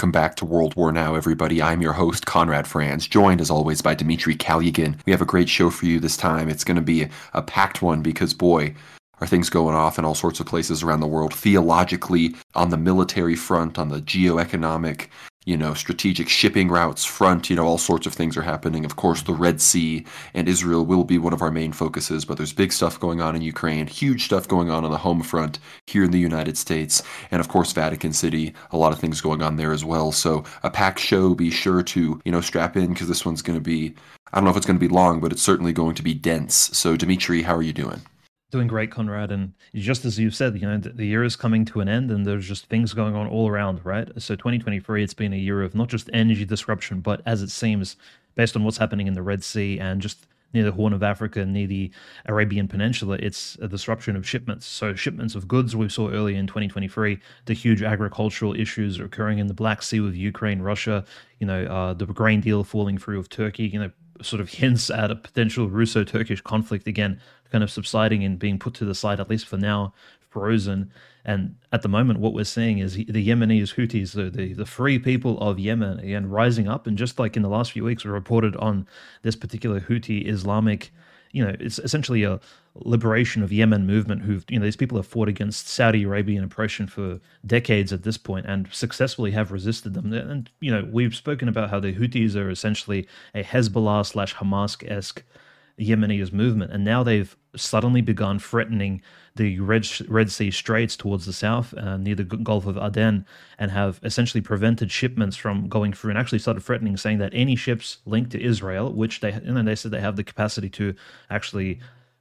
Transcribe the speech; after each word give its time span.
Welcome 0.00 0.12
back 0.12 0.36
to 0.36 0.46
World 0.46 0.74
War 0.76 0.92
Now, 0.92 1.14
everybody. 1.14 1.60
I'm 1.60 1.82
your 1.82 1.92
host, 1.92 2.24
Conrad 2.24 2.66
Franz, 2.66 3.06
joined 3.06 3.42
as 3.42 3.50
always 3.50 3.82
by 3.82 3.94
Dimitri 3.94 4.34
Kalyagin. 4.34 4.98
We 5.04 5.12
have 5.12 5.20
a 5.20 5.26
great 5.26 5.50
show 5.50 5.68
for 5.68 5.84
you 5.84 6.00
this 6.00 6.16
time. 6.16 6.48
It's 6.48 6.64
going 6.64 6.76
to 6.76 6.80
be 6.80 7.08
a 7.34 7.42
packed 7.42 7.82
one 7.82 8.00
because, 8.00 8.32
boy, 8.32 8.74
are 9.20 9.26
things 9.26 9.50
going 9.50 9.74
off 9.74 9.98
in 9.98 10.06
all 10.06 10.14
sorts 10.14 10.40
of 10.40 10.46
places 10.46 10.82
around 10.82 11.00
the 11.00 11.06
world, 11.06 11.34
theologically, 11.34 12.34
on 12.54 12.70
the 12.70 12.78
military 12.78 13.36
front, 13.36 13.78
on 13.78 13.90
the 13.90 14.00
geoeconomic, 14.00 15.08
you 15.46 15.56
know, 15.56 15.72
strategic 15.72 16.28
shipping 16.28 16.68
routes 16.68 17.04
front, 17.04 17.48
you 17.48 17.56
know, 17.56 17.66
all 17.66 17.78
sorts 17.78 18.06
of 18.06 18.12
things 18.12 18.36
are 18.36 18.42
happening. 18.42 18.84
Of 18.84 18.96
course, 18.96 19.22
the 19.22 19.32
Red 19.32 19.60
Sea 19.60 20.04
and 20.34 20.46
Israel 20.46 20.84
will 20.84 21.02
be 21.02 21.16
one 21.16 21.32
of 21.32 21.40
our 21.40 21.50
main 21.50 21.72
focuses, 21.72 22.26
but 22.26 22.36
there's 22.36 22.52
big 22.52 22.72
stuff 22.72 23.00
going 23.00 23.22
on 23.22 23.34
in 23.34 23.40
Ukraine, 23.40 23.86
huge 23.86 24.24
stuff 24.24 24.46
going 24.46 24.70
on 24.70 24.84
on 24.84 24.90
the 24.90 24.98
home 24.98 25.22
front 25.22 25.58
here 25.86 26.04
in 26.04 26.10
the 26.10 26.18
United 26.18 26.58
States, 26.58 27.02
and 27.30 27.40
of 27.40 27.48
course, 27.48 27.72
Vatican 27.72 28.12
City, 28.12 28.52
a 28.70 28.76
lot 28.76 28.92
of 28.92 28.98
things 28.98 29.22
going 29.22 29.40
on 29.40 29.56
there 29.56 29.72
as 29.72 29.84
well. 29.84 30.12
So, 30.12 30.44
a 30.62 30.70
packed 30.70 31.00
show, 31.00 31.34
be 31.34 31.50
sure 31.50 31.82
to, 31.84 32.20
you 32.24 32.32
know, 32.32 32.42
strap 32.42 32.76
in 32.76 32.92
because 32.92 33.08
this 33.08 33.24
one's 33.24 33.42
going 33.42 33.58
to 33.58 33.64
be, 33.64 33.94
I 34.32 34.36
don't 34.36 34.44
know 34.44 34.50
if 34.50 34.58
it's 34.58 34.66
going 34.66 34.78
to 34.78 34.86
be 34.86 34.92
long, 34.92 35.20
but 35.20 35.32
it's 35.32 35.42
certainly 35.42 35.72
going 35.72 35.94
to 35.94 36.02
be 36.02 36.12
dense. 36.12 36.54
So, 36.76 36.96
Dimitri, 36.96 37.42
how 37.42 37.56
are 37.56 37.62
you 37.62 37.72
doing? 37.72 38.02
Doing 38.50 38.66
great, 38.66 38.90
Conrad. 38.90 39.30
And 39.30 39.52
just 39.74 40.04
as 40.04 40.18
you've 40.18 40.34
said, 40.34 40.60
you 40.60 40.66
know, 40.66 40.76
the 40.76 41.06
year 41.06 41.22
is 41.22 41.36
coming 41.36 41.64
to 41.66 41.80
an 41.80 41.88
end 41.88 42.10
and 42.10 42.26
there's 42.26 42.48
just 42.48 42.66
things 42.66 42.92
going 42.92 43.14
on 43.14 43.28
all 43.28 43.48
around, 43.48 43.84
right? 43.84 44.08
So 44.18 44.34
2023, 44.34 45.04
it's 45.04 45.14
been 45.14 45.32
a 45.32 45.36
year 45.36 45.62
of 45.62 45.74
not 45.76 45.88
just 45.88 46.10
energy 46.12 46.44
disruption, 46.44 47.00
but 47.00 47.22
as 47.26 47.42
it 47.42 47.50
seems, 47.50 47.96
based 48.34 48.56
on 48.56 48.64
what's 48.64 48.78
happening 48.78 49.06
in 49.06 49.14
the 49.14 49.22
Red 49.22 49.44
Sea 49.44 49.78
and 49.78 50.00
just 50.00 50.26
near 50.52 50.64
the 50.64 50.72
Horn 50.72 50.92
of 50.92 51.02
Africa, 51.04 51.46
near 51.46 51.68
the 51.68 51.92
Arabian 52.26 52.66
Peninsula, 52.66 53.18
it's 53.20 53.56
a 53.60 53.68
disruption 53.68 54.16
of 54.16 54.28
shipments. 54.28 54.66
So 54.66 54.94
shipments 54.94 55.36
of 55.36 55.46
goods 55.46 55.76
we 55.76 55.88
saw 55.88 56.10
earlier 56.10 56.36
in 56.36 56.48
2023, 56.48 57.20
the 57.44 57.54
huge 57.54 57.82
agricultural 57.82 58.58
issues 58.58 58.98
occurring 58.98 59.38
in 59.38 59.46
the 59.46 59.54
Black 59.54 59.80
Sea 59.80 60.00
with 60.00 60.16
Ukraine, 60.16 60.60
Russia, 60.60 61.04
you 61.38 61.46
know, 61.46 61.64
uh, 61.66 61.94
the 61.94 62.06
grain 62.06 62.40
deal 62.40 62.64
falling 62.64 62.98
through 62.98 63.20
of 63.20 63.28
Turkey, 63.28 63.68
you 63.68 63.78
know, 63.78 63.90
sort 64.22 64.40
of 64.40 64.50
hints 64.50 64.90
at 64.90 65.10
a 65.10 65.16
potential 65.16 65.68
Russo-Turkish 65.68 66.40
conflict 66.42 66.86
again 66.86 67.20
kind 67.50 67.64
of 67.64 67.70
subsiding 67.70 68.24
and 68.24 68.38
being 68.38 68.58
put 68.58 68.74
to 68.74 68.84
the 68.84 68.94
side, 68.94 69.20
at 69.20 69.28
least 69.28 69.46
for 69.46 69.56
now, 69.56 69.92
frozen. 70.28 70.90
And 71.24 71.56
at 71.72 71.82
the 71.82 71.88
moment, 71.88 72.20
what 72.20 72.32
we're 72.32 72.44
seeing 72.44 72.78
is 72.78 72.94
the 72.94 73.28
Yemenis 73.28 73.74
Houthis, 73.74 74.12
the, 74.12 74.30
the, 74.30 74.54
the 74.54 74.66
free 74.66 74.98
people 74.98 75.38
of 75.40 75.58
Yemen, 75.58 75.98
again, 75.98 76.30
rising 76.30 76.68
up. 76.68 76.86
And 76.86 76.96
just 76.96 77.18
like 77.18 77.36
in 77.36 77.42
the 77.42 77.48
last 77.48 77.72
few 77.72 77.84
weeks, 77.84 78.04
we 78.04 78.10
reported 78.10 78.56
on 78.56 78.86
this 79.22 79.36
particular 79.36 79.80
Houthi 79.80 80.26
Islamic, 80.26 80.92
you 81.32 81.44
know, 81.44 81.54
it's 81.60 81.78
essentially 81.78 82.22
a 82.22 82.40
liberation 82.74 83.42
of 83.42 83.52
Yemen 83.52 83.86
movement 83.86 84.22
who've, 84.22 84.44
you 84.48 84.58
know, 84.58 84.64
these 84.64 84.76
people 84.76 84.96
have 84.96 85.06
fought 85.06 85.28
against 85.28 85.68
Saudi 85.68 86.04
Arabian 86.04 86.44
oppression 86.44 86.86
for 86.86 87.20
decades 87.44 87.92
at 87.92 88.04
this 88.04 88.16
point 88.16 88.46
and 88.46 88.68
successfully 88.72 89.32
have 89.32 89.50
resisted 89.50 89.94
them. 89.94 90.12
And, 90.12 90.48
you 90.60 90.70
know, 90.70 90.88
we've 90.90 91.14
spoken 91.14 91.48
about 91.48 91.70
how 91.70 91.80
the 91.80 91.92
Houthis 91.92 92.36
are 92.36 92.50
essentially 92.50 93.08
a 93.34 93.42
Hezbollah 93.42 94.06
slash 94.06 94.36
Hamas 94.36 94.82
esque 94.88 95.24
Yemeni 95.80 96.30
movement, 96.32 96.72
and 96.72 96.84
now 96.84 97.02
they've 97.02 97.34
suddenly 97.56 98.02
begun 98.02 98.38
threatening 98.38 99.02
the 99.36 99.58
Red, 99.60 99.86
Red 100.08 100.30
Sea 100.30 100.50
Straits 100.50 100.96
towards 100.96 101.24
the 101.26 101.32
south, 101.32 101.72
uh, 101.74 101.96
near 101.96 102.14
the 102.14 102.24
Gulf 102.24 102.66
of 102.66 102.76
Aden, 102.76 103.24
and 103.58 103.70
have 103.70 103.98
essentially 104.02 104.40
prevented 104.40 104.90
shipments 104.90 105.36
from 105.36 105.68
going 105.68 105.92
through, 105.92 106.10
and 106.10 106.18
actually 106.18 106.38
started 106.38 106.62
threatening, 106.62 106.96
saying 106.96 107.18
that 107.18 107.32
any 107.34 107.56
ships 107.56 107.98
linked 108.04 108.32
to 108.32 108.42
Israel, 108.42 108.92
which 108.92 109.20
they 109.20 109.32
and 109.32 109.56
then 109.56 109.64
they 109.64 109.74
said 109.74 109.90
they 109.90 110.00
have 110.00 110.16
the 110.16 110.24
capacity 110.24 110.68
to 110.68 110.94
actually 111.30 111.80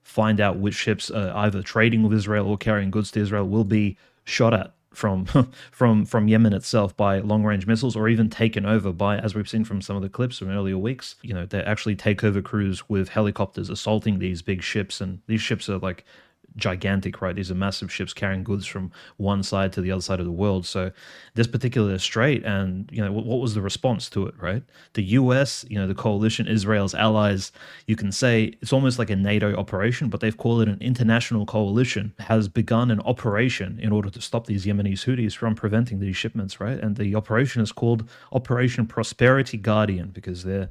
find 0.10 0.42
out 0.42 0.58
which 0.58 0.74
ships 0.74 1.12
are 1.12 1.30
either 1.38 1.62
trading 1.62 2.02
with 2.02 2.18
Israel 2.18 2.48
or 2.48 2.58
carrying 2.58 2.90
goods 2.90 3.12
to 3.12 3.20
Israel, 3.20 3.48
will 3.48 3.64
be 3.64 3.96
shot 4.24 4.56
at 4.56 4.74
from 4.92 5.26
from 5.72 6.04
from 6.04 6.28
Yemen 6.28 6.52
itself 6.52 6.98
by 6.98 7.20
long 7.20 7.44
range 7.44 7.68
missiles 7.68 7.96
or 7.96 8.10
even 8.10 8.28
taken 8.28 8.66
over 8.66 8.92
by 8.92 9.20
as 9.20 9.36
we've 9.36 9.48
seen 9.48 9.64
from 9.64 9.84
some 9.84 9.96
of 9.96 10.02
the 10.02 10.10
clips 10.10 10.40
from 10.40 10.50
earlier 10.50 10.80
weeks 10.80 11.16
you 11.22 11.32
know 11.32 11.46
they 11.46 11.62
actually 11.62 11.96
take 11.96 12.24
over 12.24 12.42
crews 12.42 12.90
with 12.90 13.10
helicopters 13.10 13.70
assaulting 13.70 14.18
these 14.18 14.42
big 14.42 14.64
ships. 14.64 15.00
And 15.00 15.20
these 15.28 15.42
ships 15.42 15.70
are 15.70 15.78
like 15.78 16.06
gigantic, 16.56 17.22
right? 17.22 17.36
These 17.36 17.52
are 17.52 17.56
massive 17.56 17.92
ships 17.92 18.14
carrying 18.14 18.44
goods 18.44 18.66
from 18.66 18.92
one 19.18 19.44
side 19.44 19.74
to 19.74 19.82
the 19.82 19.92
other 19.92 20.02
side 20.02 20.20
of 20.20 20.26
the 20.26 20.32
world. 20.32 20.66
So 20.66 20.92
this 21.36 21.48
particular 21.48 21.98
strait, 21.98 22.44
and 22.44 22.90
you 22.92 23.04
know, 23.04 23.12
what, 23.12 23.40
was 23.40 23.56
the 23.56 23.62
response 23.62 24.10
to 24.12 24.28
it, 24.28 24.36
right? 24.38 24.64
The 24.94 25.04
U.S., 25.04 25.66
you 25.70 25.78
know, 25.78 25.88
the 25.88 25.96
coalition, 25.96 26.48
Israel's 26.48 26.94
allies, 26.94 27.52
you 27.88 27.96
can 27.96 28.12
say 28.12 28.54
it's 28.62 28.74
almost 28.74 29.00
like 29.00 29.10
a 29.10 29.16
NATO 29.16 29.56
operation, 29.56 30.10
but 30.10 30.20
they've 30.20 30.38
called 30.38 30.62
it 30.62 30.68
an 30.68 30.80
international 30.82 31.46
coalition, 31.46 32.14
has 32.20 32.48
begun 32.48 32.92
an 32.92 33.00
operation 33.02 33.80
in 33.82 33.92
order 33.92 34.10
to 34.10 34.22
stop 34.22 34.48
these 34.48 34.66
Yemeni 34.66 34.94
Houthis 34.94 35.36
from 35.36 35.56
preventing 35.56 36.00
these 36.00 36.18
shipments, 36.18 36.60
right? 36.60 36.80
And 36.80 36.96
the 36.96 37.16
operation 37.16 37.62
is 37.62 37.72
called 37.72 38.10
Operation 38.32 38.86
Prosperity 38.86 39.58
Guardian 39.58 40.10
because 40.10 40.44
they're 40.44 40.70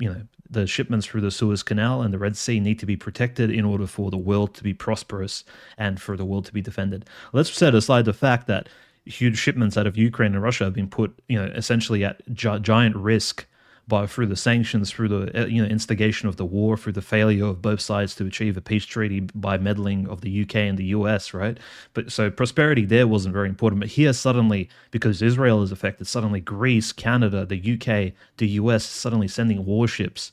you 0.00 0.08
know 0.08 0.22
the 0.50 0.66
shipments 0.66 1.06
through 1.06 1.20
the 1.20 1.30
Suez 1.30 1.62
Canal 1.62 2.02
and 2.02 2.12
the 2.12 2.18
Red 2.18 2.36
Sea 2.36 2.58
need 2.58 2.80
to 2.80 2.86
be 2.86 2.96
protected 2.96 3.50
in 3.50 3.64
order 3.64 3.86
for 3.86 4.10
the 4.10 4.18
world 4.18 4.52
to 4.54 4.64
be 4.64 4.74
prosperous 4.74 5.44
and 5.78 6.00
for 6.00 6.16
the 6.16 6.24
world 6.24 6.44
to 6.46 6.52
be 6.52 6.60
defended. 6.60 7.08
Let's 7.32 7.52
set 7.52 7.74
aside 7.74 8.04
the 8.04 8.12
fact 8.12 8.48
that 8.48 8.68
huge 9.04 9.38
shipments 9.38 9.76
out 9.76 9.86
of 9.86 9.96
Ukraine 9.96 10.34
and 10.34 10.42
Russia 10.42 10.64
have 10.64 10.74
been 10.74 10.88
put, 10.88 11.16
you 11.28 11.38
know, 11.38 11.52
essentially 11.54 12.04
at 12.04 12.20
gi- 12.34 12.58
giant 12.60 12.96
risk 12.96 13.46
by 13.90 14.06
through 14.06 14.28
the 14.28 14.36
sanctions, 14.36 14.90
through 14.90 15.08
the 15.08 15.42
uh, 15.42 15.46
you 15.46 15.62
know 15.62 15.68
instigation 15.68 16.30
of 16.30 16.36
the 16.36 16.46
war, 16.46 16.78
through 16.78 16.94
the 16.94 17.02
failure 17.02 17.44
of 17.44 17.60
both 17.60 17.82
sides 17.82 18.14
to 18.14 18.24
achieve 18.24 18.56
a 18.56 18.62
peace 18.62 18.86
treaty 18.86 19.20
by 19.20 19.58
meddling 19.58 20.08
of 20.08 20.22
the 20.22 20.42
UK 20.42 20.56
and 20.56 20.78
the 20.78 20.86
US, 20.86 21.34
right? 21.34 21.58
But 21.92 22.10
so 22.10 22.30
prosperity 22.30 22.86
there 22.86 23.06
wasn't 23.06 23.34
very 23.34 23.50
important. 23.50 23.80
But 23.80 23.90
here 23.90 24.14
suddenly, 24.14 24.70
because 24.90 25.20
Israel 25.20 25.62
is 25.62 25.72
affected, 25.72 26.06
suddenly 26.06 26.40
Greece, 26.40 26.92
Canada, 26.92 27.44
the 27.44 27.58
UK, 27.74 28.14
the 28.38 28.48
US 28.60 28.86
suddenly 28.86 29.28
sending 29.28 29.66
warships 29.66 30.32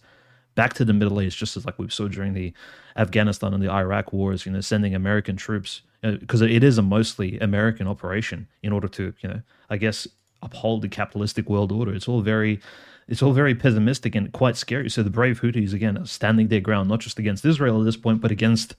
back 0.55 0.73
to 0.75 0.85
the 0.85 0.93
Middle 0.93 1.21
East, 1.21 1.37
just 1.37 1.57
as 1.57 1.65
like 1.65 1.77
we 1.77 1.89
saw 1.89 2.07
during 2.07 2.33
the 2.33 2.53
Afghanistan 2.95 3.53
and 3.53 3.61
the 3.61 3.69
Iraq 3.69 4.13
wars, 4.13 4.45
you 4.45 4.51
know, 4.53 4.61
sending 4.61 4.95
American 4.95 5.35
troops 5.35 5.81
because 6.01 6.41
it 6.41 6.63
is 6.63 6.77
a 6.77 6.81
mostly 6.81 7.39
American 7.39 7.87
operation 7.87 8.47
in 8.63 8.71
order 8.71 8.87
to, 8.87 9.13
you 9.19 9.29
know, 9.29 9.41
I 9.69 9.77
guess 9.77 10.07
uphold 10.41 10.81
the 10.81 10.87
capitalistic 10.87 11.49
world 11.49 11.71
order. 11.71 11.93
It's 11.93 12.07
all 12.07 12.21
very 12.21 12.59
it's 13.07 13.21
all 13.21 13.33
very 13.33 13.55
pessimistic 13.55 14.15
and 14.15 14.31
quite 14.33 14.57
scary. 14.57 14.89
So 14.89 15.03
the 15.03 15.09
brave 15.09 15.41
Houthis 15.41 15.73
again 15.73 15.97
are 15.97 16.05
standing 16.05 16.47
their 16.47 16.59
ground, 16.59 16.89
not 16.89 16.99
just 16.99 17.19
against 17.19 17.45
Israel 17.45 17.79
at 17.79 17.85
this 17.85 17.97
point, 17.97 18.21
but 18.21 18.31
against 18.31 18.75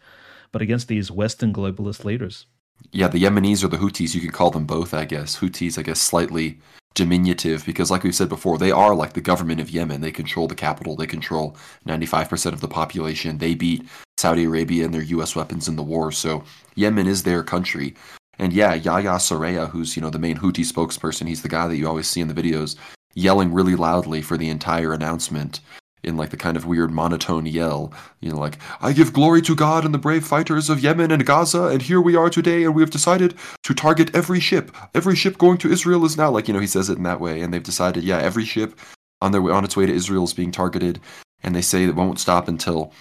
but 0.51 0.63
against 0.63 0.89
these 0.89 1.11
Western 1.11 1.53
globalist 1.53 2.05
leaders. 2.05 2.47
Yeah, 2.91 3.09
the 3.09 3.23
Yemenis 3.23 3.63
or 3.63 3.69
the 3.69 3.77
Houthis, 3.77 4.15
you 4.15 4.21
can 4.21 4.31
call 4.31 4.51
them 4.51 4.65
both, 4.65 4.95
I 4.95 5.05
guess. 5.05 5.37
Houthis, 5.37 5.79
I 5.79 5.83
guess, 5.83 6.01
slightly 6.01 6.59
diminutive 6.95 7.67
because, 7.67 7.91
like 7.91 8.03
we 8.03 8.13
said 8.13 8.31
before, 8.31 8.57
they 8.57 8.71
are 8.71 8.95
like 8.95 9.13
the 9.13 9.21
government 9.21 9.61
of 9.61 9.69
Yemen. 9.69 10.01
They 10.01 10.13
control 10.13 10.49
the 10.49 10.55
capital, 10.55 10.97
they 10.97 11.07
control 11.07 11.57
95% 11.87 12.53
of 12.53 12.61
the 12.61 12.69
population. 12.69 13.39
They 13.39 13.55
beat 13.55 13.87
Saudi 14.17 14.45
Arabia 14.45 14.85
and 14.85 14.95
their 14.95 15.03
U.S. 15.03 15.37
weapons 15.37 15.69
in 15.69 15.77
the 15.77 15.83
war. 15.83 16.13
So 16.13 16.45
Yemen 16.77 17.07
is 17.07 17.25
their 17.25 17.43
country. 17.43 17.95
And 18.39 18.53
yeah, 18.53 18.75
Yahya 18.75 19.17
Saraya, 19.17 19.69
who's 19.69 19.97
you 19.97 20.03
know 20.03 20.11
the 20.11 20.19
main 20.19 20.39
Houthi 20.39 20.65
spokesperson, 20.65 21.29
he's 21.29 21.43
the 21.43 21.49
guy 21.49 21.67
that 21.67 21.77
you 21.77 21.87
always 21.87 22.07
see 22.07 22.21
in 22.21 22.29
the 22.29 22.41
videos 22.41 22.77
yelling 23.19 23.53
really 23.53 23.75
loudly 23.75 24.23
for 24.23 24.39
the 24.39 24.49
entire 24.49 24.93
announcement 24.93 25.61
in 26.05 26.17
like 26.17 26.31
the 26.31 26.37
kind 26.37 26.57
of 26.57 26.65
weird 26.65 26.93
monotone 26.93 27.45
yell, 27.45 27.93
you 28.21 28.31
know, 28.31 28.39
like, 28.39 28.57
I 28.81 28.93
give 28.93 29.13
glory 29.13 29.43
to 29.43 29.57
God 29.57 29.85
and 29.85 29.93
the 29.93 29.99
brave 29.99 30.25
fighters 30.25 30.71
of 30.71 30.81
Yemen 30.81 31.11
and 31.11 31.27
Gaza, 31.27 31.65
and 31.65 31.83
here 31.83 32.01
we 32.01 32.15
are 32.15 32.31
today, 32.31 32.63
and 32.63 32.73
we 32.73 32.83
have 32.83 32.91
decided 32.91 33.35
to 33.65 33.75
target 33.75 34.15
every 34.15 34.39
ship. 34.39 34.71
Every 34.95 35.17
ship 35.17 35.39
going 35.39 35.59
to 35.59 35.73
Israel 35.73 36.05
is 36.05 36.17
now, 36.17 36.31
like, 36.31 36.47
you 36.47 36.55
know, 36.55 36.61
he 36.61 36.69
says 36.69 36.89
it 36.89 36.99
in 36.99 37.03
that 37.03 37.21
way, 37.21 37.41
and 37.41 37.53
they've 37.53 37.63
decided, 37.63 38.05
yeah, 38.05 38.19
every 38.19 38.45
ship 38.45 38.79
on 39.21 39.33
their 39.33 39.43
way, 39.43 39.53
on 39.53 39.65
its 39.65 39.77
way 39.77 39.87
to 39.87 39.93
Israel 39.93 40.23
is 40.23 40.33
being 40.33 40.53
targeted, 40.53 41.01
and 41.43 41.55
they 41.55 41.63
say 41.63 41.83
it 41.83 41.97
won't 41.97 42.21
stop 42.21 42.47
until 42.47 42.93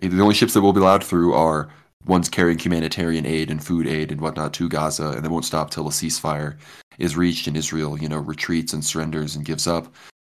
the 0.00 0.20
only 0.20 0.34
ships 0.34 0.54
that 0.54 0.62
will 0.62 0.72
be 0.72 0.80
allowed 0.80 1.04
through 1.04 1.34
are 1.34 1.68
ones 2.06 2.30
carrying 2.30 2.58
humanitarian 2.58 3.26
aid 3.26 3.50
and 3.50 3.62
food 3.62 3.86
aid 3.86 4.10
and 4.10 4.22
whatnot 4.22 4.54
to 4.54 4.68
Gaza, 4.68 5.10
and 5.10 5.22
they 5.22 5.28
won't 5.28 5.44
stop 5.44 5.70
till 5.70 5.88
a 5.88 5.90
ceasefire 5.90 6.56
is 6.98 7.16
reached 7.16 7.46
and 7.46 7.56
Israel, 7.56 7.98
you 7.98 8.08
know, 8.08 8.18
retreats 8.18 8.72
and 8.72 8.84
surrenders 8.84 9.36
and 9.36 9.44
gives 9.44 9.66
up. 9.66 9.92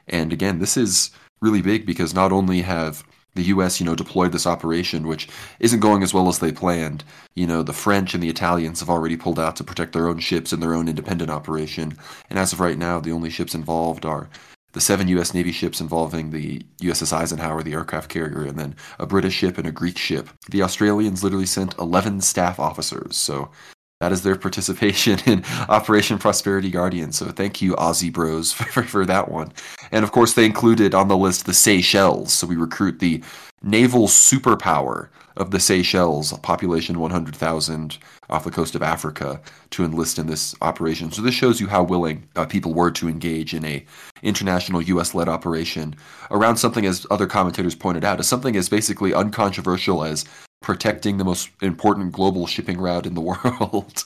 And 0.06 0.32
again, 0.32 0.58
this 0.58 0.76
is 0.76 1.10
really 1.40 1.62
big 1.62 1.87
because 1.87 2.14
not 2.14 2.32
only 2.32 2.62
have 2.62 3.05
the 3.34 3.44
US, 3.44 3.78
you 3.78 3.87
know, 3.87 3.94
deployed 3.94 4.32
this 4.32 4.46
operation, 4.46 5.06
which 5.06 5.28
isn't 5.60 5.81
going 5.81 6.02
as 6.02 6.12
well 6.12 6.28
as 6.28 6.38
they 6.40 6.52
planned. 6.52 7.05
You 7.34 7.46
know, 7.46 7.62
the 7.62 7.72
French 7.72 8.14
and 8.14 8.22
the 8.22 8.28
Italians 8.28 8.81
have 8.81 8.90
already 8.90 9.16
pulled 9.16 9.38
out 9.38 9.56
to 9.56 9.64
protect 9.64 9.93
their 9.93 10.08
own 10.08 10.19
ships 10.19 10.52
in 10.52 10.60
their 10.60 10.75
own 10.75 10.88
independent 10.88 11.31
operation. 11.31 11.96
And 12.31 12.38
as 12.38 12.52
of 12.52 12.61
right 12.61 12.78
now, 12.78 13.00
the 13.00 13.12
only 13.12 13.31
ships 13.31 13.54
involved 13.54 14.04
are 14.04 14.28
the 14.72 14.81
seven 14.81 15.08
U.S. 15.08 15.32
Navy 15.32 15.52
ships 15.52 15.81
involving 15.81 16.31
the 16.31 16.61
USS 16.82 17.12
Eisenhower, 17.12 17.62
the 17.62 17.72
aircraft 17.72 18.11
carrier, 18.11 18.44
and 18.44 18.58
then 18.58 18.76
a 18.99 19.06
British 19.06 19.34
ship 19.34 19.56
and 19.56 19.66
a 19.66 19.72
Greek 19.72 19.96
ship. 19.96 20.28
The 20.50 20.62
Australians 20.62 21.22
literally 21.22 21.46
sent 21.46 21.78
11 21.78 22.20
staff 22.20 22.58
officers, 22.58 23.16
so 23.16 23.50
that 24.00 24.12
is 24.12 24.22
their 24.22 24.36
participation 24.36 25.18
in 25.26 25.44
Operation 25.68 26.18
Prosperity 26.18 26.70
Guardian. 26.70 27.12
So 27.12 27.26
thank 27.26 27.60
you, 27.60 27.74
Aussie 27.74 28.12
Bros, 28.12 28.52
for, 28.54 28.82
for 28.82 29.06
that 29.06 29.30
one. 29.30 29.52
And 29.90 30.04
of 30.04 30.12
course, 30.12 30.34
they 30.34 30.44
included 30.44 30.94
on 30.94 31.08
the 31.08 31.16
list 31.16 31.46
the 31.46 31.54
Seychelles. 31.54 32.32
So 32.32 32.46
we 32.46 32.56
recruit 32.56 32.98
the 32.98 33.22
naval 33.62 34.06
superpower 34.06 35.08
of 35.36 35.50
the 35.52 35.60
Seychelles, 35.60 36.32
population 36.40 36.98
100,000 36.98 37.98
off 38.28 38.44
the 38.44 38.50
coast 38.50 38.74
of 38.74 38.82
Africa, 38.82 39.40
to 39.70 39.84
enlist 39.84 40.18
in 40.18 40.26
this 40.26 40.54
operation. 40.60 41.12
So 41.12 41.22
this 41.22 41.34
shows 41.34 41.60
you 41.60 41.68
how 41.68 41.84
willing 41.84 42.28
uh, 42.34 42.44
people 42.44 42.74
were 42.74 42.90
to 42.92 43.08
engage 43.08 43.54
in 43.54 43.64
a 43.64 43.84
international 44.22 44.82
U.S.-led 44.82 45.28
operation 45.28 45.94
around 46.30 46.56
something, 46.56 46.84
as 46.86 47.06
other 47.10 47.26
commentators 47.26 47.76
pointed 47.76 48.04
out, 48.04 48.18
as 48.18 48.28
something 48.28 48.56
as 48.56 48.68
basically 48.68 49.14
uncontroversial 49.14 50.04
as 50.04 50.24
protecting 50.60 51.16
the 51.16 51.25
most 51.25 51.50
important 51.62 52.12
global 52.12 52.46
shipping 52.46 52.81
route 52.81 53.06
in 53.06 53.14
the 53.14 53.20
world. 53.20 54.05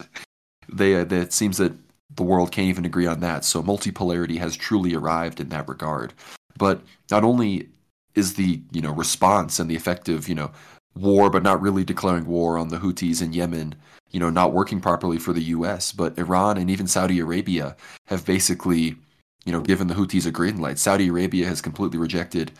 they, 0.68 0.94
uh, 0.96 1.06
it 1.06 1.32
seems 1.32 1.58
that 1.58 1.72
the 2.14 2.22
world 2.22 2.52
can't 2.52 2.68
even 2.68 2.84
agree 2.84 3.06
on 3.06 3.20
that. 3.20 3.44
So 3.44 3.62
multipolarity 3.62 4.38
has 4.38 4.56
truly 4.56 4.94
arrived 4.94 5.40
in 5.40 5.48
that 5.48 5.68
regard. 5.68 6.12
But 6.56 6.82
not 7.10 7.24
only 7.24 7.68
is 8.14 8.34
the 8.34 8.60
you 8.72 8.82
know 8.82 8.92
response 8.92 9.58
and 9.58 9.70
the 9.70 9.74
effective 9.74 10.28
you 10.28 10.34
know 10.34 10.50
war, 10.94 11.30
but 11.30 11.42
not 11.42 11.62
really 11.62 11.84
declaring 11.84 12.26
war 12.26 12.58
on 12.58 12.68
the 12.68 12.78
Houthis 12.78 13.22
in 13.22 13.32
Yemen, 13.32 13.74
you 14.10 14.20
know, 14.20 14.30
not 14.30 14.52
working 14.52 14.80
properly 14.80 15.18
for 15.18 15.32
the 15.32 15.42
U.S., 15.44 15.92
but 15.92 16.18
Iran 16.18 16.58
and 16.58 16.68
even 16.70 16.86
Saudi 16.86 17.18
Arabia 17.18 17.76
have 18.08 18.26
basically, 18.26 18.96
you 19.44 19.52
know, 19.52 19.60
given 19.60 19.86
the 19.86 19.94
Houthis 19.94 20.26
a 20.26 20.30
green 20.30 20.58
light. 20.58 20.78
Saudi 20.78 21.08
Arabia 21.08 21.46
has 21.46 21.62
completely 21.62 21.98
rejected 21.98 22.52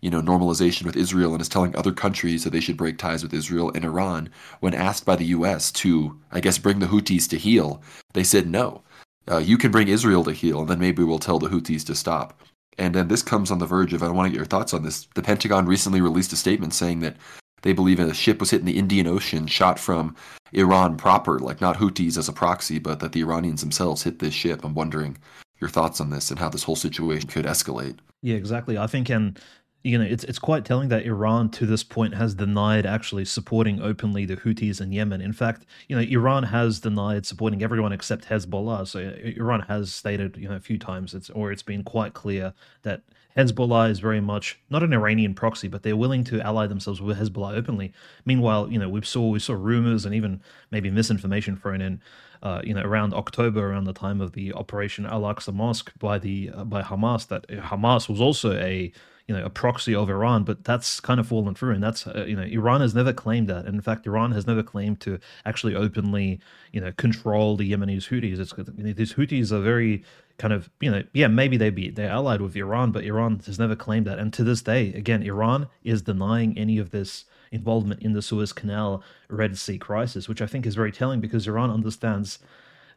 you 0.00 0.10
know, 0.10 0.20
normalization 0.20 0.84
with 0.84 0.96
Israel 0.96 1.32
and 1.32 1.40
is 1.40 1.48
telling 1.48 1.74
other 1.74 1.92
countries 1.92 2.44
that 2.44 2.50
they 2.50 2.60
should 2.60 2.76
break 2.76 2.98
ties 2.98 3.22
with 3.22 3.34
Israel 3.34 3.72
and 3.74 3.84
Iran. 3.84 4.28
When 4.60 4.74
asked 4.74 5.04
by 5.04 5.16
the 5.16 5.24
U.S. 5.26 5.72
to, 5.72 6.18
I 6.30 6.40
guess, 6.40 6.58
bring 6.58 6.78
the 6.78 6.86
Houthis 6.86 7.28
to 7.30 7.38
heel, 7.38 7.82
they 8.12 8.24
said 8.24 8.46
no. 8.46 8.82
Uh, 9.28 9.38
you 9.38 9.58
can 9.58 9.72
bring 9.72 9.88
Israel 9.88 10.22
to 10.24 10.32
heel, 10.32 10.60
and 10.60 10.68
then 10.68 10.78
maybe 10.78 11.02
we'll 11.02 11.18
tell 11.18 11.38
the 11.38 11.48
Houthis 11.48 11.84
to 11.86 11.94
stop. 11.94 12.40
And 12.78 12.94
then 12.94 13.08
this 13.08 13.22
comes 13.22 13.50
on 13.50 13.58
the 13.58 13.66
verge 13.66 13.94
of, 13.94 14.02
I 14.02 14.10
want 14.10 14.26
to 14.26 14.30
get 14.30 14.36
your 14.36 14.46
thoughts 14.46 14.74
on 14.74 14.82
this. 14.82 15.08
The 15.14 15.22
Pentagon 15.22 15.66
recently 15.66 16.00
released 16.00 16.32
a 16.32 16.36
statement 16.36 16.74
saying 16.74 17.00
that 17.00 17.16
they 17.62 17.72
believe 17.72 17.98
a 17.98 18.14
ship 18.14 18.38
was 18.38 18.50
hit 18.50 18.60
in 18.60 18.66
the 18.66 18.78
Indian 18.78 19.06
Ocean, 19.06 19.46
shot 19.46 19.78
from 19.78 20.14
Iran 20.52 20.96
proper, 20.96 21.38
like 21.38 21.60
not 21.60 21.78
Houthis 21.78 22.18
as 22.18 22.28
a 22.28 22.32
proxy, 22.32 22.78
but 22.78 23.00
that 23.00 23.12
the 23.12 23.22
Iranians 23.22 23.62
themselves 23.62 24.02
hit 24.02 24.18
this 24.18 24.34
ship. 24.34 24.62
I'm 24.62 24.74
wondering 24.74 25.16
your 25.60 25.70
thoughts 25.70 26.00
on 26.00 26.10
this 26.10 26.30
and 26.30 26.38
how 26.38 26.50
this 26.50 26.62
whole 26.62 26.76
situation 26.76 27.28
could 27.28 27.46
escalate. 27.46 27.98
Yeah, 28.22 28.36
exactly. 28.36 28.76
I 28.76 28.86
think, 28.86 29.08
and 29.08 29.40
you 29.86 29.98
know, 29.98 30.04
it's 30.04 30.24
it's 30.24 30.38
quite 30.40 30.64
telling 30.64 30.88
that 30.88 31.06
Iran 31.06 31.48
to 31.50 31.64
this 31.64 31.84
point 31.84 32.14
has 32.14 32.34
denied 32.34 32.86
actually 32.86 33.24
supporting 33.24 33.80
openly 33.80 34.24
the 34.26 34.36
Houthis 34.36 34.80
in 34.80 34.92
Yemen. 34.92 35.20
In 35.20 35.32
fact, 35.32 35.64
you 35.88 35.94
know, 35.94 36.02
Iran 36.02 36.42
has 36.42 36.80
denied 36.80 37.24
supporting 37.24 37.62
everyone 37.62 37.92
except 37.92 38.28
Hezbollah. 38.28 38.88
So 38.88 38.98
Iran 38.98 39.60
has 39.60 39.92
stated, 39.92 40.36
you 40.38 40.48
know, 40.48 40.56
a 40.56 40.60
few 40.60 40.78
times 40.78 41.14
it's 41.14 41.30
or 41.30 41.52
it's 41.52 41.62
been 41.62 41.84
quite 41.84 42.14
clear 42.14 42.52
that 42.82 43.02
Hezbollah 43.36 43.90
is 43.90 44.00
very 44.00 44.20
much 44.20 44.58
not 44.70 44.82
an 44.82 44.92
Iranian 44.92 45.34
proxy, 45.34 45.68
but 45.68 45.84
they're 45.84 45.96
willing 45.96 46.24
to 46.24 46.40
ally 46.40 46.66
themselves 46.66 47.00
with 47.00 47.18
Hezbollah 47.18 47.56
openly. 47.56 47.92
Meanwhile, 48.24 48.72
you 48.72 48.80
know, 48.80 48.88
we 48.88 49.02
saw 49.02 49.28
we 49.28 49.38
saw 49.38 49.54
rumors 49.54 50.04
and 50.04 50.16
even 50.16 50.40
maybe 50.72 50.90
misinformation 50.90 51.56
thrown 51.56 51.80
in, 51.80 52.00
uh, 52.42 52.60
you 52.64 52.74
know, 52.74 52.82
around 52.82 53.14
October, 53.14 53.70
around 53.70 53.84
the 53.84 53.92
time 53.92 54.20
of 54.20 54.32
the 54.32 54.52
Operation 54.52 55.06
Al 55.06 55.22
Aqsa 55.22 55.54
Mosque 55.54 55.92
by 56.00 56.18
the 56.18 56.50
uh, 56.52 56.64
by 56.64 56.82
Hamas, 56.82 57.28
that 57.28 57.46
Hamas 57.46 58.08
was 58.08 58.20
also 58.20 58.52
a 58.54 58.90
you 59.28 59.36
know 59.36 59.44
a 59.44 59.50
proxy 59.50 59.94
of 59.94 60.08
Iran, 60.08 60.44
but 60.44 60.64
that's 60.64 61.00
kind 61.00 61.18
of 61.18 61.26
fallen 61.26 61.54
through, 61.54 61.74
and 61.74 61.82
that's 61.82 62.06
uh, 62.06 62.24
you 62.26 62.36
know 62.36 62.42
Iran 62.42 62.80
has 62.80 62.94
never 62.94 63.12
claimed 63.12 63.48
that. 63.48 63.66
And 63.66 63.74
in 63.74 63.80
fact, 63.80 64.06
Iran 64.06 64.32
has 64.32 64.46
never 64.46 64.62
claimed 64.62 65.00
to 65.00 65.18
actually 65.44 65.74
openly 65.74 66.40
you 66.72 66.80
know 66.80 66.92
control 66.92 67.56
the 67.56 67.70
Yemenis 67.70 68.08
Houthis. 68.08 68.38
It's 68.38 68.52
these 68.96 69.14
Houthis 69.14 69.50
are 69.50 69.60
very 69.60 70.04
kind 70.38 70.52
of 70.52 70.70
you 70.80 70.90
know 70.90 71.02
yeah 71.14 71.28
maybe 71.28 71.56
they 71.56 71.70
be 71.70 71.90
they're 71.90 72.10
allied 72.10 72.40
with 72.40 72.56
Iran, 72.56 72.92
but 72.92 73.04
Iran 73.04 73.40
has 73.46 73.58
never 73.58 73.74
claimed 73.74 74.06
that. 74.06 74.18
And 74.18 74.32
to 74.34 74.44
this 74.44 74.62
day, 74.62 74.92
again, 74.94 75.22
Iran 75.22 75.68
is 75.82 76.02
denying 76.02 76.56
any 76.56 76.78
of 76.78 76.90
this 76.90 77.24
involvement 77.50 78.02
in 78.02 78.12
the 78.12 78.22
Suez 78.22 78.52
Canal 78.52 79.02
Red 79.28 79.58
Sea 79.58 79.78
crisis, 79.78 80.28
which 80.28 80.42
I 80.42 80.46
think 80.46 80.66
is 80.66 80.74
very 80.74 80.92
telling 80.92 81.20
because 81.20 81.48
Iran 81.48 81.70
understands 81.70 82.38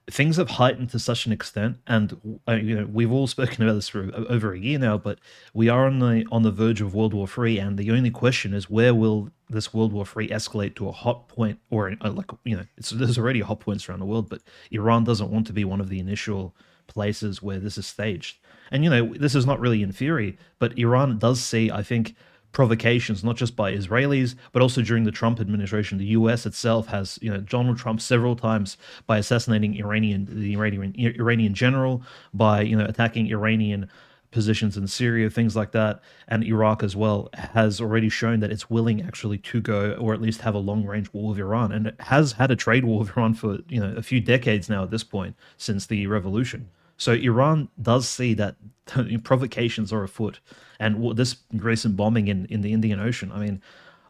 things 0.09 0.37
have 0.37 0.49
heightened 0.51 0.89
to 0.91 0.99
such 0.99 1.25
an 1.25 1.31
extent, 1.31 1.77
and 1.87 2.39
uh, 2.47 2.53
you 2.53 2.75
know 2.75 2.85
we've 2.85 3.11
all 3.11 3.27
spoken 3.27 3.63
about 3.63 3.73
this 3.73 3.89
for 3.89 4.11
over 4.29 4.53
a 4.53 4.59
year 4.59 4.79
now. 4.79 4.97
But 4.97 5.19
we 5.53 5.69
are 5.69 5.85
on 5.85 5.99
the 5.99 6.25
on 6.31 6.43
the 6.43 6.51
verge 6.51 6.81
of 6.81 6.93
World 6.93 7.13
War 7.13 7.27
Three, 7.27 7.59
and 7.59 7.77
the 7.77 7.91
only 7.91 8.11
question 8.11 8.53
is 8.53 8.69
where 8.69 8.93
will 8.93 9.29
this 9.49 9.73
World 9.73 9.93
War 9.93 10.05
Three 10.05 10.29
escalate 10.29 10.75
to 10.75 10.89
a 10.89 10.91
hot 10.91 11.27
point, 11.27 11.59
or 11.69 11.93
uh, 12.01 12.11
like 12.11 12.31
you 12.43 12.57
know, 12.57 12.65
there's 12.91 13.17
already 13.17 13.41
hot 13.41 13.59
points 13.59 13.87
around 13.87 13.99
the 13.99 14.05
world, 14.05 14.29
but 14.29 14.41
Iran 14.71 15.03
doesn't 15.03 15.31
want 15.31 15.47
to 15.47 15.53
be 15.53 15.65
one 15.65 15.81
of 15.81 15.89
the 15.89 15.99
initial 15.99 16.55
places 16.87 17.41
where 17.41 17.59
this 17.59 17.77
is 17.77 17.85
staged. 17.85 18.37
And 18.71 18.83
you 18.83 18.89
know, 18.89 19.13
this 19.13 19.35
is 19.35 19.45
not 19.45 19.59
really 19.59 19.81
in 19.81 19.91
theory, 19.91 20.37
but 20.59 20.77
Iran 20.77 21.17
does 21.17 21.41
see, 21.41 21.71
I 21.71 21.83
think, 21.83 22.15
provocations, 22.51 23.23
not 23.23 23.37
just 23.37 23.55
by 23.55 23.73
Israelis, 23.73 24.35
but 24.51 24.61
also 24.61 24.81
during 24.81 25.03
the 25.03 25.11
Trump 25.11 25.39
administration. 25.39 25.97
The 25.97 26.05
U.S. 26.05 26.45
itself 26.45 26.87
has, 26.87 27.19
you 27.21 27.31
know, 27.31 27.39
Donald 27.39 27.77
Trump 27.77 28.01
several 28.01 28.35
times 28.35 28.77
by 29.05 29.17
assassinating 29.17 29.75
Iranian 29.77 30.27
the 30.29 30.53
Iranian 30.53 30.93
Iranian 30.97 31.53
general, 31.53 32.01
by 32.33 32.61
you 32.61 32.75
know 32.75 32.85
attacking 32.85 33.27
Iranian 33.27 33.89
positions 34.31 34.77
in 34.77 34.87
Syria, 34.87 35.29
things 35.29 35.55
like 35.55 35.71
that, 35.71 36.01
and 36.27 36.43
Iraq 36.43 36.83
as 36.83 36.95
well 36.95 37.29
has 37.33 37.81
already 37.81 38.09
shown 38.09 38.39
that 38.41 38.51
it's 38.51 38.69
willing 38.69 39.01
actually 39.01 39.39
to 39.39 39.59
go 39.59 39.93
or 39.93 40.13
at 40.13 40.21
least 40.21 40.41
have 40.41 40.53
a 40.53 40.59
long 40.59 40.85
range 40.85 41.11
war 41.13 41.29
with 41.29 41.39
Iran, 41.39 41.71
and 41.71 41.87
it 41.87 41.95
has 41.99 42.33
had 42.33 42.51
a 42.51 42.55
trade 42.55 42.85
war 42.85 42.99
with 42.99 43.15
Iran 43.17 43.33
for 43.33 43.59
you 43.67 43.79
know 43.79 43.93
a 43.95 44.01
few 44.01 44.19
decades 44.19 44.69
now 44.69 44.83
at 44.83 44.91
this 44.91 45.03
point 45.03 45.35
since 45.57 45.85
the 45.85 46.07
revolution. 46.07 46.69
So 46.99 47.13
Iran 47.13 47.69
does 47.81 48.07
see 48.07 48.35
that 48.35 48.57
provocations 49.23 49.91
are 49.91 50.03
afoot, 50.03 50.41
and 50.79 51.17
this 51.17 51.37
recent 51.53 51.95
bombing 51.95 52.27
in, 52.27 52.45
in 52.47 52.61
the 52.61 52.73
Indian 52.73 52.99
Ocean. 52.99 53.31
I 53.31 53.39
mean, 53.39 53.61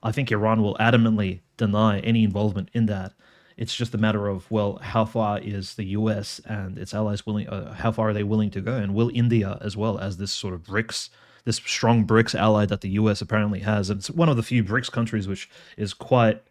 I 0.02 0.12
think 0.12 0.32
Iran 0.32 0.62
will 0.62 0.76
adamantly 0.80 1.42
deny 1.56 2.00
any 2.00 2.24
involvement 2.24 2.70
in 2.74 2.88
that. 2.88 3.14
It's 3.58 3.76
just 3.76 3.94
a 3.94 3.98
matter 3.98 4.28
of 4.28 4.50
well, 4.50 4.80
how 4.82 5.06
far 5.06 5.38
is 5.40 5.76
the 5.76 5.84
U.S. 6.00 6.42
and 6.46 6.80
its 6.80 6.94
allies 6.94 7.26
willing? 7.26 7.48
Uh, 7.48 7.74
how 7.74 7.92
far 7.92 8.10
are 8.10 8.14
they 8.14 8.24
willing 8.24 8.50
to 8.52 8.62
go? 8.62 8.76
And 8.76 8.96
will 8.96 9.12
India, 9.14 9.60
as 9.62 9.78
well 9.78 10.00
as 10.00 10.18
this 10.18 10.32
sort 10.32 10.56
of 10.56 10.64
BRICS, 10.64 11.10
this 11.46 11.58
strong 11.58 12.08
BRICS 12.08 12.34
ally 12.34 12.66
that 12.66 12.82
the 12.82 12.90
U.S. 12.92 13.22
apparently 13.22 13.60
has, 13.60 13.90
and 13.90 14.00
it's 14.00 14.10
one 14.10 14.30
of 14.30 14.38
the 14.38 14.44
few 14.44 14.64
BRICS 14.64 14.92
countries 14.92 15.28
which 15.28 15.48
is 15.78 15.94
quite 15.94 16.42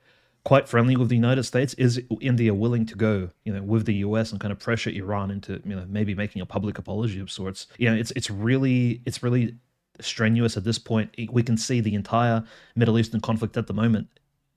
quite 0.44 0.68
friendly 0.68 0.96
with 0.96 1.08
the 1.08 1.14
United 1.14 1.44
States. 1.44 1.74
Is 1.74 2.00
India 2.20 2.54
willing 2.54 2.86
to 2.86 2.94
go, 2.94 3.30
you 3.44 3.52
know, 3.52 3.62
with 3.62 3.86
the 3.86 3.94
US 3.96 4.32
and 4.32 4.40
kind 4.40 4.52
of 4.52 4.58
pressure 4.58 4.90
Iran 4.90 5.30
into, 5.30 5.60
you 5.64 5.76
know, 5.76 5.84
maybe 5.88 6.14
making 6.14 6.42
a 6.42 6.46
public 6.46 6.78
apology 6.78 7.20
of 7.20 7.30
sorts? 7.30 7.66
You 7.78 7.90
know, 7.90 7.96
it's 7.96 8.10
it's 8.12 8.30
really 8.30 9.02
it's 9.04 9.22
really 9.22 9.56
strenuous 10.00 10.56
at 10.56 10.64
this 10.64 10.78
point. 10.78 11.14
We 11.30 11.42
can 11.42 11.56
see 11.56 11.80
the 11.80 11.94
entire 11.94 12.44
Middle 12.76 12.98
Eastern 12.98 13.20
conflict 13.20 13.56
at 13.56 13.66
the 13.66 13.74
moment. 13.74 14.08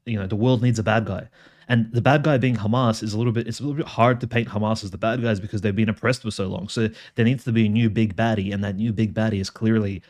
You 0.06 0.18
know, 0.18 0.28
the 0.28 0.36
world 0.36 0.62
needs 0.62 0.80
a 0.80 0.84
bad 0.84 1.06
guy. 1.06 1.30
And 1.68 1.92
the 1.94 2.02
bad 2.02 2.24
guy 2.24 2.38
being 2.38 2.58
Hamas 2.58 3.02
is 3.02 3.14
a 3.14 3.18
little 3.18 3.32
bit 3.32 3.48
it's 3.48 3.60
a 3.60 3.64
little 3.64 3.78
bit 3.78 3.88
hard 3.88 4.20
to 4.22 4.28
paint 4.28 4.50
Hamas 4.50 4.84
as 4.84 4.92
the 4.92 4.98
bad 4.98 5.22
guys 5.22 5.40
because 5.40 5.62
they've 5.62 5.76
been 5.76 5.90
oppressed 5.90 6.22
for 6.22 6.32
so 6.32 6.48
long. 6.48 6.68
So 6.68 6.90
there 7.16 7.26
needs 7.26 7.44
to 7.46 7.52
be 7.52 7.66
a 7.66 7.70
new 7.70 7.90
big 7.90 8.16
baddie, 8.16 8.54
and 8.54 8.64
that 8.64 8.76
new 8.76 8.92
big 8.92 9.14
baddie 9.14 9.40
is 9.40 9.50
clearly 9.50 10.02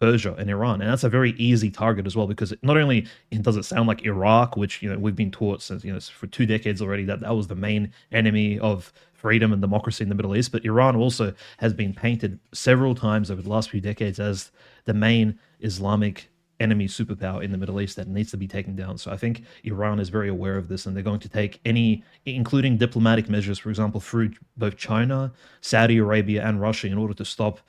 Persia 0.00 0.34
and 0.34 0.50
Iran, 0.50 0.80
and 0.80 0.90
that's 0.90 1.04
a 1.04 1.08
very 1.08 1.32
easy 1.32 1.70
target 1.70 2.06
as 2.06 2.16
well 2.16 2.26
because 2.26 2.52
not 2.62 2.76
only 2.76 3.06
does 3.40 3.56
it 3.56 3.64
sound 3.64 3.86
like 3.86 4.04
Iraq, 4.04 4.56
which 4.56 4.82
you 4.82 4.90
know 4.90 4.98
we've 4.98 5.16
been 5.16 5.30
taught 5.30 5.62
since 5.62 5.84
you 5.84 5.92
know 5.92 6.00
for 6.00 6.26
two 6.26 6.46
decades 6.46 6.82
already 6.82 7.04
that 7.04 7.20
that 7.20 7.36
was 7.36 7.46
the 7.46 7.54
main 7.54 7.92
enemy 8.10 8.58
of 8.58 8.92
freedom 9.12 9.52
and 9.52 9.62
democracy 9.62 10.02
in 10.02 10.08
the 10.08 10.14
Middle 10.16 10.36
East, 10.36 10.50
but 10.50 10.64
Iran 10.64 10.96
also 10.96 11.32
has 11.58 11.72
been 11.72 11.94
painted 11.94 12.40
several 12.52 12.94
times 12.94 13.30
over 13.30 13.40
the 13.40 13.48
last 13.48 13.70
few 13.70 13.80
decades 13.80 14.18
as 14.18 14.50
the 14.84 14.94
main 14.94 15.38
Islamic 15.60 16.28
enemy 16.58 16.86
superpower 16.86 17.42
in 17.42 17.52
the 17.52 17.58
Middle 17.58 17.80
East 17.80 17.96
that 17.96 18.08
needs 18.08 18.30
to 18.30 18.36
be 18.36 18.48
taken 18.48 18.74
down. 18.74 18.96
So 18.98 19.10
I 19.10 19.16
think 19.16 19.44
Iran 19.64 20.00
is 20.00 20.08
very 20.08 20.28
aware 20.28 20.56
of 20.56 20.68
this 20.68 20.86
and 20.86 20.96
they're 20.96 21.02
going 21.02 21.20
to 21.20 21.28
take 21.28 21.60
any, 21.64 22.02
including 22.24 22.78
diplomatic 22.78 23.28
measures, 23.28 23.58
for 23.58 23.70
example, 23.70 24.00
through 24.00 24.32
both 24.56 24.76
China, 24.76 25.32
Saudi 25.60 25.98
Arabia, 25.98 26.44
and 26.46 26.60
Russia 26.60 26.86
in 26.86 26.98
order 26.98 27.14
to 27.14 27.24
stop 27.24 27.60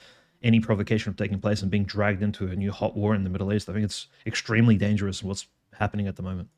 any 0.43 0.59
provocation 0.59 1.13
from 1.13 1.17
taking 1.17 1.39
place 1.39 1.61
and 1.61 1.71
being 1.71 1.85
dragged 1.85 2.21
into 2.21 2.47
a 2.47 2.55
new 2.55 2.71
hot 2.71 2.95
war 2.95 3.15
in 3.15 3.23
the 3.23 3.29
Middle 3.29 3.53
East. 3.53 3.69
I 3.69 3.73
think 3.73 3.85
it's 3.85 4.07
extremely 4.25 4.77
dangerous 4.77 5.23
what's 5.23 5.47
happening 5.73 6.07
at 6.07 6.15
the 6.15 6.23
moment. 6.23 6.49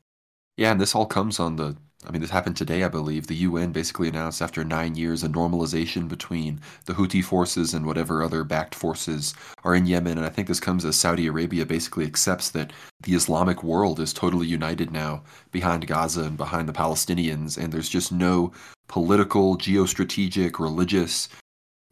Yeah, 0.56 0.72
and 0.72 0.80
this 0.80 0.94
all 0.94 1.06
comes 1.06 1.38
on 1.38 1.56
the. 1.56 1.76
I 2.06 2.10
mean, 2.12 2.20
this 2.20 2.30
happened 2.30 2.56
today, 2.56 2.84
I 2.84 2.88
believe. 2.88 3.26
The 3.26 3.34
UN 3.36 3.72
basically 3.72 4.08
announced 4.08 4.40
after 4.40 4.62
nine 4.62 4.94
years 4.94 5.24
a 5.24 5.28
normalization 5.28 6.08
between 6.08 6.60
the 6.84 6.92
Houthi 6.92 7.24
forces 7.24 7.74
and 7.74 7.84
whatever 7.84 8.22
other 8.22 8.44
backed 8.44 8.74
forces 8.74 9.34
are 9.64 9.74
in 9.74 9.86
Yemen. 9.86 10.18
And 10.18 10.26
I 10.26 10.28
think 10.28 10.46
this 10.46 10.60
comes 10.60 10.84
as 10.84 10.94
Saudi 10.94 11.26
Arabia 11.26 11.66
basically 11.66 12.04
accepts 12.04 12.50
that 12.50 12.72
the 13.02 13.14
Islamic 13.14 13.64
world 13.64 13.98
is 13.98 14.12
totally 14.12 14.46
united 14.46 14.92
now 14.92 15.22
behind 15.50 15.86
Gaza 15.86 16.24
and 16.24 16.36
behind 16.36 16.68
the 16.68 16.74
Palestinians. 16.74 17.58
And 17.58 17.72
there's 17.72 17.88
just 17.88 18.12
no 18.12 18.52
political, 18.88 19.56
geostrategic, 19.56 20.60
religious 20.60 21.28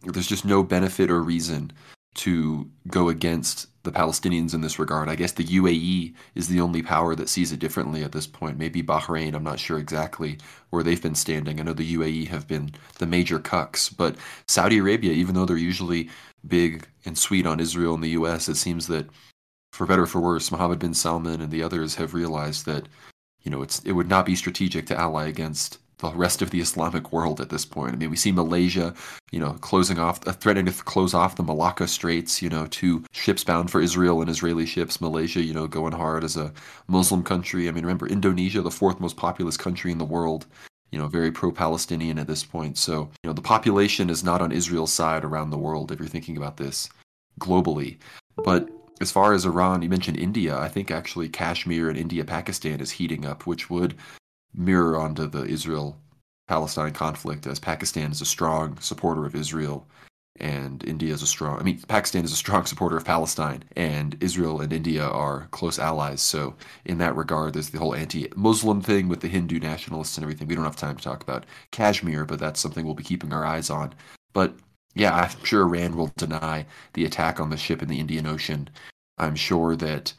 there's 0.06 0.26
just 0.26 0.44
no 0.44 0.62
benefit 0.62 1.10
or 1.10 1.22
reason 1.22 1.72
to 2.14 2.70
go 2.88 3.08
against 3.08 3.66
the 3.82 3.92
Palestinians 3.92 4.54
in 4.54 4.60
this 4.60 4.78
regard. 4.78 5.08
I 5.08 5.14
guess 5.14 5.32
the 5.32 5.44
UAE 5.44 6.14
is 6.34 6.48
the 6.48 6.60
only 6.60 6.82
power 6.82 7.14
that 7.14 7.28
sees 7.28 7.52
it 7.52 7.60
differently 7.60 8.02
at 8.02 8.12
this 8.12 8.26
point. 8.26 8.58
Maybe 8.58 8.82
Bahrain, 8.82 9.34
I'm 9.34 9.44
not 9.44 9.58
sure 9.58 9.78
exactly 9.78 10.38
where 10.70 10.82
they've 10.82 11.02
been 11.02 11.14
standing. 11.14 11.60
I 11.60 11.64
know 11.64 11.74
the 11.74 11.96
UAE 11.96 12.28
have 12.28 12.48
been 12.48 12.70
the 12.98 13.06
major 13.06 13.38
cucks, 13.38 13.94
but 13.94 14.16
Saudi 14.48 14.78
Arabia, 14.78 15.12
even 15.12 15.34
though 15.34 15.44
they're 15.44 15.56
usually 15.56 16.08
big 16.46 16.86
and 17.04 17.18
sweet 17.18 17.46
on 17.46 17.60
Israel 17.60 17.94
and 17.94 18.02
the 18.02 18.10
US, 18.10 18.48
it 18.48 18.56
seems 18.56 18.86
that 18.86 19.08
for 19.72 19.86
better 19.86 20.04
or 20.04 20.06
for 20.06 20.20
worse, 20.20 20.50
Mohammed 20.50 20.78
bin 20.78 20.94
Salman 20.94 21.40
and 21.40 21.50
the 21.50 21.62
others 21.62 21.96
have 21.96 22.14
realized 22.14 22.64
that 22.66 22.88
you 23.42 23.50
know 23.50 23.60
it's 23.60 23.80
it 23.80 23.92
would 23.92 24.08
not 24.08 24.24
be 24.24 24.36
strategic 24.36 24.86
to 24.86 24.96
ally 24.96 25.26
against 25.26 25.78
the 26.10 26.16
rest 26.16 26.42
of 26.42 26.50
the 26.50 26.60
Islamic 26.60 27.12
world 27.12 27.40
at 27.40 27.48
this 27.48 27.64
point. 27.64 27.94
I 27.94 27.96
mean, 27.96 28.10
we 28.10 28.16
see 28.16 28.32
Malaysia, 28.32 28.94
you 29.32 29.40
know, 29.40 29.54
closing 29.54 29.98
off, 29.98 30.26
uh, 30.26 30.32
threatening 30.32 30.72
to 30.72 30.84
close 30.84 31.14
off 31.14 31.36
the 31.36 31.42
Malacca 31.42 31.88
Straits, 31.88 32.42
you 32.42 32.48
know, 32.48 32.66
to 32.66 33.02
ships 33.12 33.44
bound 33.44 33.70
for 33.70 33.80
Israel 33.80 34.20
and 34.20 34.30
Israeli 34.30 34.66
ships. 34.66 35.00
Malaysia, 35.00 35.42
you 35.42 35.54
know, 35.54 35.66
going 35.66 35.92
hard 35.92 36.24
as 36.24 36.36
a 36.36 36.52
Muslim 36.88 37.22
country. 37.22 37.68
I 37.68 37.72
mean, 37.72 37.84
remember 37.84 38.06
Indonesia, 38.06 38.60
the 38.60 38.70
fourth 38.70 39.00
most 39.00 39.16
populous 39.16 39.56
country 39.56 39.90
in 39.92 39.98
the 39.98 40.04
world, 40.04 40.46
you 40.90 40.98
know, 40.98 41.08
very 41.08 41.32
pro-Palestinian 41.32 42.18
at 42.18 42.26
this 42.26 42.44
point. 42.44 42.78
So, 42.78 43.10
you 43.22 43.28
know, 43.28 43.32
the 43.32 43.42
population 43.42 44.10
is 44.10 44.22
not 44.22 44.42
on 44.42 44.52
Israel's 44.52 44.92
side 44.92 45.24
around 45.24 45.50
the 45.50 45.58
world 45.58 45.90
if 45.90 45.98
you're 45.98 46.08
thinking 46.08 46.36
about 46.36 46.56
this 46.56 46.88
globally. 47.40 47.98
But 48.36 48.68
as 49.00 49.10
far 49.10 49.32
as 49.32 49.44
Iran, 49.44 49.82
you 49.82 49.88
mentioned 49.88 50.18
India. 50.18 50.56
I 50.56 50.68
think 50.68 50.90
actually 50.90 51.28
Kashmir 51.28 51.88
and 51.88 51.98
India 51.98 52.24
Pakistan 52.24 52.80
is 52.80 52.92
heating 52.92 53.24
up, 53.24 53.46
which 53.46 53.70
would 53.70 53.96
mirror 54.54 54.96
onto 54.96 55.26
the 55.26 55.44
Israel 55.44 55.98
Palestine 56.48 56.92
conflict, 56.92 57.46
as 57.46 57.58
Pakistan 57.58 58.12
is 58.12 58.20
a 58.20 58.26
strong 58.26 58.78
supporter 58.78 59.24
of 59.26 59.34
Israel 59.34 59.86
and 60.40 60.82
India 60.84 61.14
is 61.14 61.22
a 61.22 61.26
strong, 61.26 61.60
I 61.60 61.62
mean, 61.62 61.80
Pakistan 61.88 62.24
is 62.24 62.32
a 62.32 62.36
strong 62.36 62.66
supporter 62.66 62.96
of 62.96 63.04
Palestine, 63.04 63.62
and 63.76 64.16
Israel 64.20 64.60
and 64.60 64.72
India 64.72 65.04
are 65.04 65.46
close 65.52 65.78
allies. 65.78 66.22
So, 66.22 66.56
in 66.84 66.98
that 66.98 67.16
regard, 67.16 67.54
there's 67.54 67.70
the 67.70 67.78
whole 67.78 67.94
anti 67.94 68.28
Muslim 68.36 68.80
thing 68.80 69.08
with 69.08 69.20
the 69.20 69.28
Hindu 69.28 69.60
nationalists 69.60 70.16
and 70.16 70.24
everything. 70.24 70.48
We 70.48 70.56
don't 70.56 70.64
have 70.64 70.76
time 70.76 70.96
to 70.96 71.02
talk 71.02 71.22
about 71.22 71.46
Kashmir, 71.70 72.24
but 72.24 72.40
that's 72.40 72.60
something 72.60 72.84
we'll 72.84 72.94
be 72.94 73.04
keeping 73.04 73.32
our 73.32 73.44
eyes 73.44 73.70
on. 73.70 73.94
But 74.32 74.54
yeah, 74.94 75.14
I'm 75.14 75.44
sure 75.44 75.62
Iran 75.62 75.96
will 75.96 76.12
deny 76.16 76.66
the 76.94 77.04
attack 77.04 77.40
on 77.40 77.50
the 77.50 77.56
ship 77.56 77.82
in 77.82 77.88
the 77.88 78.00
Indian 78.00 78.26
Ocean. 78.26 78.68
I'm 79.18 79.36
sure 79.36 79.76
that 79.76 80.12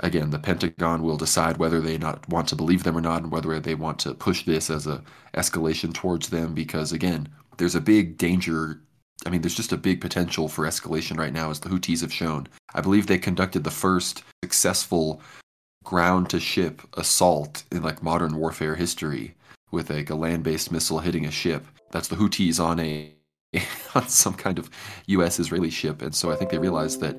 again, 0.00 0.30
the 0.30 0.38
Pentagon 0.38 1.02
will 1.02 1.16
decide 1.16 1.56
whether 1.56 1.80
they 1.80 1.98
not 1.98 2.28
want 2.28 2.48
to 2.48 2.56
believe 2.56 2.82
them 2.82 2.96
or 2.96 3.00
not, 3.00 3.22
and 3.22 3.32
whether 3.32 3.58
they 3.60 3.74
want 3.74 3.98
to 4.00 4.14
push 4.14 4.44
this 4.44 4.70
as 4.70 4.86
a 4.86 5.02
escalation 5.34 5.92
towards 5.92 6.28
them. 6.28 6.54
Because 6.54 6.92
again, 6.92 7.28
there's 7.58 7.74
a 7.74 7.80
big 7.80 8.18
danger. 8.18 8.80
I 9.26 9.30
mean, 9.30 9.40
there's 9.40 9.54
just 9.54 9.72
a 9.72 9.76
big 9.76 10.00
potential 10.00 10.48
for 10.48 10.64
escalation 10.64 11.18
right 11.18 11.32
now, 11.32 11.50
as 11.50 11.60
the 11.60 11.68
Houthis 11.68 12.00
have 12.00 12.12
shown. 12.12 12.48
I 12.74 12.80
believe 12.80 13.06
they 13.06 13.18
conducted 13.18 13.64
the 13.64 13.70
first 13.70 14.22
successful 14.42 15.22
ground 15.84 16.30
to 16.30 16.40
ship 16.40 16.82
assault 16.94 17.62
in 17.70 17.82
like 17.82 18.02
modern 18.02 18.36
warfare 18.36 18.74
history 18.74 19.34
with 19.70 19.90
like 19.90 20.10
a 20.10 20.14
land-based 20.14 20.72
missile 20.72 21.00
hitting 21.00 21.26
a 21.26 21.30
ship. 21.30 21.66
That's 21.90 22.08
the 22.08 22.16
Houthis 22.16 22.58
on 22.58 22.80
a 22.80 23.12
on 23.94 24.08
some 24.08 24.34
kind 24.34 24.58
of 24.58 24.68
U.S. 25.06 25.38
Israeli 25.38 25.70
ship, 25.70 26.02
and 26.02 26.14
so 26.14 26.32
I 26.32 26.36
think 26.36 26.50
they 26.50 26.58
realized 26.58 27.00
that 27.00 27.16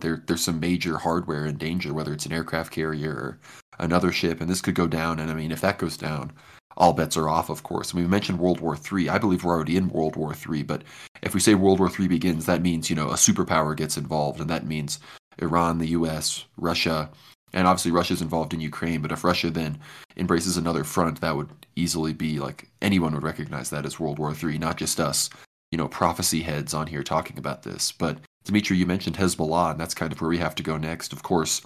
there 0.00 0.22
there's 0.26 0.42
some 0.42 0.60
major 0.60 0.98
hardware 0.98 1.46
in 1.46 1.56
danger, 1.56 1.92
whether 1.92 2.12
it's 2.12 2.26
an 2.26 2.32
aircraft 2.32 2.72
carrier 2.72 3.12
or 3.12 3.38
another 3.78 4.12
ship, 4.12 4.40
and 4.40 4.48
this 4.48 4.60
could 4.60 4.74
go 4.74 4.86
down. 4.86 5.18
And 5.18 5.30
I 5.30 5.34
mean, 5.34 5.52
if 5.52 5.60
that 5.60 5.78
goes 5.78 5.96
down, 5.96 6.32
all 6.76 6.92
bets 6.92 7.16
are 7.16 7.28
off, 7.28 7.50
of 7.50 7.62
course. 7.62 7.94
Mean, 7.94 8.04
we 8.04 8.10
mentioned 8.10 8.38
World 8.38 8.60
War 8.60 8.76
III. 8.76 9.08
I 9.08 9.18
believe 9.18 9.44
we're 9.44 9.54
already 9.54 9.76
in 9.76 9.88
World 9.88 10.16
War 10.16 10.34
III, 10.34 10.62
but 10.64 10.82
if 11.22 11.34
we 11.34 11.40
say 11.40 11.54
World 11.54 11.78
War 11.80 11.90
III 11.98 12.08
begins, 12.08 12.46
that 12.46 12.62
means 12.62 12.90
you 12.90 12.96
know 12.96 13.10
a 13.10 13.14
superpower 13.14 13.76
gets 13.76 13.96
involved, 13.96 14.40
and 14.40 14.50
that 14.50 14.66
means 14.66 15.00
Iran, 15.38 15.78
the 15.78 15.88
U.S., 15.88 16.44
Russia, 16.56 17.10
and 17.52 17.66
obviously 17.66 17.90
Russia's 17.90 18.22
involved 18.22 18.54
in 18.54 18.60
Ukraine. 18.60 19.02
But 19.02 19.12
if 19.12 19.24
Russia 19.24 19.50
then 19.50 19.78
embraces 20.16 20.56
another 20.56 20.84
front, 20.84 21.20
that 21.20 21.36
would 21.36 21.50
easily 21.76 22.12
be 22.12 22.38
like 22.38 22.68
anyone 22.82 23.14
would 23.14 23.22
recognize 23.22 23.70
that 23.70 23.86
as 23.86 24.00
World 24.00 24.18
War 24.18 24.34
III, 24.34 24.58
not 24.58 24.76
just 24.76 25.00
us 25.00 25.30
you 25.74 25.78
know 25.78 25.88
prophecy 25.88 26.40
heads 26.40 26.72
on 26.72 26.86
here 26.86 27.02
talking 27.02 27.36
about 27.36 27.64
this 27.64 27.90
but 27.90 28.18
Dimitri, 28.44 28.76
you 28.76 28.86
mentioned 28.86 29.16
Hezbollah, 29.16 29.72
and 29.72 29.80
that's 29.80 29.94
kind 29.94 30.12
of 30.12 30.20
where 30.20 30.28
we 30.28 30.38
have 30.38 30.54
to 30.56 30.62
go 30.62 30.76
next. 30.76 31.12
Of 31.14 31.22
course, 31.22 31.62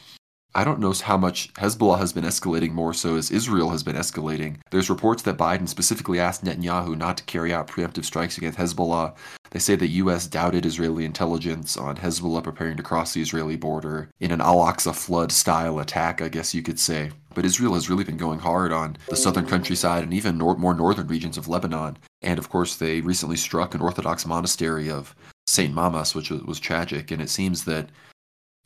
I 0.54 0.64
don't 0.64 0.80
know 0.80 0.92
how 0.92 1.16
much 1.16 1.52
Hezbollah 1.54 1.98
has 1.98 2.12
been 2.12 2.24
escalating 2.24 2.72
more 2.72 2.94
so 2.94 3.16
as 3.16 3.30
Israel 3.30 3.70
has 3.70 3.82
been 3.82 3.96
escalating. 3.96 4.56
There's 4.70 4.88
reports 4.88 5.22
that 5.24 5.36
Biden 5.36 5.68
specifically 5.68 6.20
asked 6.20 6.44
Netanyahu 6.44 6.96
not 6.96 7.16
to 7.18 7.24
carry 7.24 7.52
out 7.52 7.66
preemptive 7.66 8.04
strikes 8.04 8.38
against 8.38 8.58
Hezbollah. 8.58 9.14
They 9.50 9.58
say 9.58 9.76
the 9.76 9.88
U.S. 10.02 10.26
doubted 10.26 10.64
Israeli 10.64 11.04
intelligence 11.04 11.76
on 11.76 11.96
Hezbollah 11.96 12.44
preparing 12.44 12.76
to 12.76 12.82
cross 12.82 13.12
the 13.12 13.22
Israeli 13.22 13.56
border 13.56 14.10
in 14.20 14.30
an 14.30 14.40
Al 14.40 14.58
Aqsa 14.58 14.94
flood 14.94 15.32
style 15.32 15.80
attack, 15.80 16.22
I 16.22 16.28
guess 16.28 16.54
you 16.54 16.62
could 16.62 16.78
say. 16.78 17.10
But 17.34 17.44
Israel 17.44 17.74
has 17.74 17.90
really 17.90 18.04
been 18.04 18.16
going 18.16 18.38
hard 18.38 18.72
on 18.72 18.96
the 19.08 19.16
southern 19.16 19.46
countryside 19.46 20.02
and 20.02 20.14
even 20.14 20.38
nor- 20.38 20.56
more 20.56 20.74
northern 20.74 21.08
regions 21.08 21.36
of 21.36 21.48
Lebanon. 21.48 21.98
And 22.22 22.38
of 22.38 22.48
course, 22.48 22.76
they 22.76 23.00
recently 23.00 23.36
struck 23.36 23.74
an 23.74 23.80
Orthodox 23.80 24.26
monastery 24.26 24.90
of 24.90 25.14
St. 25.48 25.72
Mamas, 25.72 26.14
which 26.14 26.30
was, 26.30 26.60
tragic. 26.60 27.10
And 27.10 27.22
it 27.22 27.30
seems 27.30 27.64
that 27.64 27.88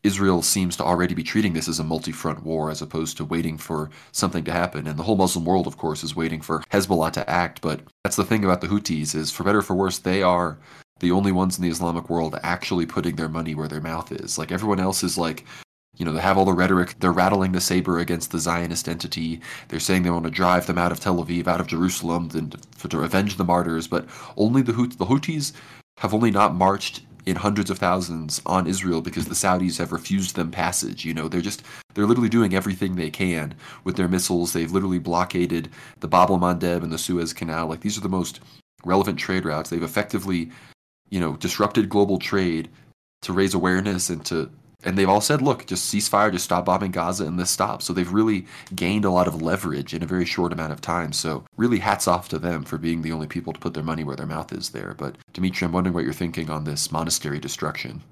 Israel 0.03 0.43
seems 0.43 0.77
to 0.77 0.85
already 0.85 1.15
be 1.15 1.23
treating 1.23 1.53
this 1.53 1.69
as 1.69 1.79
a 1.79 1.85
multi 1.85 2.11
front 2.11 2.43
war 2.43 2.71
as 2.71 2.83
opposed 2.83 3.17
to 3.17 3.25
waiting 3.25 3.57
for 3.57 3.89
something 4.11 4.43
to 4.45 4.53
happen. 4.53 4.89
And 4.89 4.99
the 4.99 5.05
whole 5.05 5.17
Muslim 5.17 5.45
world, 5.45 5.69
of 5.69 5.79
course, 5.79 6.03
is 6.03 6.17
waiting 6.17 6.41
for 6.41 6.65
Hezbollah 6.73 7.13
to 7.13 7.31
act. 7.31 7.61
But 7.61 7.81
that's 8.03 8.17
the 8.17 8.25
thing 8.25 8.45
about 8.45 8.61
the 8.61 8.67
Houthis 8.67 9.15
is, 9.15 9.31
for 9.31 9.45
better 9.45 9.59
or 9.59 9.63
for 9.63 9.75
worse, 9.75 9.99
they 9.99 10.23
are 10.23 10.59
the 10.99 11.13
only 11.13 11.31
ones 11.31 11.57
in 11.57 11.63
the 11.63 11.71
Islamic 11.71 12.11
world 12.11 12.37
actually 12.43 12.87
putting 12.87 13.15
their 13.15 13.29
money 13.29 13.55
where 13.55 13.69
their 13.69 13.81
mouth 13.81 14.11
is. 14.11 14.37
Like 14.37 14.51
everyone 14.51 14.81
else 14.81 15.05
is 15.05 15.17
like, 15.17 15.45
you 15.97 16.05
know, 16.05 16.13
they 16.13 16.21
have 16.21 16.37
all 16.37 16.45
the 16.45 16.53
rhetoric. 16.53 16.97
They're 16.99 17.13
rattling 17.13 17.53
the 17.53 17.61
saber 17.61 18.01
against 18.01 18.33
the 18.33 18.41
Zionist 18.41 18.89
entity. 18.89 19.41
They're 19.69 19.79
saying 19.79 20.03
they 20.03 20.11
want 20.11 20.25
to 20.25 20.31
drive 20.31 20.67
them 20.67 20.79
out 20.79 20.91
of 20.91 20.99
Tel 20.99 21.25
Aviv, 21.25 21.47
out 21.47 21.61
of 21.61 21.69
Jerusalem, 21.69 22.31
and 22.35 22.57
to, 22.81 22.89
to 22.89 23.03
avenge 23.03 23.37
the 23.37 23.45
martyrs. 23.45 23.87
But 23.87 24.07
only 24.37 24.63
the, 24.63 24.73
Hout- 24.73 24.99
the 24.99 25.07
Houthis 25.07 25.53
have 26.03 26.13
only 26.13 26.33
not 26.33 26.53
marched 26.53 27.03
in 27.27 27.37
hundreds 27.37 27.71
of 27.71 27.79
thousands 27.79 28.43
on 28.45 28.67
Israel 28.67 29.01
because 29.01 29.27
the 29.27 29.37
Saudis 29.37 29.79
have 29.79 29.93
refused 29.93 30.35
them 30.35 30.51
passage. 30.51 31.05
You 31.05 31.15
know, 31.15 31.29
they're 31.29 31.41
just 31.41 31.63
they're 31.95 32.07
literally 32.07 32.29
doing 32.29 32.57
everything 32.57 32.97
they 32.97 33.09
can 33.09 33.55
with 33.85 33.95
their 33.95 34.09
missiles. 34.09 34.53
They've 34.53 34.73
literally 34.73 34.99
blockaded 34.99 35.71
the 36.01 36.09
Bab 36.09 36.31
el 36.31 36.41
Mandeb 36.41 36.83
and 36.83 36.93
the 36.93 36.99
Suez 36.99 37.33
Canal. 37.33 37.69
Like 37.69 37.83
these 37.83 37.97
are 37.97 38.01
the 38.01 38.09
most 38.09 38.41
relevant 38.85 39.17
trade 39.17 39.45
routes. 39.45 39.71
They've 39.71 39.81
effectively, 39.81 40.51
you 41.09 41.21
know, 41.21 41.37
disrupted 41.37 41.89
global 41.89 42.19
trade 42.19 42.69
to 43.21 43.33
raise 43.33 43.55
awareness 43.55 44.11
and 44.11 44.27
to 44.27 44.51
and 44.85 44.97
they've 44.97 45.09
all 45.09 45.21
said, 45.21 45.43
look, 45.43 45.67
just 45.67 45.93
ceasefire, 45.93 46.33
just 46.33 46.45
stop 46.45 46.65
bombing 46.65 46.91
Gaza, 46.91 47.25
and 47.25 47.39
this 47.39 47.51
stops. 47.51 47.85
So 47.85 47.93
they've 47.93 48.13
really 48.13 48.47
gained 48.75 49.05
a 49.05 49.11
lot 49.11 49.29
of 49.29 49.41
leverage 49.41 49.95
in 49.95 50.03
a 50.03 50.07
very 50.07 50.25
short 50.25 50.53
amount 50.53 50.73
of 50.73 50.81
time. 50.81 51.13
So 51.13 51.45
really, 51.57 51.79
hats 51.79 52.09
off 52.09 52.29
to 52.31 52.39
them 52.39 52.65
for 52.65 52.79
being 52.79 53.03
the 53.03 53.13
only 53.13 53.27
people 53.27 53.53
to 53.53 53.61
put 53.61 53.75
their 53.75 53.83
money 53.83 54.05
where 54.05 54.17
their 54.17 54.27
mouth 54.27 54.53
is 54.53 54.71
there. 54.71 54.95
But 54.97 55.17
Dimitri, 55.33 55.67
I'm 55.67 55.73
wondering 55.73 55.95
what 55.95 56.05
you're 56.05 56.13
thinking 56.13 56.51
on 56.51 56.65
this 56.65 56.91
monastery 56.93 57.39
destruction. 57.39 58.03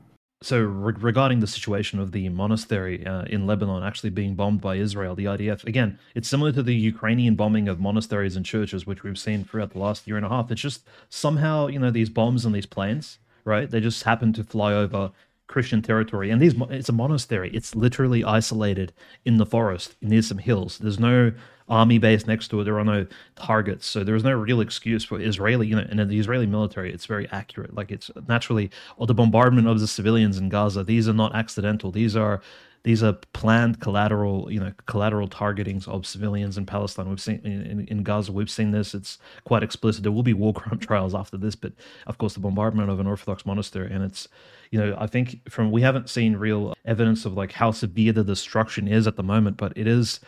So, 0.43 0.59
re- 0.59 0.95
regarding 0.99 1.41
the 1.41 1.47
situation 1.47 1.99
of 1.99 2.13
the 2.13 2.31
monastery 2.31 3.05
uh, 3.05 3.25
in 3.25 3.47
Lebanon 3.47 3.83
actually 3.83 4.09
being 4.09 4.35
bombed 4.35 4.63
by 4.63 4.77
Israel, 4.77 5.15
the 5.15 5.27
IDF, 5.27 5.67
again, 5.67 5.99
it's 6.15 6.29
similar 6.29 6.51
to 6.53 6.63
the 6.63 6.75
Ukrainian 6.75 7.35
bombing 7.35 7.69
of 7.69 7.79
monasteries 7.79 8.37
and 8.37 8.47
churches, 8.47 8.87
which 8.87 9.03
we've 9.03 9.19
seen 9.19 9.45
throughout 9.45 9.73
the 9.73 9.79
last 9.79 10.07
year 10.07 10.17
and 10.17 10.25
a 10.25 10.31
half. 10.31 10.51
It's 10.51 10.63
just 10.63 10.89
somehow, 11.11 11.67
you 11.67 11.79
know, 11.79 11.91
these 11.91 12.09
bombs 12.09 12.47
and 12.47 12.55
these 12.55 12.65
planes, 12.65 13.19
right? 13.45 13.71
They 13.71 13.81
just 13.81 14.05
happen 14.05 14.33
to 14.33 14.45
fly 14.45 14.73
over 14.73 15.13
Christian 15.51 15.83
territory. 15.83 16.31
And 16.31 16.41
these 16.41 16.55
it's 16.71 16.89
a 16.89 16.93
monastery. 16.93 17.51
It's 17.53 17.75
literally 17.75 18.25
isolated 18.25 18.93
in 19.25 19.37
the 19.37 19.45
forest 19.45 19.97
near 20.01 20.23
some 20.23 20.39
hills. 20.39 20.79
There's 20.79 21.01
no 21.01 21.33
army 21.69 21.99
base 21.99 22.27
next 22.27 22.49
to 22.49 22.61
it. 22.61 22.65
There 22.65 22.79
are 22.79 22.85
no 22.85 23.07
targets. 23.37 23.87
So 23.87 24.03
there 24.03 24.15
is 24.15 24.25
no 24.25 24.33
real 24.33 24.61
excuse 24.61 25.05
for 25.05 25.21
Israeli, 25.21 25.67
you 25.69 25.77
know, 25.77 25.87
and 25.89 26.01
in 26.01 26.09
the 26.09 26.19
Israeli 26.19 26.47
military, 26.47 26.93
it's 26.93 27.07
very 27.07 27.29
accurate. 27.31 27.75
Like 27.75 27.91
it's 27.91 28.11
naturally, 28.29 28.71
or 28.97 29.07
the 29.07 29.15
bombardment 29.15 29.69
of 29.69 29.79
the 29.81 29.87
civilians 29.87 30.39
in 30.39 30.49
Gaza, 30.49 30.83
these 30.83 31.09
are 31.09 31.13
not 31.13 31.35
accidental. 31.35 31.91
These 31.91 32.17
are 32.17 32.41
these 32.83 33.03
are 33.03 33.13
planned 33.33 33.81
collateral, 33.81 34.51
you 34.51 34.59
know, 34.59 34.73
collateral 34.87 35.29
targetings 35.29 35.87
of 35.87 36.07
civilians 36.07 36.57
in 36.57 36.65
Palestine. 36.65 37.09
We've 37.09 37.21
seen 37.21 37.41
in, 37.45 37.87
in, 37.87 38.03
Gaza, 38.03 38.33
we've 38.33 38.51
seen 38.51 38.71
this. 38.71 38.95
It's 38.95 39.19
quite 39.45 39.63
explicit. 39.63 40.03
There 40.03 40.13
will 40.13 40.23
be 40.23 40.33
war 40.33 40.55
crime 40.55 40.79
trials 40.81 41.15
after 41.15 41.37
this, 41.37 41.55
but 41.55 41.73
of 42.07 42.17
course, 42.17 42.35
the 42.35 42.41
bombardment 42.41 42.89
of 42.89 42.99
an 42.99 43.07
Orthodox 43.07 43.45
monastery, 43.45 43.93
and 43.93 44.03
it's, 44.03 44.29
you 44.71 44.81
know, 44.81 44.97
I 44.99 45.07
think 45.07 45.51
from 45.51 45.71
we 45.71 45.83
haven't 45.83 46.09
seen 46.09 46.37
real 46.37 46.75
evidence 46.87 47.27
of 47.27 47.35
like 47.35 47.53
how 47.53 47.71
severe 47.71 48.13
the 48.13 48.25
destruction 48.25 48.89
is 48.89 49.07
at 49.07 49.17
the 49.17 49.23
moment, 49.23 49.59
but 49.59 49.73
it 49.77 49.87
is 49.87 50.21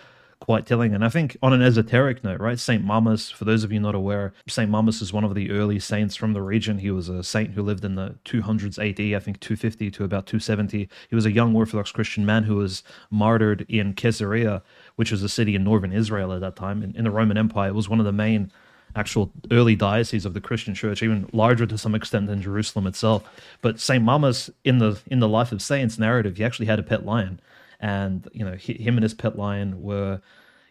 quite 0.43 0.67
telling. 0.67 0.93
And 0.93 1.05
I 1.05 1.09
think 1.09 1.37
on 1.41 1.53
an 1.53 1.63
esoteric 1.63 2.25
note, 2.25 2.41
right, 2.41 2.59
Saint 2.59 2.85
Mamas, 2.85 3.31
for 3.31 3.45
those 3.45 3.63
of 3.63 3.71
you 3.71 3.79
not 3.79 3.95
aware, 3.95 4.35
Saint 4.49 4.69
Mamas 4.69 5.01
is 5.01 5.13
one 5.13 5.23
of 5.23 5.37
the 5.37 5.53
early 5.53 5.79
saints 5.79 6.17
from 6.17 6.33
the 6.33 6.43
region. 6.43 6.79
He 6.79 6.91
was 6.91 7.09
a 7.09 7.23
saint 7.23 7.53
who 7.53 7.63
lived 7.63 7.85
in 7.85 7.95
the 7.95 8.17
200s 8.25 8.77
AD, 8.77 9.15
I 9.15 9.21
think 9.21 9.39
250 9.39 9.93
to 9.93 10.05
about 10.05 10.27
270. 10.27 10.89
He 11.09 11.15
was 11.15 11.27
a 11.27 11.33
young 11.33 11.55
Orthodox 11.55 11.93
Christian 11.93 12.27
man 12.27 12.43
who 12.43 12.57
was 12.57 12.83
martyred 13.09 13.65
in 13.69 13.95
Caesarea, 13.95 14.63
which 14.97 15.13
was 15.13 15.23
a 15.23 15.29
city 15.29 15.55
in 15.55 15.63
northern 15.63 15.93
Israel 15.93 16.33
at 16.33 16.41
that 16.41 16.57
time. 16.57 16.83
In, 16.83 16.97
in 16.97 17.05
the 17.05 17.13
Roman 17.13 17.39
Empire, 17.39 17.69
it 17.69 17.77
was 17.77 17.89
one 17.89 18.01
of 18.01 18.07
the 18.07 18.11
main 18.11 18.51
actual 18.97 19.31
early 19.53 19.77
diocese 19.77 20.27
of 20.27 20.35
the 20.35 20.41
Christian 20.41 20.75
Church, 20.75 21.05
even 21.05 21.31
larger 21.33 21.67
to 21.67 21.79
some 21.79 21.95
extent 21.95 22.27
than 22.27 22.43
Jerusalem 22.43 22.89
itself. 22.89 23.23
But 23.61 23.79
Saint 23.79 24.03
Mamas 24.03 24.51
in 24.65 24.79
the 24.79 25.01
in 25.07 25.21
the 25.21 25.29
Life 25.29 25.53
of 25.53 25.63
Saints 25.63 26.01
narrative, 26.01 26.37
he 26.37 26.45
actually 26.45 26.67
had 26.67 26.81
a 26.81 26.83
pet 26.83 27.07
lion, 27.07 27.41
and 27.83 28.27
you 28.33 28.45
know 28.45 28.55
he, 28.55 28.73
him 28.75 28.97
and 28.97 29.03
his 29.03 29.15
pet 29.15 29.37
lion 29.37 29.83
were 29.83 30.23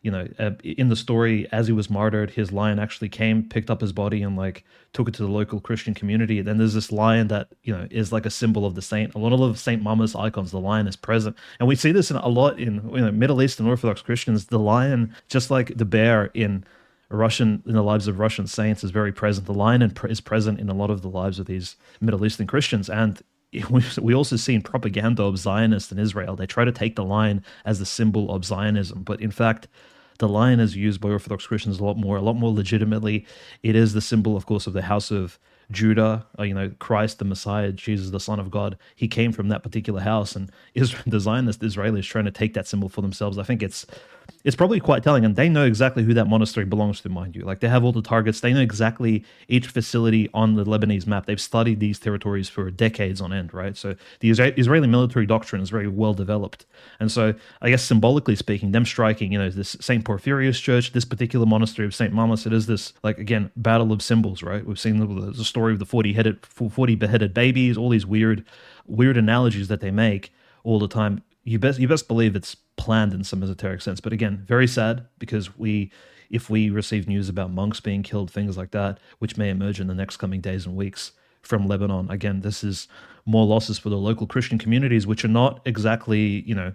you 0.02 0.10
know, 0.10 0.28
uh, 0.40 0.52
in 0.64 0.90
the 0.90 0.96
story, 0.96 1.48
as 1.52 1.68
he 1.68 1.74
was 1.74 1.90
martyred, 1.90 2.32
his 2.32 2.52
lion 2.52 2.80
actually 2.80 3.10
came, 3.10 3.48
picked 3.48 3.70
up 3.70 3.82
his 3.82 3.94
body, 3.94 4.24
and 4.24 4.36
like 4.36 4.64
took 4.94 5.08
it 5.08 5.14
to 5.16 5.24
the 5.24 5.32
local 5.32 5.60
Christian 5.60 5.94
community. 5.94 6.40
And 6.40 6.48
then 6.48 6.58
there's 6.58 6.74
this 6.74 6.92
lion 6.92 7.28
that 7.28 7.50
you 7.64 7.72
know 7.72 7.88
is 7.92 8.12
like 8.12 8.26
a 8.26 8.32
symbol 8.32 8.66
of 8.66 8.74
the 8.74 8.82
saint. 8.82 9.14
A 9.14 9.20
lot 9.20 9.32
of 9.32 9.60
Saint 9.60 9.84
Mama's 9.84 10.16
icons, 10.16 10.52
the 10.52 10.60
lion 10.60 10.88
is 10.88 10.96
present, 10.96 11.38
and 11.60 11.68
we 11.68 11.76
see 11.76 11.92
this 11.92 12.10
in 12.10 12.18
a 12.18 12.28
lot 12.28 12.60
in 12.60 12.90
you 12.90 13.02
know, 13.02 13.12
Middle 13.12 13.44
Eastern 13.44 13.68
Orthodox 13.68 14.02
Christians. 14.02 14.48
The 14.48 14.60
lion, 14.60 15.16
just 15.30 15.52
like 15.52 15.78
the 15.78 15.86
bear 15.86 16.32
in 16.34 16.66
Russian 17.10 17.62
in 17.68 17.74
the 17.74 17.84
lives 17.84 18.08
of 18.08 18.18
Russian 18.18 18.48
saints, 18.48 18.84
is 18.84 18.90
very 18.90 19.12
present. 19.12 19.46
The 19.46 19.54
lion 19.54 19.84
is 19.84 20.22
present 20.22 20.60
in 20.60 20.68
a 20.68 20.74
lot 20.74 20.90
of 20.90 21.04
the 21.04 21.10
lives 21.10 21.38
of 21.38 21.46
these 21.46 21.76
Middle 22.00 22.26
Eastern 22.26 22.48
Christians, 22.48 22.90
and 22.90 23.22
we 24.02 24.14
also 24.14 24.36
see 24.36 24.54
in 24.54 24.62
propaganda 24.62 25.24
of 25.24 25.38
Zionists 25.38 25.92
in 25.92 26.00
Israel, 26.00 26.36
they 26.36 26.46
try 26.46 26.66
to 26.66 26.72
take 26.72 26.96
the 26.96 27.04
lion 27.04 27.44
as 27.66 27.80
the 27.80 27.86
symbol 27.86 28.34
of 28.34 28.46
Zionism, 28.46 29.04
but 29.04 29.22
in 29.22 29.32
fact, 29.32 29.68
the 30.20 30.30
lion 30.30 30.60
is 30.60 30.76
used 30.76 31.02
by 31.02 31.10
Orthodox 31.10 31.48
Christians 31.48 31.80
a 31.80 31.84
lot 31.84 31.98
more, 31.98 32.16
a 32.16 32.22
lot 32.22 32.36
more 32.36 32.54
legitimately. 32.54 33.26
It 33.64 33.76
is 33.76 33.94
the 33.94 34.02
symbol, 34.02 34.38
of 34.38 34.46
course, 34.46 34.68
of 34.68 34.74
the 34.74 34.84
house 34.84 35.10
of 35.10 35.40
Judah, 35.72 36.28
uh, 36.38 36.44
you 36.44 36.54
know, 36.54 36.72
Christ, 36.80 37.20
the 37.20 37.26
Messiah, 37.26 37.72
Jesus, 37.72 38.12
the 38.12 38.20
Son 38.20 38.40
of 38.40 38.52
God. 38.52 38.78
He 38.96 39.08
came 39.08 39.32
from 39.32 39.50
that 39.50 39.64
particular 39.64 40.02
house, 40.02 40.36
and 40.36 40.52
Israel, 40.76 41.04
the 41.08 41.20
Zionist 41.20 41.62
Israelis 41.62 42.04
trying 42.04 42.26
to 42.26 42.32
take 42.32 42.54
that 42.54 42.68
symbol 42.68 42.88
for 42.90 43.02
themselves. 43.02 43.38
I 43.38 43.44
think 43.44 43.64
it's 43.64 43.86
it's 44.44 44.56
probably 44.56 44.80
quite 44.80 45.04
telling. 45.04 45.26
And 45.26 45.36
they 45.36 45.50
know 45.50 45.66
exactly 45.66 46.04
who 46.04 46.14
that 46.14 46.26
monastery 46.26 46.66
belongs 46.66 47.02
to, 47.02 47.10
mind 47.10 47.36
you. 47.36 47.44
Like 47.44 47.60
they 47.60 47.68
have 47.68 47.84
all 47.84 47.92
the 47.92 48.02
targets. 48.02 48.40
They 48.40 48.54
know 48.54 48.62
exactly 48.62 49.24
each 49.48 49.68
facility 49.68 50.30
on 50.34 50.56
the 50.56 50.64
Lebanese 50.64 51.08
map. 51.08 51.26
They've 51.26 51.40
studied 51.40 51.80
these 51.80 52.00
territories 52.00 52.50
for 52.50 52.70
decades 52.72 53.22
on 53.22 53.34
end, 53.34 53.54
right? 53.54 53.78
So 53.78 53.96
the 54.20 54.30
Israeli 54.30 54.88
military 54.88 55.26
doctrine 55.26 55.62
is 55.62 55.70
very 55.70 55.88
well 55.88 56.14
developed. 56.14 56.66
And 57.00 57.12
so 57.12 57.34
I 57.62 57.70
guess 57.70 57.84
symbolically 57.84 58.36
speaking, 58.36 58.72
them 58.72 58.86
striking, 58.86 59.32
you 59.32 59.40
know, 59.40 59.50
this 59.50 59.78
St. 59.80 60.04
Porphyrius 60.04 60.62
church, 60.62 60.94
this 60.94 61.06
particular 61.06 61.46
monastery 61.46 61.86
of 61.86 61.96
St. 61.96 62.14
Mamas, 62.14 62.46
it 62.46 62.54
is 62.54 62.68
this, 62.68 62.94
like, 63.04 63.18
again, 63.18 63.52
battle 63.56 63.92
of 63.92 64.02
symbols, 64.02 64.44
right? 64.44 64.66
We've 64.66 64.80
seen 64.80 64.98
the, 64.98 65.32
the 65.32 65.46
story 65.46 65.74
of 65.74 65.80
the 65.80 65.86
40 65.86 66.14
headed, 66.14 66.46
40 66.46 66.96
beheaded 66.96 67.34
babies, 67.34 67.78
all 67.78 67.90
these 67.90 68.06
weird, 68.06 68.46
weird 68.88 69.18
analogies 69.18 69.68
that 69.68 69.82
they 69.82 69.92
make 69.92 70.34
all 70.64 70.80
the 70.80 70.88
time 70.88 71.24
you 71.44 71.60
best 71.60 71.80
you 71.80 71.88
best 71.88 72.08
believe 72.08 72.36
it's 72.36 72.56
planned 72.78 73.14
in 73.14 73.24
some 73.24 73.44
esoteric 73.44 73.82
sense. 73.82 74.00
But 74.00 74.14
again, 74.14 74.44
very 74.48 74.68
sad 74.68 75.08
because 75.20 75.58
we 75.58 75.92
if 76.30 76.50
we 76.50 76.70
receive 76.70 77.08
news 77.08 77.28
about 77.30 77.52
monks 77.52 77.80
being 77.80 78.04
killed, 78.04 78.32
things 78.32 78.58
like 78.58 78.72
that, 78.72 79.00
which 79.20 79.38
may 79.38 79.50
emerge 79.50 79.80
in 79.80 79.88
the 79.88 79.94
next 79.94 80.18
coming 80.18 80.40
days 80.40 80.66
and 80.66 80.76
weeks 80.76 81.12
from 81.42 81.68
Lebanon. 81.68 82.10
Again, 82.10 82.42
this 82.42 82.64
is 82.64 82.88
more 83.26 83.46
losses 83.46 83.78
for 83.78 83.90
the 83.90 83.98
local 83.98 84.26
Christian 84.28 84.58
communities, 84.58 85.06
which 85.06 85.26
are 85.26 85.30
not 85.30 85.62
exactly, 85.66 86.42
you 86.42 86.56
know, 86.56 86.74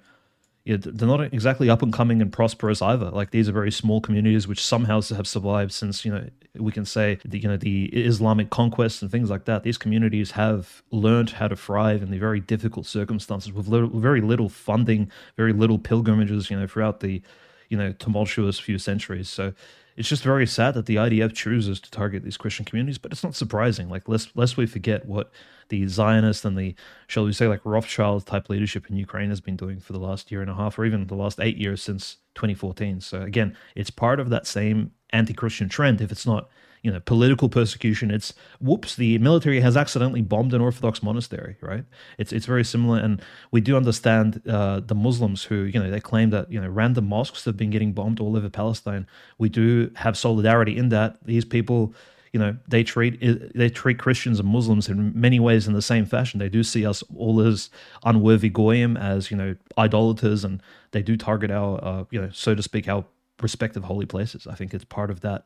yeah, 0.67 0.79
they're 0.81 1.07
not 1.07 1.21
exactly 1.33 1.71
up 1.71 1.81
and 1.81 1.93
coming 1.93 2.21
and 2.21 2.33
prosperous 2.33 2.83
either. 2.83 3.09
Like 3.11 3.31
these 3.31 3.49
are 3.49 3.53
very 3.53 3.71
small 3.71 4.01
communities 4.01 4.49
which 4.49 4.61
somehow 4.61 5.01
have 5.01 5.29
survived 5.29 5.71
since 5.73 6.05
you 6.05 6.11
know 6.11 6.29
we 6.55 6.73
can 6.73 6.85
say 6.85 7.21
the 7.25 7.39
you 7.39 7.47
know 7.47 7.57
the 7.57 7.85
Islamic 7.85 8.51
conquests 8.51 9.01
and 9.01 9.09
things 9.09 9.31
like 9.31 9.45
that. 9.45 9.63
These 9.63 9.79
communities 9.79 10.33
have 10.33 10.83
learned 10.91 11.31
how 11.31 11.47
to 11.47 11.55
thrive 11.55 12.03
in 12.03 12.11
the 12.11 12.19
very 12.19 12.41
difficult 12.41 12.87
circumstances 12.87 13.53
with 13.53 13.69
little, 13.69 13.91
very 13.91 14.21
little 14.21 14.49
funding, 14.49 15.09
very 15.37 15.53
little 15.53 15.79
pilgrimages, 15.79 16.51
you 16.51 16.59
know, 16.59 16.67
throughout 16.67 16.99
the 16.99 17.23
you 17.69 17.79
know 17.79 17.93
tumultuous 17.93 18.59
few 18.59 18.79
centuries. 18.79 19.29
So 19.29 19.53
it's 19.97 20.09
just 20.09 20.25
very 20.25 20.49
sad 20.49 20.75
that 20.75 20.87
the 20.87 20.97
IDF 20.97 21.33
chooses 21.33 21.79
to 21.79 21.93
target 21.93 22.25
these 22.25 22.37
Christian 22.37 22.65
communities, 22.65 22.99
but 22.99 23.13
it's 23.13 23.23
not 23.23 23.37
surprising. 23.37 23.89
Like 23.89 24.09
lest 24.09 24.37
lest 24.37 24.57
we 24.57 24.67
forget 24.67 25.07
what 25.07 25.31
the 25.69 25.87
Zionist 25.89 26.45
and 26.45 26.57
the 26.57 26.75
shall 27.07 27.25
we 27.25 27.33
say 27.33 27.47
like 27.47 27.61
Rothschild 27.65 28.27
type 28.27 28.49
leadership 28.49 28.89
in 28.91 28.97
Ukraine 28.97 29.31
has 29.31 29.41
been 29.41 29.57
doing 29.57 29.81
for 29.81 29.93
the 29.93 29.99
last 29.99 30.31
year 30.31 30.41
and 30.41 30.51
a 30.51 30.55
half, 30.55 30.79
or 30.79 30.85
even 30.85 31.07
the 31.07 31.15
last 31.15 31.41
eight 31.41 31.57
years 31.57 31.83
since 31.83 32.19
2014. 32.35 33.01
So 33.01 33.23
again, 33.23 33.57
it's 33.75 33.91
part 33.91 34.21
of 34.21 34.31
that 34.31 34.47
same 34.47 34.93
anti-Christian 35.11 35.69
trend. 35.69 36.01
If 36.01 36.13
it's 36.13 36.27
not 36.27 36.49
you 36.87 36.93
know 36.93 37.01
political 37.01 37.49
persecution 37.49 38.13
it's 38.13 38.33
whoops 38.61 38.95
the 38.95 39.19
military 39.19 39.61
has 39.61 39.77
accidentally 39.77 40.23
bombed 40.23 40.55
an 40.55 40.61
orthodox 40.61 41.03
monastery 41.03 41.57
right 41.61 41.85
it's 42.17 42.33
it's 42.33 42.47
very 42.47 42.63
similar 42.63 42.99
and 43.01 43.21
we 43.51 43.61
do 43.61 43.77
understand 43.77 44.41
uh, 44.49 44.79
the 44.79 44.95
muslims 44.95 45.43
who 45.43 45.65
you 45.65 45.81
know 45.81 45.91
they 45.91 45.99
claim 45.99 46.31
that 46.31 46.51
you 46.51 46.61
know 46.61 46.69
random 46.69 47.05
mosques 47.09 47.45
have 47.45 47.57
been 47.57 47.71
getting 47.71 47.93
bombed 47.93 48.21
all 48.21 48.37
over 48.37 48.49
palestine 48.49 49.05
we 49.37 49.49
do 49.49 49.91
have 49.97 50.17
solidarity 50.17 50.77
in 50.77 50.89
that 50.91 51.17
these 51.25 51.45
people 51.45 51.93
you 52.33 52.41
know 52.41 52.57
they 52.69 52.83
treat 52.83 53.21
they 53.55 53.69
treat 53.69 53.99
Christians 53.99 54.41
and 54.41 54.49
Muslims 54.49 54.89
in 54.89 55.19
many 55.19 55.41
ways 55.41 55.67
in 55.67 55.75
the 55.75 55.83
same 55.83 56.07
fashion. 56.07 56.39
They 56.39 56.49
do 56.49 56.63
see 56.63 56.87
us 56.87 57.03
all 57.17 57.41
as 57.41 57.71
unworthy 58.05 58.49
goyim, 58.49 58.97
as 58.97 59.31
you 59.31 59.37
know 59.37 59.57
idolaters, 59.79 60.45
and 60.45 60.63
they 60.91 61.03
do 61.03 61.17
target 61.17 61.51
our 61.51 61.83
uh, 61.85 62.05
you 62.11 62.21
know 62.21 62.31
so 62.33 62.55
to 62.55 62.63
speak 62.63 62.89
our 62.89 63.05
respective 63.41 63.85
holy 63.85 64.07
places. 64.07 64.47
I 64.47 64.55
think 64.55 64.75
it's 64.75 64.85
part 64.85 65.11
of 65.11 65.21
that 65.21 65.45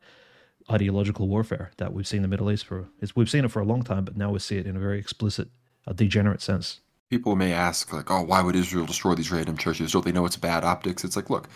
ideological 0.70 1.28
warfare 1.28 1.70
that 1.78 1.92
we've 1.92 2.06
seen 2.06 2.18
in 2.18 2.22
the 2.22 2.28
Middle 2.28 2.50
East 2.50 2.66
for 2.66 2.88
we've 3.14 3.30
seen 3.30 3.44
it 3.44 3.50
for 3.50 3.60
a 3.60 3.64
long 3.64 3.82
time, 3.82 4.04
but 4.04 4.16
now 4.16 4.30
we 4.30 4.38
see 4.38 4.58
it 4.58 4.66
in 4.66 4.76
a 4.76 4.80
very 4.80 4.98
explicit, 4.98 5.48
degenerate 5.94 6.42
sense. 6.42 6.80
People 7.10 7.34
may 7.34 7.52
ask, 7.52 7.92
like, 7.92 8.08
oh, 8.08 8.22
why 8.22 8.40
would 8.40 8.54
Israel 8.54 8.86
destroy 8.86 9.16
these 9.16 9.32
random 9.32 9.56
churches? 9.56 9.90
Don't 9.90 10.04
they 10.04 10.12
know 10.12 10.26
it's 10.26 10.36
bad 10.36 10.62
optics? 10.62 11.02
It's 11.02 11.16
like, 11.16 11.28
look, 11.28 11.48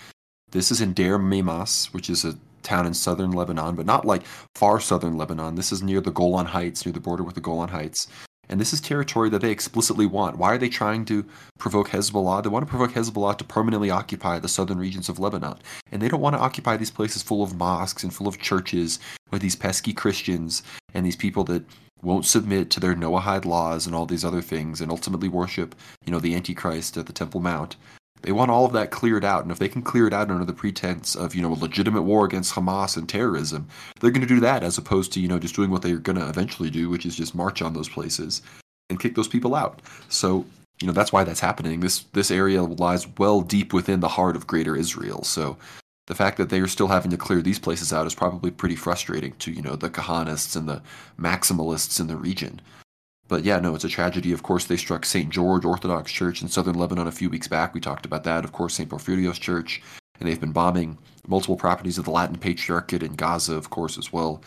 this 0.51 0.73
is 0.73 0.81
in 0.81 0.95
Deir 0.95 1.17
Mimas, 1.17 1.93
which 1.93 2.11
is 2.11 2.25
a 2.25 2.37
town 2.65 2.87
in 2.87 2.95
southern 2.95 3.31
Lebanon, 3.31 3.77
but 3.77 3.87
not 3.87 4.05
like 4.05 4.25
far 4.55 4.81
southern 4.81 5.17
Lebanon. 5.17 5.55
This 5.55 5.71
is 5.71 5.83
near 5.83 6.01
the 6.01 6.11
Golan 6.11 6.47
Heights, 6.47 6.85
near 6.85 6.93
the 6.93 7.01
border 7.01 7.23
with 7.23 7.37
the 7.37 7.41
Golan 7.41 7.69
Heights. 7.69 8.09
And 8.49 8.61
this 8.61 8.73
is 8.73 8.81
territory 8.81 9.31
that 9.31 9.41
they 9.41 9.51
explicitly 9.51 10.07
want. 10.07 10.37
Why 10.37 10.53
are 10.53 10.59
they 10.59 10.69
trying 10.69 11.05
to 11.07 11.25
provoke 11.59 11.89
Hezbollah? 11.89 12.43
They 12.43 12.51
want 12.51 12.67
to 12.67 12.71
provoke 12.71 12.93
Hezbollah 12.93 13.39
to 13.39 13.45
permanently 13.45 13.91
occupy 13.91 14.39
the 14.39 14.49
southern 14.49 14.79
regions 14.79 15.09
of 15.09 15.19
Lebanon. 15.19 15.59
And 15.93 16.03
they 16.03 16.09
don't 16.09 16.21
want 16.21 16.37
to 16.37 16.41
occupy 16.41 16.77
these 16.77 16.91
places 16.91 17.23
full 17.23 17.43
of 17.43 17.57
mosques 17.57 18.03
and 18.03 18.13
full 18.13 18.29
of 18.29 18.39
churches 18.39 18.99
with 19.31 19.41
these 19.41 19.57
pesky 19.57 19.93
Christians 19.93 20.63
and 20.93 21.07
these 21.07 21.17
people 21.17 21.45
that 21.45 21.65
won't 22.03 22.27
submit 22.27 22.71
to 22.71 22.81
their 22.81 22.95
Noahide 22.95 23.47
laws 23.47 23.87
and 23.87 23.95
all 23.95 24.07
these 24.07 24.25
other 24.25 24.43
things 24.43 24.81
and 24.81 24.91
ultimately 24.91 25.29
worship, 25.29 25.75
you 26.05 26.13
know, 26.13 26.21
the 26.21 26.35
Antichrist 26.35 26.97
at 26.99 27.07
the 27.07 27.13
Temple 27.13 27.41
Mount. 27.41 27.77
They 28.25 28.33
want 28.33 28.51
all 28.51 28.65
of 28.65 28.73
that 28.73 28.91
cleared 28.91 29.23
out, 29.23 29.43
and 29.43 29.53
if 29.53 29.59
they 29.59 29.69
can 29.69 29.83
clear 29.83 30.07
it 30.07 30.15
out 30.15 30.31
under 30.31 30.47
the 30.47 30.55
pretense 30.55 31.15
of 31.15 31.35
you 31.35 31.43
know 31.43 31.53
a 31.53 31.61
legitimate 31.61 32.03
war 32.03 32.25
against 32.25 32.55
Hamas 32.55 32.97
and 32.97 33.07
terrorism, 33.07 33.69
they're 34.01 34.11
going 34.11 34.27
to 34.27 34.35
do 34.35 34.41
that 34.41 34.63
as 34.63 34.79
opposed 34.79 35.13
to 35.13 35.21
you 35.21 35.29
know 35.29 35.39
just 35.39 35.55
doing 35.55 35.71
what 35.71 35.83
they're 35.83 35.99
going 35.99 36.19
to 36.19 36.27
eventually 36.27 36.71
do, 36.71 36.89
which 36.89 37.05
is 37.05 37.17
just 37.17 37.35
march 37.35 37.61
on 37.61 37.75
those 37.75 37.89
places 37.89 38.41
and 38.89 38.99
kick 38.99 39.15
those 39.15 39.29
people 39.29 39.55
out. 39.55 39.83
So 40.09 40.47
you 40.81 40.87
know 40.87 40.95
that's 40.95 41.13
why 41.13 41.23
that's 41.23 41.41
happening. 41.41 41.81
This 41.81 42.05
this 42.15 42.31
area 42.31 42.63
lies 42.63 43.07
well 43.19 43.43
deep 43.43 43.75
within 43.75 44.01
the 44.01 44.09
heart 44.09 44.37
of 44.37 44.47
Greater 44.47 44.75
Israel. 44.75 45.23
So 45.23 45.59
the 46.07 46.15
fact 46.15 46.39
that 46.39 46.49
they 46.49 46.61
are 46.61 46.67
still 46.67 46.89
having 46.89 47.11
to 47.11 47.19
clear 47.19 47.43
these 47.43 47.59
places 47.59 47.93
out 47.93 48.07
is 48.07 48.15
probably 48.15 48.51
pretty 48.51 48.77
frustrating 48.77 49.35
to 49.41 49.53
you 49.53 49.61
know 49.61 49.77
the 49.77 49.91
Kahanists 49.91 50.57
and 50.57 50.67
the 50.67 50.81
maximalists 51.21 52.01
in 52.01 52.07
the 52.07 52.17
region. 52.17 52.63
But 53.29 53.45
yeah, 53.45 53.59
no, 53.59 53.75
it's 53.75 53.85
a 53.85 53.89
tragedy. 53.89 54.33
Of 54.33 54.43
course, 54.43 54.67
they 54.67 54.77
struck 54.77 55.05
St. 55.05 55.31
George 55.31 55.65
Orthodox 55.65 56.13
Church 56.13 56.43
in 56.43 56.49
southern 56.49 56.75
Lebanon 56.75 57.07
a 57.07 57.13
few 57.13 57.31
weeks 57.31 57.49
back. 57.49 57.73
We 57.73 57.81
talked 57.81 58.05
about 58.05 58.25
that. 58.25 58.45
Of 58.45 58.53
course, 58.53 58.75
St. 58.75 58.89
Porphyrios 58.89 59.41
Church. 59.41 59.83
And 60.21 60.29
they've 60.29 60.41
been 60.41 60.53
bombing 60.53 60.99
multiple 61.27 61.57
properties 61.57 61.99
of 61.99 62.05
the 62.05 62.11
Latin 62.11 62.37
Patriarchate 62.37 63.03
in 63.03 63.15
Gaza, 63.15 63.57
of 63.57 63.71
course, 63.71 63.99
as 63.99 64.13
well. 64.13 64.43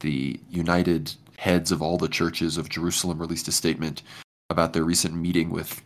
The 0.00 0.40
United 0.48 1.12
Heads 1.38 1.72
of 1.72 1.80
all 1.80 1.96
the 1.96 2.08
churches 2.08 2.58
of 2.58 2.68
Jerusalem 2.68 3.18
released 3.18 3.48
a 3.48 3.52
statement 3.52 4.02
about 4.50 4.74
their 4.74 4.84
recent 4.84 5.14
meeting 5.14 5.50
with 5.50 5.80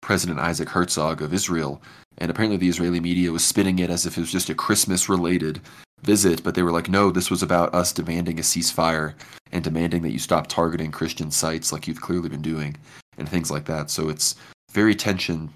President 0.00 0.38
Isaac 0.40 0.68
Herzog 0.70 1.20
of 1.20 1.34
Israel. 1.34 1.82
And 2.18 2.30
apparently, 2.30 2.56
the 2.56 2.68
Israeli 2.68 3.00
media 3.00 3.30
was 3.30 3.44
spinning 3.44 3.78
it 3.80 3.90
as 3.90 4.06
if 4.06 4.16
it 4.16 4.20
was 4.20 4.32
just 4.32 4.50
a 4.50 4.54
Christmas 4.54 5.08
related 5.08 5.60
visit, 6.04 6.42
but 6.42 6.54
they 6.54 6.62
were 6.62 6.72
like, 6.72 6.88
no, 6.88 7.10
this 7.10 7.30
was 7.30 7.42
about 7.42 7.74
us 7.74 7.92
demanding 7.92 8.38
a 8.38 8.42
ceasefire 8.42 9.14
and 9.52 9.64
demanding 9.64 10.02
that 10.02 10.12
you 10.12 10.18
stop 10.18 10.46
targeting 10.46 10.90
Christian 10.90 11.30
sites 11.30 11.72
like 11.72 11.86
you've 11.86 12.00
clearly 12.00 12.28
been 12.28 12.42
doing 12.42 12.76
and 13.18 13.28
things 13.28 13.50
like 13.50 13.64
that. 13.66 13.90
So 13.90 14.08
it's 14.08 14.36
very 14.72 14.94
tension, 14.94 15.50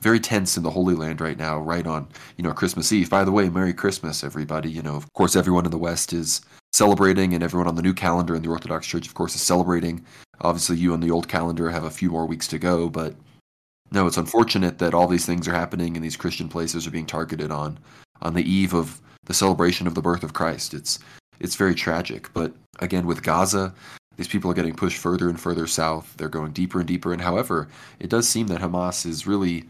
very 0.00 0.20
tense 0.20 0.56
in 0.56 0.62
the 0.62 0.70
Holy 0.70 0.94
Land 0.94 1.20
right 1.20 1.38
now, 1.38 1.58
right 1.58 1.86
on, 1.86 2.06
you 2.36 2.44
know, 2.44 2.52
Christmas 2.52 2.92
Eve. 2.92 3.08
By 3.08 3.24
the 3.24 3.32
way, 3.32 3.48
Merry 3.48 3.72
Christmas, 3.72 4.22
everybody. 4.22 4.70
You 4.70 4.82
know, 4.82 4.94
of 4.94 5.10
course, 5.14 5.36
everyone 5.36 5.64
in 5.64 5.70
the 5.70 5.78
West 5.78 6.12
is 6.12 6.42
celebrating, 6.74 7.32
and 7.32 7.42
everyone 7.42 7.66
on 7.66 7.76
the 7.76 7.82
new 7.82 7.94
calendar 7.94 8.36
in 8.36 8.42
the 8.42 8.50
Orthodox 8.50 8.86
Church, 8.86 9.06
of 9.06 9.14
course, 9.14 9.34
is 9.34 9.40
celebrating. 9.40 10.04
Obviously, 10.42 10.76
you 10.76 10.92
on 10.92 11.00
the 11.00 11.10
old 11.10 11.28
calendar 11.28 11.70
have 11.70 11.84
a 11.84 11.90
few 11.90 12.10
more 12.10 12.26
weeks 12.26 12.46
to 12.48 12.58
go, 12.58 12.90
but 12.90 13.16
no, 13.90 14.06
it's 14.06 14.18
unfortunate 14.18 14.78
that 14.78 14.92
all 14.92 15.08
these 15.08 15.24
things 15.24 15.48
are 15.48 15.54
happening 15.54 15.96
and 15.96 16.04
these 16.04 16.16
Christian 16.16 16.50
places 16.50 16.86
are 16.86 16.90
being 16.90 17.06
targeted 17.06 17.50
on 17.50 17.78
on 18.20 18.34
the 18.34 18.50
eve 18.50 18.74
of 18.74 19.00
the 19.24 19.34
celebration 19.34 19.86
of 19.86 19.94
the 19.94 20.02
birth 20.02 20.22
of 20.22 20.34
Christ. 20.34 20.74
It's 20.74 20.98
it's 21.40 21.56
very 21.56 21.74
tragic. 21.74 22.32
But 22.32 22.52
again, 22.80 23.06
with 23.06 23.22
Gaza, 23.22 23.72
these 24.16 24.28
people 24.28 24.50
are 24.50 24.54
getting 24.54 24.74
pushed 24.74 24.98
further 24.98 25.28
and 25.28 25.40
further 25.40 25.66
south. 25.66 26.14
They're 26.16 26.28
going 26.28 26.52
deeper 26.52 26.80
and 26.80 26.88
deeper. 26.88 27.12
And 27.12 27.22
however, 27.22 27.68
it 28.00 28.10
does 28.10 28.28
seem 28.28 28.48
that 28.48 28.60
Hamas 28.60 29.06
is 29.06 29.26
really 29.26 29.66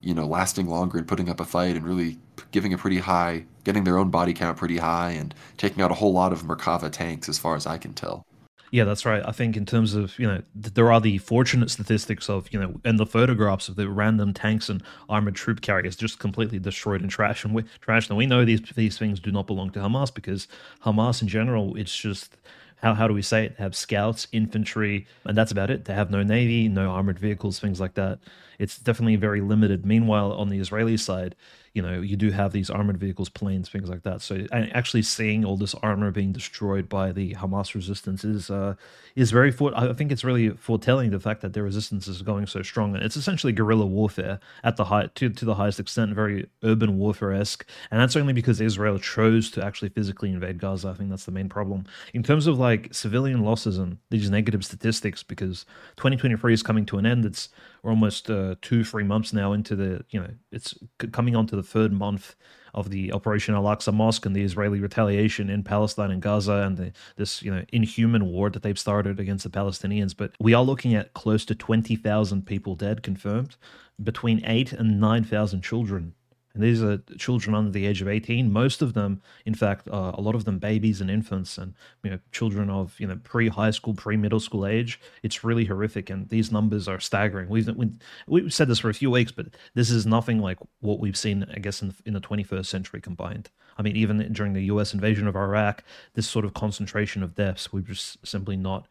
you 0.00 0.14
know, 0.14 0.26
lasting 0.26 0.66
longer 0.66 0.98
and 0.98 1.06
putting 1.06 1.28
up 1.28 1.40
a 1.40 1.44
fight 1.44 1.76
and 1.76 1.84
really 1.84 2.18
giving 2.52 2.72
a 2.72 2.78
pretty 2.78 2.98
high, 2.98 3.44
getting 3.64 3.84
their 3.84 3.98
own 3.98 4.10
body 4.10 4.32
count 4.32 4.56
pretty 4.56 4.78
high 4.78 5.10
and 5.10 5.34
taking 5.58 5.82
out 5.82 5.90
a 5.90 5.94
whole 5.94 6.12
lot 6.12 6.32
of 6.32 6.42
Merkava 6.42 6.90
tanks, 6.90 7.28
as 7.28 7.38
far 7.38 7.54
as 7.54 7.66
I 7.66 7.76
can 7.78 7.92
tell. 7.92 8.24
Yeah, 8.70 8.84
that's 8.84 9.04
right. 9.04 9.22
I 9.26 9.32
think 9.32 9.56
in 9.56 9.66
terms 9.66 9.94
of 9.94 10.16
you 10.18 10.26
know, 10.28 10.42
there 10.54 10.92
are 10.92 11.00
the 11.00 11.18
fortunate 11.18 11.70
statistics 11.70 12.30
of 12.30 12.52
you 12.52 12.60
know, 12.60 12.80
and 12.84 12.98
the 12.98 13.06
photographs 13.06 13.68
of 13.68 13.76
the 13.76 13.88
random 13.88 14.32
tanks 14.32 14.68
and 14.68 14.82
armored 15.08 15.34
troop 15.34 15.60
carriers 15.60 15.96
just 15.96 16.20
completely 16.20 16.58
destroyed 16.60 17.02
and 17.02 17.10
trashed 17.10 17.44
and 17.44 17.54
we, 17.54 17.64
trashed. 17.84 18.08
And 18.08 18.16
we 18.16 18.26
know 18.26 18.44
these 18.44 18.60
these 18.76 18.96
things 18.96 19.18
do 19.18 19.32
not 19.32 19.46
belong 19.46 19.70
to 19.70 19.80
Hamas 19.80 20.14
because 20.14 20.46
Hamas 20.84 21.20
in 21.20 21.28
general, 21.28 21.76
it's 21.76 21.96
just 21.96 22.36
how, 22.76 22.94
how 22.94 23.08
do 23.08 23.14
we 23.14 23.22
say 23.22 23.46
it? 23.46 23.56
Have 23.58 23.74
scouts, 23.74 24.28
infantry, 24.32 25.06
and 25.24 25.36
that's 25.36 25.52
about 25.52 25.70
it. 25.70 25.84
They 25.84 25.94
have 25.94 26.10
no 26.10 26.22
navy, 26.22 26.68
no 26.68 26.90
armored 26.90 27.18
vehicles, 27.18 27.58
things 27.58 27.80
like 27.80 27.94
that. 27.94 28.20
It's 28.58 28.78
definitely 28.78 29.16
very 29.16 29.40
limited. 29.40 29.84
Meanwhile, 29.84 30.32
on 30.32 30.48
the 30.48 30.58
Israeli 30.58 30.96
side, 30.96 31.34
you 31.72 31.82
know, 31.82 32.00
you 32.00 32.16
do 32.16 32.30
have 32.30 32.50
these 32.52 32.68
armored 32.68 32.98
vehicles, 32.98 33.28
planes, 33.28 33.68
things 33.68 33.88
like 33.88 34.02
that. 34.02 34.20
So 34.22 34.44
actually 34.52 35.02
seeing 35.02 35.44
all 35.44 35.56
this 35.56 35.74
armor 35.76 36.10
being 36.10 36.32
destroyed 36.32 36.88
by 36.88 37.12
the 37.12 37.34
Hamas 37.34 37.74
resistance 37.74 38.24
is 38.24 38.50
uh, 38.50 38.74
is 39.14 39.30
very. 39.30 39.54
I 39.76 39.92
think 39.92 40.10
it's 40.10 40.24
really 40.24 40.50
foretelling 40.50 41.10
the 41.10 41.20
fact 41.20 41.42
that 41.42 41.52
their 41.52 41.62
resistance 41.62 42.08
is 42.08 42.22
going 42.22 42.46
so 42.46 42.62
strong, 42.62 42.96
and 42.96 43.04
it's 43.04 43.16
essentially 43.16 43.52
guerrilla 43.52 43.86
warfare 43.86 44.40
at 44.64 44.76
the 44.76 44.86
high 44.86 45.06
to 45.14 45.30
to 45.30 45.44
the 45.44 45.54
highest 45.54 45.78
extent, 45.78 46.12
very 46.12 46.48
urban 46.64 46.98
warfare 46.98 47.32
esque, 47.32 47.64
and 47.92 48.00
that's 48.00 48.16
only 48.16 48.32
because 48.32 48.60
Israel 48.60 48.98
chose 48.98 49.50
to 49.52 49.64
actually 49.64 49.90
physically 49.90 50.30
invade 50.30 50.58
Gaza. 50.58 50.88
I 50.88 50.94
think 50.94 51.10
that's 51.10 51.24
the 51.24 51.32
main 51.32 51.48
problem 51.48 51.84
in 52.12 52.24
terms 52.24 52.48
of 52.48 52.58
like 52.58 52.92
civilian 52.92 53.44
losses 53.44 53.78
and 53.78 53.98
these 54.10 54.28
negative 54.28 54.64
statistics. 54.64 55.22
Because 55.22 55.64
2023 55.96 56.52
is 56.52 56.62
coming 56.62 56.84
to 56.86 56.98
an 56.98 57.06
end. 57.06 57.24
It's 57.24 57.48
we're 57.82 57.90
almost 57.90 58.30
uh, 58.30 58.54
two 58.62 58.84
three 58.84 59.04
months 59.04 59.32
now 59.32 59.52
into 59.52 59.74
the 59.76 60.04
you 60.10 60.20
know 60.20 60.30
it's 60.52 60.74
coming 61.12 61.36
on 61.36 61.46
to 61.46 61.56
the 61.56 61.62
third 61.62 61.92
month 61.92 62.34
of 62.72 62.90
the 62.90 63.12
Operation 63.12 63.54
Al 63.54 63.64
Aqsa 63.64 63.92
Mosque 63.92 64.26
and 64.26 64.36
the 64.36 64.42
Israeli 64.42 64.80
retaliation 64.80 65.50
in 65.50 65.64
Palestine 65.64 66.10
and 66.12 66.22
Gaza 66.22 66.62
and 66.66 66.76
the, 66.76 66.92
this 67.16 67.42
you 67.42 67.50
know 67.50 67.64
inhuman 67.72 68.26
war 68.26 68.50
that 68.50 68.62
they've 68.62 68.78
started 68.78 69.18
against 69.18 69.44
the 69.44 69.50
Palestinians. 69.50 70.14
But 70.16 70.32
we 70.38 70.54
are 70.54 70.62
looking 70.62 70.94
at 70.94 71.14
close 71.14 71.44
to 71.46 71.54
twenty 71.54 71.96
thousand 71.96 72.46
people 72.46 72.76
dead 72.76 73.02
confirmed, 73.02 73.56
between 74.02 74.44
eight 74.44 74.72
and 74.72 75.00
nine 75.00 75.24
thousand 75.24 75.62
children 75.62 76.14
and 76.54 76.62
these 76.62 76.82
are 76.82 76.98
children 77.16 77.54
under 77.54 77.70
the 77.70 77.86
age 77.86 78.02
of 78.02 78.08
18. 78.08 78.52
Most 78.52 78.82
of 78.82 78.94
them, 78.94 79.22
in 79.46 79.54
fact, 79.54 79.86
uh, 79.88 80.12
a 80.14 80.20
lot 80.20 80.34
of 80.34 80.44
them 80.44 80.58
babies 80.58 81.00
and 81.00 81.10
infants 81.10 81.58
and 81.58 81.74
you 82.02 82.10
know 82.10 82.18
children 82.32 82.68
of 82.68 82.98
you 82.98 83.06
know 83.06 83.18
pre-high 83.22 83.70
school, 83.70 83.94
pre-middle 83.94 84.40
school 84.40 84.66
age. 84.66 85.00
It's 85.22 85.44
really 85.44 85.64
horrific, 85.64 86.10
and 86.10 86.28
these 86.28 86.50
numbers 86.50 86.88
are 86.88 86.98
staggering. 86.98 87.48
We've 87.48 87.68
we, 87.76 87.90
we've 88.26 88.52
said 88.52 88.68
this 88.68 88.80
for 88.80 88.90
a 88.90 88.94
few 88.94 89.10
weeks, 89.10 89.30
but 89.30 89.46
this 89.74 89.90
is 89.90 90.06
nothing 90.06 90.40
like 90.40 90.58
what 90.80 90.98
we've 90.98 91.16
seen, 91.16 91.46
I 91.54 91.60
guess, 91.60 91.82
in, 91.82 91.94
in 92.04 92.14
the 92.14 92.20
21st 92.20 92.66
century 92.66 93.00
combined. 93.00 93.50
I 93.78 93.82
mean, 93.82 93.96
even 93.96 94.32
during 94.32 94.52
the 94.52 94.64
U.S. 94.64 94.92
invasion 94.92 95.28
of 95.28 95.36
Iraq, 95.36 95.84
this 96.14 96.28
sort 96.28 96.44
of 96.44 96.52
concentration 96.52 97.22
of 97.22 97.34
deaths, 97.34 97.72
we've 97.72 97.86
just 97.86 98.26
simply 98.26 98.56
not 98.56 98.86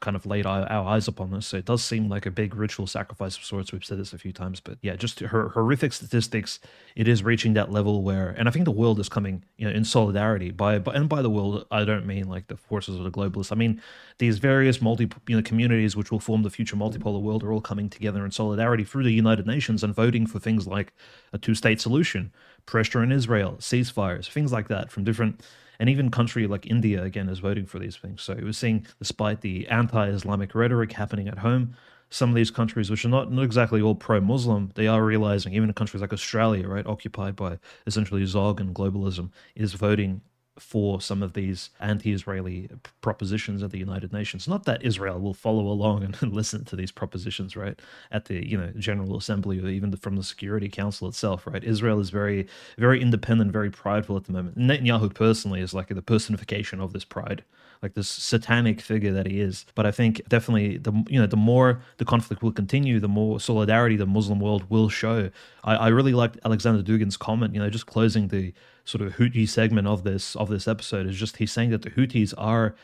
kind 0.00 0.16
of 0.16 0.26
laid 0.26 0.44
our, 0.44 0.68
eyes 0.68 1.08
upon 1.08 1.30
this. 1.30 1.46
So 1.46 1.56
it 1.56 1.64
does 1.64 1.82
seem 1.82 2.08
like 2.08 2.26
a 2.26 2.30
big 2.30 2.54
ritual 2.54 2.86
sacrifice 2.86 3.36
of 3.36 3.44
sorts. 3.44 3.72
We've 3.72 3.84
said 3.84 3.98
this 3.98 4.12
a 4.12 4.18
few 4.18 4.32
times, 4.32 4.60
but 4.60 4.78
yeah, 4.82 4.96
just 4.96 5.20
her 5.20 5.48
horrific 5.48 5.92
statistics. 5.92 6.60
It 6.94 7.08
is 7.08 7.22
reaching 7.22 7.54
that 7.54 7.72
level 7.72 8.02
where, 8.02 8.30
and 8.30 8.48
I 8.48 8.50
think 8.50 8.66
the 8.66 8.70
world 8.70 9.00
is 9.00 9.08
coming, 9.08 9.44
you 9.56 9.66
know, 9.66 9.74
in 9.74 9.84
solidarity 9.84 10.50
by, 10.50 10.74
and 10.74 11.08
by 11.08 11.22
the 11.22 11.30
world, 11.30 11.66
I 11.70 11.84
don't 11.84 12.06
mean 12.06 12.28
like 12.28 12.48
the 12.48 12.56
forces 12.56 12.96
of 12.96 13.04
the 13.04 13.10
globalists. 13.10 13.50
I 13.50 13.54
mean 13.54 13.80
these 14.18 14.38
various 14.38 14.82
multi, 14.82 15.10
you 15.26 15.36
know, 15.36 15.42
communities 15.42 15.96
which 15.96 16.10
will 16.10 16.20
form 16.20 16.42
the 16.42 16.50
future 16.50 16.76
multipolar 16.76 17.20
world 17.20 17.42
are 17.42 17.52
all 17.52 17.60
coming 17.62 17.88
together 17.88 18.24
in 18.24 18.30
solidarity 18.30 18.84
through 18.84 19.04
the 19.04 19.12
United 19.12 19.46
Nations 19.46 19.82
and 19.82 19.94
voting 19.94 20.26
for 20.26 20.38
things 20.38 20.66
like 20.66 20.92
a 21.32 21.38
two-state 21.38 21.80
solution, 21.80 22.32
pressure 22.66 23.00
on 23.00 23.10
Israel, 23.10 23.56
ceasefires, 23.58 24.30
things 24.30 24.52
like 24.52 24.68
that 24.68 24.90
from 24.90 25.04
different 25.04 25.42
and 25.78 25.88
even 25.88 26.10
country 26.10 26.46
like 26.46 26.66
India 26.66 27.02
again 27.02 27.28
is 27.28 27.38
voting 27.38 27.66
for 27.66 27.78
these 27.78 27.96
things. 27.96 28.22
So 28.22 28.36
we're 28.40 28.52
seeing, 28.52 28.86
despite 28.98 29.40
the 29.40 29.66
anti-Islamic 29.68 30.54
rhetoric 30.54 30.92
happening 30.92 31.28
at 31.28 31.38
home, 31.38 31.74
some 32.10 32.30
of 32.30 32.34
these 32.34 32.50
countries, 32.50 32.90
which 32.90 33.04
are 33.04 33.08
not, 33.08 33.30
not 33.30 33.42
exactly 33.44 33.82
all 33.82 33.94
pro-Muslim, 33.94 34.72
they 34.74 34.86
are 34.86 35.04
realizing, 35.04 35.52
even 35.52 35.68
in 35.68 35.74
countries 35.74 36.00
like 36.00 36.12
Australia, 36.12 36.66
right, 36.66 36.86
occupied 36.86 37.36
by 37.36 37.58
essentially 37.86 38.24
Zog 38.24 38.60
and 38.60 38.74
globalism, 38.74 39.30
is 39.54 39.74
voting 39.74 40.22
for 40.60 41.00
some 41.00 41.22
of 41.22 41.32
these 41.34 41.70
anti-Israeli 41.80 42.68
propositions 43.00 43.62
at 43.62 43.70
the 43.70 43.78
United 43.78 44.12
Nations. 44.12 44.48
Not 44.48 44.64
that 44.64 44.82
Israel 44.82 45.20
will 45.20 45.34
follow 45.34 45.66
along 45.66 46.04
and 46.04 46.20
listen 46.34 46.64
to 46.66 46.76
these 46.76 46.92
propositions, 46.92 47.56
right, 47.56 47.80
at 48.10 48.26
the 48.26 48.46
you 48.46 48.58
know 48.58 48.72
General 48.78 49.16
Assembly 49.16 49.60
or 49.60 49.68
even 49.68 49.94
from 49.96 50.16
the 50.16 50.22
Security 50.22 50.68
Council 50.68 51.08
itself, 51.08 51.46
right? 51.46 51.64
Israel 51.64 52.00
is 52.00 52.10
very, 52.10 52.46
very 52.76 53.00
independent, 53.00 53.52
very 53.52 53.70
prideful 53.70 54.16
at 54.16 54.24
the 54.24 54.32
moment. 54.32 54.58
Netanyahu 54.58 55.14
personally 55.14 55.60
is 55.60 55.74
like 55.74 55.88
the 55.88 56.02
personification 56.02 56.80
of 56.80 56.92
this 56.92 57.04
pride 57.04 57.44
like 57.82 57.94
this 57.94 58.08
satanic 58.08 58.80
figure 58.80 59.12
that 59.12 59.26
he 59.26 59.40
is. 59.40 59.64
But 59.74 59.86
I 59.86 59.90
think 59.90 60.22
definitely 60.28 60.78
the 60.78 60.92
you 61.08 61.20
know 61.20 61.26
the 61.26 61.36
more 61.36 61.80
the 61.98 62.04
conflict 62.04 62.42
will 62.42 62.52
continue, 62.52 63.00
the 63.00 63.08
more 63.08 63.40
solidarity 63.40 63.96
the 63.96 64.06
Muslim 64.06 64.40
world 64.40 64.68
will 64.68 64.88
show. 64.88 65.30
I, 65.64 65.76
I 65.76 65.88
really 65.88 66.12
liked 66.12 66.38
Alexander 66.44 66.82
Dugin's 66.82 67.16
comment. 67.16 67.54
You 67.54 67.60
know, 67.60 67.70
just 67.70 67.86
closing 67.86 68.28
the 68.28 68.52
sort 68.88 69.02
of 69.02 69.16
Houthi 69.16 69.46
segment 69.46 69.86
of 69.86 70.02
this 70.02 70.34
of 70.36 70.48
this 70.48 70.66
episode 70.66 71.06
is 71.06 71.16
just 71.16 71.36
he's 71.36 71.52
saying 71.52 71.70
that 71.70 71.82
the 71.82 71.90
Houthis 71.90 72.32
are 72.38 72.74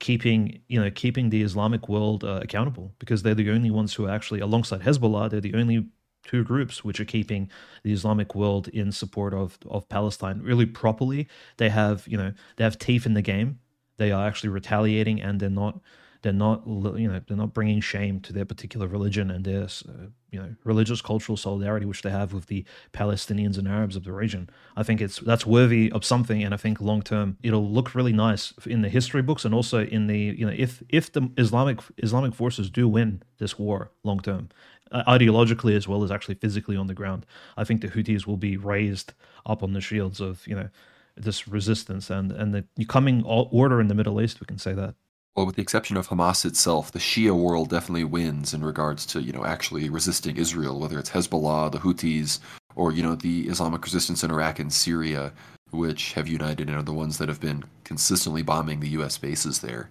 keeping 0.00 0.60
you 0.66 0.80
know 0.82 0.90
keeping 0.90 1.30
the 1.30 1.42
Islamic 1.42 1.88
world 1.88 2.24
uh, 2.24 2.40
accountable 2.42 2.92
because 2.98 3.22
they're 3.22 3.36
the 3.36 3.50
only 3.50 3.70
ones 3.70 3.94
who 3.94 4.06
are 4.06 4.10
actually 4.10 4.40
alongside 4.40 4.80
Hezbollah 4.80 5.30
they're 5.30 5.40
the 5.40 5.54
only 5.54 5.86
two 6.24 6.42
groups 6.42 6.84
which 6.84 6.98
are 6.98 7.04
keeping 7.04 7.48
the 7.84 7.92
Islamic 7.92 8.34
world 8.34 8.66
in 8.68 8.90
support 8.90 9.32
of 9.34 9.56
of 9.68 9.88
Palestine. 9.88 10.40
Really 10.42 10.66
properly 10.66 11.28
they 11.58 11.68
have 11.68 12.06
you 12.08 12.16
know 12.16 12.32
they 12.56 12.64
have 12.64 12.78
teeth 12.78 13.06
in 13.06 13.14
the 13.14 13.22
game. 13.22 13.60
They 13.98 14.10
are 14.10 14.26
actually 14.26 14.50
retaliating 14.50 15.22
and 15.22 15.38
they're 15.38 15.50
not 15.50 15.80
they're 16.22 16.32
not 16.32 16.62
you 16.66 17.08
know 17.08 17.20
they're 17.26 17.36
not 17.36 17.52
bringing 17.52 17.80
shame 17.80 18.20
to 18.20 18.32
their 18.32 18.44
particular 18.44 18.86
religion 18.86 19.30
and 19.30 19.44
their 19.44 19.64
uh, 19.64 20.06
you 20.30 20.40
know 20.40 20.54
religious 20.64 21.02
cultural 21.02 21.36
solidarity 21.36 21.84
which 21.84 22.02
they 22.02 22.10
have 22.10 22.32
with 22.32 22.46
the 22.46 22.64
Palestinians 22.92 23.58
and 23.58 23.68
Arabs 23.68 23.96
of 23.96 24.04
the 24.04 24.12
region. 24.12 24.48
I 24.76 24.82
think 24.82 25.00
it's 25.00 25.18
that's 25.18 25.44
worthy 25.44 25.90
of 25.90 26.04
something, 26.04 26.42
and 26.42 26.54
I 26.54 26.56
think 26.56 26.80
long 26.80 27.02
term 27.02 27.36
it'll 27.42 27.68
look 27.68 27.94
really 27.94 28.12
nice 28.12 28.54
in 28.66 28.82
the 28.82 28.88
history 28.88 29.22
books 29.22 29.44
and 29.44 29.54
also 29.54 29.84
in 29.84 30.06
the 30.06 30.18
you 30.18 30.46
know 30.46 30.54
if 30.56 30.82
if 30.88 31.12
the 31.12 31.28
Islamic 31.36 31.80
Islamic 31.98 32.34
forces 32.34 32.70
do 32.70 32.88
win 32.88 33.22
this 33.38 33.58
war 33.58 33.90
long 34.02 34.20
term. 34.20 34.48
Uh, 34.90 35.02
ideologically 35.08 35.74
as 35.74 35.88
well 35.88 36.04
as 36.04 36.10
actually 36.10 36.34
physically 36.34 36.76
on 36.76 36.86
the 36.86 36.92
ground, 36.92 37.24
I 37.56 37.64
think 37.64 37.80
the 37.80 37.88
Houthis 37.88 38.26
will 38.26 38.36
be 38.36 38.58
raised 38.58 39.14
up 39.46 39.62
on 39.62 39.72
the 39.72 39.80
shields 39.80 40.20
of 40.20 40.46
you 40.46 40.54
know 40.54 40.68
this 41.16 41.48
resistance 41.48 42.10
and 42.10 42.30
and 42.30 42.54
the 42.54 42.84
coming 42.84 43.22
order 43.24 43.80
in 43.80 43.88
the 43.88 43.94
Middle 43.94 44.20
East. 44.20 44.38
We 44.38 44.46
can 44.46 44.58
say 44.58 44.74
that. 44.74 44.94
Well, 45.34 45.46
with 45.46 45.56
the 45.56 45.62
exception 45.62 45.96
of 45.96 46.08
Hamas 46.08 46.44
itself, 46.44 46.92
the 46.92 46.98
Shia 46.98 47.34
world 47.34 47.70
definitely 47.70 48.04
wins 48.04 48.52
in 48.52 48.62
regards 48.62 49.06
to 49.06 49.22
you 49.22 49.32
know 49.32 49.46
actually 49.46 49.88
resisting 49.88 50.36
Israel, 50.36 50.78
whether 50.78 50.98
it's 50.98 51.10
Hezbollah, 51.10 51.72
the 51.72 51.78
Houthis, 51.78 52.38
or 52.76 52.92
you 52.92 53.02
know 53.02 53.14
the 53.14 53.48
Islamic 53.48 53.82
resistance 53.82 54.22
in 54.22 54.30
Iraq 54.30 54.58
and 54.58 54.72
Syria, 54.72 55.32
which 55.70 56.12
have 56.12 56.28
united 56.28 56.68
and 56.68 56.76
are 56.76 56.82
the 56.82 56.92
ones 56.92 57.16
that 57.16 57.28
have 57.28 57.40
been 57.40 57.64
consistently 57.84 58.42
bombing 58.42 58.80
the 58.80 58.90
U.S. 58.90 59.16
bases 59.16 59.60
there. 59.60 59.88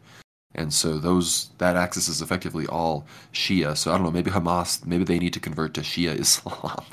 And 0.54 0.72
so 0.74 1.00
those 1.00 1.50
that 1.58 1.76
axis 1.76 2.08
is 2.08 2.22
effectively 2.22 2.68
all 2.68 3.08
Shia. 3.34 3.76
So 3.76 3.92
I 3.92 3.96
don't 3.96 4.04
know, 4.04 4.12
maybe 4.12 4.30
Hamas, 4.32 4.86
maybe 4.86 5.06
they 5.06 5.18
need 5.18 5.34
to 5.34 5.40
convert 5.40 5.74
to 5.76 5.82
Shia 5.82 6.16
Islam. 6.20 6.84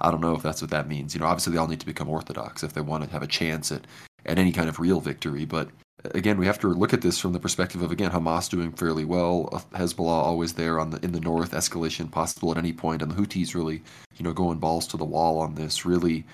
I 0.00 0.10
don't 0.10 0.20
know 0.20 0.34
if 0.34 0.42
that's 0.42 0.62
what 0.62 0.70
that 0.70 0.88
means. 0.88 1.14
You 1.14 1.20
know, 1.20 1.26
obviously 1.26 1.52
they 1.52 1.58
all 1.58 1.68
need 1.68 1.80
to 1.80 1.86
become 1.86 2.08
Orthodox 2.08 2.62
if 2.62 2.72
they 2.72 2.80
want 2.80 3.04
to 3.04 3.10
have 3.10 3.22
a 3.22 3.26
chance 3.26 3.70
at, 3.72 3.86
at 4.24 4.38
any 4.38 4.52
kind 4.52 4.68
of 4.68 4.78
real 4.78 5.00
victory. 5.00 5.44
But 5.44 5.68
again, 6.04 6.38
we 6.38 6.46
have 6.46 6.58
to 6.60 6.68
look 6.68 6.92
at 6.92 7.02
this 7.02 7.18
from 7.18 7.32
the 7.32 7.40
perspective 7.40 7.82
of 7.82 7.90
again 7.90 8.10
Hamas 8.10 8.48
doing 8.48 8.72
fairly 8.72 9.04
well, 9.04 9.48
uh, 9.52 9.78
Hezbollah 9.78 10.06
always 10.08 10.54
there 10.54 10.78
on 10.78 10.90
the 10.90 11.04
in 11.04 11.12
the 11.12 11.20
north, 11.20 11.52
escalation 11.52 12.10
possible 12.10 12.50
at 12.50 12.58
any 12.58 12.72
point, 12.72 13.02
and 13.02 13.10
the 13.10 13.14
Houthis 13.14 13.54
really, 13.54 13.82
you 14.16 14.24
know, 14.24 14.32
going 14.32 14.58
balls 14.58 14.86
to 14.88 14.96
the 14.96 15.04
wall 15.04 15.38
on 15.38 15.54
this, 15.54 15.84
really, 15.84 16.24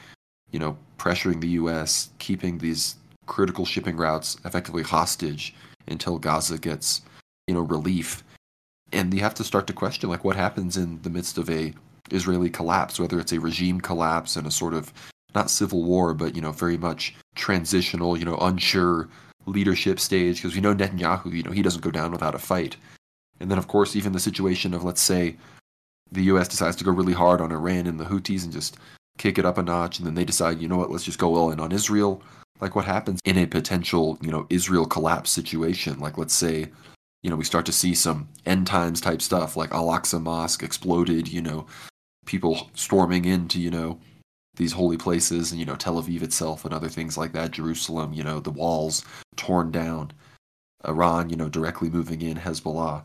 you 0.50 0.58
know, 0.58 0.76
pressuring 0.98 1.40
the 1.40 1.48
U.S., 1.48 2.10
keeping 2.18 2.58
these 2.58 2.96
critical 3.26 3.64
shipping 3.64 3.96
routes 3.96 4.36
effectively 4.44 4.82
hostage 4.82 5.54
until 5.88 6.18
Gaza 6.18 6.58
gets, 6.58 7.02
you 7.46 7.54
know, 7.54 7.60
relief. 7.60 8.22
And 8.92 9.12
you 9.12 9.20
have 9.20 9.34
to 9.34 9.44
start 9.44 9.66
to 9.68 9.72
question 9.72 10.08
like 10.08 10.24
what 10.24 10.36
happens 10.36 10.76
in 10.76 11.00
the 11.02 11.10
midst 11.10 11.38
of 11.38 11.48
a 11.50 11.72
Israeli 12.10 12.50
collapse, 12.50 13.00
whether 13.00 13.18
it's 13.18 13.32
a 13.32 13.40
regime 13.40 13.80
collapse 13.80 14.36
and 14.36 14.46
a 14.46 14.50
sort 14.50 14.74
of 14.74 14.92
not 15.34 15.50
civil 15.50 15.82
war, 15.82 16.14
but 16.14 16.36
you 16.36 16.42
know, 16.42 16.52
very 16.52 16.76
much 16.76 17.14
transitional, 17.34 18.16
you 18.16 18.24
know, 18.24 18.36
unsure 18.36 19.08
leadership 19.46 20.00
stage. 20.00 20.36
Because 20.36 20.54
we 20.54 20.60
know 20.60 20.74
Netanyahu, 20.74 21.32
you 21.32 21.42
know, 21.42 21.50
he 21.50 21.62
doesn't 21.62 21.82
go 21.82 21.90
down 21.90 22.12
without 22.12 22.34
a 22.34 22.38
fight. 22.38 22.76
And 23.40 23.50
then, 23.50 23.58
of 23.58 23.68
course, 23.68 23.96
even 23.96 24.12
the 24.12 24.20
situation 24.20 24.74
of 24.74 24.84
let's 24.84 25.02
say 25.02 25.36
the 26.12 26.24
U.S. 26.24 26.48
decides 26.48 26.76
to 26.76 26.84
go 26.84 26.92
really 26.92 27.12
hard 27.12 27.40
on 27.40 27.52
Iran 27.52 27.86
and 27.86 27.98
the 27.98 28.04
Houthis 28.04 28.44
and 28.44 28.52
just 28.52 28.76
kick 29.18 29.38
it 29.38 29.46
up 29.46 29.58
a 29.58 29.62
notch, 29.62 29.98
and 29.98 30.06
then 30.06 30.14
they 30.14 30.24
decide, 30.24 30.60
you 30.60 30.68
know 30.68 30.76
what, 30.76 30.90
let's 30.90 31.04
just 31.04 31.18
go 31.18 31.34
all 31.34 31.50
in 31.50 31.60
on 31.60 31.72
Israel. 31.72 32.22
Like 32.60 32.76
what 32.76 32.84
happens 32.84 33.20
in 33.24 33.38
a 33.38 33.46
potential, 33.46 34.18
you 34.20 34.30
know, 34.30 34.46
Israel 34.50 34.86
collapse 34.86 35.30
situation? 35.30 35.98
Like 35.98 36.18
let's 36.18 36.34
say 36.34 36.70
you 37.24 37.30
know, 37.30 37.36
we 37.36 37.44
start 37.44 37.64
to 37.64 37.72
see 37.72 37.94
some 37.94 38.28
end 38.44 38.66
times 38.66 39.00
type 39.00 39.22
stuff 39.22 39.56
like 39.56 39.72
Al 39.72 39.86
Aqsa 39.86 40.22
Mosque 40.22 40.62
exploded, 40.62 41.26
you 41.26 41.40
know, 41.40 41.66
people 42.26 42.68
storming 42.74 43.24
into, 43.24 43.58
you 43.58 43.70
know, 43.70 43.98
these 44.56 44.72
holy 44.72 44.96
places 44.96 45.50
and, 45.50 45.60
you 45.60 45.66
know, 45.66 45.76
Tel 45.76 46.02
Aviv 46.02 46.22
itself 46.22 46.64
and 46.64 46.72
other 46.72 46.88
things 46.88 47.18
like 47.18 47.32
that, 47.32 47.50
Jerusalem, 47.50 48.12
you 48.12 48.22
know, 48.22 48.40
the 48.40 48.50
walls 48.50 49.04
torn 49.36 49.70
down, 49.70 50.12
Iran, 50.86 51.30
you 51.30 51.36
know, 51.36 51.48
directly 51.48 51.90
moving 51.90 52.22
in, 52.22 52.36
Hezbollah. 52.36 53.02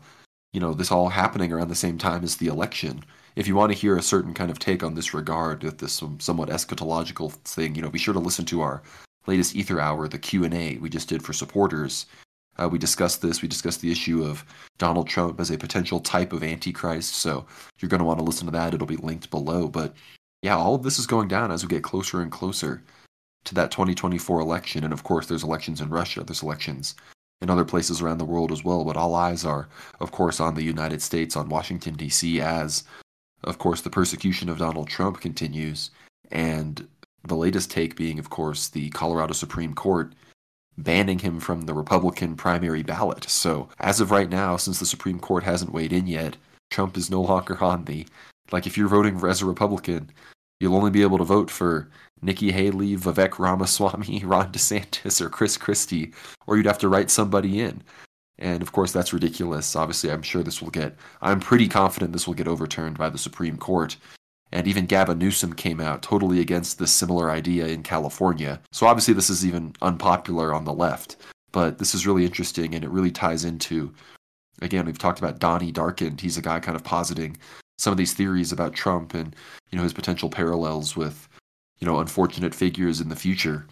You 0.52 0.60
know, 0.60 0.74
this 0.74 0.90
all 0.90 1.08
happening 1.08 1.52
around 1.52 1.68
the 1.68 1.74
same 1.74 1.98
time 1.98 2.24
as 2.24 2.36
the 2.36 2.48
election. 2.48 3.04
If 3.36 3.46
you 3.46 3.54
want 3.54 3.72
to 3.72 3.78
hear 3.78 3.96
a 3.96 4.02
certain 4.02 4.34
kind 4.34 4.50
of 4.50 4.58
take 4.58 4.82
on 4.82 4.94
this 4.94 5.14
regard, 5.14 5.62
with 5.62 5.78
this 5.78 6.02
somewhat 6.18 6.48
eschatological 6.48 7.32
thing, 7.44 7.74
you 7.74 7.82
know, 7.82 7.90
be 7.90 7.98
sure 7.98 8.14
to 8.14 8.20
listen 8.20 8.44
to 8.46 8.60
our 8.60 8.82
latest 9.26 9.56
Aether 9.56 9.80
Hour, 9.80 10.08
the 10.08 10.18
Q 10.18 10.44
and 10.44 10.54
A 10.54 10.76
we 10.78 10.88
just 10.88 11.08
did 11.08 11.22
for 11.22 11.32
supporters. 11.32 12.06
Uh, 12.60 12.68
we 12.68 12.78
discussed 12.78 13.22
this. 13.22 13.40
We 13.40 13.48
discussed 13.48 13.80
the 13.80 13.92
issue 13.92 14.24
of 14.24 14.44
Donald 14.78 15.08
Trump 15.08 15.40
as 15.40 15.50
a 15.50 15.56
potential 15.56 16.00
type 16.00 16.32
of 16.32 16.42
antichrist. 16.42 17.14
So 17.14 17.46
you're 17.78 17.88
going 17.88 18.00
to 18.00 18.04
want 18.04 18.18
to 18.18 18.24
listen 18.24 18.46
to 18.46 18.52
that. 18.52 18.74
It'll 18.74 18.86
be 18.86 18.96
linked 18.96 19.30
below. 19.30 19.68
But 19.68 19.94
yeah, 20.42 20.56
all 20.56 20.74
of 20.74 20.82
this 20.82 20.98
is 20.98 21.06
going 21.06 21.28
down 21.28 21.50
as 21.50 21.62
we 21.62 21.68
get 21.68 21.82
closer 21.82 22.20
and 22.20 22.32
closer 22.32 22.82
to 23.44 23.54
that 23.54 23.70
2024 23.70 24.40
election. 24.40 24.84
And 24.84 24.92
of 24.92 25.02
course, 25.02 25.26
there's 25.26 25.44
elections 25.44 25.80
in 25.80 25.90
Russia. 25.90 26.22
There's 26.24 26.42
elections 26.42 26.94
in 27.40 27.50
other 27.50 27.64
places 27.64 28.00
around 28.00 28.18
the 28.18 28.24
world 28.24 28.52
as 28.52 28.64
well. 28.64 28.84
But 28.84 28.96
all 28.96 29.14
eyes 29.14 29.44
are, 29.44 29.68
of 30.00 30.12
course, 30.12 30.40
on 30.40 30.54
the 30.54 30.62
United 30.62 31.02
States, 31.02 31.36
on 31.36 31.48
Washington 31.48 31.94
D.C. 31.94 32.40
As, 32.40 32.84
of 33.44 33.58
course, 33.58 33.80
the 33.80 33.90
persecution 33.90 34.48
of 34.48 34.58
Donald 34.58 34.88
Trump 34.88 35.20
continues, 35.20 35.90
and 36.30 36.86
the 37.24 37.36
latest 37.36 37.70
take 37.70 37.96
being, 37.96 38.18
of 38.18 38.30
course, 38.30 38.68
the 38.68 38.90
Colorado 38.90 39.32
Supreme 39.32 39.74
Court 39.74 40.14
banning 40.78 41.18
him 41.18 41.40
from 41.40 41.62
the 41.62 41.74
Republican 41.74 42.36
primary 42.36 42.82
ballot. 42.82 43.28
So, 43.28 43.68
as 43.78 44.00
of 44.00 44.10
right 44.10 44.30
now, 44.30 44.56
since 44.56 44.78
the 44.78 44.86
Supreme 44.86 45.20
Court 45.20 45.44
hasn't 45.44 45.72
weighed 45.72 45.92
in 45.92 46.06
yet, 46.06 46.36
Trump 46.70 46.96
is 46.96 47.10
no 47.10 47.20
longer 47.20 47.62
on 47.62 47.84
the. 47.84 48.06
Like, 48.52 48.66
if 48.66 48.76
you're 48.76 48.88
voting 48.88 49.20
as 49.24 49.42
a 49.42 49.46
Republican, 49.46 50.10
you'll 50.60 50.76
only 50.76 50.90
be 50.90 51.02
able 51.02 51.18
to 51.18 51.24
vote 51.24 51.50
for 51.50 51.88
Nikki 52.22 52.52
Haley, 52.52 52.96
Vivek 52.96 53.38
Ramaswamy, 53.38 54.22
Ron 54.24 54.52
DeSantis, 54.52 55.20
or 55.20 55.28
Chris 55.28 55.56
Christie, 55.56 56.12
or 56.46 56.56
you'd 56.56 56.66
have 56.66 56.78
to 56.78 56.88
write 56.88 57.10
somebody 57.10 57.60
in. 57.60 57.82
And 58.38 58.62
of 58.62 58.72
course, 58.72 58.92
that's 58.92 59.12
ridiculous. 59.12 59.76
Obviously, 59.76 60.10
I'm 60.10 60.22
sure 60.22 60.42
this 60.42 60.62
will 60.62 60.70
get, 60.70 60.96
I'm 61.20 61.40
pretty 61.40 61.68
confident 61.68 62.12
this 62.12 62.26
will 62.26 62.34
get 62.34 62.48
overturned 62.48 62.96
by 62.96 63.10
the 63.10 63.18
Supreme 63.18 63.56
Court. 63.56 63.96
And 64.52 64.66
even 64.66 64.86
Gavin 64.86 65.18
Newsom 65.18 65.52
came 65.52 65.80
out 65.80 66.02
totally 66.02 66.40
against 66.40 66.78
this 66.78 66.90
similar 66.90 67.30
idea 67.30 67.66
in 67.66 67.82
California. 67.82 68.60
So 68.72 68.86
obviously, 68.86 69.14
this 69.14 69.30
is 69.30 69.46
even 69.46 69.74
unpopular 69.82 70.52
on 70.52 70.64
the 70.64 70.72
left. 70.72 71.16
But 71.52 71.78
this 71.78 71.94
is 71.94 72.06
really 72.06 72.24
interesting, 72.24 72.74
and 72.74 72.84
it 72.84 72.90
really 72.90 73.10
ties 73.10 73.44
into, 73.44 73.92
again, 74.62 74.86
we've 74.86 74.98
talked 74.98 75.18
about 75.18 75.40
Donnie 75.40 75.72
Darkened. 75.72 76.20
He's 76.20 76.36
a 76.36 76.42
guy 76.42 76.60
kind 76.60 76.76
of 76.76 76.84
positing 76.84 77.36
some 77.80 77.92
of 77.92 77.96
these 77.96 78.12
theories 78.12 78.52
about 78.52 78.74
Trump 78.74 79.14
and 79.14 79.34
you 79.70 79.78
know 79.78 79.82
his 79.82 79.92
potential 79.92 80.28
parallels 80.28 80.96
with 80.96 81.28
you 81.78 81.86
know 81.86 81.98
unfortunate 81.98 82.54
figures 82.54 83.00
in 83.00 83.08
the 83.08 83.16
future. 83.16 83.66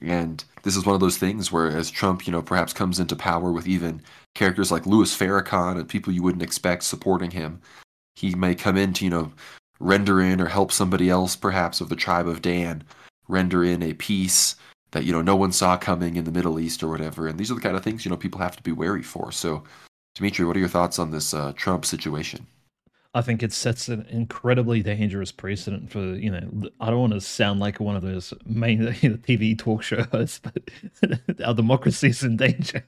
And 0.00 0.44
this 0.62 0.76
is 0.76 0.86
one 0.86 0.94
of 0.94 1.00
those 1.00 1.18
things 1.18 1.50
where, 1.50 1.68
as 1.68 1.90
Trump, 1.90 2.24
you 2.24 2.32
know, 2.32 2.40
perhaps 2.40 2.72
comes 2.72 3.00
into 3.00 3.16
power 3.16 3.50
with 3.50 3.66
even 3.66 4.00
characters 4.36 4.70
like 4.70 4.86
Louis 4.86 5.12
Farrakhan 5.16 5.76
and 5.76 5.88
people 5.88 6.12
you 6.12 6.22
wouldn't 6.22 6.44
expect 6.44 6.84
supporting 6.84 7.32
him, 7.32 7.60
he 8.14 8.32
may 8.36 8.54
come 8.54 8.76
in 8.76 8.92
to, 8.92 9.04
you 9.04 9.10
know, 9.10 9.32
render 9.80 10.20
in 10.20 10.40
or 10.40 10.46
help 10.46 10.70
somebody 10.70 11.10
else, 11.10 11.34
perhaps 11.34 11.80
of 11.80 11.88
the 11.88 11.96
tribe 11.96 12.28
of 12.28 12.42
Dan, 12.42 12.84
render 13.26 13.64
in 13.64 13.82
a 13.82 13.94
peace 13.94 14.54
that 14.92 15.04
you 15.04 15.12
know 15.12 15.20
no 15.20 15.36
one 15.36 15.52
saw 15.52 15.76
coming 15.76 16.14
in 16.14 16.24
the 16.24 16.32
Middle 16.32 16.60
East 16.60 16.82
or 16.84 16.88
whatever. 16.88 17.26
And 17.26 17.36
these 17.36 17.50
are 17.50 17.54
the 17.54 17.60
kind 17.60 17.76
of 17.76 17.82
things 17.82 18.04
you 18.04 18.10
know 18.10 18.16
people 18.16 18.40
have 18.40 18.56
to 18.56 18.62
be 18.62 18.72
wary 18.72 19.02
for. 19.02 19.32
So, 19.32 19.64
Dimitri, 20.14 20.44
what 20.44 20.56
are 20.56 20.60
your 20.60 20.68
thoughts 20.68 21.00
on 21.00 21.10
this 21.10 21.34
uh, 21.34 21.52
Trump 21.56 21.84
situation? 21.84 22.46
I 23.18 23.22
think 23.22 23.42
it 23.42 23.52
sets 23.52 23.88
an 23.88 24.06
incredibly 24.08 24.80
dangerous 24.82 25.32
precedent 25.32 25.90
for 25.90 25.98
you 25.98 26.30
know. 26.30 26.70
I 26.80 26.90
don't 26.90 27.00
want 27.00 27.12
to 27.14 27.20
sound 27.20 27.58
like 27.58 27.80
one 27.80 27.96
of 27.96 28.02
those 28.02 28.32
main 28.46 28.78
TV 29.26 29.58
talk 29.58 29.82
show 29.82 30.04
hosts, 30.04 30.40
but 30.42 30.70
our 31.44 31.54
democracy 31.54 32.08
is 32.08 32.22
in 32.22 32.36
danger, 32.36 32.84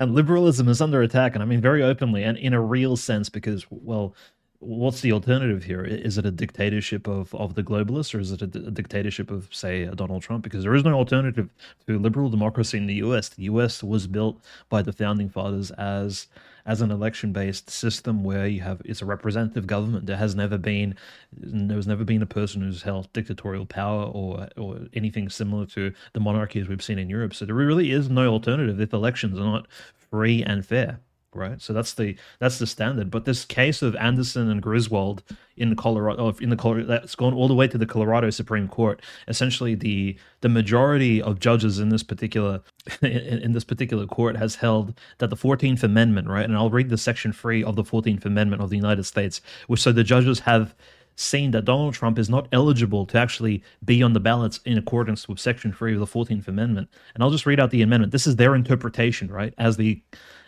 and 0.00 0.14
liberalism 0.14 0.68
is 0.68 0.80
under 0.80 1.00
attack. 1.00 1.34
And 1.34 1.42
I 1.42 1.46
mean 1.46 1.60
very 1.60 1.82
openly 1.82 2.24
and 2.24 2.36
in 2.36 2.54
a 2.54 2.60
real 2.60 2.96
sense, 2.96 3.28
because 3.28 3.64
well, 3.70 4.16
what's 4.58 5.00
the 5.00 5.12
alternative 5.12 5.62
here? 5.62 5.84
Is 5.84 6.18
it 6.18 6.26
a 6.26 6.30
dictatorship 6.30 7.06
of, 7.06 7.34
of 7.34 7.54
the 7.54 7.62
globalists 7.62 8.14
or 8.14 8.18
is 8.20 8.32
it 8.32 8.42
a, 8.42 8.46
a 8.46 8.70
dictatorship 8.70 9.30
of, 9.30 9.48
say, 9.52 9.86
uh, 9.86 9.94
Donald 9.94 10.22
Trump? 10.22 10.42
Because 10.42 10.64
there 10.64 10.74
is 10.74 10.84
no 10.84 10.94
alternative 10.94 11.48
to 11.86 11.98
liberal 11.98 12.30
democracy 12.30 12.78
in 12.78 12.86
the 12.86 12.94
US. 12.94 13.28
The 13.28 13.44
US 13.44 13.82
was 13.82 14.06
built 14.06 14.42
by 14.68 14.82
the 14.82 14.92
founding 14.92 15.28
fathers 15.28 15.70
as 15.72 16.26
as 16.66 16.80
an 16.80 16.90
election 16.90 17.32
based 17.32 17.70
system 17.70 18.24
where 18.24 18.46
you 18.46 18.60
have 18.60 18.82
it's 18.84 19.02
a 19.02 19.06
representative 19.06 19.66
government. 19.66 20.06
There 20.06 20.16
has 20.16 20.34
never 20.34 20.58
been 20.58 20.96
there's 21.32 21.86
never 21.86 22.04
been 22.04 22.22
a 22.22 22.26
person 22.26 22.62
who's 22.62 22.82
held 22.82 23.12
dictatorial 23.12 23.66
power 23.66 24.04
or 24.04 24.48
or 24.56 24.80
anything 24.94 25.28
similar 25.28 25.66
to 25.66 25.92
the 26.12 26.20
monarchies 26.20 26.68
we've 26.68 26.82
seen 26.82 26.98
in 26.98 27.08
Europe. 27.08 27.34
So 27.34 27.46
there 27.46 27.54
really 27.54 27.92
is 27.92 28.10
no 28.10 28.28
alternative 28.28 28.80
if 28.80 28.92
elections 28.92 29.38
are 29.38 29.44
not 29.44 29.66
free 30.10 30.42
and 30.42 30.66
fair 30.66 31.00
right? 31.36 31.60
So 31.60 31.72
that's 31.72 31.94
the 31.94 32.16
that's 32.38 32.58
the 32.58 32.66
standard. 32.66 33.10
But 33.10 33.24
this 33.24 33.44
case 33.44 33.82
of 33.82 33.94
Anderson 33.96 34.50
and 34.50 34.62
Griswold 34.62 35.22
in 35.56 35.76
Colorado, 35.76 36.34
in 36.40 36.50
the 36.50 36.56
Colorado, 36.56 36.86
that's 36.86 37.14
gone 37.14 37.34
all 37.34 37.48
the 37.48 37.54
way 37.54 37.68
to 37.68 37.78
the 37.78 37.86
Colorado 37.86 38.30
Supreme 38.30 38.68
Court. 38.68 39.02
Essentially, 39.28 39.74
the 39.74 40.16
the 40.40 40.48
majority 40.48 41.20
of 41.20 41.38
judges 41.38 41.78
in 41.78 41.90
this 41.90 42.02
particular 42.02 42.62
in, 43.02 43.10
in 43.10 43.52
this 43.52 43.64
particular 43.64 44.06
court 44.06 44.36
has 44.36 44.56
held 44.56 44.98
that 45.18 45.30
the 45.30 45.36
Fourteenth 45.36 45.84
Amendment, 45.84 46.28
right? 46.28 46.44
And 46.44 46.56
I'll 46.56 46.70
read 46.70 46.88
the 46.88 46.98
section 46.98 47.32
three 47.32 47.62
of 47.62 47.76
the 47.76 47.84
Fourteenth 47.84 48.24
Amendment 48.24 48.62
of 48.62 48.70
the 48.70 48.76
United 48.76 49.04
States, 49.04 49.40
which 49.66 49.80
so 49.80 49.92
the 49.92 50.04
judges 50.04 50.40
have 50.40 50.74
seen 51.16 51.50
that 51.50 51.64
Donald 51.64 51.94
Trump 51.94 52.18
is 52.18 52.28
not 52.28 52.46
eligible 52.52 53.06
to 53.06 53.18
actually 53.18 53.62
be 53.84 54.02
on 54.02 54.12
the 54.12 54.20
ballots 54.20 54.60
in 54.64 54.78
accordance 54.78 55.28
with 55.28 55.40
Section 55.40 55.72
3 55.72 55.94
of 55.94 56.00
the 56.00 56.06
14th 56.06 56.46
Amendment. 56.46 56.88
And 57.14 57.22
I'll 57.22 57.30
just 57.30 57.46
read 57.46 57.58
out 57.58 57.70
the 57.70 57.82
amendment. 57.82 58.12
This 58.12 58.26
is 58.26 58.36
their 58.36 58.54
interpretation, 58.54 59.28
right? 59.28 59.54
As 59.58 59.76
the 59.76 60.02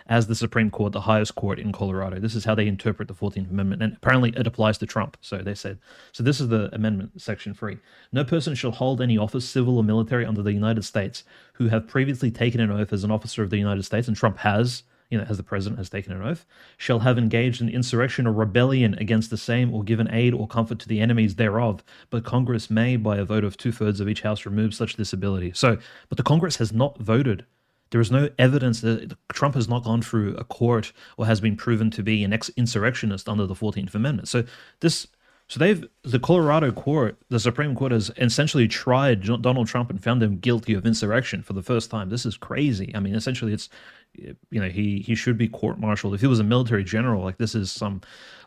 as 0.08 0.26
the 0.26 0.34
Supreme 0.34 0.70
Court, 0.70 0.92
the 0.92 1.02
highest 1.02 1.34
court 1.34 1.58
in 1.58 1.72
Colorado. 1.72 2.18
This 2.18 2.34
is 2.34 2.44
how 2.44 2.54
they 2.54 2.66
interpret 2.66 3.08
the 3.08 3.14
14th 3.14 3.50
Amendment, 3.50 3.82
and 3.82 3.96
apparently 3.96 4.32
it 4.36 4.46
applies 4.46 4.78
to 4.78 4.86
Trump. 4.86 5.16
So 5.20 5.38
they 5.38 5.54
said, 5.54 5.78
so 6.12 6.22
this 6.22 6.40
is 6.40 6.48
the 6.48 6.74
amendment, 6.74 7.20
section 7.20 7.52
three. 7.54 7.78
No 8.12 8.24
person 8.24 8.54
shall 8.54 8.70
hold 8.70 9.00
any 9.00 9.18
office, 9.18 9.48
civil 9.48 9.76
or 9.76 9.84
military, 9.84 10.24
under 10.24 10.42
the 10.42 10.52
United 10.52 10.84
States 10.84 11.24
who 11.54 11.68
have 11.68 11.88
previously 11.88 12.30
taken 12.30 12.60
an 12.60 12.70
oath 12.70 12.92
as 12.92 13.04
an 13.04 13.10
officer 13.10 13.42
of 13.42 13.50
the 13.50 13.58
United 13.58 13.84
States, 13.84 14.08
and 14.08 14.16
Trump 14.16 14.38
has, 14.38 14.82
you 15.10 15.18
know, 15.18 15.24
as 15.28 15.36
the 15.36 15.42
president 15.42 15.78
has 15.78 15.90
taken 15.90 16.12
an 16.12 16.22
oath, 16.22 16.46
shall 16.76 17.00
have 17.00 17.18
engaged 17.18 17.60
in 17.60 17.68
insurrection 17.68 18.26
or 18.26 18.32
rebellion 18.32 18.94
against 18.94 19.30
the 19.30 19.36
same 19.36 19.74
or 19.74 19.82
given 19.82 20.10
aid 20.10 20.32
or 20.32 20.46
comfort 20.46 20.78
to 20.78 20.88
the 20.88 21.00
enemies 21.00 21.34
thereof. 21.34 21.82
But 22.08 22.24
Congress 22.24 22.70
may, 22.70 22.96
by 22.96 23.18
a 23.18 23.24
vote 23.24 23.44
of 23.44 23.56
two 23.56 23.72
thirds 23.72 24.00
of 24.00 24.08
each 24.08 24.22
house, 24.22 24.46
remove 24.46 24.74
such 24.74 24.96
disability. 24.96 25.52
So, 25.54 25.78
but 26.08 26.16
the 26.16 26.24
Congress 26.24 26.56
has 26.56 26.72
not 26.72 26.98
voted 26.98 27.44
there 27.90 28.00
is 28.00 28.10
no 28.10 28.28
evidence 28.38 28.80
that 28.82 29.16
Trump 29.32 29.54
has 29.54 29.68
not 29.68 29.84
gone 29.84 30.02
through 30.02 30.36
a 30.36 30.44
court 30.44 30.92
or 31.16 31.26
has 31.26 31.40
been 31.40 31.56
proven 31.56 31.90
to 31.92 32.02
be 32.02 32.24
an 32.24 32.32
ex- 32.32 32.50
insurrectionist 32.56 33.28
under 33.28 33.46
the 33.46 33.54
14th 33.54 33.94
Amendment. 33.94 34.28
So 34.28 34.44
this 34.80 35.06
so 35.48 35.58
they've 35.58 35.86
the 36.02 36.18
Colorado 36.18 36.70
court, 36.70 37.16
the 37.30 37.40
Supreme 37.40 37.74
Court 37.74 37.90
has 37.90 38.10
essentially 38.18 38.68
tried 38.68 39.22
Donald 39.22 39.66
Trump 39.66 39.88
and 39.88 40.02
found 40.02 40.22
him 40.22 40.36
guilty 40.38 40.74
of 40.74 40.84
insurrection 40.84 41.42
for 41.42 41.54
the 41.54 41.62
first 41.62 41.90
time. 41.90 42.10
This 42.10 42.26
is 42.26 42.36
crazy. 42.36 42.92
I 42.94 43.00
mean, 43.00 43.14
essentially, 43.14 43.54
it's 43.54 43.70
you 44.14 44.60
know 44.60 44.68
he 44.68 44.98
he 44.98 45.14
should 45.14 45.38
be 45.38 45.48
court-martialed. 45.48 46.12
If 46.12 46.20
he 46.20 46.26
was 46.26 46.38
a 46.38 46.44
military 46.44 46.84
general, 46.84 47.24
like 47.24 47.38
this 47.38 47.54
is 47.54 47.72
some 47.72 48.02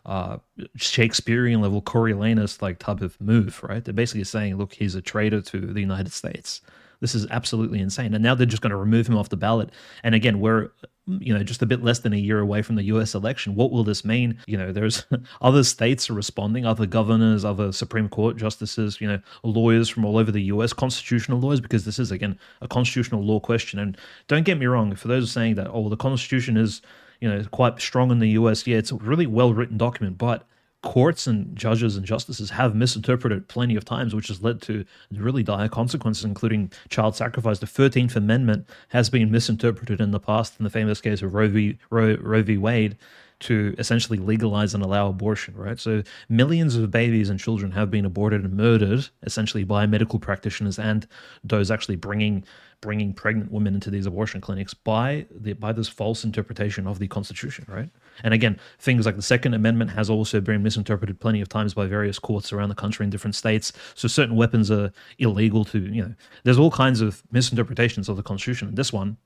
uh, 0.06 0.38
Shakespearean 0.76 1.60
level 1.60 1.82
Coriolanus 1.82 2.62
like 2.62 2.78
type 2.78 3.02
of 3.02 3.20
move, 3.20 3.64
right? 3.64 3.84
They're 3.84 3.96
basically 3.96 4.24
saying, 4.24 4.58
look, 4.58 4.74
he's 4.74 4.94
a 4.94 5.02
traitor 5.02 5.42
to 5.42 5.60
the 5.60 5.82
United 5.82 6.12
States. 6.12 6.62
This 7.02 7.16
is 7.16 7.28
absolutely 7.32 7.80
insane. 7.80 8.14
And 8.14 8.24
now 8.24 8.36
they're 8.36 8.46
just 8.46 8.62
going 8.62 8.72
to 8.72 8.78
remove 8.78 9.08
him 9.08 9.18
off 9.18 9.30
the 9.30 9.38
ballot. 9.38 9.72
And 10.04 10.16
again, 10.16 10.40
we're 10.40 10.70
you 11.08 11.34
know 11.34 11.44
just 11.44 11.64
a 11.64 11.66
bit 11.66 11.84
less 11.84 12.00
than 12.00 12.14
a 12.14 12.18
year 12.18 12.40
away 12.40 12.62
from 12.62 12.76
the 12.76 12.84
US 12.84 13.16
election. 13.16 13.56
What 13.56 13.72
will 13.72 13.84
this 13.84 14.06
mean? 14.06 14.38
You 14.46 14.58
know, 14.58 14.72
there's 14.72 15.06
other 15.42 15.64
states 15.64 16.10
are 16.10 16.14
responding, 16.14 16.66
other 16.66 16.86
governors, 16.86 17.44
other 17.44 17.72
Supreme 17.72 18.08
Court 18.08 18.38
justices, 18.38 19.02
you 19.02 19.08
know, 19.08 19.20
lawyers 19.44 19.90
from 19.90 20.06
all 20.06 20.18
over 20.18 20.32
the 20.32 20.44
US, 20.44 20.74
constitutional 20.74 21.40
lawyers, 21.40 21.60
because 21.60 21.86
this 21.86 22.00
is 22.00 22.12
again 22.12 22.38
a 22.62 22.68
constitutional 22.68 23.24
law 23.24 23.40
question. 23.40 23.80
And 23.80 23.98
don't 24.28 24.46
get 24.46 24.60
me 24.60 24.68
wrong, 24.68 24.96
for 24.96 25.08
those 25.08 25.32
saying 25.32 25.56
that, 25.56 25.70
oh, 25.72 25.90
the 25.90 25.98
Constitution 25.98 26.56
is 26.56 26.82
you 27.20 27.30
know 27.30 27.44
quite 27.52 27.80
strong 27.82 28.12
in 28.12 28.20
the 28.20 28.30
US, 28.30 28.66
yeah, 28.68 28.78
it's 28.78 28.92
a 28.92 28.96
really 28.96 29.28
well 29.28 29.54
written 29.54 29.78
document, 29.78 30.18
but 30.18 30.48
courts 30.82 31.28
and 31.28 31.56
judges 31.56 31.96
and 31.96 32.06
justices 32.06 32.50
have 32.52 32.76
misinterpreted 32.76 33.48
plenty 33.48 33.76
of 33.76 33.86
times, 33.86 34.16
which 34.16 34.30
has 34.30 34.42
led 34.42 34.62
to 34.64 34.84
really 35.12 35.44
dire 35.44 35.70
consequences, 35.70 36.26
including 36.26 36.72
child 36.90 37.16
sacrifice. 37.16 37.60
The 37.60 37.68
13th 37.68 38.16
Amendment 38.16 38.68
has 38.90 39.10
been 39.10 39.32
misinterpreted 39.32 40.02
in 40.02 40.12
the 40.12 40.20
past 40.20 40.56
in 40.60 40.64
the 40.64 40.70
famous 40.70 41.00
case 41.00 41.22
of 41.22 41.34
Roe 41.34 41.50
v. 41.50 41.78
Roe, 41.90 42.16
Roe 42.16 42.44
v. 42.44 42.58
Wade. 42.58 42.98
To 43.42 43.76
essentially 43.78 44.18
legalize 44.18 44.74
and 44.74 44.84
allow 44.84 45.08
abortion, 45.08 45.56
right? 45.56 45.80
So 45.80 46.04
millions 46.30 46.76
of 46.76 46.92
babies 46.92 47.30
and 47.30 47.40
children 47.40 47.72
have 47.72 47.92
been 47.92 48.06
aborted 48.06 48.44
and 48.44 48.56
murdered 48.56 49.10
essentially 49.24 49.64
by 49.64 49.86
medical 49.86 50.20
practitioners 50.20 50.80
and 50.80 51.08
those 51.44 51.72
actually 51.72 51.96
bringing 51.96 52.46
bringing 52.82 53.14
pregnant 53.14 53.52
women 53.52 53.76
into 53.76 53.92
these 53.92 54.08
abortion 54.08 54.42
clinics 54.42 54.74
by 54.74 55.26
the 55.30 55.54
by 55.54 55.72
this 55.72 55.88
false 55.88 56.24
interpretation 56.24 56.88
of 56.88 56.98
the 56.98 57.08
constitution, 57.08 57.66
right? 57.68 57.90
And 58.24 58.34
again, 58.34 58.60
things 58.80 59.06
like 59.06 59.16
the 59.16 59.22
Second 59.22 59.54
Amendment 59.54 59.92
has 59.92 60.10
also 60.10 60.42
been 60.42 60.64
misinterpreted 60.64 61.20
plenty 61.20 61.42
of 61.42 61.50
times 61.50 61.74
by 61.74 61.86
various 61.86 62.20
courts 62.20 62.52
around 62.52 62.70
the 62.70 62.76
country 62.76 63.04
in 63.04 63.10
different 63.10 63.36
states. 63.36 63.72
So 63.94 64.08
certain 64.08 64.36
weapons 64.36 64.72
are 64.72 64.92
illegal 65.20 65.64
to, 65.66 65.80
you 65.80 66.04
know, 66.04 66.16
there's 66.44 66.58
all 66.58 66.72
kinds 66.72 67.02
of 67.02 67.24
misinterpretations 67.32 68.10
of 68.10 68.18
the 68.18 68.24
constitution. 68.24 68.68
And 68.68 68.78
this 68.78 68.92
one 68.92 69.18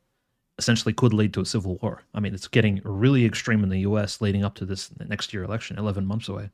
essentially 0.57 0.93
could 0.93 1.13
lead 1.13 1.33
to 1.33 1.41
a 1.41 1.45
civil 1.45 1.77
war. 1.81 2.03
I 2.13 2.19
mean, 2.19 2.33
it's 2.33 2.47
getting 2.47 2.81
really 2.83 3.25
extreme 3.25 3.63
in 3.63 3.69
the 3.69 3.79
US 3.79 4.21
leading 4.21 4.43
up 4.43 4.55
to 4.55 4.65
this 4.65 4.89
next 5.07 5.33
year 5.33 5.43
election, 5.43 5.77
11 5.77 6.05
months 6.05 6.29
away. 6.29 6.49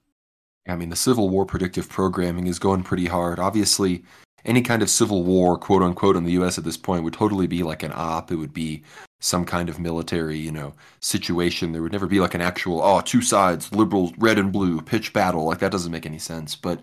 I 0.68 0.76
mean, 0.76 0.90
the 0.90 0.96
Civil 0.96 1.30
War 1.30 1.46
predictive 1.46 1.90
programming 1.90 2.48
is 2.48 2.60
going 2.60 2.84
pretty 2.84 3.06
hard. 3.06 3.40
Obviously, 3.40 4.04
any 4.46 4.62
kind 4.62 4.82
of 4.82 4.90
civil 4.90 5.24
war, 5.24 5.58
quote 5.58 5.82
unquote, 5.82 6.16
in 6.16 6.24
the 6.24 6.34
U.S. 6.34 6.58
at 6.58 6.64
this 6.64 6.78
point 6.78 7.04
would 7.04 7.14
totally 7.14 7.48
be 7.48 7.64
like 7.64 7.84
an 7.84 7.92
op. 7.96 8.32
It 8.32 8.36
would 8.36 8.54
be 8.54 8.84
some 9.20 9.46
kind 9.46 9.70
of 9.70 9.80
military, 9.80 10.38
you 10.38 10.52
know, 10.52 10.74
situation. 11.00 11.72
There 11.72 11.82
would 11.82 11.92
never 11.92 12.08
be 12.08 12.20
like 12.20 12.34
an 12.34 12.42
actual, 12.42 12.82
oh, 12.82 13.02
two 13.02 13.22
sides, 13.22 13.72
liberals, 13.72 14.12
red 14.18 14.40
and 14.40 14.52
blue, 14.52 14.82
pitch 14.82 15.14
battle. 15.14 15.46
Like 15.46 15.60
that 15.60 15.72
doesn't 15.72 15.92
make 15.92 16.06
any 16.06 16.20
sense. 16.20 16.56
But 16.56 16.82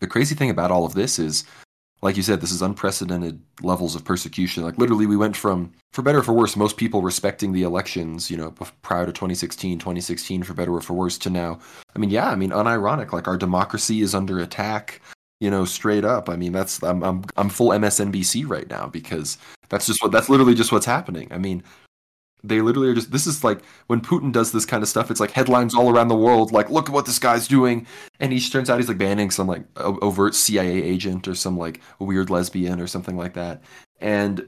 the 0.00 0.06
crazy 0.06 0.34
thing 0.34 0.50
about 0.50 0.70
all 0.70 0.84
of 0.84 0.94
this 0.94 1.18
is, 1.18 1.44
like 2.04 2.18
you 2.18 2.22
said, 2.22 2.42
this 2.42 2.52
is 2.52 2.60
unprecedented 2.60 3.40
levels 3.62 3.96
of 3.96 4.04
persecution. 4.04 4.62
Like 4.62 4.76
literally, 4.76 5.06
we 5.06 5.16
went 5.16 5.36
from, 5.36 5.72
for 5.94 6.02
better 6.02 6.18
or 6.18 6.22
for 6.22 6.34
worse, 6.34 6.54
most 6.54 6.76
people 6.76 7.00
respecting 7.00 7.52
the 7.52 7.62
elections, 7.62 8.30
you 8.30 8.36
know, 8.36 8.50
prior 8.82 9.06
to 9.06 9.12
2016, 9.12 9.78
2016, 9.78 10.42
for 10.42 10.52
better 10.52 10.74
or 10.74 10.82
for 10.82 10.92
worse, 10.92 11.16
to 11.18 11.30
now. 11.30 11.58
I 11.96 11.98
mean, 11.98 12.10
yeah, 12.10 12.28
I 12.28 12.34
mean, 12.34 12.50
unironic. 12.50 13.12
Like 13.12 13.26
our 13.26 13.38
democracy 13.38 14.02
is 14.02 14.14
under 14.14 14.38
attack 14.38 15.00
you 15.40 15.50
know, 15.50 15.64
straight 15.64 16.04
up. 16.04 16.30
I 16.30 16.36
mean, 16.36 16.52
that's 16.52 16.82
I'm 16.82 17.02
I'm 17.02 17.24
I'm 17.36 17.50
full 17.50 17.70
MSNBC 17.70 18.48
right 18.48 18.68
now 18.70 18.86
because 18.86 19.36
that's 19.68 19.86
just 19.86 20.02
what 20.02 20.12
that's 20.12 20.28
literally 20.28 20.54
just 20.54 20.72
what's 20.72 20.86
happening. 20.86 21.28
I 21.32 21.38
mean, 21.38 21.62
they 22.44 22.60
literally 22.60 22.88
are 22.88 22.94
just 22.94 23.10
this 23.10 23.26
is 23.26 23.42
like 23.42 23.64
when 23.86 24.00
Putin 24.00 24.30
does 24.30 24.52
this 24.52 24.66
kind 24.66 24.82
of 24.82 24.88
stuff, 24.88 25.10
it's 25.10 25.20
like 25.20 25.30
headlines 25.30 25.74
all 25.74 25.90
around 25.90 26.08
the 26.08 26.16
world, 26.16 26.52
like 26.52 26.68
look 26.68 26.88
at 26.88 26.94
what 26.94 27.06
this 27.06 27.18
guy's 27.18 27.48
doing, 27.48 27.86
and 28.20 28.32
he 28.32 28.40
turns 28.40 28.68
out 28.68 28.78
he's 28.78 28.88
like 28.88 28.98
banning 28.98 29.30
some 29.30 29.46
like 29.46 29.64
overt 29.76 30.34
CIA 30.34 30.82
agent 30.82 31.26
or 31.26 31.34
some 31.34 31.56
like 31.56 31.80
weird 31.98 32.30
lesbian 32.30 32.80
or 32.80 32.86
something 32.86 33.16
like 33.16 33.34
that, 33.34 33.62
and 33.98 34.46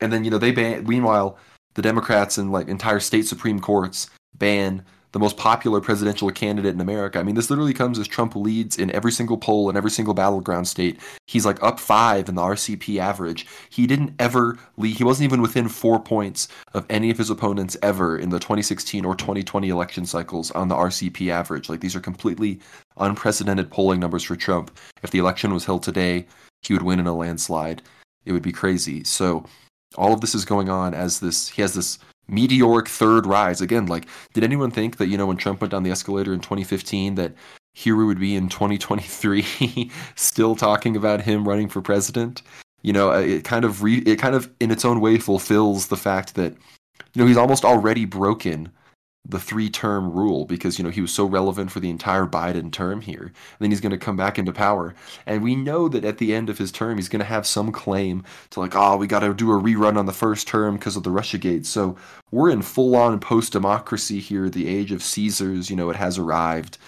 and 0.00 0.12
then 0.12 0.24
you 0.24 0.30
know 0.30 0.38
they 0.38 0.52
ban. 0.52 0.86
Meanwhile, 0.86 1.38
the 1.74 1.82
Democrats 1.82 2.36
and 2.36 2.52
like 2.52 2.68
entire 2.68 3.00
state 3.00 3.26
supreme 3.26 3.58
courts 3.58 4.10
ban 4.36 4.84
the 5.12 5.18
most 5.18 5.36
popular 5.36 5.80
presidential 5.80 6.30
candidate 6.30 6.74
in 6.74 6.80
America. 6.80 7.18
I 7.18 7.22
mean, 7.22 7.34
this 7.34 7.50
literally 7.50 7.74
comes 7.74 7.98
as 7.98 8.06
Trump 8.06 8.36
leads 8.36 8.78
in 8.78 8.90
every 8.92 9.12
single 9.12 9.36
poll 9.36 9.68
in 9.68 9.76
every 9.76 9.90
single 9.90 10.14
battleground 10.14 10.68
state. 10.68 11.00
He's 11.26 11.44
like 11.44 11.62
up 11.62 11.80
five 11.80 12.28
in 12.28 12.36
the 12.36 12.42
RCP 12.42 12.98
average. 12.98 13.46
He 13.70 13.86
didn't 13.86 14.14
ever 14.18 14.58
lead, 14.76 14.96
he 14.96 15.04
wasn't 15.04 15.24
even 15.24 15.42
within 15.42 15.68
four 15.68 16.00
points 16.00 16.48
of 16.74 16.86
any 16.88 17.10
of 17.10 17.18
his 17.18 17.30
opponents 17.30 17.76
ever 17.82 18.18
in 18.18 18.30
the 18.30 18.38
2016 18.38 19.04
or 19.04 19.14
2020 19.14 19.68
election 19.68 20.06
cycles 20.06 20.50
on 20.52 20.68
the 20.68 20.76
RCP 20.76 21.30
average. 21.30 21.68
Like, 21.68 21.80
these 21.80 21.96
are 21.96 22.00
completely 22.00 22.60
unprecedented 22.96 23.70
polling 23.70 24.00
numbers 24.00 24.22
for 24.22 24.36
Trump. 24.36 24.76
If 25.02 25.10
the 25.10 25.18
election 25.18 25.52
was 25.52 25.64
held 25.64 25.82
today, 25.82 26.26
he 26.62 26.72
would 26.74 26.82
win 26.82 27.00
in 27.00 27.06
a 27.06 27.14
landslide. 27.14 27.82
It 28.24 28.32
would 28.32 28.42
be 28.42 28.52
crazy. 28.52 29.02
So, 29.04 29.44
all 29.96 30.12
of 30.12 30.20
this 30.20 30.34
is 30.34 30.44
going 30.44 30.68
on 30.68 30.94
as 30.94 31.18
this, 31.18 31.48
he 31.48 31.62
has 31.62 31.74
this 31.74 31.98
meteoric 32.30 32.88
third 32.88 33.26
rise. 33.26 33.60
Again, 33.60 33.86
like, 33.86 34.06
did 34.32 34.44
anyone 34.44 34.70
think 34.70 34.96
that, 34.98 35.08
you 35.08 35.18
know, 35.18 35.26
when 35.26 35.36
Trump 35.36 35.60
went 35.60 35.72
down 35.72 35.82
the 35.82 35.90
escalator 35.90 36.32
in 36.32 36.40
2015, 36.40 37.16
that 37.16 37.34
here 37.74 37.96
we 37.96 38.04
would 38.04 38.20
be 38.20 38.36
in 38.36 38.48
2023 38.48 39.90
still 40.14 40.56
talking 40.56 40.96
about 40.96 41.22
him 41.22 41.46
running 41.46 41.68
for 41.68 41.80
president? 41.80 42.42
You 42.82 42.92
know, 42.92 43.12
uh, 43.12 43.20
it 43.20 43.44
kind 43.44 43.64
of 43.64 43.82
re- 43.82 44.02
it 44.06 44.16
kind 44.16 44.34
of 44.34 44.50
in 44.60 44.70
its 44.70 44.84
own 44.84 45.00
way 45.00 45.18
fulfills 45.18 45.88
the 45.88 45.96
fact 45.96 46.34
that 46.36 46.54
you 47.12 47.20
know 47.20 47.26
he's 47.26 47.36
almost 47.36 47.64
already 47.64 48.06
broken 48.06 48.70
the 49.28 49.38
three 49.38 49.68
term 49.68 50.10
rule 50.10 50.44
because 50.44 50.78
you 50.78 50.84
know 50.84 50.90
he 50.90 51.00
was 51.00 51.12
so 51.12 51.24
relevant 51.24 51.70
for 51.70 51.80
the 51.80 51.90
entire 51.90 52.26
Biden 52.26 52.72
term 52.72 53.00
here. 53.00 53.24
And 53.24 53.58
then 53.58 53.70
he's 53.70 53.80
going 53.80 53.90
to 53.90 53.98
come 53.98 54.16
back 54.16 54.38
into 54.38 54.52
power, 54.52 54.94
and 55.26 55.42
we 55.42 55.54
know 55.54 55.88
that 55.88 56.04
at 56.04 56.18
the 56.18 56.34
end 56.34 56.48
of 56.48 56.58
his 56.58 56.72
term, 56.72 56.96
he's 56.96 57.08
going 57.08 57.20
to 57.20 57.26
have 57.26 57.46
some 57.46 57.70
claim 57.72 58.24
to 58.50 58.60
like, 58.60 58.74
oh, 58.74 58.96
we 58.96 59.06
got 59.06 59.20
to 59.20 59.34
do 59.34 59.52
a 59.52 59.60
rerun 59.60 59.96
on 59.96 60.06
the 60.06 60.12
first 60.12 60.48
term 60.48 60.76
because 60.76 60.96
of 60.96 61.02
the 61.02 61.10
RussiaGate. 61.10 61.66
So 61.66 61.96
we're 62.30 62.50
in 62.50 62.62
full 62.62 62.96
on 62.96 63.20
post 63.20 63.52
democracy 63.52 64.20
here. 64.20 64.48
The 64.48 64.68
age 64.68 64.92
of 64.92 65.02
Caesars, 65.02 65.70
you 65.70 65.76
know, 65.76 65.90
it 65.90 65.96
has 65.96 66.18
arrived, 66.18 66.78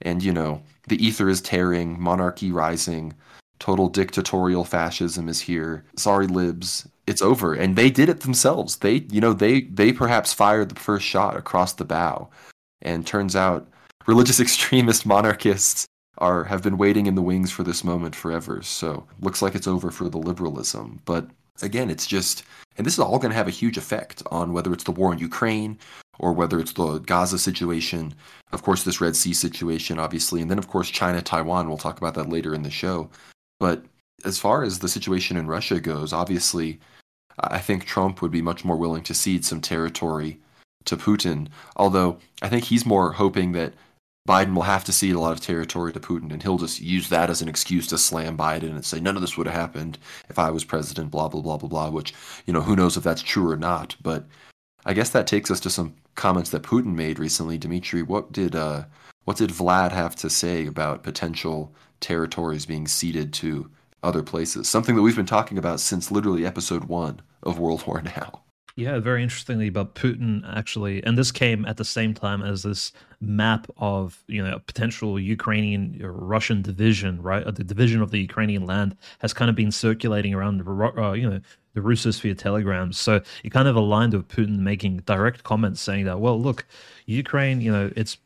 and 0.00 0.22
you 0.22 0.32
know 0.32 0.62
the 0.88 1.04
ether 1.04 1.28
is 1.28 1.40
tearing, 1.40 2.00
monarchy 2.00 2.52
rising. 2.52 3.14
Total 3.58 3.88
dictatorial 3.88 4.64
fascism 4.64 5.28
is 5.28 5.40
here. 5.40 5.84
Sorry, 5.96 6.26
libs 6.26 6.88
it's 7.06 7.22
over. 7.22 7.54
And 7.54 7.76
they 7.76 7.90
did 7.90 8.08
it 8.08 8.20
themselves. 8.20 8.76
They 8.76 9.06
you 9.10 9.20
know 9.20 9.32
they 9.32 9.62
they 9.62 9.92
perhaps 9.92 10.32
fired 10.32 10.68
the 10.68 10.80
first 10.80 11.06
shot 11.06 11.36
across 11.36 11.72
the 11.72 11.84
bow. 11.84 12.28
And 12.80 13.06
turns 13.06 13.36
out 13.36 13.68
religious 14.06 14.40
extremist 14.46 15.06
monarchists 15.06 15.86
are 16.18 16.44
have 16.44 16.62
been 16.62 16.78
waiting 16.78 17.06
in 17.06 17.14
the 17.14 17.22
wings 17.22 17.50
for 17.50 17.62
this 17.62 17.84
moment 17.84 18.14
forever. 18.14 18.62
So 18.62 19.06
looks 19.20 19.42
like 19.42 19.54
it's 19.54 19.68
over 19.68 19.90
for 19.90 20.08
the 20.08 20.18
liberalism. 20.18 21.00
But 21.04 21.28
again 21.62 21.90
it's 21.90 22.06
just 22.06 22.44
and 22.76 22.86
this 22.86 22.94
is 22.94 23.00
all 23.00 23.18
going 23.18 23.30
to 23.30 23.36
have 23.36 23.48
a 23.48 23.50
huge 23.50 23.76
effect 23.76 24.22
on 24.30 24.52
whether 24.52 24.72
it's 24.72 24.84
the 24.84 24.92
war 24.92 25.12
in 25.12 25.18
Ukraine 25.18 25.78
or 26.18 26.32
whether 26.32 26.58
it's 26.60 26.72
the 26.72 26.98
Gaza 26.98 27.38
situation. 27.38 28.14
Of 28.52 28.62
course 28.62 28.84
this 28.84 29.00
Red 29.00 29.16
Sea 29.16 29.34
situation 29.34 29.98
obviously. 29.98 30.40
And 30.40 30.50
then 30.50 30.58
of 30.58 30.68
course 30.68 30.90
China 30.90 31.20
Taiwan. 31.20 31.68
We'll 31.68 31.78
talk 31.78 31.98
about 31.98 32.14
that 32.14 32.28
later 32.28 32.54
in 32.54 32.62
the 32.62 32.70
show. 32.70 33.10
But 33.58 33.84
as 34.24 34.38
far 34.38 34.62
as 34.62 34.78
the 34.78 34.88
situation 34.88 35.36
in 35.36 35.46
Russia 35.46 35.80
goes, 35.80 36.12
obviously, 36.12 36.80
I 37.38 37.58
think 37.58 37.84
Trump 37.84 38.22
would 38.22 38.30
be 38.30 38.42
much 38.42 38.64
more 38.64 38.76
willing 38.76 39.02
to 39.04 39.14
cede 39.14 39.44
some 39.44 39.60
territory 39.60 40.38
to 40.84 40.96
Putin. 40.96 41.48
Although 41.76 42.18
I 42.40 42.48
think 42.48 42.64
he's 42.64 42.86
more 42.86 43.12
hoping 43.12 43.52
that 43.52 43.74
Biden 44.28 44.54
will 44.54 44.62
have 44.62 44.84
to 44.84 44.92
cede 44.92 45.14
a 45.14 45.20
lot 45.20 45.32
of 45.32 45.40
territory 45.40 45.92
to 45.92 46.00
Putin, 46.00 46.32
and 46.32 46.42
he'll 46.42 46.58
just 46.58 46.80
use 46.80 47.08
that 47.08 47.28
as 47.28 47.42
an 47.42 47.48
excuse 47.48 47.88
to 47.88 47.98
slam 47.98 48.36
Biden 48.36 48.70
and 48.70 48.84
say 48.84 49.00
none 49.00 49.16
of 49.16 49.20
this 49.20 49.36
would 49.36 49.48
have 49.48 49.56
happened 49.56 49.98
if 50.28 50.38
I 50.38 50.50
was 50.50 50.64
president. 50.64 51.10
Blah 51.10 51.28
blah 51.28 51.40
blah 51.40 51.56
blah 51.56 51.68
blah. 51.68 51.90
Which 51.90 52.14
you 52.46 52.52
know 52.52 52.62
who 52.62 52.76
knows 52.76 52.96
if 52.96 53.02
that's 53.02 53.22
true 53.22 53.50
or 53.50 53.56
not. 53.56 53.96
But 54.02 54.26
I 54.84 54.94
guess 54.94 55.10
that 55.10 55.26
takes 55.26 55.50
us 55.50 55.60
to 55.60 55.70
some 55.70 55.94
comments 56.14 56.50
that 56.50 56.62
Putin 56.62 56.94
made 56.94 57.18
recently. 57.18 57.58
Dimitri, 57.58 58.02
what 58.02 58.30
did 58.30 58.54
uh, 58.54 58.84
what 59.24 59.38
did 59.38 59.50
Vlad 59.50 59.92
have 59.92 60.14
to 60.16 60.30
say 60.30 60.66
about 60.66 61.02
potential 61.02 61.74
territories 62.00 62.66
being 62.66 62.86
ceded 62.86 63.32
to 63.32 63.70
other 64.02 64.22
places. 64.22 64.68
Something 64.68 64.96
that 64.96 65.02
we've 65.02 65.16
been 65.16 65.26
talking 65.26 65.58
about 65.58 65.80
since 65.80 66.10
literally 66.10 66.46
episode 66.46 66.84
one 66.84 67.20
of 67.42 67.58
World 67.58 67.86
War 67.86 68.02
Now. 68.02 68.42
Yeah, 68.74 69.00
very 69.00 69.22
interestingly 69.22 69.68
about 69.68 69.94
Putin 69.94 70.42
actually, 70.56 71.04
and 71.04 71.18
this 71.18 71.30
came 71.30 71.66
at 71.66 71.76
the 71.76 71.84
same 71.84 72.14
time 72.14 72.42
as 72.42 72.62
this 72.62 72.92
map 73.20 73.66
of 73.76 74.24
you 74.28 74.42
know 74.42 74.54
a 74.54 74.60
potential 74.60 75.20
Ukrainian 75.20 76.00
or 76.02 76.12
Russian 76.12 76.62
division, 76.62 77.20
right? 77.20 77.44
The 77.44 77.64
division 77.64 78.00
of 78.00 78.10
the 78.10 78.18
Ukrainian 78.18 78.64
land 78.64 78.96
has 79.18 79.34
kind 79.34 79.50
of 79.50 79.56
been 79.56 79.72
circulating 79.72 80.32
around, 80.32 80.62
uh, 80.66 81.12
you 81.12 81.28
know, 81.28 81.40
the 81.74 81.80
Russosphere 81.80 82.36
telegrams. 82.36 82.98
So 82.98 83.20
it 83.44 83.50
kind 83.50 83.68
of 83.68 83.76
aligned 83.76 84.14
with 84.14 84.28
Putin 84.28 84.58
making 84.60 84.98
direct 84.98 85.42
comments 85.42 85.80
saying 85.80 86.06
that, 86.06 86.20
well, 86.20 86.40
look, 86.40 86.66
Ukraine, 87.06 87.60
you 87.60 87.72
know, 87.72 87.90
it's 87.94 88.16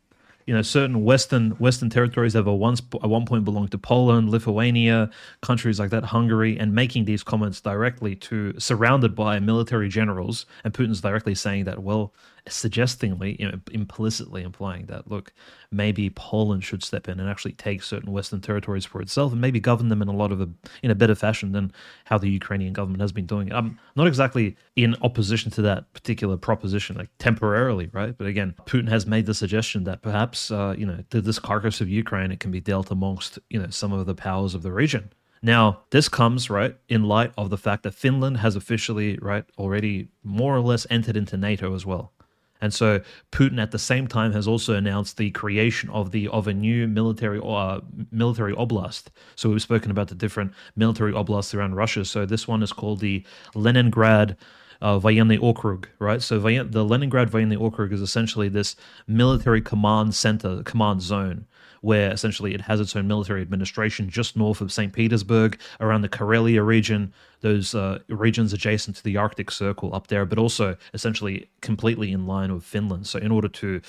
you 0.47 0.55
know 0.55 0.63
certain 0.63 1.05
western 1.05 1.51
western 1.53 1.91
territories 1.91 2.35
have 2.35 2.47
a 2.47 2.55
once 2.55 2.81
at 3.03 3.09
one 3.09 3.27
point 3.27 3.45
belonged 3.45 3.73
to 3.73 3.79
Poland, 3.79 4.31
Lithuania, 4.31 5.11
countries 5.43 5.79
like 5.79 5.91
that, 5.91 6.05
Hungary, 6.05 6.59
and 6.59 6.73
making 6.73 7.05
these 7.05 7.23
comments 7.23 7.61
directly 7.61 8.15
to 8.17 8.59
surrounded 8.59 9.15
by 9.15 9.41
military 9.41 9.89
generals, 9.89 10.47
and 10.65 10.73
Putin's 10.73 11.01
directly 11.01 11.35
saying 11.35 11.65
that 11.65 11.83
well, 11.83 12.15
suggestingly, 12.49 13.37
you 13.39 13.51
know, 13.51 13.59
implicitly 13.73 14.43
implying 14.43 14.87
that 14.87 15.11
look, 15.11 15.33
maybe 15.71 16.11
Poland 16.11 16.65
should 16.65 16.83
step 16.83 17.09
in 17.09 17.19
and 17.19 17.29
actually 17.29 17.53
take 17.53 17.83
certain 17.83 18.13
Western 18.13 18.41
territories 18.41 18.85
for 18.85 19.01
itself, 19.01 19.33
and 19.33 19.41
maybe 19.41 19.61
govern 19.61 19.89
them 19.89 20.03
in 20.03 20.09
a 20.09 20.13
lot 20.13 20.33
of 20.33 20.41
a 20.41 20.49
in 20.83 20.91
a 20.91 20.95
better 20.95 21.15
fashion 21.15 21.53
than 21.53 21.73
how 22.05 22.19
the 22.19 22.31
Ukrainian 22.31 22.73
government 22.73 23.01
has 23.01 23.13
been 23.13 23.27
doing. 23.27 23.53
I'm 23.53 23.79
not 23.97 24.07
exactly 24.07 24.57
in 24.77 24.95
opposition 25.03 25.51
to 25.53 25.63
that 25.63 25.93
particular 25.93 26.37
proposition, 26.37 26.97
like 26.97 27.11
temporarily, 27.19 27.91
right? 27.93 28.17
But 28.17 28.27
again, 28.27 28.55
Putin 28.67 28.89
has 28.89 29.07
made 29.07 29.27
the 29.27 29.35
suggestion 29.35 29.85
that 29.85 30.03
perhaps 30.03 30.51
uh, 30.51 30.75
you 30.77 30.87
know 30.87 31.05
this 31.11 31.39
carcass 31.39 31.81
of 31.81 31.89
Ukraine 31.89 32.31
it 32.31 32.41
can 32.41 32.51
be 32.51 32.61
dealt 32.61 32.91
amongst 32.91 33.39
you 33.51 33.61
know 33.61 33.71
some 33.71 33.93
of 33.93 34.07
the 34.07 34.15
powers 34.15 34.55
of 34.55 34.63
the 34.63 34.73
region. 34.73 35.13
Now, 35.43 35.83
this 35.91 36.09
comes, 36.09 36.51
right, 36.51 36.77
in 36.89 37.05
light 37.05 37.33
of 37.37 37.51
the 37.51 37.59
fact 37.59 37.83
that 37.83 37.95
Finland 37.95 38.39
has 38.39 38.57
officially, 38.57 39.19
right, 39.21 39.45
already 39.59 40.09
more 40.25 40.57
or 40.57 40.61
less 40.61 40.87
entered 40.91 41.17
into 41.17 41.37
NATO 41.37 41.75
as 41.75 41.85
well. 41.85 42.13
And 42.61 42.73
so 42.73 43.01
Putin 43.33 43.61
at 43.61 43.71
the 43.71 43.79
same 43.79 44.07
time 44.07 44.33
has 44.33 44.49
also 44.49 44.75
announced 44.75 45.17
the 45.17 45.31
creation 45.31 45.91
of 45.91 46.11
the 46.11 46.29
of 46.29 46.49
a 46.49 46.55
new 46.55 46.89
military 46.89 47.41
uh, 47.43 47.81
military 48.11 48.55
oblast. 48.55 49.05
So 49.35 49.51
we've 49.51 49.63
spoken 49.63 49.91
about 49.91 50.09
the 50.09 50.15
different 50.15 50.53
military 50.75 51.13
oblasts 51.13 51.55
around 51.55 51.75
Russia. 51.75 52.05
So 52.05 52.27
this 52.27 52.49
one 52.49 52.63
is 52.63 52.73
called 52.73 53.01
the 53.01 53.25
Leningrad 53.55 54.37
uh, 54.81 54.99
Voyenny 54.99 55.39
Okrug, 55.39 55.87
right? 55.99 56.23
So 56.23 56.39
the 56.39 56.85
Leningrad 56.85 57.31
Voyenny 57.31 57.57
Okrug 57.57 57.93
is 57.93 58.01
essentially 58.01 58.49
this 58.49 58.77
military 59.07 59.61
command 59.61 60.15
center, 60.15 60.63
command 60.63 61.03
zone, 61.03 61.47
where 61.81 62.11
essentially 62.11 62.55
it 62.55 62.61
has 62.63 62.81
its 62.81 62.97
own 62.97 63.07
military 63.07 63.43
administration 63.43 64.09
just 64.09 64.37
north 64.37 64.61
of 64.61 64.73
St. 64.73 64.93
Petersburg, 64.93 65.59
around 65.81 66.03
the 66.03 66.09
Karelia 66.09 66.65
region, 66.65 67.13
those 67.41 67.75
uh, 67.75 67.99
regions 68.09 68.53
adjacent 68.53 68.97
to 68.97 69.05
the 69.05 69.17
Arctic 69.17 69.51
Circle 69.51 69.95
up 69.95 70.07
there, 70.09 70.25
but 70.25 70.39
also 70.39 70.77
essentially 70.95 71.49
completely 71.61 72.13
in 72.13 72.27
line 72.27 72.53
with 72.53 72.65
Finland. 72.65 73.07
So 73.07 73.19
in 73.19 73.31
order 73.31 73.49
to 73.49 73.81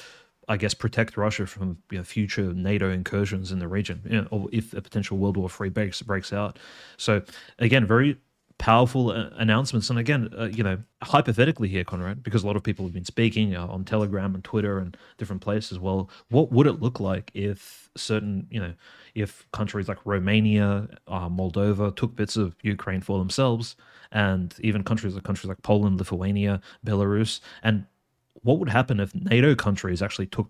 I 0.50 0.56
guess, 0.56 0.74
protect 0.74 1.18
Russia 1.18 1.46
from 1.46 1.78
you 1.92 1.98
know, 1.98 2.04
future 2.06 2.54
NATO 2.54 2.90
incursions 2.90 3.52
in 3.52 3.60
the 3.60 3.68
region, 3.68 4.02
you 4.06 4.22
know, 4.22 4.28
or 4.32 4.48
if 4.54 4.74
a 4.74 4.82
potential 4.82 5.18
World 5.18 5.36
War 5.36 5.50
III 5.50 5.70
breaks 5.70 6.02
breaks 6.02 6.32
out. 6.32 6.58
So 6.96 7.22
again, 7.60 7.86
very 7.86 8.18
powerful 8.58 9.12
uh, 9.12 9.30
announcements. 9.34 9.90
And 9.90 10.00
again, 10.00 10.30
uh, 10.38 10.46
you 10.46 10.64
know, 10.64 10.80
hypothetically 11.04 11.68
here, 11.68 11.84
Conrad, 11.84 12.24
because 12.24 12.44
a 12.44 12.48
lot 12.48 12.56
of 12.56 12.64
people 12.64 12.86
have 12.86 12.94
been 12.94 13.06
speaking 13.06 13.56
uh, 13.56 13.68
on 13.68 13.86
Telegram 13.86 14.34
and 14.36 14.44
Twitter 14.44 14.80
and 14.80 14.98
different 15.18 15.42
places. 15.42 15.80
Well, 15.80 16.10
what 16.30 16.52
would 16.52 16.68
it 16.68 16.82
look 16.82 17.00
like 17.00 17.32
if 17.34 17.90
certain, 17.96 18.48
you 18.50 18.60
know, 18.60 18.74
if 19.16 19.50
countries 19.52 19.88
like 19.88 20.00
Romania, 20.06 20.88
uh, 21.08 21.30
Moldova 21.30 21.96
took 21.96 22.16
bits 22.16 22.36
of 22.36 22.56
Ukraine 22.62 23.02
for 23.02 23.20
themselves, 23.20 23.76
and 24.12 24.56
even 24.60 24.84
countries 24.84 25.16
like 25.16 25.24
countries 25.24 25.50
like 25.50 25.62
Poland, 25.62 25.98
Lithuania, 25.98 26.62
Belarus, 26.86 27.40
and 27.64 27.86
what 28.44 28.60
would 28.60 28.70
happen 28.70 29.00
if 29.00 29.14
NATO 29.14 29.56
countries 29.56 30.02
actually 30.02 30.28
took 30.28 30.50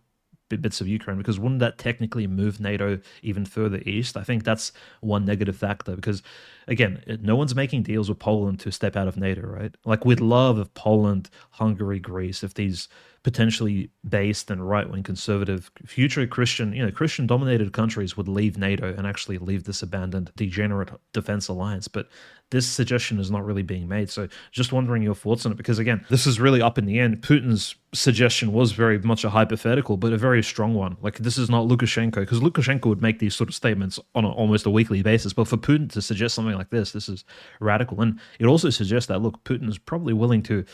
bits 0.49 0.80
of 0.80 0.88
Ukraine 0.88 1.18
because 1.18 1.39
wouldn't 1.39 1.60
that 1.60 1.78
technically 1.78 2.28
move 2.28 2.60
NATO 2.60 2.99
even 3.22 3.45
further 3.45 3.82
east? 3.86 4.16
I 4.16 4.24
think 4.24 4.43
that's 4.43 4.72
one 5.01 5.26
negative 5.26 5.58
factor 5.58 5.95
because, 5.95 6.24
again, 6.68 7.01
no 7.22 7.36
one's 7.36 7.55
making 7.55 7.84
deals 7.84 8.09
with 8.09 8.20
Poland 8.20 8.59
to 8.61 8.72
step 8.72 8.95
out 8.95 9.07
of 9.07 9.18
NATO, 9.18 9.41
right? 9.41 9.74
Like 9.86 10.05
we'd 10.05 10.20
love 10.20 10.59
if 10.59 10.74
Poland, 10.74 11.30
Hungary, 11.51 11.99
Greece, 11.99 12.43
if 12.43 12.53
these 12.53 12.88
potentially 13.24 13.89
based 14.07 14.49
and 14.49 14.70
right 14.70 14.89
wing 14.89 15.03
conservative 15.03 15.70
future 15.86 16.26
Christian, 16.28 16.72
you 16.72 16.86
know, 16.86 16.91
Christian 16.91 17.28
dominated 17.28 17.74
countries 17.74 18.15
would 18.15 18.30
leave 18.30 18.57
NATO 18.57 18.93
and 18.93 19.05
actually 19.05 19.38
leave 19.38 19.65
this 19.65 19.82
abandoned 19.82 20.32
degenerate 20.38 20.91
defense 21.11 21.49
alliance. 21.49 21.89
But 21.89 22.07
this 22.51 22.65
suggestion 22.65 23.20
is 23.20 23.30
not 23.30 23.45
really 23.45 23.63
being 23.63 23.88
made. 23.89 24.09
So 24.09 24.30
just 24.51 24.72
wondering 24.72 25.03
your 25.03 25.15
thoughts 25.15 25.45
on 25.45 25.51
it 25.51 25.57
because 25.57 25.80
again, 25.80 26.05
this 26.09 26.26
is 26.26 26.39
really 26.39 26.61
up 26.61 26.78
in 26.78 26.86
the 26.86 26.99
end. 26.99 27.22
Putin's 27.22 27.76
suggestion 27.93 28.53
was 28.53 28.72
very 28.72 28.97
much 28.99 29.26
a 29.26 29.30
hypothetical, 29.30 29.97
but 29.97 30.13
a 30.13 30.18
very 30.18 30.41
strong 30.41 30.74
one. 30.74 30.95
Like 31.01 31.18
this 31.18 31.38
is 31.38 31.49
not 31.49 31.68
Lukashenko 31.68 32.15
because 32.15 32.39
Lukashenko 32.39 32.86
would 32.86 33.01
make 33.01 33.20
these 33.20 33.36
sort 33.36 33.49
of 33.49 33.55
statements 33.55 33.99
on 34.15 34.24
a, 34.24 34.30
almost 34.30 34.65
a 34.65 34.70
weekly 34.70 35.01
basis. 35.01 35.34
But 35.34 35.49
for 35.49 35.57
Putin 35.57 35.91
to 35.91 36.01
suggest 36.01 36.36
something 36.36 36.55
like 36.58 36.70
this, 36.70 36.91
this 36.91 37.10
is 37.10 37.24
radical. 37.60 38.01
And 38.01 38.20
it 38.39 38.45
also 38.45 38.70
suggests 38.70 39.08
that 39.08 39.22
look, 39.22 39.43
Putin 39.43 39.70
is 39.70 39.78
probably 39.78 40.14
willing 40.14 40.43
to 40.43 40.66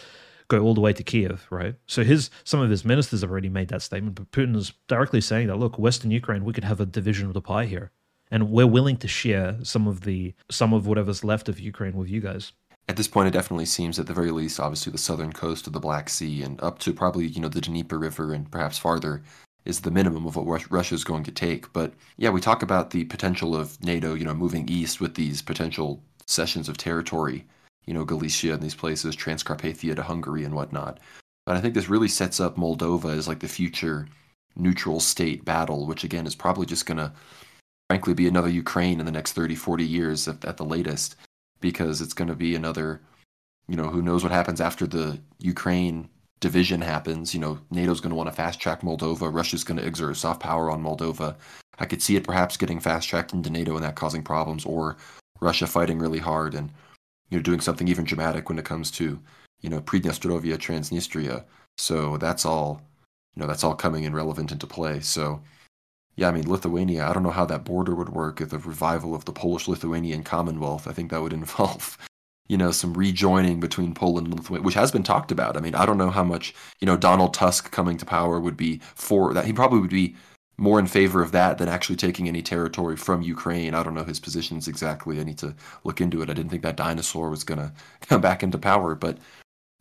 go 0.48 0.60
all 0.60 0.74
the 0.74 0.82
way 0.82 0.94
to 0.94 1.04
Kiev, 1.04 1.48
right? 1.50 1.76
So 1.88 2.04
his 2.04 2.30
some 2.44 2.60
of 2.60 2.70
his 2.70 2.86
ministers 2.86 3.22
have 3.22 3.32
already 3.32 3.50
made 3.50 3.70
that 3.70 3.82
statement, 3.82 4.16
but 4.16 4.32
Putin 4.32 4.56
is 4.56 4.74
directly 4.88 5.22
saying 5.22 5.48
that 5.48 5.58
look, 5.58 5.78
Western 5.78 6.12
Ukraine, 6.12 6.46
we 6.46 6.54
could 6.54 6.64
have 6.64 6.80
a 6.80 6.86
division 6.86 7.28
of 7.28 7.34
the 7.34 7.42
pie 7.42 7.66
here, 7.66 7.92
and 8.32 8.50
we're 8.50 8.68
willing 8.68 8.98
to 8.98 9.08
share 9.08 9.58
some 9.64 9.88
of 9.88 10.02
the 10.02 10.34
some 10.50 10.74
of 10.74 10.88
whatever's 10.88 11.24
left 11.24 11.50
of 11.50 11.60
Ukraine 11.60 11.94
with 11.94 12.10
you 12.10 12.22
guys. 12.22 12.54
At 12.90 12.98
this 12.98 13.08
point, 13.08 13.30
it 13.30 13.32
definitely 13.32 13.66
seems, 13.66 13.98
at 13.98 14.08
the 14.08 14.14
very 14.14 14.32
least, 14.32 14.60
obviously 14.60 14.92
the 14.92 14.98
southern 14.98 15.32
coast 15.32 15.68
of 15.68 15.74
the 15.74 15.80
Black 15.80 16.10
Sea 16.10 16.44
and 16.44 16.62
up 16.62 16.80
to 16.80 16.92
probably 16.94 17.28
you 17.28 17.42
know 17.42 17.50
the 17.50 17.62
Dnieper 17.62 17.98
River 17.98 18.34
and 18.34 18.50
perhaps 18.52 18.78
farther 18.78 19.24
is 19.66 19.82
the 19.82 19.92
minimum 19.92 20.26
of 20.26 20.36
what 20.36 20.70
Russia 20.72 20.96
is 20.96 21.04
going 21.04 21.24
to 21.24 21.32
take. 21.32 21.72
But 21.74 21.94
yeah, 22.18 22.30
we 22.30 22.42
talk 22.42 22.62
about 22.62 22.90
the 22.90 23.06
potential 23.06 23.56
of 23.56 23.82
NATO, 23.84 24.14
you 24.14 24.26
know, 24.26 24.34
moving 24.34 24.68
east 24.68 25.00
with 25.00 25.16
these 25.16 25.42
potential 25.42 26.02
cessions 26.26 26.70
of 26.70 26.78
territory 26.78 27.46
you 27.86 27.94
know, 27.94 28.06
Galicia 28.06 28.54
and 28.54 28.62
these 28.62 28.76
places, 28.76 29.16
Transcarpathia 29.16 29.96
to 29.96 30.04
Hungary 30.04 30.44
and 30.44 30.56
whatnot. 30.56 31.00
But 31.46 31.58
I 31.58 31.62
think 31.62 31.74
this 31.74 31.90
really 31.90 32.08
sets 32.08 32.40
up 32.40 32.56
Moldova 32.56 33.16
as 33.16 33.28
like 33.28 33.40
the 33.40 33.48
future 33.48 34.08
neutral 34.56 35.00
state 35.00 35.44
battle, 35.44 35.86
which 35.86 36.04
again 36.04 36.26
is 36.26 36.36
probably 36.36 36.66
just 36.66 36.86
going 36.86 36.98
to, 36.98 37.12
frankly, 37.90 38.14
be 38.14 38.28
another 38.28 38.50
Ukraine 38.50 39.00
in 39.00 39.06
the 39.06 39.12
next 39.12 39.34
30, 39.34 39.56
40 39.56 39.84
years 39.84 40.28
at, 40.28 40.46
at 40.46 40.58
the 40.58 40.66
latest, 40.66 41.16
because 41.60 42.02
it's 42.02 42.14
going 42.14 42.30
to 42.30 42.36
be 42.36 42.56
another, 42.56 43.02
you 43.68 43.76
know, 43.76 43.90
who 43.90 44.02
knows 44.02 44.24
what 44.24 44.32
happens 44.32 44.62
after 44.62 44.88
the 44.88 45.20
Ukraine 45.40 46.08
division 46.44 46.82
happens. 46.82 47.34
You 47.34 47.40
know, 47.40 47.58
NATO's 47.72 48.02
going 48.02 48.12
to 48.12 48.16
want 48.16 48.30
to 48.30 48.36
fast 48.36 48.60
track 48.60 48.82
Moldova. 48.82 49.34
Russia's 49.34 49.64
going 49.64 49.80
to 49.80 49.88
exert 49.88 50.18
soft 50.18 50.42
power 50.42 50.70
on 50.70 50.84
Moldova. 50.84 51.36
I 51.80 51.86
could 51.86 52.02
see 52.02 52.18
it 52.18 52.26
perhaps 52.26 52.58
getting 52.58 52.82
fast 52.82 53.08
tracked 53.08 53.34
into 53.34 53.50
NATO 53.50 53.76
and 53.76 53.84
that 53.84 53.96
causing 53.96 54.24
problems, 54.24 54.66
or 54.66 54.98
Russia 55.40 55.66
fighting 55.66 56.00
really 56.00 56.20
hard 56.20 56.54
and 56.54 56.70
you 57.30 57.38
know, 57.38 57.42
doing 57.42 57.62
something 57.62 57.88
even 57.88 58.04
dramatic 58.04 58.50
when 58.50 58.60
it 58.60 58.66
comes 58.66 58.92
to, 58.92 59.20
you 59.62 59.70
know, 59.70 59.80
Pridnestrovia, 59.80 60.58
Transnistria. 60.58 61.46
So 61.78 62.18
that's 62.18 62.46
all, 62.46 62.82
you 63.36 63.42
know, 63.42 63.48
that's 63.48 63.64
all 63.64 63.74
coming 63.74 64.04
in 64.04 64.14
relevant 64.14 64.52
into 64.52 64.68
play. 64.68 65.00
So, 65.00 65.42
yeah, 66.18 66.28
I 66.28 66.32
mean, 66.32 66.48
Lithuania, 66.48 67.08
I 67.08 67.14
don't 67.14 67.24
know 67.24 67.32
how 67.32 67.46
that 67.46 67.64
border 67.64 67.96
would 67.96 68.10
work 68.10 68.42
if 68.42 68.50
the 68.50 68.60
revival 68.60 69.16
of 69.16 69.26
the 69.26 69.32
Polish 69.32 69.68
Lithuanian 69.70 70.24
Commonwealth. 70.24 70.88
I 70.88 70.92
think 70.92 71.10
that 71.10 71.22
would 71.22 71.34
involve, 71.42 71.98
you 72.48 72.58
know, 72.58 72.72
some 72.72 72.94
rejoining 72.94 73.60
between 73.60 73.94
Poland 73.94 74.28
and 74.28 74.36
Lithuania, 74.36 74.64
which 74.64 74.76
has 74.76 74.92
been 74.92 75.04
talked 75.04 75.32
about. 75.32 75.56
I 75.56 75.62
mean, 75.62 75.76
I 75.76 75.86
don't 75.86 75.98
know 75.98 76.10
how 76.10 76.24
much, 76.24 76.54
you 76.80 76.86
know, 76.86 76.98
Donald 76.98 77.34
Tusk 77.34 77.72
coming 77.72 77.98
to 77.98 78.06
power 78.06 78.40
would 78.40 78.58
be 78.58 78.82
for 78.96 79.34
that. 79.34 79.46
He 79.46 79.54
probably 79.54 79.80
would 79.80 79.90
be 79.90 80.16
more 80.58 80.78
in 80.78 80.86
favor 80.86 81.22
of 81.22 81.32
that 81.32 81.58
than 81.58 81.68
actually 81.68 81.96
taking 81.96 82.28
any 82.28 82.42
territory 82.42 82.96
from 82.96 83.22
Ukraine. 83.22 83.74
I 83.74 83.82
don't 83.82 83.96
know 83.96 84.04
his 84.04 84.20
positions 84.20 84.68
exactly. 84.68 85.20
I 85.20 85.24
need 85.24 85.40
to 85.40 85.56
look 85.84 86.00
into 86.00 86.22
it. 86.22 86.30
I 86.30 86.34
didn't 86.34 86.52
think 86.52 86.64
that 86.64 86.78
dinosaur 86.78 87.30
was 87.30 87.44
going 87.44 87.60
to 87.60 87.74
come 88.02 88.22
back 88.22 88.44
into 88.44 88.58
power, 88.58 88.94
but 88.94 89.18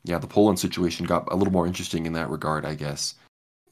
yeah, 0.04 0.18
the 0.18 0.26
Poland 0.26 0.58
situation 0.58 1.06
got 1.06 1.30
a 1.30 1.36
little 1.36 1.52
more 1.52 1.66
interesting 1.66 2.06
in 2.06 2.12
that 2.14 2.30
regard, 2.30 2.64
I 2.64 2.74
guess. 2.74 3.14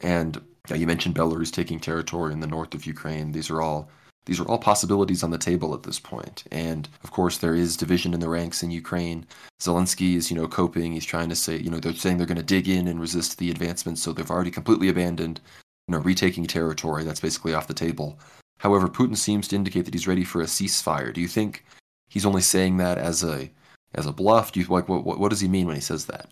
And 0.01 0.41
yeah, 0.69 0.77
you 0.77 0.87
mentioned 0.87 1.15
Belarus 1.15 1.51
taking 1.51 1.81
territory 1.81 2.33
in 2.33 2.41
the 2.41 2.47
north 2.47 2.75
of 2.75 2.87
Ukraine. 2.87 3.33
These 3.33 3.51
are 3.51 3.61
all 3.61 3.91
these 4.31 4.39
are 4.39 4.47
all 4.47 4.59
possibilities 4.59 5.25
on 5.25 5.33
the 5.33 5.39
table 5.39 5.75
at 5.75 5.83
this 5.83 5.99
point. 5.99 6.45
And 6.53 6.89
of 7.03 7.11
course, 7.11 7.39
there 7.39 7.57
is 7.57 7.77
division 7.77 8.15
in 8.15 8.21
the 8.21 8.29
ranks 8.29 8.63
in 8.63 8.71
Ukraine. 8.71 9.27
Zelensky 9.61 10.15
is, 10.15 10.31
you 10.31 10.37
know, 10.37 10.47
coping. 10.47 10.93
He's 10.93 11.05
trying 11.05 11.29
to 11.31 11.35
say, 11.35 11.57
you 11.57 11.69
know, 11.69 11.81
they're 11.81 11.95
saying 11.95 12.17
they're 12.17 12.29
going 12.29 12.37
to 12.37 12.45
dig 12.45 12.69
in 12.69 12.87
and 12.87 13.01
resist 13.01 13.39
the 13.39 13.51
advancement. 13.51 13.99
so 13.99 14.13
they've 14.13 14.31
already 14.31 14.53
completely 14.53 14.89
abandoned 14.89 15.41
you 15.89 15.97
know, 15.97 15.99
retaking 15.99 16.47
territory. 16.47 17.03
That's 17.03 17.19
basically 17.19 17.55
off 17.55 17.67
the 17.67 17.75
table. 17.75 18.21
However, 18.61 18.87
Putin 18.87 19.17
seems 19.17 19.49
to 19.49 19.57
indicate 19.57 19.85
that 19.87 19.95
he's 19.95 20.07
ready 20.07 20.23
for 20.23 20.41
a 20.41 20.45
ceasefire. 20.45 21.13
Do 21.13 21.21
you 21.21 21.27
think 21.27 21.65
he's 22.09 22.25
only 22.25 22.43
saying 22.43 22.77
that 22.77 22.99
as 22.99 23.25
a 23.25 23.51
as 23.97 24.07
a 24.07 24.13
bluff? 24.13 24.53
Do 24.53 24.61
you 24.61 24.67
like 24.67 24.89
what, 24.89 25.03
what 25.03 25.19
what 25.19 25.31
does 25.31 25.41
he 25.41 25.49
mean 25.49 25.67
when 25.67 25.75
he 25.75 25.83
says 25.83 26.07
that? 26.07 26.31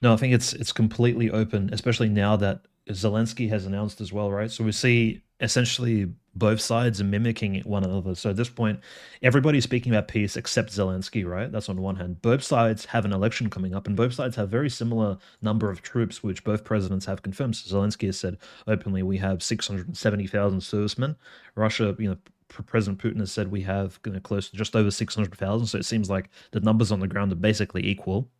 No, 0.00 0.14
I 0.14 0.16
think 0.16 0.32
it's 0.32 0.54
it's 0.54 0.72
completely 0.72 1.30
open, 1.30 1.68
especially 1.74 2.08
now 2.08 2.36
that 2.36 2.62
Zelensky 2.90 3.48
has 3.48 3.66
announced 3.66 4.00
as 4.00 4.12
well, 4.12 4.30
right? 4.30 4.50
So 4.50 4.64
we 4.64 4.72
see 4.72 5.22
essentially 5.40 6.12
both 6.34 6.60
sides 6.60 7.02
mimicking 7.02 7.60
one 7.62 7.84
another. 7.84 8.14
So 8.14 8.30
at 8.30 8.36
this 8.36 8.48
point, 8.48 8.80
everybody's 9.22 9.64
speaking 9.64 9.92
about 9.92 10.08
peace 10.08 10.36
except 10.36 10.70
Zelensky, 10.70 11.26
right? 11.26 11.50
That's 11.50 11.68
on 11.68 11.80
one 11.80 11.96
hand. 11.96 12.20
Both 12.22 12.42
sides 12.42 12.86
have 12.86 13.04
an 13.04 13.12
election 13.12 13.50
coming 13.50 13.74
up, 13.74 13.86
and 13.86 13.96
both 13.96 14.14
sides 14.14 14.36
have 14.36 14.48
very 14.48 14.70
similar 14.70 15.18
number 15.42 15.70
of 15.70 15.82
troops, 15.82 16.22
which 16.22 16.44
both 16.44 16.64
presidents 16.64 17.06
have 17.06 17.22
confirmed. 17.22 17.56
So 17.56 17.76
Zelensky 17.76 18.06
has 18.06 18.18
said 18.18 18.38
openly, 18.66 19.02
we 19.02 19.18
have 19.18 19.42
670,000 19.42 20.60
servicemen. 20.60 21.16
Russia, 21.54 21.94
you 21.98 22.10
know, 22.10 22.16
President 22.48 23.02
Putin 23.02 23.20
has 23.20 23.32
said 23.32 23.50
we 23.50 23.62
have 23.62 23.98
you 24.04 24.12
know, 24.12 24.20
close 24.20 24.50
to 24.50 24.56
just 24.56 24.76
over 24.76 24.90
600,000. 24.90 25.66
So 25.66 25.78
it 25.78 25.84
seems 25.84 26.10
like 26.10 26.28
the 26.52 26.60
numbers 26.60 26.92
on 26.92 27.00
the 27.00 27.08
ground 27.08 27.32
are 27.32 27.36
basically 27.36 27.86
equal. 27.86 28.30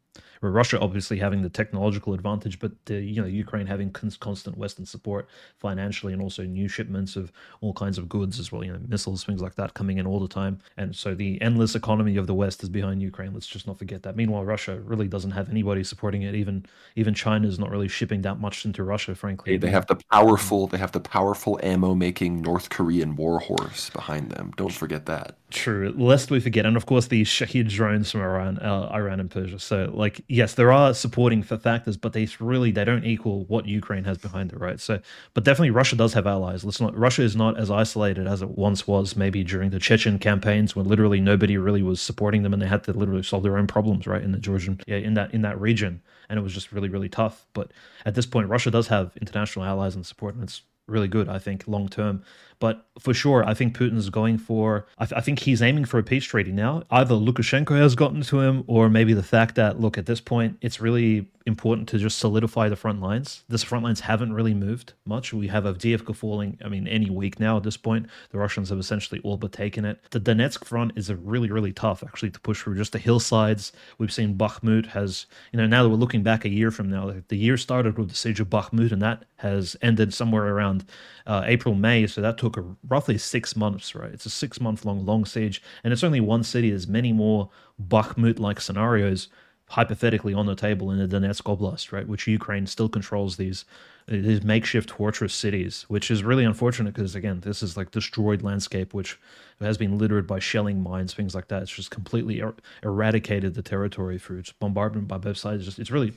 Russia 0.50 0.78
obviously 0.80 1.18
having 1.18 1.42
the 1.42 1.48
technological 1.48 2.14
advantage, 2.14 2.58
but 2.58 2.72
uh, 2.90 2.94
you 2.94 3.20
know 3.20 3.26
Ukraine 3.26 3.66
having 3.66 3.90
constant 3.90 4.56
Western 4.56 4.86
support 4.86 5.28
financially, 5.58 6.12
and 6.12 6.22
also 6.22 6.42
new 6.44 6.68
shipments 6.68 7.16
of 7.16 7.32
all 7.60 7.72
kinds 7.72 7.98
of 7.98 8.08
goods 8.08 8.38
as 8.38 8.50
well, 8.50 8.64
you 8.64 8.72
know 8.72 8.80
missiles, 8.88 9.24
things 9.24 9.40
like 9.40 9.54
that 9.56 9.74
coming 9.74 9.98
in 9.98 10.06
all 10.06 10.20
the 10.20 10.28
time. 10.28 10.58
And 10.76 10.94
so 10.94 11.14
the 11.14 11.40
endless 11.40 11.74
economy 11.74 12.16
of 12.16 12.26
the 12.26 12.34
West 12.34 12.62
is 12.62 12.68
behind 12.68 13.02
Ukraine. 13.02 13.32
Let's 13.32 13.46
just 13.46 13.66
not 13.66 13.78
forget 13.78 14.02
that. 14.02 14.16
Meanwhile, 14.16 14.44
Russia 14.44 14.80
really 14.80 15.08
doesn't 15.08 15.32
have 15.32 15.48
anybody 15.48 15.84
supporting 15.84 16.22
it. 16.22 16.34
Even 16.34 16.66
even 16.96 17.14
China 17.14 17.46
is 17.48 17.58
not 17.58 17.70
really 17.70 17.88
shipping 17.88 18.22
that 18.22 18.40
much 18.40 18.64
into 18.64 18.82
Russia, 18.82 19.14
frankly. 19.14 19.56
They 19.56 19.70
have 19.70 19.86
the 19.86 19.98
powerful, 20.10 20.66
they 20.66 20.78
have 20.78 20.92
the 20.92 21.00
powerful 21.00 21.58
ammo 21.62 21.94
making 21.94 22.42
North 22.42 22.70
Korean 22.70 23.16
war 23.16 23.38
horse 23.38 23.90
behind 23.90 24.30
them. 24.30 24.52
Don't 24.56 24.72
forget 24.72 25.06
that. 25.06 25.36
True, 25.54 25.94
lest 25.96 26.32
we 26.32 26.40
forget, 26.40 26.66
and 26.66 26.76
of 26.76 26.84
course 26.84 27.06
the 27.06 27.22
Shahed 27.22 27.68
drones 27.68 28.10
from 28.10 28.22
Iran, 28.22 28.58
uh, 28.58 28.90
Iran 28.92 29.20
and 29.20 29.30
Persia. 29.30 29.60
So 29.60 29.88
like 29.94 30.20
yes, 30.26 30.54
there 30.54 30.72
are 30.72 30.92
supporting 30.92 31.44
factors, 31.44 31.96
but 31.96 32.12
they 32.12 32.26
really 32.40 32.72
they 32.72 32.84
don't 32.84 33.04
equal 33.04 33.44
what 33.44 33.64
Ukraine 33.64 34.02
has 34.02 34.18
behind 34.18 34.52
it, 34.52 34.58
right? 34.58 34.80
So, 34.80 34.98
but 35.32 35.44
definitely 35.44 35.70
Russia 35.70 35.94
does 35.94 36.12
have 36.14 36.26
allies. 36.26 36.64
Let's 36.64 36.80
not 36.80 36.98
Russia 36.98 37.22
is 37.22 37.36
not 37.36 37.56
as 37.56 37.70
isolated 37.70 38.26
as 38.26 38.42
it 38.42 38.50
once 38.58 38.88
was, 38.88 39.14
maybe 39.14 39.44
during 39.44 39.70
the 39.70 39.78
Chechen 39.78 40.18
campaigns 40.18 40.74
when 40.74 40.88
literally 40.88 41.20
nobody 41.20 41.56
really 41.56 41.84
was 41.84 42.00
supporting 42.00 42.42
them 42.42 42.52
and 42.52 42.60
they 42.60 42.66
had 42.66 42.82
to 42.84 42.92
literally 42.92 43.22
solve 43.22 43.44
their 43.44 43.56
own 43.56 43.68
problems, 43.68 44.08
right? 44.08 44.22
In 44.22 44.32
the 44.32 44.40
Georgian, 44.40 44.80
yeah, 44.88 44.96
in 44.96 45.14
that 45.14 45.32
in 45.32 45.42
that 45.42 45.60
region, 45.60 46.02
and 46.28 46.36
it 46.36 46.42
was 46.42 46.52
just 46.52 46.72
really 46.72 46.88
really 46.88 47.08
tough. 47.08 47.46
But 47.52 47.70
at 48.04 48.16
this 48.16 48.26
point, 48.26 48.48
Russia 48.48 48.72
does 48.72 48.88
have 48.88 49.16
international 49.20 49.64
allies 49.64 49.94
and 49.94 50.04
support, 50.04 50.34
and 50.34 50.42
it's 50.42 50.62
really 50.88 51.08
good, 51.08 51.28
I 51.28 51.38
think, 51.38 51.68
long 51.68 51.88
term. 51.88 52.24
But 52.58 52.86
for 52.98 53.12
sure, 53.12 53.46
I 53.46 53.54
think 53.54 53.76
Putin's 53.76 54.10
going 54.10 54.38
for, 54.38 54.86
I, 54.98 55.06
th- 55.06 55.18
I, 55.18 55.20
think 55.20 55.40
he's 55.40 55.60
aiming 55.62 55.86
for 55.86 55.98
a 55.98 56.02
peace 56.02 56.24
treaty 56.24 56.52
now. 56.52 56.84
Either 56.90 57.14
Lukashenko 57.14 57.76
has 57.78 57.94
gotten 57.94 58.22
to 58.22 58.40
him, 58.40 58.64
or 58.66 58.88
maybe 58.88 59.12
the 59.12 59.22
fact 59.22 59.54
that, 59.56 59.80
look, 59.80 59.98
at 59.98 60.06
this 60.06 60.20
point, 60.20 60.58
it's 60.60 60.80
really 60.80 61.28
important 61.46 61.88
to 61.90 61.98
just 61.98 62.18
solidify 62.18 62.68
the 62.68 62.76
front 62.76 63.02
lines. 63.02 63.42
This 63.48 63.62
front 63.62 63.84
lines 63.84 64.00
haven't 64.00 64.32
really 64.32 64.54
moved 64.54 64.94
much. 65.04 65.32
We 65.32 65.48
have 65.48 65.64
Avdiivka 65.64 66.16
falling, 66.16 66.58
I 66.64 66.68
mean, 66.68 66.88
any 66.88 67.10
week 67.10 67.38
now 67.38 67.58
at 67.58 67.62
this 67.62 67.76
point. 67.76 68.06
The 68.30 68.38
Russians 68.38 68.70
have 68.70 68.78
essentially 68.78 69.20
all 69.22 69.36
but 69.36 69.52
taken 69.52 69.84
it. 69.84 70.00
The 70.10 70.20
Donetsk 70.20 70.64
front 70.64 70.92
is 70.96 71.10
a 71.10 71.16
really, 71.16 71.50
really 71.50 71.72
tough 71.72 72.02
actually 72.02 72.30
to 72.30 72.40
push 72.40 72.62
through. 72.62 72.76
Just 72.76 72.92
the 72.92 72.98
hillsides. 72.98 73.72
We've 73.98 74.12
seen 74.12 74.36
Bakhmut 74.36 74.86
has, 74.86 75.26
you 75.52 75.58
know, 75.58 75.66
now 75.66 75.82
that 75.82 75.90
we're 75.90 75.96
looking 75.96 76.22
back 76.22 76.46
a 76.46 76.48
year 76.48 76.70
from 76.70 76.88
now, 76.88 77.14
the 77.28 77.36
year 77.36 77.58
started 77.58 77.98
with 77.98 78.08
the 78.08 78.14
siege 78.14 78.40
of 78.40 78.48
Bakhmut, 78.48 78.92
and 78.92 79.02
that 79.02 79.24
has 79.36 79.76
ended 79.82 80.14
somewhere 80.14 80.46
around 80.46 80.86
uh, 81.26 81.42
April, 81.44 81.74
May. 81.74 82.06
So 82.06 82.22
that 82.22 82.38
took 82.38 82.56
a, 82.56 82.64
roughly 82.88 83.18
six 83.18 83.54
months, 83.54 83.94
right? 83.94 84.12
It's 84.12 84.26
a 84.26 84.30
six 84.30 84.60
month 84.60 84.86
long, 84.86 85.04
long 85.04 85.26
siege, 85.26 85.62
and 85.82 85.92
it's 85.92 86.04
only 86.04 86.20
one 86.20 86.42
city. 86.42 86.70
There's 86.70 86.88
many 86.88 87.12
more 87.12 87.50
Bakhmut 87.88 88.38
like 88.38 88.60
scenarios 88.60 89.28
hypothetically 89.68 90.34
on 90.34 90.46
the 90.46 90.54
table 90.54 90.90
in 90.90 90.98
the 90.98 91.08
Donetsk 91.08 91.42
Oblast, 91.42 91.90
right, 91.92 92.06
which 92.06 92.26
Ukraine 92.26 92.66
still 92.66 92.88
controls 92.88 93.36
these 93.36 93.64
these 94.06 94.44
makeshift 94.44 94.90
fortress 94.90 95.32
cities, 95.32 95.86
which 95.88 96.10
is 96.10 96.22
really 96.22 96.44
unfortunate 96.44 96.92
because 96.94 97.14
again, 97.14 97.40
this 97.40 97.62
is 97.62 97.74
like 97.74 97.90
destroyed 97.90 98.42
landscape, 98.42 98.92
which 98.92 99.18
has 99.60 99.78
been 99.78 99.96
littered 99.96 100.26
by 100.26 100.38
shelling 100.38 100.82
mines, 100.82 101.14
things 101.14 101.34
like 101.34 101.48
that. 101.48 101.62
It's 101.62 101.72
just 101.72 101.90
completely 101.90 102.42
er- 102.42 102.54
eradicated 102.82 103.54
the 103.54 103.62
territory 103.62 104.18
through 104.18 104.40
its 104.40 104.52
bombardment 104.52 105.08
by 105.08 105.16
both 105.16 105.38
sides. 105.38 105.60
It's, 105.60 105.66
just, 105.66 105.78
it's 105.78 105.90
really, 105.90 106.12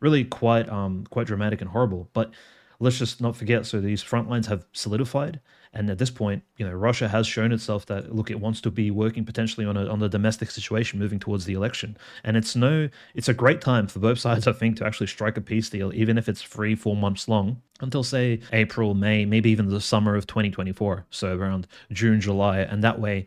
really 0.00 0.24
quite 0.24 0.68
um 0.68 1.04
quite 1.10 1.26
dramatic 1.26 1.60
and 1.60 1.70
horrible. 1.70 2.08
But 2.12 2.30
let's 2.78 2.98
just 2.98 3.20
not 3.20 3.36
forget. 3.36 3.66
So 3.66 3.80
these 3.80 4.02
front 4.02 4.28
lines 4.30 4.46
have 4.46 4.66
solidified, 4.72 5.40
and 5.74 5.90
at 5.90 5.98
this 5.98 6.10
point, 6.10 6.42
you 6.56 6.66
know, 6.66 6.72
Russia 6.72 7.08
has 7.08 7.26
shown 7.26 7.50
itself 7.50 7.86
that 7.86 8.14
look, 8.14 8.30
it 8.30 8.40
wants 8.40 8.60
to 8.62 8.70
be 8.70 8.90
working 8.90 9.24
potentially 9.24 9.66
on 9.66 9.76
a 9.76 9.86
on 9.86 9.98
the 9.98 10.08
domestic 10.08 10.50
situation, 10.50 10.98
moving 10.98 11.18
towards 11.18 11.44
the 11.44 11.54
election. 11.54 11.96
And 12.22 12.36
it's 12.36 12.54
no, 12.54 12.88
it's 13.14 13.28
a 13.28 13.34
great 13.34 13.60
time 13.60 13.88
for 13.88 13.98
both 13.98 14.18
sides, 14.26 14.46
I 14.46 14.52
think, 14.52 14.76
to 14.76 14.86
actually 14.86 15.08
strike 15.08 15.36
a 15.36 15.40
peace 15.40 15.68
deal, 15.68 15.92
even 15.92 16.16
if 16.16 16.28
it's 16.28 16.42
three, 16.42 16.74
four 16.76 16.96
months 16.96 17.28
long, 17.28 17.60
until 17.80 18.04
say 18.04 18.40
April, 18.52 18.94
May, 18.94 19.24
maybe 19.24 19.50
even 19.50 19.68
the 19.68 19.80
summer 19.80 20.14
of 20.14 20.26
2024. 20.26 21.06
So 21.10 21.36
around 21.36 21.66
June, 21.90 22.20
July, 22.20 22.60
and 22.60 22.82
that 22.82 23.00
way. 23.00 23.26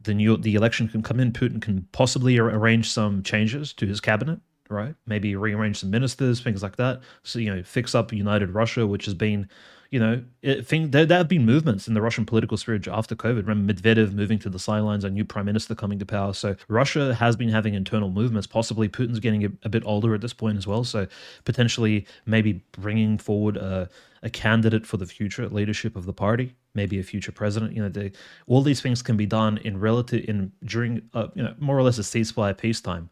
The 0.00 0.14
new 0.14 0.36
the 0.36 0.54
election 0.54 0.88
can 0.88 1.02
come 1.02 1.18
in. 1.18 1.32
Putin 1.32 1.60
can 1.60 1.86
possibly 1.90 2.38
arrange 2.38 2.88
some 2.88 3.22
changes 3.24 3.72
to 3.74 3.86
his 3.86 4.00
cabinet, 4.00 4.38
right? 4.70 4.94
Maybe 5.06 5.34
rearrange 5.34 5.78
some 5.78 5.90
ministers, 5.90 6.40
things 6.40 6.62
like 6.62 6.76
that. 6.76 7.00
So 7.24 7.40
you 7.40 7.54
know, 7.54 7.64
fix 7.64 7.96
up 7.96 8.12
United 8.12 8.50
Russia, 8.50 8.86
which 8.86 9.06
has 9.06 9.14
been, 9.14 9.48
you 9.90 9.98
know, 9.98 10.22
it, 10.42 10.66
thing, 10.66 10.90
there, 10.90 11.06
there 11.06 11.18
have 11.18 11.28
been 11.28 11.46
movements 11.46 11.88
in 11.88 11.94
the 11.94 12.02
Russian 12.02 12.26
political 12.26 12.56
sphere 12.56 12.78
after 12.90 13.14
COVID. 13.14 13.46
Remember 13.46 13.72
Medvedev 13.72 14.12
moving 14.12 14.38
to 14.40 14.50
the 14.50 14.58
sidelines, 14.58 15.04
a 15.04 15.10
new 15.10 15.24
prime 15.24 15.46
minister 15.46 15.74
coming 15.74 15.98
to 15.98 16.06
power. 16.06 16.34
So 16.34 16.56
Russia 16.68 17.14
has 17.14 17.36
been 17.36 17.48
having 17.48 17.74
internal 17.74 18.10
movements. 18.10 18.46
Possibly 18.46 18.88
Putin's 18.88 19.18
getting 19.18 19.44
a, 19.44 19.48
a 19.62 19.68
bit 19.68 19.82
older 19.86 20.14
at 20.14 20.20
this 20.20 20.34
point 20.34 20.58
as 20.58 20.66
well. 20.66 20.84
So 20.84 21.06
potentially 21.44 22.06
maybe 22.26 22.62
bringing 22.72 23.16
forward 23.16 23.56
a, 23.56 23.88
a 24.22 24.28
candidate 24.28 24.84
for 24.84 24.98
the 24.98 25.06
future 25.06 25.48
leadership 25.48 25.96
of 25.96 26.04
the 26.04 26.12
party 26.12 26.54
maybe 26.74 27.00
a 27.00 27.02
future 27.02 27.32
president. 27.32 27.72
You 27.74 27.82
know, 27.82 27.88
they, 27.88 28.12
all 28.46 28.62
these 28.62 28.80
things 28.80 29.02
can 29.02 29.16
be 29.16 29.26
done 29.26 29.58
in 29.58 29.80
relative 29.80 30.24
in 30.28 30.52
during 30.64 31.02
uh, 31.12 31.26
you 31.34 31.42
know 31.42 31.54
more 31.58 31.76
or 31.76 31.82
less 31.82 31.98
a 31.98 32.02
ceasefire 32.02 32.56
peacetime. 32.56 33.10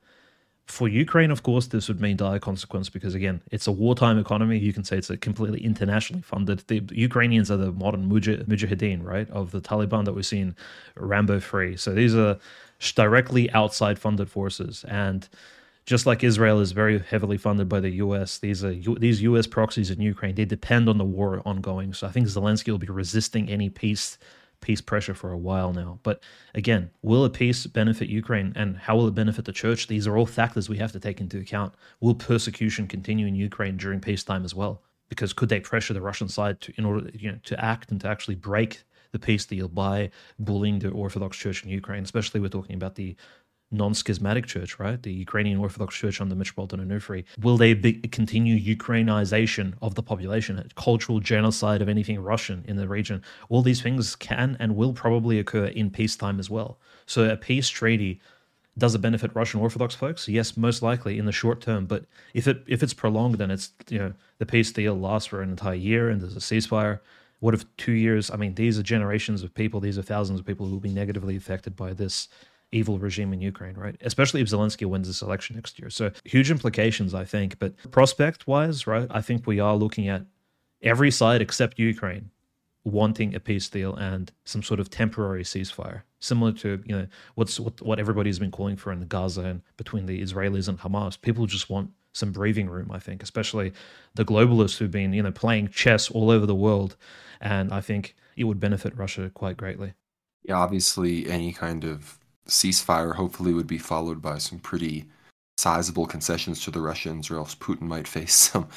For 0.66 0.88
Ukraine, 0.88 1.30
of 1.30 1.44
course, 1.44 1.68
this 1.68 1.86
would 1.86 2.00
mean 2.00 2.16
dire 2.16 2.40
consequence 2.40 2.88
because, 2.88 3.14
again, 3.14 3.40
it's 3.52 3.68
a 3.68 3.72
wartime 3.72 4.18
economy. 4.18 4.58
You 4.58 4.72
can 4.72 4.82
say 4.82 4.98
it's 4.98 5.10
a 5.10 5.16
completely 5.16 5.64
internationally 5.64 6.22
funded. 6.22 6.64
The 6.66 6.82
Ukrainians 6.90 7.52
are 7.52 7.56
the 7.56 7.70
modern 7.70 8.10
mujahideen, 8.10 9.04
right, 9.04 9.30
of 9.30 9.52
the 9.52 9.60
Taliban 9.60 10.04
that 10.04 10.12
we've 10.12 10.26
seen 10.26 10.56
Rambo 10.96 11.40
III. 11.40 11.76
So 11.76 11.94
these 11.94 12.16
are 12.16 12.38
directly 12.96 13.50
outside 13.52 13.96
funded 13.98 14.28
forces. 14.28 14.84
And 14.88 15.28
just 15.86 16.04
like 16.04 16.24
Israel 16.24 16.58
is 16.58 16.72
very 16.72 16.98
heavily 16.98 17.38
funded 17.38 17.68
by 17.68 17.78
the 17.78 17.90
U.S., 17.90 18.38
these 18.38 18.64
are 18.64 18.74
these 18.98 19.22
U.S. 19.22 19.46
proxies 19.46 19.92
in 19.92 20.00
Ukraine. 20.00 20.34
They 20.34 20.44
depend 20.44 20.88
on 20.88 20.98
the 20.98 21.04
war 21.04 21.40
ongoing. 21.46 21.94
So 21.94 22.08
I 22.08 22.10
think 22.10 22.26
Zelensky 22.26 22.72
will 22.72 22.78
be 22.78 22.88
resisting 22.88 23.48
any 23.48 23.70
peace 23.70 24.18
peace 24.66 24.80
pressure 24.80 25.14
for 25.14 25.30
a 25.30 25.38
while 25.38 25.72
now. 25.72 26.00
But 26.02 26.20
again, 26.52 26.90
will 27.00 27.24
a 27.24 27.30
peace 27.30 27.68
benefit 27.68 28.08
Ukraine 28.08 28.52
and 28.56 28.76
how 28.76 28.96
will 28.96 29.06
it 29.06 29.14
benefit 29.14 29.44
the 29.44 29.52
church? 29.52 29.86
These 29.86 30.08
are 30.08 30.16
all 30.16 30.26
factors 30.26 30.68
we 30.68 30.78
have 30.78 30.90
to 30.90 30.98
take 30.98 31.20
into 31.20 31.38
account. 31.38 31.72
Will 32.00 32.16
persecution 32.16 32.88
continue 32.88 33.28
in 33.28 33.36
Ukraine 33.36 33.76
during 33.76 34.00
peacetime 34.00 34.44
as 34.44 34.56
well? 34.56 34.82
Because 35.08 35.32
could 35.32 35.50
they 35.50 35.60
pressure 35.60 35.94
the 35.94 36.00
Russian 36.00 36.26
side 36.26 36.60
to, 36.62 36.72
in 36.76 36.84
order 36.84 37.08
you 37.14 37.30
know, 37.30 37.38
to 37.44 37.64
act 37.64 37.92
and 37.92 38.00
to 38.00 38.08
actually 38.08 38.34
break 38.34 38.82
the 39.12 39.20
peace 39.20 39.46
deal 39.46 39.68
by 39.68 40.10
bullying 40.40 40.80
the 40.80 40.90
Orthodox 40.90 41.36
Church 41.36 41.62
in 41.62 41.70
Ukraine? 41.70 42.02
Especially 42.02 42.40
we're 42.40 42.48
talking 42.48 42.74
about 42.74 42.96
the 42.96 43.14
non-schismatic 43.70 44.46
church, 44.46 44.78
right? 44.78 45.02
The 45.02 45.12
Ukrainian 45.12 45.58
Orthodox 45.58 45.94
Church 45.96 46.20
under 46.20 46.34
Metropolitan 46.34 46.86
Onufri. 46.86 47.24
Will 47.42 47.56
they 47.56 47.74
be, 47.74 47.94
continue 47.94 48.76
Ukrainization 48.76 49.74
of 49.82 49.94
the 49.94 50.02
population, 50.02 50.62
cultural 50.76 51.20
genocide 51.20 51.82
of 51.82 51.88
anything 51.88 52.20
Russian 52.20 52.64
in 52.68 52.76
the 52.76 52.88
region? 52.88 53.22
All 53.48 53.62
these 53.62 53.82
things 53.82 54.14
can 54.16 54.56
and 54.60 54.76
will 54.76 54.92
probably 54.92 55.38
occur 55.38 55.66
in 55.66 55.90
peacetime 55.90 56.38
as 56.38 56.48
well. 56.48 56.78
So 57.06 57.28
a 57.28 57.36
peace 57.36 57.68
treaty 57.68 58.20
does 58.78 58.94
it 58.94 58.98
benefit 58.98 59.34
Russian 59.34 59.60
Orthodox 59.60 59.94
folks? 59.94 60.28
Yes, 60.28 60.56
most 60.56 60.82
likely 60.82 61.18
in 61.18 61.24
the 61.24 61.32
short 61.32 61.60
term. 61.60 61.86
But 61.86 62.04
if 62.34 62.46
it 62.46 62.62
if 62.66 62.82
it's 62.82 62.92
prolonged 62.92 63.36
then 63.36 63.50
it's 63.50 63.72
you 63.88 63.98
know 63.98 64.12
the 64.38 64.46
peace 64.46 64.70
deal 64.70 64.94
lasts 64.98 65.28
for 65.28 65.40
an 65.42 65.50
entire 65.50 65.74
year 65.74 66.10
and 66.10 66.20
there's 66.20 66.36
a 66.36 66.40
ceasefire, 66.40 67.00
what 67.40 67.54
if 67.54 67.64
two 67.76 67.92
years? 67.92 68.30
I 68.30 68.36
mean, 68.36 68.54
these 68.54 68.78
are 68.78 68.82
generations 68.82 69.42
of 69.42 69.54
people. 69.54 69.80
These 69.80 69.98
are 69.98 70.02
thousands 70.02 70.40
of 70.40 70.46
people 70.46 70.66
who 70.66 70.72
will 70.72 70.80
be 70.80 70.92
negatively 70.92 71.36
affected 71.36 71.74
by 71.74 71.94
this 71.94 72.28
evil 72.76 72.98
regime 72.98 73.32
in 73.32 73.40
Ukraine, 73.40 73.74
right? 73.74 73.96
Especially 74.00 74.40
if 74.40 74.48
Zelensky 74.48 74.86
wins 74.86 75.08
this 75.08 75.22
election 75.22 75.56
next 75.56 75.78
year. 75.78 75.90
So 75.90 76.10
huge 76.24 76.50
implications, 76.50 77.14
I 77.14 77.24
think. 77.24 77.58
But 77.58 77.72
prospect 77.90 78.46
wise, 78.46 78.86
right, 78.86 79.08
I 79.10 79.22
think 79.22 79.46
we 79.46 79.58
are 79.60 79.76
looking 79.76 80.08
at 80.08 80.22
every 80.82 81.10
side 81.10 81.40
except 81.40 81.78
Ukraine 81.78 82.30
wanting 82.84 83.34
a 83.34 83.40
peace 83.40 83.68
deal 83.68 83.96
and 83.96 84.30
some 84.44 84.62
sort 84.62 84.78
of 84.78 84.88
temporary 84.88 85.42
ceasefire, 85.42 86.02
similar 86.20 86.52
to 86.52 86.80
you 86.86 86.96
know 86.96 87.06
what's 87.34 87.58
what, 87.58 87.80
what 87.82 87.98
everybody's 87.98 88.38
been 88.38 88.52
calling 88.52 88.76
for 88.76 88.92
in 88.92 89.00
the 89.00 89.06
Gaza 89.06 89.42
and 89.42 89.62
between 89.76 90.06
the 90.06 90.22
Israelis 90.22 90.68
and 90.68 90.78
Hamas. 90.78 91.20
People 91.20 91.46
just 91.46 91.68
want 91.68 91.90
some 92.12 92.30
breathing 92.32 92.68
room, 92.68 92.90
I 92.92 93.00
think, 93.00 93.22
especially 93.22 93.72
the 94.14 94.24
globalists 94.24 94.78
who've 94.78 94.90
been 94.90 95.12
you 95.12 95.22
know 95.22 95.32
playing 95.32 95.68
chess 95.68 96.10
all 96.10 96.30
over 96.30 96.46
the 96.46 96.54
world, 96.54 96.96
and 97.40 97.72
I 97.72 97.80
think 97.80 98.14
it 98.36 98.44
would 98.44 98.60
benefit 98.60 98.96
Russia 98.96 99.30
quite 99.34 99.56
greatly. 99.56 99.94
Yeah, 100.44 100.58
obviously, 100.58 101.28
any 101.28 101.52
kind 101.52 101.82
of 101.84 102.20
ceasefire 102.46 103.14
hopefully 103.14 103.52
would 103.52 103.66
be 103.66 103.78
followed 103.78 104.22
by 104.22 104.38
some 104.38 104.58
pretty 104.58 105.06
sizable 105.58 106.06
concessions 106.06 106.62
to 106.62 106.70
the 106.70 106.80
Russians, 106.80 107.30
or 107.30 107.36
else 107.36 107.54
Putin 107.54 107.82
might 107.82 108.08
face 108.16 108.34
some, 108.34 108.68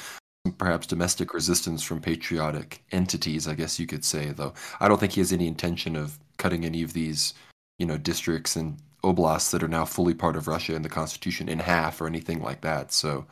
perhaps 0.58 0.86
domestic 0.86 1.34
resistance 1.34 1.82
from 1.82 2.00
patriotic 2.00 2.82
entities, 2.92 3.46
I 3.46 3.54
guess 3.54 3.78
you 3.78 3.86
could 3.86 4.04
say. 4.04 4.30
Though 4.30 4.54
I 4.80 4.88
don't 4.88 4.98
think 4.98 5.12
he 5.12 5.20
has 5.20 5.32
any 5.32 5.46
intention 5.46 5.96
of 5.96 6.18
cutting 6.38 6.64
any 6.64 6.82
of 6.82 6.92
these, 6.92 7.34
you 7.78 7.86
know, 7.86 7.98
districts 7.98 8.56
and 8.56 8.78
oblasts 9.02 9.50
that 9.50 9.62
are 9.62 9.68
now 9.68 9.84
fully 9.84 10.14
part 10.14 10.36
of 10.36 10.48
Russia 10.48 10.74
in 10.74 10.82
the 10.82 10.88
constitution 10.88 11.48
in 11.48 11.58
half 11.58 12.00
or 12.00 12.06
anything 12.06 12.42
like 12.42 12.60
that. 12.62 12.92
So 12.92 13.26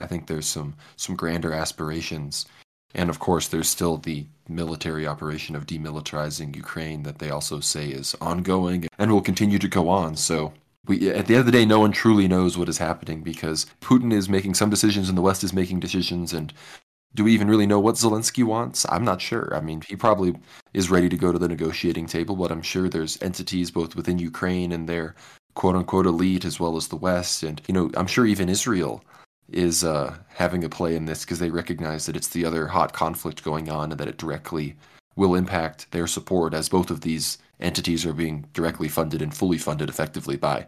I 0.00 0.06
think 0.06 0.26
there's 0.26 0.46
some 0.46 0.74
some 0.96 1.16
grander 1.16 1.52
aspirations 1.52 2.46
and 2.94 3.10
of 3.10 3.18
course, 3.18 3.48
there's 3.48 3.68
still 3.68 3.96
the 3.96 4.26
military 4.48 5.06
operation 5.06 5.56
of 5.56 5.66
demilitarizing 5.66 6.54
Ukraine 6.54 7.04
that 7.04 7.18
they 7.18 7.30
also 7.30 7.60
say 7.60 7.88
is 7.88 8.14
ongoing 8.20 8.86
and 8.98 9.10
will 9.10 9.22
continue 9.22 9.58
to 9.58 9.68
go 9.68 9.88
on. 9.88 10.16
So 10.16 10.52
we, 10.86 11.10
at 11.10 11.26
the 11.26 11.34
end 11.34 11.40
of 11.40 11.46
the 11.46 11.52
day, 11.52 11.64
no 11.64 11.80
one 11.80 11.92
truly 11.92 12.28
knows 12.28 12.58
what 12.58 12.68
is 12.68 12.78
happening 12.78 13.22
because 13.22 13.66
Putin 13.80 14.12
is 14.12 14.28
making 14.28 14.54
some 14.54 14.70
decisions 14.70 15.08
and 15.08 15.16
the 15.16 15.22
West 15.22 15.44
is 15.44 15.52
making 15.52 15.80
decisions. 15.80 16.32
And 16.32 16.52
do 17.14 17.24
we 17.24 17.32
even 17.32 17.48
really 17.48 17.66
know 17.66 17.80
what 17.80 17.94
Zelensky 17.94 18.44
wants? 18.44 18.84
I'm 18.88 19.04
not 19.04 19.20
sure. 19.20 19.54
I 19.54 19.60
mean, 19.60 19.82
he 19.82 19.96
probably 19.96 20.34
is 20.74 20.90
ready 20.90 21.08
to 21.08 21.16
go 21.16 21.30
to 21.30 21.38
the 21.38 21.48
negotiating 21.48 22.06
table, 22.06 22.36
but 22.36 22.50
I'm 22.50 22.62
sure 22.62 22.88
there's 22.88 23.20
entities 23.22 23.70
both 23.70 23.94
within 23.96 24.18
Ukraine 24.18 24.72
and 24.72 24.88
their 24.88 25.14
quote 25.54 25.76
unquote 25.76 26.06
elite 26.06 26.44
as 26.44 26.58
well 26.58 26.76
as 26.76 26.88
the 26.88 26.96
West. 26.96 27.42
And, 27.42 27.60
you 27.68 27.74
know, 27.74 27.90
I'm 27.94 28.06
sure 28.06 28.26
even 28.26 28.48
Israel 28.48 29.04
is 29.48 29.84
uh, 29.84 30.16
having 30.28 30.64
a 30.64 30.68
play 30.68 30.96
in 30.96 31.04
this 31.04 31.24
because 31.24 31.38
they 31.38 31.50
recognize 31.50 32.06
that 32.06 32.16
it's 32.16 32.28
the 32.28 32.44
other 32.44 32.66
hot 32.66 32.92
conflict 32.92 33.44
going 33.44 33.68
on 33.68 33.90
and 33.90 34.00
that 34.00 34.08
it 34.08 34.18
directly 34.18 34.76
will 35.16 35.34
impact 35.34 35.90
their 35.90 36.06
support 36.06 36.54
as 36.54 36.68
both 36.68 36.90
of 36.90 37.02
these 37.02 37.38
entities 37.60 38.04
are 38.06 38.12
being 38.12 38.46
directly 38.52 38.88
funded 38.88 39.22
and 39.22 39.34
fully 39.34 39.58
funded 39.58 39.88
effectively 39.88 40.36
by 40.36 40.66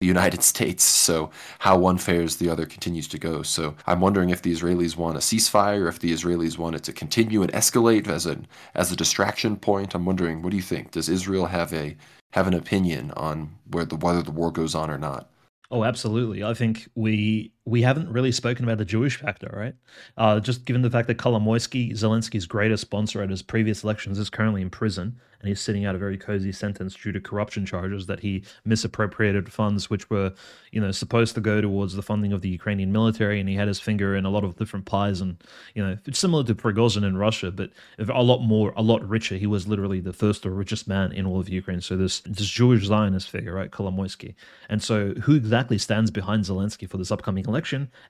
the 0.00 0.06
United 0.06 0.42
States. 0.52 0.84
So 0.84 1.30
how 1.58 1.78
one 1.78 1.98
fares, 1.98 2.36
the 2.36 2.50
other 2.50 2.66
continues 2.66 3.08
to 3.08 3.18
go. 3.18 3.42
So 3.42 3.74
I'm 3.86 4.00
wondering 4.00 4.30
if 4.30 4.42
the 4.42 4.52
Israelis 4.52 4.96
want 4.96 5.16
a 5.16 5.20
ceasefire, 5.20 5.88
if 5.88 5.98
the 5.98 6.12
Israelis 6.12 6.58
want 6.58 6.76
it 6.76 6.82
to 6.84 6.92
continue 6.92 7.42
and 7.42 7.52
escalate 7.52 8.06
as 8.08 8.26
an 8.26 8.46
as 8.74 8.92
a 8.92 8.96
distraction 8.96 9.56
point. 9.56 9.94
I'm 9.94 10.04
wondering, 10.04 10.42
what 10.42 10.50
do 10.50 10.56
you 10.56 10.62
think? 10.62 10.90
Does 10.90 11.08
Israel 11.08 11.46
have 11.46 11.72
a 11.72 11.96
have 12.32 12.46
an 12.46 12.54
opinion 12.54 13.12
on 13.12 13.56
where 13.70 13.84
the 13.84 13.96
whether 13.96 14.22
the 14.22 14.30
war 14.30 14.50
goes 14.50 14.74
on 14.74 14.90
or 14.90 14.98
not? 14.98 15.30
Oh, 15.70 15.82
absolutely. 15.84 16.44
I 16.44 16.54
think 16.54 16.88
we 16.94 17.52
we 17.66 17.82
haven't 17.82 18.08
really 18.10 18.30
spoken 18.30 18.64
about 18.64 18.78
the 18.78 18.84
Jewish 18.84 19.16
factor, 19.16 19.52
right? 19.52 19.74
Uh, 20.16 20.38
just 20.38 20.64
given 20.64 20.82
the 20.82 20.90
fact 20.90 21.08
that 21.08 21.18
Kolomoisky, 21.18 21.90
Zelensky's 21.92 22.46
greatest 22.46 22.82
sponsor 22.82 23.22
at 23.22 23.28
his 23.28 23.42
previous 23.42 23.82
elections, 23.82 24.20
is 24.20 24.30
currently 24.30 24.62
in 24.62 24.70
prison, 24.70 25.18
and 25.40 25.48
he's 25.48 25.60
sitting 25.60 25.84
out 25.84 25.96
a 25.96 25.98
very 25.98 26.16
cozy 26.16 26.52
sentence 26.52 26.94
due 26.94 27.10
to 27.10 27.20
corruption 27.20 27.66
charges 27.66 28.06
that 28.06 28.20
he 28.20 28.44
misappropriated 28.64 29.52
funds 29.52 29.90
which 29.90 30.08
were, 30.08 30.32
you 30.70 30.80
know, 30.80 30.92
supposed 30.92 31.34
to 31.34 31.40
go 31.40 31.60
towards 31.60 31.94
the 31.94 32.02
funding 32.02 32.32
of 32.32 32.40
the 32.40 32.48
Ukrainian 32.48 32.92
military, 32.92 33.40
and 33.40 33.48
he 33.48 33.56
had 33.56 33.66
his 33.66 33.80
finger 33.80 34.14
in 34.14 34.24
a 34.24 34.30
lot 34.30 34.44
of 34.44 34.56
different 34.56 34.86
pies, 34.86 35.20
and 35.20 35.36
you 35.74 35.84
know, 35.84 35.98
it's 36.06 36.20
similar 36.20 36.44
to 36.44 36.54
Prigozhin 36.54 37.04
in 37.04 37.16
Russia, 37.16 37.50
but 37.50 37.70
a 37.98 38.22
lot 38.22 38.42
more, 38.42 38.72
a 38.76 38.82
lot 38.82 39.06
richer. 39.06 39.34
He 39.34 39.46
was 39.48 39.66
literally 39.66 39.98
the 40.00 40.12
first 40.12 40.46
or 40.46 40.50
richest 40.50 40.86
man 40.86 41.10
in 41.10 41.26
all 41.26 41.40
of 41.40 41.48
Ukraine. 41.48 41.80
So 41.80 41.96
this 41.96 42.20
this 42.20 42.46
Jewish 42.46 42.86
Zionist 42.86 43.28
figure, 43.28 43.54
right, 43.54 43.72
Kolomoisky, 43.72 44.36
and 44.68 44.80
so 44.80 45.14
who 45.22 45.34
exactly 45.34 45.78
stands 45.78 46.12
behind 46.12 46.44
Zelensky 46.44 46.88
for 46.88 46.96
this 46.96 47.10
upcoming 47.10 47.44
election, 47.44 47.55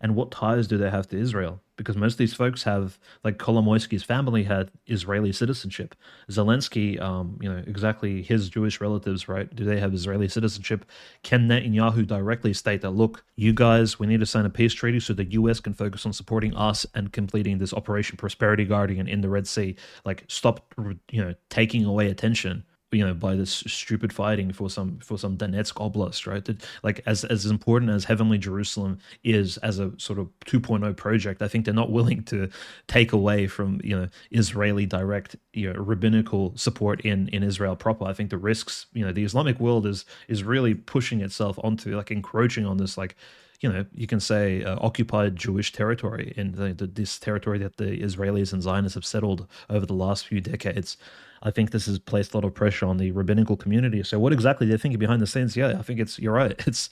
and 0.01 0.15
what 0.15 0.31
ties 0.31 0.67
do 0.67 0.77
they 0.79 0.91
have 0.91 1.09
to 1.09 1.19
Israel? 1.19 1.61
because 1.77 1.97
most 1.97 2.15
of 2.15 2.19
these 2.19 2.35
folks 2.35 2.63
have 2.63 2.99
like 3.23 3.39
Kolomoisky's 3.39 4.03
family 4.03 4.43
had 4.43 4.71
Israeli 4.87 5.33
citizenship. 5.33 5.95
Zelensky, 6.31 7.01
um, 7.01 7.39
you 7.41 7.51
know, 7.51 7.63
exactly 7.67 8.23
his 8.23 8.49
Jewish 8.49 8.81
relatives, 8.81 9.29
right? 9.29 9.55
Do 9.55 9.65
they 9.65 9.79
have 9.79 9.95
Israeli 9.95 10.29
citizenship? 10.29 10.85
Can 11.23 11.49
Netanyahu 11.49 12.07
directly 12.07 12.55
state 12.55 12.81
that, 12.81 12.91
look, 12.91 13.25
you 13.37 13.53
guys, 13.53 13.99
we 13.99 14.07
need 14.07 14.21
to 14.21 14.27
sign 14.27 14.47
a 14.47 14.51
peace 14.51 14.73
treaty 14.75 15.01
so 15.01 15.13
the 15.13 15.25
U.S. 15.25 15.61
can 15.61 15.75
focus 15.75 16.07
on 16.07 16.13
supporting 16.13 16.55
us 16.57 16.87
and 16.95 17.13
completing 17.13 17.59
this 17.59 17.75
Operation 17.75 18.17
Prosperity 18.17 18.65
Guardian 18.65 19.07
in 19.07 19.21
the 19.21 19.29
Red 19.29 19.47
Sea? 19.47 19.77
Like, 20.05 20.25
stop, 20.29 20.75
you 21.11 21.23
know, 21.23 21.35
taking 21.51 21.85
away 21.85 22.11
attention 22.11 22.65
you 22.93 23.05
know 23.05 23.15
by 23.15 23.35
this 23.35 23.51
stupid 23.67 24.13
fighting 24.13 24.53
for 24.53 24.71
some 24.71 24.99
for 24.99 25.19
some 25.19 25.37
Donetsk 25.37 25.75
oblast 25.75 26.27
right? 26.27 26.45
That, 26.45 26.65
like 26.83 27.03
as 27.07 27.25
as 27.25 27.47
important 27.47 27.91
as 27.91 28.05
heavenly 28.05 28.39
Jerusalem 28.39 28.99
is 29.25 29.57
as 29.59 29.79
a 29.79 29.93
sort 29.99 30.19
of 30.19 30.29
2.0 30.47 30.97
project 30.97 31.43
I 31.43 31.49
think 31.49 31.65
they're 31.65 31.75
not 31.75 31.91
willing 31.91 32.23
to 32.25 32.49
take 32.87 33.13
away 33.13 33.47
from 33.47 33.81
you 33.83 33.99
know 33.99 34.09
Israeli 34.31 34.87
direct 34.87 35.37
you 35.53 35.73
know 35.73 35.79
rabbinical 35.81 36.53
support 36.57 37.01
in 37.01 37.29
in 37.29 37.43
Israel 37.43 37.77
proper. 37.77 38.05
I 38.05 38.13
think 38.13 38.31
the 38.31 38.39
risks 38.39 38.87
you 38.93 39.05
know 39.05 39.13
the 39.13 39.25
Islamic 39.25 39.59
world 39.59 39.87
is 39.87 40.05
is 40.29 40.45
really 40.45 40.75
pushing 40.75 41.21
itself 41.21 41.59
onto 41.65 41.97
like 41.97 42.11
encroaching 42.11 42.67
on 42.67 42.77
this 42.77 42.97
like 42.97 43.17
you 43.61 43.73
know, 43.73 43.85
you 43.95 44.07
can 44.07 44.21
say 44.21 44.63
uh, 44.63 44.77
occupied 44.81 45.37
Jewish 45.37 45.73
territory 45.73 46.33
in 46.37 46.53
the, 46.53 46.75
the, 46.75 46.87
this 46.87 47.19
territory 47.19 47.59
that 47.59 47.77
the 47.77 48.01
Israelis 48.01 48.53
and 48.53 48.63
Zionists 48.63 48.95
have 48.95 49.07
settled 49.07 49.47
over 49.71 49.87
the 49.87 49.95
last 49.95 50.27
few 50.27 50.41
decades. 50.41 50.97
I 51.43 51.51
think 51.51 51.71
this 51.71 51.87
has 51.87 51.99
placed 51.99 52.35
a 52.35 52.37
lot 52.39 52.45
of 52.45 52.55
pressure 52.55 52.87
on 52.87 52.97
the 52.97 53.11
rabbinical 53.13 53.57
community. 53.57 54.03
So, 54.03 54.19
what 54.19 54.33
exactly 54.33 54.67
they're 54.67 54.79
thinking 54.79 54.99
behind 54.99 55.21
the 55.21 55.27
scenes? 55.27 55.57
Yeah, 55.57 55.79
I 55.79 55.83
think 55.83 56.01
it's 56.01 56.19
you're 56.19 56.33
right. 56.33 56.55
It's 56.67 56.91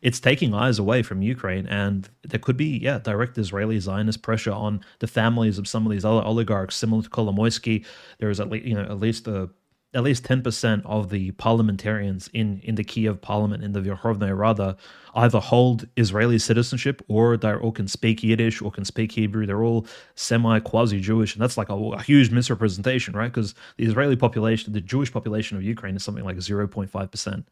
it's 0.00 0.18
taking 0.18 0.52
eyes 0.52 0.80
away 0.80 1.04
from 1.04 1.22
Ukraine, 1.22 1.66
and 1.68 2.08
there 2.24 2.40
could 2.40 2.56
be 2.56 2.78
yeah 2.78 2.98
direct 2.98 3.38
Israeli 3.38 3.78
Zionist 3.78 4.22
pressure 4.22 4.50
on 4.50 4.80
the 4.98 5.06
families 5.06 5.58
of 5.58 5.68
some 5.68 5.86
of 5.86 5.92
these 5.92 6.04
other 6.04 6.22
oligarchs, 6.22 6.74
similar 6.74 7.02
to 7.02 7.08
Kolomoisky. 7.08 7.84
There 8.18 8.28
is 8.28 8.40
at 8.40 8.50
least 8.50 8.66
you 8.66 8.74
know 8.74 8.82
at 8.82 8.98
least 8.98 9.28
a 9.28 9.48
at 9.94 10.02
least 10.02 10.24
10% 10.24 10.82
of 10.86 11.10
the 11.10 11.32
parliamentarians 11.32 12.28
in, 12.32 12.60
in 12.64 12.76
the 12.76 12.84
Kiev 12.84 13.20
parliament, 13.20 13.62
in 13.62 13.72
the 13.72 13.80
Verkhovnaya 13.80 14.36
Rada, 14.36 14.76
either 15.14 15.38
hold 15.38 15.86
Israeli 15.96 16.38
citizenship 16.38 17.02
or 17.08 17.36
they 17.36 17.52
all 17.52 17.72
can 17.72 17.86
speak 17.86 18.22
Yiddish 18.22 18.62
or 18.62 18.70
can 18.70 18.86
speak 18.86 19.12
Hebrew. 19.12 19.44
They're 19.44 19.62
all 19.62 19.86
semi 20.14 20.60
quasi 20.60 20.98
Jewish. 20.98 21.34
And 21.34 21.42
that's 21.42 21.58
like 21.58 21.68
a, 21.68 21.74
a, 21.74 22.02
huge 22.02 22.30
misrepresentation, 22.30 23.14
right? 23.14 23.30
Because 23.30 23.54
the 23.76 23.84
Israeli 23.84 24.16
population, 24.16 24.72
the 24.72 24.80
Jewish 24.80 25.12
population 25.12 25.58
of 25.58 25.62
Ukraine 25.62 25.96
is 25.96 26.02
something 26.02 26.24
like 26.24 26.36
0.5%. 26.36 27.44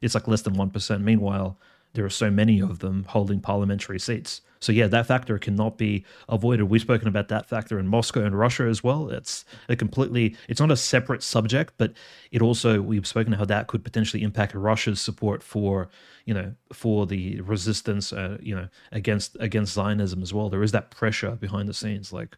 It's 0.00 0.14
like 0.14 0.28
less 0.28 0.42
than 0.42 0.54
1%. 0.54 1.02
Meanwhile, 1.02 1.58
there 1.98 2.06
are 2.06 2.10
so 2.10 2.30
many 2.30 2.62
of 2.62 2.78
them 2.78 3.04
holding 3.08 3.40
parliamentary 3.40 3.98
seats. 3.98 4.40
So 4.60 4.70
yeah, 4.70 4.86
that 4.86 5.08
factor 5.08 5.36
cannot 5.36 5.78
be 5.78 6.04
avoided. 6.28 6.66
We've 6.66 6.80
spoken 6.80 7.08
about 7.08 7.26
that 7.26 7.48
factor 7.48 7.76
in 7.76 7.88
Moscow 7.88 8.24
and 8.24 8.38
Russia 8.38 8.66
as 8.66 8.84
well. 8.84 9.08
It's 9.08 9.44
a 9.68 9.74
completely 9.74 10.36
it's 10.48 10.60
not 10.60 10.70
a 10.70 10.76
separate 10.76 11.24
subject, 11.24 11.74
but 11.76 11.94
it 12.30 12.40
also 12.40 12.80
we've 12.80 13.04
spoken 13.04 13.32
how 13.32 13.46
that 13.46 13.66
could 13.66 13.82
potentially 13.82 14.22
impact 14.22 14.54
Russia's 14.54 15.00
support 15.00 15.42
for 15.42 15.88
you 16.24 16.34
know 16.34 16.54
for 16.72 17.04
the 17.04 17.40
resistance 17.40 18.12
uh, 18.12 18.38
you 18.40 18.54
know 18.54 18.68
against 18.92 19.36
against 19.40 19.74
Zionism 19.74 20.22
as 20.22 20.32
well. 20.32 20.48
There 20.48 20.62
is 20.62 20.70
that 20.70 20.92
pressure 20.92 21.32
behind 21.32 21.68
the 21.68 21.74
scenes. 21.74 22.12
Like, 22.12 22.36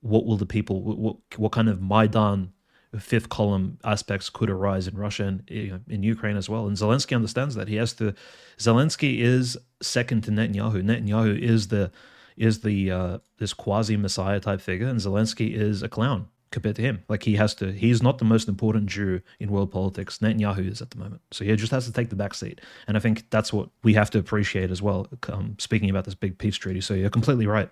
what 0.00 0.24
will 0.24 0.38
the 0.38 0.46
people 0.46 0.80
what 0.80 1.16
what 1.36 1.52
kind 1.52 1.68
of 1.68 1.82
Maidan 1.82 2.53
fifth 2.98 3.28
column 3.28 3.78
aspects 3.84 4.30
could 4.30 4.50
arise 4.50 4.86
in 4.86 4.96
Russia 4.96 5.24
and 5.24 5.42
in 5.88 6.02
Ukraine 6.02 6.36
as 6.36 6.48
well. 6.48 6.66
And 6.66 6.76
Zelensky 6.76 7.14
understands 7.14 7.54
that. 7.54 7.68
He 7.68 7.76
has 7.76 7.92
to. 7.94 8.14
Zelensky 8.58 9.20
is 9.20 9.56
second 9.82 10.22
to 10.24 10.30
Netanyahu. 10.30 10.82
Netanyahu 10.82 11.38
is 11.38 11.68
the 11.68 11.90
is 12.36 12.60
the 12.60 12.90
uh, 12.90 13.18
this 13.38 13.52
quasi 13.52 13.96
messiah 13.96 14.40
type 14.40 14.60
figure, 14.60 14.86
and 14.86 14.98
Zelensky 14.98 15.54
is 15.54 15.82
a 15.82 15.88
clown 15.88 16.28
compared 16.50 16.76
to 16.76 16.82
him. 16.82 17.02
Like 17.08 17.24
he 17.24 17.36
has 17.36 17.54
to. 17.56 17.72
He's 17.72 18.02
not 18.02 18.18
the 18.18 18.24
most 18.24 18.48
important 18.48 18.86
Jew 18.86 19.20
in 19.38 19.50
world 19.50 19.70
politics. 19.70 20.18
Netanyahu 20.18 20.70
is 20.70 20.80
at 20.82 20.90
the 20.90 20.98
moment, 20.98 21.22
so 21.30 21.44
he 21.44 21.54
just 21.56 21.72
has 21.72 21.86
to 21.86 21.92
take 21.92 22.10
the 22.10 22.16
back 22.16 22.34
seat. 22.34 22.60
And 22.86 22.96
I 22.96 23.00
think 23.00 23.28
that's 23.30 23.52
what 23.52 23.68
we 23.82 23.94
have 23.94 24.10
to 24.10 24.18
appreciate 24.18 24.70
as 24.70 24.80
well. 24.80 25.06
Um, 25.28 25.56
speaking 25.58 25.90
about 25.90 26.04
this 26.04 26.14
big 26.14 26.38
peace 26.38 26.56
treaty, 26.56 26.80
so 26.80 26.94
you're 26.94 27.10
completely 27.10 27.46
right. 27.46 27.70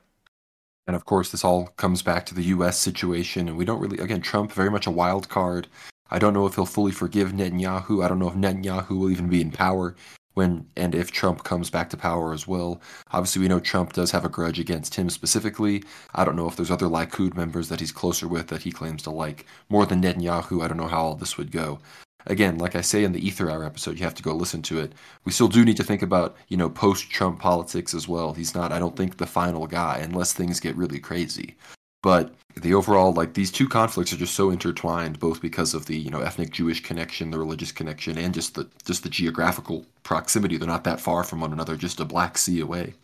And 0.86 0.96
of 0.96 1.04
course, 1.04 1.30
this 1.30 1.44
all 1.44 1.66
comes 1.76 2.02
back 2.02 2.26
to 2.26 2.34
the 2.34 2.44
U.S. 2.44 2.78
situation, 2.78 3.48
and 3.48 3.56
we 3.56 3.64
don't 3.64 3.80
really, 3.80 3.98
again, 3.98 4.20
Trump 4.20 4.52
very 4.52 4.70
much 4.70 4.86
a 4.86 4.90
wild 4.90 5.28
card. 5.28 5.68
I 6.10 6.18
don't 6.18 6.34
know 6.34 6.46
if 6.46 6.56
he'll 6.56 6.66
fully 6.66 6.92
forgive 6.92 7.32
Netanyahu. 7.32 8.04
I 8.04 8.08
don't 8.08 8.18
know 8.18 8.28
if 8.28 8.34
Netanyahu 8.34 8.90
will 8.90 9.10
even 9.10 9.28
be 9.28 9.40
in 9.40 9.50
power 9.50 9.94
when 10.34 10.66
and 10.76 10.94
if 10.94 11.12
Trump 11.12 11.44
comes 11.44 11.70
back 11.70 11.90
to 11.90 11.96
power 11.96 12.32
as 12.32 12.46
well. 12.46 12.80
Obviously, 13.12 13.42
we 13.42 13.48
know 13.48 13.60
Trump 13.60 13.92
does 13.92 14.10
have 14.10 14.24
a 14.24 14.28
grudge 14.28 14.58
against 14.58 14.94
him 14.94 15.08
specifically. 15.08 15.84
I 16.14 16.24
don't 16.24 16.36
know 16.36 16.48
if 16.48 16.56
there's 16.56 16.70
other 16.70 16.86
Likud 16.86 17.36
members 17.36 17.68
that 17.68 17.80
he's 17.80 17.92
closer 17.92 18.26
with 18.26 18.48
that 18.48 18.62
he 18.62 18.72
claims 18.72 19.02
to 19.04 19.10
like 19.10 19.46
more 19.68 19.86
than 19.86 20.02
Netanyahu. 20.02 20.62
I 20.62 20.68
don't 20.68 20.78
know 20.78 20.88
how 20.88 21.02
all 21.02 21.14
this 21.14 21.38
would 21.38 21.52
go 21.52 21.78
again, 22.26 22.58
like 22.58 22.76
I 22.76 22.80
say 22.80 23.04
in 23.04 23.12
the 23.12 23.26
Aether 23.26 23.50
Hour 23.50 23.64
episode, 23.64 23.98
you 23.98 24.04
have 24.04 24.14
to 24.14 24.22
go 24.22 24.34
listen 24.34 24.62
to 24.62 24.78
it. 24.80 24.92
We 25.24 25.32
still 25.32 25.48
do 25.48 25.64
need 25.64 25.76
to 25.76 25.84
think 25.84 26.02
about, 26.02 26.36
you 26.48 26.56
know, 26.56 26.68
post 26.70 27.10
Trump 27.10 27.40
politics 27.40 27.94
as 27.94 28.08
well. 28.08 28.34
He's 28.34 28.54
not, 28.54 28.72
I 28.72 28.78
don't 28.78 28.96
think, 28.96 29.16
the 29.16 29.26
final 29.26 29.66
guy 29.66 29.98
unless 30.02 30.32
things 30.32 30.60
get 30.60 30.76
really 30.76 30.98
crazy. 30.98 31.56
But 32.02 32.34
the 32.56 32.74
overall, 32.74 33.12
like 33.12 33.34
these 33.34 33.52
two 33.52 33.68
conflicts 33.68 34.12
are 34.12 34.16
just 34.16 34.34
so 34.34 34.50
intertwined, 34.50 35.20
both 35.20 35.40
because 35.40 35.72
of 35.72 35.86
the 35.86 35.96
you 35.96 36.10
know 36.10 36.20
ethnic 36.20 36.50
Jewish 36.50 36.82
connection, 36.82 37.30
the 37.30 37.38
religious 37.38 37.72
connection, 37.72 38.18
and 38.18 38.34
just 38.34 38.54
the 38.54 38.68
just 38.84 39.04
the 39.04 39.08
geographical 39.08 39.86
proximity. 40.02 40.56
They're 40.56 40.66
not 40.66 40.84
that 40.84 41.00
far 41.00 41.22
from 41.22 41.40
one 41.40 41.52
another, 41.52 41.76
just 41.76 42.00
a 42.00 42.04
Black 42.04 42.36
Sea 42.36 42.60
away. 42.60 42.94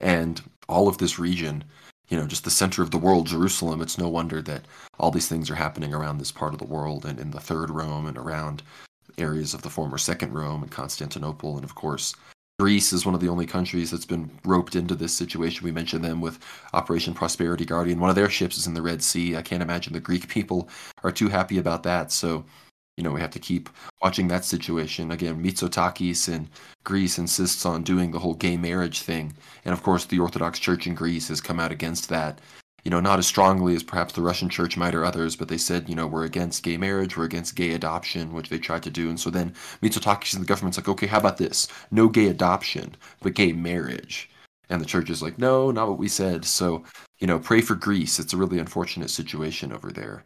And 0.00 0.42
all 0.68 0.88
of 0.88 0.98
this 0.98 1.18
region 1.18 1.64
you 2.08 2.16
know, 2.16 2.26
just 2.26 2.44
the 2.44 2.50
center 2.50 2.82
of 2.82 2.90
the 2.90 2.98
world, 2.98 3.26
Jerusalem, 3.26 3.80
it's 3.80 3.98
no 3.98 4.08
wonder 4.08 4.40
that 4.42 4.64
all 4.98 5.10
these 5.10 5.28
things 5.28 5.50
are 5.50 5.56
happening 5.56 5.92
around 5.92 6.18
this 6.18 6.32
part 6.32 6.52
of 6.52 6.58
the 6.58 6.66
world 6.66 7.04
and 7.04 7.18
in 7.18 7.30
the 7.30 7.40
Third 7.40 7.70
Rome 7.70 8.06
and 8.06 8.16
around 8.16 8.62
areas 9.18 9.54
of 9.54 9.62
the 9.62 9.70
former 9.70 9.98
Second 9.98 10.32
Rome 10.32 10.62
and 10.62 10.70
Constantinople. 10.70 11.56
And 11.56 11.64
of 11.64 11.74
course, 11.74 12.14
Greece 12.58 12.92
is 12.92 13.04
one 13.04 13.14
of 13.14 13.20
the 13.20 13.28
only 13.28 13.44
countries 13.44 13.90
that's 13.90 14.06
been 14.06 14.30
roped 14.44 14.76
into 14.76 14.94
this 14.94 15.14
situation. 15.14 15.64
We 15.64 15.72
mentioned 15.72 16.04
them 16.04 16.20
with 16.20 16.38
Operation 16.72 17.12
Prosperity 17.12 17.66
Guardian. 17.66 18.00
One 18.00 18.08
of 18.08 18.16
their 18.16 18.30
ships 18.30 18.56
is 18.56 18.66
in 18.66 18.74
the 18.74 18.82
Red 18.82 19.02
Sea. 19.02 19.36
I 19.36 19.42
can't 19.42 19.62
imagine 19.62 19.92
the 19.92 20.00
Greek 20.00 20.28
people 20.28 20.68
are 21.02 21.12
too 21.12 21.28
happy 21.28 21.58
about 21.58 21.82
that. 21.82 22.12
So 22.12 22.44
you 22.96 23.04
know, 23.04 23.10
we 23.10 23.20
have 23.20 23.30
to 23.30 23.38
keep 23.38 23.68
watching 24.02 24.28
that 24.28 24.44
situation. 24.44 25.10
Again, 25.10 25.42
Mitsotakis 25.42 26.28
in 26.28 26.48
Greece 26.84 27.18
insists 27.18 27.66
on 27.66 27.82
doing 27.82 28.10
the 28.10 28.18
whole 28.18 28.34
gay 28.34 28.56
marriage 28.56 29.02
thing. 29.02 29.34
And 29.64 29.72
of 29.72 29.82
course, 29.82 30.06
the 30.06 30.18
Orthodox 30.18 30.58
Church 30.58 30.86
in 30.86 30.94
Greece 30.94 31.28
has 31.28 31.40
come 31.40 31.60
out 31.60 31.72
against 31.72 32.08
that. 32.08 32.40
You 32.84 32.90
know, 32.90 33.00
not 33.00 33.18
as 33.18 33.26
strongly 33.26 33.74
as 33.74 33.82
perhaps 33.82 34.14
the 34.14 34.22
Russian 34.22 34.48
church 34.48 34.76
might 34.76 34.94
or 34.94 35.04
others, 35.04 35.34
but 35.34 35.48
they 35.48 35.58
said, 35.58 35.88
you 35.88 35.96
know, 35.96 36.06
we're 36.06 36.24
against 36.24 36.62
gay 36.62 36.76
marriage, 36.76 37.16
we're 37.16 37.24
against 37.24 37.56
gay 37.56 37.72
adoption, 37.72 38.32
which 38.32 38.48
they 38.48 38.58
tried 38.58 38.84
to 38.84 38.90
do. 38.90 39.08
And 39.08 39.18
so 39.18 39.28
then 39.28 39.54
Mitsotakis 39.82 40.34
and 40.34 40.42
the 40.42 40.46
government's 40.46 40.78
like, 40.78 40.88
okay, 40.88 41.08
how 41.08 41.18
about 41.18 41.36
this? 41.36 41.66
No 41.90 42.08
gay 42.08 42.28
adoption, 42.28 42.94
but 43.20 43.34
gay 43.34 43.52
marriage. 43.52 44.30
And 44.70 44.80
the 44.80 44.86
church 44.86 45.10
is 45.10 45.20
like, 45.20 45.36
no, 45.36 45.72
not 45.72 45.88
what 45.88 45.98
we 45.98 46.08
said. 46.08 46.44
So, 46.44 46.84
you 47.18 47.26
know, 47.26 47.40
pray 47.40 47.60
for 47.60 47.74
Greece. 47.74 48.20
It's 48.20 48.32
a 48.32 48.36
really 48.36 48.60
unfortunate 48.60 49.10
situation 49.10 49.72
over 49.72 49.90
there. 49.90 50.24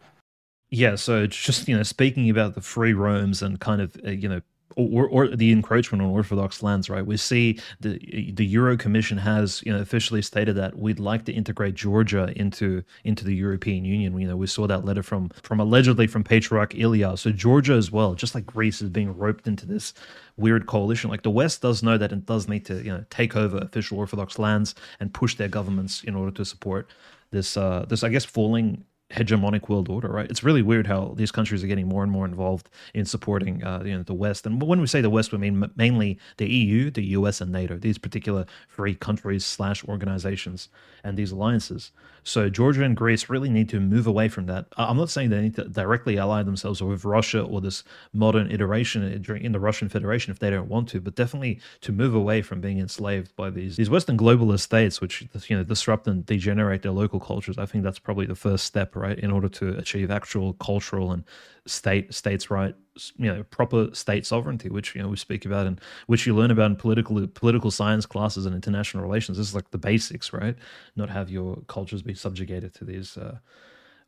Yeah, 0.70 0.94
so 0.94 1.24
it's 1.24 1.36
just 1.36 1.66
you 1.68 1.76
know, 1.76 1.82
speaking 1.82 2.30
about 2.30 2.54
the 2.54 2.60
three 2.60 2.92
Romes 2.92 3.42
and 3.42 3.58
kind 3.60 3.80
of 3.80 3.96
uh, 4.06 4.10
you 4.10 4.28
know 4.28 4.40
or, 4.76 5.08
or, 5.08 5.28
the 5.28 5.50
encroachment 5.50 6.00
on 6.00 6.08
Orthodox 6.08 6.62
lands, 6.62 6.88
right? 6.88 7.04
We 7.04 7.16
see 7.16 7.58
the 7.80 7.98
the 8.32 8.46
Euro 8.46 8.76
Commission 8.76 9.18
has 9.18 9.62
you 9.66 9.72
know 9.72 9.80
officially 9.80 10.22
stated 10.22 10.54
that 10.56 10.78
we'd 10.78 11.00
like 11.00 11.24
to 11.24 11.32
integrate 11.32 11.74
Georgia 11.74 12.32
into 12.36 12.84
into 13.04 13.24
the 13.24 13.34
European 13.34 13.84
Union. 13.84 14.18
You 14.18 14.28
know, 14.28 14.36
we 14.36 14.46
saw 14.46 14.66
that 14.68 14.84
letter 14.84 15.02
from 15.02 15.30
from 15.42 15.58
allegedly 15.60 16.06
from 16.06 16.22
Patriarch 16.22 16.74
Ilya. 16.76 17.16
So 17.16 17.32
Georgia 17.32 17.74
as 17.74 17.90
well, 17.90 18.14
just 18.14 18.34
like 18.34 18.46
Greece, 18.46 18.80
is 18.80 18.90
being 18.90 19.16
roped 19.16 19.48
into 19.48 19.66
this 19.66 19.92
weird 20.36 20.66
coalition. 20.66 21.10
Like 21.10 21.22
the 21.22 21.30
West 21.30 21.62
does 21.62 21.82
know 21.82 21.98
that 21.98 22.12
it 22.12 22.26
does 22.26 22.48
need 22.48 22.64
to 22.66 22.76
you 22.76 22.92
know 22.92 23.04
take 23.10 23.34
over 23.36 23.58
official 23.58 23.98
Orthodox 23.98 24.38
lands 24.38 24.74
and 25.00 25.12
push 25.12 25.34
their 25.34 25.48
governments 25.48 26.04
in 26.04 26.14
order 26.14 26.30
to 26.32 26.44
support 26.44 26.88
this 27.32 27.56
uh 27.56 27.84
this 27.88 28.04
I 28.04 28.08
guess 28.08 28.24
falling 28.24 28.84
hegemonic 29.10 29.68
world 29.68 29.88
order, 29.88 30.08
right? 30.08 30.30
It's 30.30 30.44
really 30.44 30.62
weird 30.62 30.86
how 30.86 31.14
these 31.16 31.32
countries 31.32 31.64
are 31.64 31.66
getting 31.66 31.88
more 31.88 32.02
and 32.02 32.12
more 32.12 32.24
involved 32.24 32.68
in 32.94 33.04
supporting 33.04 33.64
uh, 33.64 33.82
you 33.84 33.96
know, 33.96 34.02
the 34.02 34.14
West. 34.14 34.46
And 34.46 34.62
when 34.62 34.80
we 34.80 34.86
say 34.86 35.00
the 35.00 35.10
West, 35.10 35.32
we 35.32 35.38
mean 35.38 35.70
mainly 35.76 36.18
the 36.36 36.48
EU, 36.48 36.90
the 36.90 37.04
US, 37.06 37.40
and 37.40 37.50
NATO, 37.50 37.76
these 37.76 37.98
particular 37.98 38.46
free 38.68 38.94
countries 38.94 39.44
slash 39.44 39.84
organizations 39.84 40.68
and 41.02 41.16
these 41.16 41.32
alliances. 41.32 41.90
So 42.22 42.48
Georgia 42.48 42.84
and 42.84 42.96
Greece 42.96 43.28
really 43.28 43.50
need 43.50 43.68
to 43.70 43.80
move 43.80 44.06
away 44.06 44.28
from 44.28 44.46
that. 44.46 44.66
I'm 44.76 44.96
not 44.96 45.10
saying 45.10 45.30
they 45.30 45.40
need 45.40 45.56
to 45.56 45.64
directly 45.64 46.18
ally 46.18 46.42
themselves 46.42 46.82
with 46.82 47.04
Russia 47.04 47.42
or 47.42 47.60
this 47.60 47.84
modern 48.12 48.50
iteration 48.50 49.02
in 49.02 49.52
the 49.52 49.60
Russian 49.60 49.88
Federation 49.88 50.30
if 50.30 50.38
they 50.38 50.50
don't 50.50 50.68
want 50.68 50.88
to, 50.90 51.00
but 51.00 51.14
definitely 51.14 51.60
to 51.82 51.92
move 51.92 52.14
away 52.14 52.42
from 52.42 52.60
being 52.60 52.78
enslaved 52.78 53.34
by 53.36 53.50
these 53.50 53.76
these 53.76 53.90
Western 53.90 54.16
globalist 54.16 54.60
states, 54.60 55.00
which 55.00 55.26
you 55.48 55.56
know 55.56 55.64
disrupt 55.64 56.06
and 56.06 56.26
degenerate 56.26 56.82
their 56.82 56.92
local 56.92 57.20
cultures. 57.20 57.58
I 57.58 57.66
think 57.66 57.84
that's 57.84 57.98
probably 57.98 58.26
the 58.26 58.34
first 58.34 58.64
step, 58.64 58.94
right, 58.96 59.18
in 59.18 59.30
order 59.30 59.48
to 59.48 59.70
achieve 59.78 60.10
actual 60.10 60.54
cultural 60.54 61.12
and 61.12 61.24
state 61.66 62.12
states' 62.14 62.50
right, 62.50 62.74
you 63.16 63.32
know, 63.32 63.42
proper 63.44 63.88
state 63.94 64.26
sovereignty, 64.26 64.68
which 64.68 64.94
you 64.94 65.02
know 65.02 65.08
we 65.08 65.16
speak 65.16 65.44
about 65.44 65.66
and 65.66 65.80
which 66.06 66.26
you 66.26 66.34
learn 66.34 66.50
about 66.50 66.70
in 66.70 66.76
political 66.76 67.26
political 67.28 67.70
science 67.70 68.06
classes 68.06 68.46
and 68.46 68.54
international 68.54 69.02
relations. 69.02 69.38
This 69.38 69.48
is 69.48 69.54
like 69.54 69.70
the 69.70 69.78
basics, 69.78 70.32
right? 70.32 70.56
Not 70.96 71.10
have 71.10 71.30
your 71.30 71.62
cultures 71.68 72.02
be 72.02 72.14
subjugated 72.14 72.74
to 72.74 72.84
these. 72.84 73.16
Uh, 73.16 73.38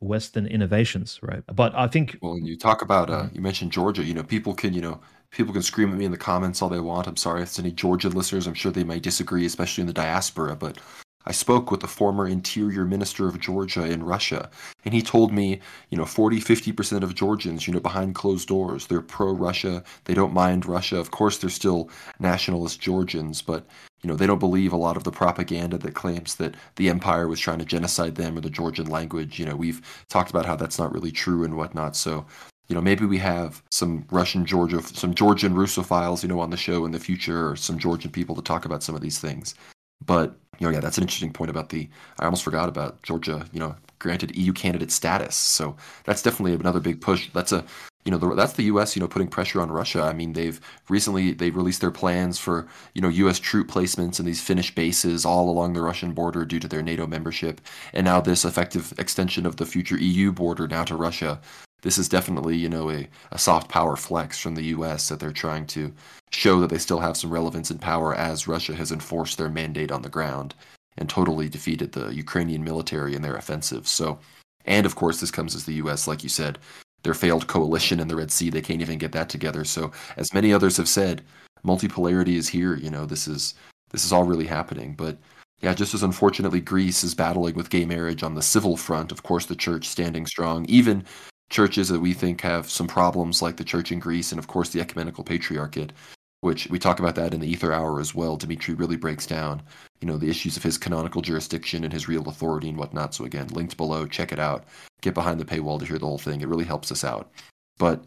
Western 0.01 0.47
innovations, 0.47 1.21
right? 1.23 1.45
But 1.47 1.77
I 1.77 1.87
think 1.87 2.19
well, 2.21 2.37
you 2.37 2.59
talk 2.59 2.83
about 2.83 3.09
uh, 3.09 3.29
you 3.33 3.41
mentioned 3.41 3.71
Georgia. 3.71 4.03
You 4.03 4.15
know, 4.15 4.25
people 4.25 4.53
can 4.53 4.75
you 4.75 4.81
know 4.81 5.01
people 5.31 5.53
can 5.53 5.63
scream 5.63 5.91
at 5.93 5.97
me 5.97 6.05
in 6.05 6.11
the 6.11 6.17
comments 6.17 6.61
all 6.61 6.69
they 6.69 6.81
want. 6.81 7.07
I'm 7.07 7.17
sorry 7.17 7.43
if 7.43 7.49
it's 7.49 7.59
any 7.59 7.71
Georgian 7.73 8.13
listeners. 8.13 8.47
I'm 8.47 8.55
sure 8.55 8.73
they 8.73 8.85
may 8.85 8.99
disagree, 8.99 9.47
especially 9.47 9.83
in 9.83 9.87
the 9.87 9.93
diaspora. 9.93 10.57
But 10.57 10.79
I 11.27 11.33
spoke 11.33 11.71
with 11.71 11.81
the 11.81 11.87
former 11.87 12.27
interior 12.27 12.85
minister 12.85 13.29
of 13.29 13.39
Georgia 13.39 13.85
in 13.85 14.03
Russia, 14.03 14.51
and 14.85 14.93
he 14.93 15.03
told 15.03 15.33
me, 15.33 15.61
you 15.91 15.99
know, 15.99 16.05
40, 16.05 16.41
50% 16.41 17.03
of 17.03 17.15
Georgians, 17.15 17.67
you 17.67 17.73
know, 17.73 17.81
behind 17.81 18.15
closed 18.15 18.49
doors, 18.49 18.87
they're 18.87 19.01
pro 19.01 19.33
Russia. 19.33 19.85
They 20.05 20.15
don't 20.15 20.33
mind 20.33 20.67
Russia. 20.67 20.99
Of 20.99 21.11
course, 21.11 21.39
they're 21.39 21.51
still 21.51 21.89
nationalist 22.19 22.81
Georgians, 22.81 23.43
but, 23.43 23.65
you 24.03 24.09
know, 24.09 24.17
they 24.17 24.27
don't 24.27 24.41
believe 24.41 24.73
a 24.73 24.77
lot 24.77 24.97
of 24.97 25.05
the 25.05 25.13
propaganda 25.13 25.79
that 25.79 25.95
claims 25.95 26.35
that 26.37 26.57
the 26.77 26.89
empire 26.89 27.29
was 27.29 27.39
trying 27.39 27.61
to 27.61 27.65
genocide 27.65 28.17
them 28.17 28.37
or 28.37 28.41
the 28.41 28.51
Georgian 28.51 28.87
language. 28.87 29.39
You 29.39 29.47
know, 29.47 29.57
we've 29.57 29.81
talked 30.09 30.31
about 30.31 30.47
how 30.47 30.57
that's 30.57 30.79
not 30.79 30.93
really 30.93 31.13
true 31.13 31.45
and 31.45 31.57
whatnot. 31.57 31.95
So, 31.95 32.27
you 32.69 32.75
know, 32.75 32.81
maybe 32.81 33.05
we 33.05 33.19
have 33.19 33.63
some 33.71 34.05
Russian 34.11 34.45
Georgia, 34.47 34.83
some 34.83 35.15
Georgian 35.15 35.55
Russophiles, 35.55 36.23
you 36.23 36.29
know, 36.29 36.41
on 36.41 36.51
the 36.51 36.57
show 36.57 36.85
in 36.85 36.93
the 36.93 36.99
future, 36.99 37.51
or 37.51 37.57
some 37.57 37.79
Georgian 37.79 38.11
people 38.11 38.35
to 38.35 38.43
talk 38.43 38.65
about 38.65 38.83
some 38.83 38.95
of 38.95 39.01
these 39.01 39.19
things. 39.19 39.55
But 40.05 40.35
you 40.59 40.67
know, 40.67 40.73
yeah, 40.73 40.81
that's 40.81 40.99
an 40.99 41.05
interesting 41.05 41.33
point 41.33 41.51
about 41.51 41.71
the. 41.71 41.89
I 42.19 42.25
almost 42.25 42.45
forgot 42.45 42.69
about 42.69 43.03
Georgia. 43.03 43.47
You 43.53 43.61
know, 43.61 43.77
granted 43.99 44.37
EU 44.37 44.53
candidate 44.53 44.91
status. 44.91 45.35
So 45.35 45.77
that's 46.05 46.23
definitely 46.23 46.55
another 46.55 46.81
big 46.81 47.01
push. 47.01 47.31
That's 47.33 47.53
a 47.53 47.65
you 48.05 48.11
know 48.11 48.19
the, 48.19 48.35
that's 48.35 48.55
the 48.55 48.65
U.S. 48.65 48.97
you 48.97 49.01
know 49.01 49.09
putting 49.09 49.29
pressure 49.29 49.61
on 49.61 49.71
Russia. 49.71 50.03
I 50.03 50.13
mean 50.13 50.33
they've 50.33 50.61
recently 50.89 51.33
they 51.33 51.51
released 51.51 51.81
their 51.81 51.93
plans 51.93 52.39
for 52.39 52.67
you 52.95 53.01
know 53.01 53.09
U.S. 53.09 53.39
troop 53.39 53.69
placements 53.69 54.19
in 54.19 54.27
these 54.27 54.43
Finnish 54.43 54.75
bases 54.75 55.25
all 55.25 55.49
along 55.49 55.73
the 55.73 55.83
Russian 55.83 56.13
border 56.13 56.45
due 56.45 56.61
to 56.61 56.69
their 56.69 56.83
NATO 56.83 57.07
membership, 57.07 57.61
and 57.93 58.05
now 58.05 58.21
this 58.21 58.45
effective 58.45 58.93
extension 58.99 59.47
of 59.47 59.57
the 59.57 59.67
future 59.67 59.97
EU 59.97 60.33
border 60.33 60.67
now 60.67 60.85
to 60.85 60.97
Russia 60.97 61.41
this 61.83 61.99
is 61.99 62.09
definitely, 62.09 62.57
you 62.57 62.69
know, 62.69 62.91
a, 62.91 63.09
a 63.33 63.39
soft 63.39 63.69
power 63.69 63.97
flex 63.97 64.39
from 64.39 64.55
the 64.55 64.65
US 64.65 65.09
that 65.09 65.21
they're 65.21 65.33
trying 65.33 65.67
to 65.69 65.93
show 66.31 66.61
that 66.61 66.71
they 66.71 66.79
still 66.79 67.01
have 67.01 67.17
some 67.17 67.31
relevance 67.31 67.71
and 67.71 67.81
power 67.81 68.15
as 68.15 68.49
Russia 68.49 68.75
has 68.75 68.91
enforced 68.91 69.37
their 69.37 69.51
mandate 69.51 69.93
on 69.93 70.03
the 70.03 70.09
ground 70.09 70.55
and 70.97 71.09
totally 71.09 71.49
defeated 71.49 71.93
the 71.93 72.15
Ukrainian 72.15 72.65
military 72.65 73.15
in 73.15 73.23
their 73.23 73.37
offensive. 73.37 73.87
So, 73.87 74.19
and 74.65 74.87
of 74.87 74.95
course, 74.95 75.21
this 75.21 75.31
comes 75.31 75.55
as 75.55 75.65
the 75.65 75.75
US, 75.75 76.07
like 76.07 76.23
you 76.23 76.29
said, 76.29 76.59
their 77.03 77.15
failed 77.15 77.49
coalition 77.49 77.99
in 78.01 78.09
the 78.09 78.17
Red 78.17 78.31
Sea, 78.31 78.49
they 78.49 78.63
can't 78.63 78.81
even 78.81 78.99
get 78.99 79.13
that 79.13 79.29
together. 79.29 79.65
So, 79.65 79.91
as 80.17 80.33
many 80.33 80.53
others 80.53 80.77
have 80.77 80.89
said, 80.89 81.23
multipolarity 81.65 82.37
is 82.37 82.49
here. 82.49 82.77
You 82.77 82.91
know, 82.91 83.07
this 83.07 83.27
is 83.27 83.55
this 83.91 84.05
is 84.05 84.13
all 84.13 84.25
really 84.25 84.47
happening. 84.47 84.95
But 84.95 85.19
yeah, 85.61 85.75
just 85.75 85.95
as 85.95 86.03
unfortunately 86.03 86.61
Greece 86.61 87.05
is 87.05 87.15
battling 87.15 87.55
with 87.55 87.71
gay 87.71 87.85
marriage 87.85 88.23
on 88.23 88.35
the 88.35 88.43
civil 88.43 88.77
front, 88.77 89.13
of 89.13 89.23
course, 89.23 89.47
the 89.47 89.57
church 89.57 89.89
standing 89.89 90.27
strong, 90.27 90.65
even 90.67 91.05
churches 91.53 91.91
that 91.91 92.01
we 92.01 92.15
think 92.15 92.41
have 92.41 92.71
some 92.71 92.89
problems, 92.89 93.43
like 93.43 93.59
the 93.59 93.65
church 93.65 93.93
in 93.93 94.01
Greece 94.01 94.33
and, 94.33 94.39
of 94.39 94.49
course, 94.49 94.71
the 94.71 94.81
ecumenical 94.81 95.23
patriarchate, 95.23 95.93
which 96.41 96.67
we 96.71 96.79
talk 96.79 96.99
about 96.99 97.15
that 97.15 97.35
in 97.35 97.41
the 97.41 97.53
Aether 97.53 97.73
Hour 97.73 98.01
as 98.01 98.15
well. 98.15 98.37
Dimitri 98.37 98.75
really 98.75 98.97
breaks 98.97 99.27
down, 99.27 99.63
you 100.01 100.09
know, 100.09 100.17
the 100.17 100.31
issues 100.31 100.57
of 100.57 100.63
his 100.63 100.79
canonical 100.79 101.21
jurisdiction 101.21 101.85
and 101.85 101.93
his 101.93 102.09
real 102.09 102.27
authority 102.27 102.71
and 102.71 102.79
whatnot. 102.79 103.15
So 103.15 103.25
again, 103.25 103.49
linked 103.49 103.77
below, 103.77 104.07
check 104.07 104.33
it 104.33 104.39
out. 104.39 104.65
Get 105.03 105.15
behind 105.15 105.39
the 105.39 105.45
paywall 105.45 105.79
to 105.79 105.85
hear 105.85 105.99
the 105.99 106.07
whole 106.07 106.19
thing. 106.19 106.41
It 106.41 106.49
really 106.49 106.65
helps 106.65 106.91
us 106.91 107.05
out. 107.05 107.31
But 107.79 108.05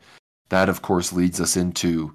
that, 0.49 0.67
of 0.67 0.81
course, 0.81 1.13
leads 1.13 1.39
us 1.39 1.55
into, 1.55 2.13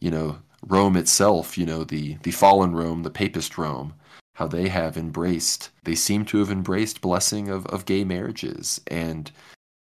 you 0.00 0.10
know, 0.10 0.38
Rome 0.66 0.96
itself. 0.96 1.56
You 1.56 1.66
know, 1.66 1.84
the 1.84 2.16
the 2.22 2.30
fallen 2.32 2.74
Rome, 2.74 3.04
the 3.04 3.10
papist 3.10 3.56
Rome. 3.56 3.94
How 4.34 4.48
they 4.48 4.68
have 4.68 4.96
embraced, 4.96 5.70
they 5.84 5.94
seem 5.94 6.24
to 6.24 6.38
have 6.38 6.50
embraced 6.50 7.00
blessing 7.00 7.48
of, 7.48 7.66
of 7.66 7.84
gay 7.84 8.02
marriages 8.02 8.80
and 8.88 9.30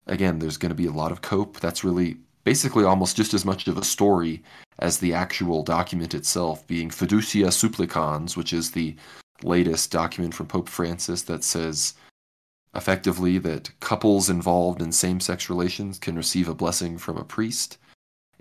again, 0.10 0.39
there's 0.39 0.57
going 0.57 0.70
to 0.72 0.76
be 0.76 0.88
a 0.88 0.91
lot 0.91 1.12
of 1.12 1.22
cope. 1.22 1.60
That's 1.60 1.84
really 1.84 2.18
basically 2.43 2.84
almost 2.84 3.16
just 3.16 3.34
as 3.34 3.45
much 3.45 3.68
of 3.68 3.78
a 3.78 3.84
story 3.84 4.43
as 4.80 4.97
the 4.97 5.14
actual 5.14 5.64
document 5.64 6.14
itself, 6.14 6.66
being 6.68 6.89
Fiducia 6.89 7.51
Supplicans, 7.51 8.36
which 8.36 8.53
is 8.53 8.72
the 8.72 8.95
latest 9.43 9.91
document 9.91 10.34
from 10.34 10.47
Pope 10.47 10.68
Francis 10.68 11.22
that 11.24 11.43
says 11.43 11.93
effectively 12.76 13.38
that 13.39 13.72
couples 13.80 14.30
involved 14.30 14.82
in 14.82 14.91
same 14.91 15.20
sex 15.20 15.49
relations 15.49 15.97
can 15.97 16.16
receive 16.16 16.47
a 16.47 16.55
blessing 16.55 16.97
from 16.97 17.18
a 17.18 17.24
priest. 17.24 17.78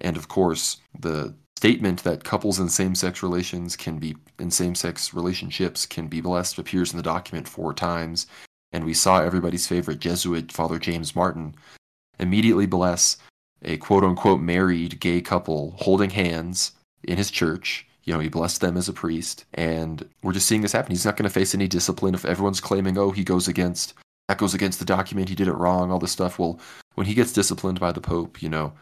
And 0.00 0.16
of 0.16 0.28
course, 0.28 0.78
the 0.98 1.34
statement 1.56 2.04
that 2.04 2.24
couples 2.24 2.60
in 2.60 2.68
same 2.68 2.94
sex 2.94 3.22
relations 3.22 3.74
can 3.74 3.98
be 3.98 4.16
in 4.38 4.50
same 4.50 4.74
sex 4.74 5.12
relationships 5.12 5.86
can 5.86 6.06
be 6.06 6.20
blessed 6.20 6.58
appears 6.58 6.92
in 6.92 6.96
the 6.96 7.02
document 7.02 7.48
four 7.48 7.74
times 7.74 8.26
and 8.72 8.84
we 8.84 8.94
saw 8.94 9.20
everybody's 9.20 9.66
favorite 9.66 10.00
Jesuit, 10.00 10.52
Father 10.52 10.78
James 10.78 11.16
Martin, 11.16 11.54
immediately 12.18 12.66
bless 12.66 13.16
a 13.62 13.76
quote 13.78 14.04
unquote 14.04 14.40
married 14.40 15.00
gay 15.00 15.20
couple 15.20 15.74
holding 15.78 16.10
hands 16.10 16.72
in 17.04 17.16
his 17.16 17.30
church. 17.30 17.86
You 18.04 18.14
know, 18.14 18.20
he 18.20 18.28
blessed 18.28 18.62
them 18.62 18.76
as 18.76 18.88
a 18.88 18.94
priest, 18.94 19.44
and 19.54 20.08
we're 20.22 20.32
just 20.32 20.46
seeing 20.46 20.62
this 20.62 20.72
happen. 20.72 20.92
He's 20.92 21.04
not 21.04 21.16
going 21.16 21.28
to 21.28 21.34
face 21.34 21.54
any 21.54 21.68
discipline 21.68 22.14
if 22.14 22.24
everyone's 22.24 22.60
claiming, 22.60 22.96
oh, 22.96 23.10
he 23.10 23.22
goes 23.22 23.48
against 23.48 23.94
that 24.28 24.38
goes 24.38 24.54
against 24.54 24.78
the 24.78 24.84
document, 24.84 25.28
he 25.30 25.34
did 25.34 25.48
it 25.48 25.54
wrong, 25.54 25.90
all 25.90 25.98
this 25.98 26.12
stuff. 26.12 26.38
Well, 26.38 26.60
when 26.94 27.06
he 27.06 27.14
gets 27.14 27.32
disciplined 27.32 27.80
by 27.80 27.92
the 27.92 28.00
Pope, 28.00 28.42
you 28.42 28.48
know, 28.48 28.72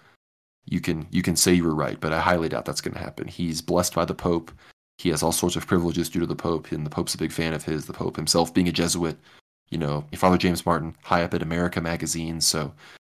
you 0.67 0.81
can 0.81 1.07
you 1.11 1.23
can 1.23 1.37
say 1.37 1.55
you 1.55 1.65
were 1.65 1.75
right, 1.75 2.01
but 2.01 2.13
I 2.13 2.21
highly 2.21 2.49
doubt 2.49 2.65
that's 2.65 2.81
going 2.81 2.95
to 2.95 3.01
happen. 3.01 3.29
He's 3.29 3.63
blessed 3.63 3.95
by 3.95 4.05
the 4.05 4.15
Pope. 4.15 4.51
He 4.99 5.11
has 5.11 5.23
all 5.23 5.33
sorts 5.33 5.57
of 5.57 5.67
privileges 5.67 6.09
due 6.09 6.21
to 6.21 6.27
the 6.27 6.35
Pope, 6.35 6.73
and 6.73 6.85
the 6.85 6.91
Pope's 6.91 7.15
a 7.15 7.19
big 7.19 7.33
fan 7.33 7.53
of 7.53 7.65
his. 7.65 7.87
The 7.87 7.93
Pope 7.93 8.17
himself, 8.17 8.53
being 8.53 8.69
a 8.69 8.73
Jesuit, 8.73 9.17
you 9.71 9.79
know, 9.79 10.05
Father 10.15 10.39
James 10.39 10.65
Martin, 10.65 10.95
high 11.03 11.23
up 11.23 11.35
at 11.35 11.43
America 11.43 11.81
magazine, 11.81 12.41
so 12.41 12.73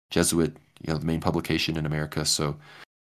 Jesuit, 0.10 0.56
you 0.82 0.92
know, 0.92 1.00
the 1.00 1.06
main 1.06 1.22
publication 1.22 1.78
in 1.78 1.86
America. 1.86 2.26
So 2.26 2.58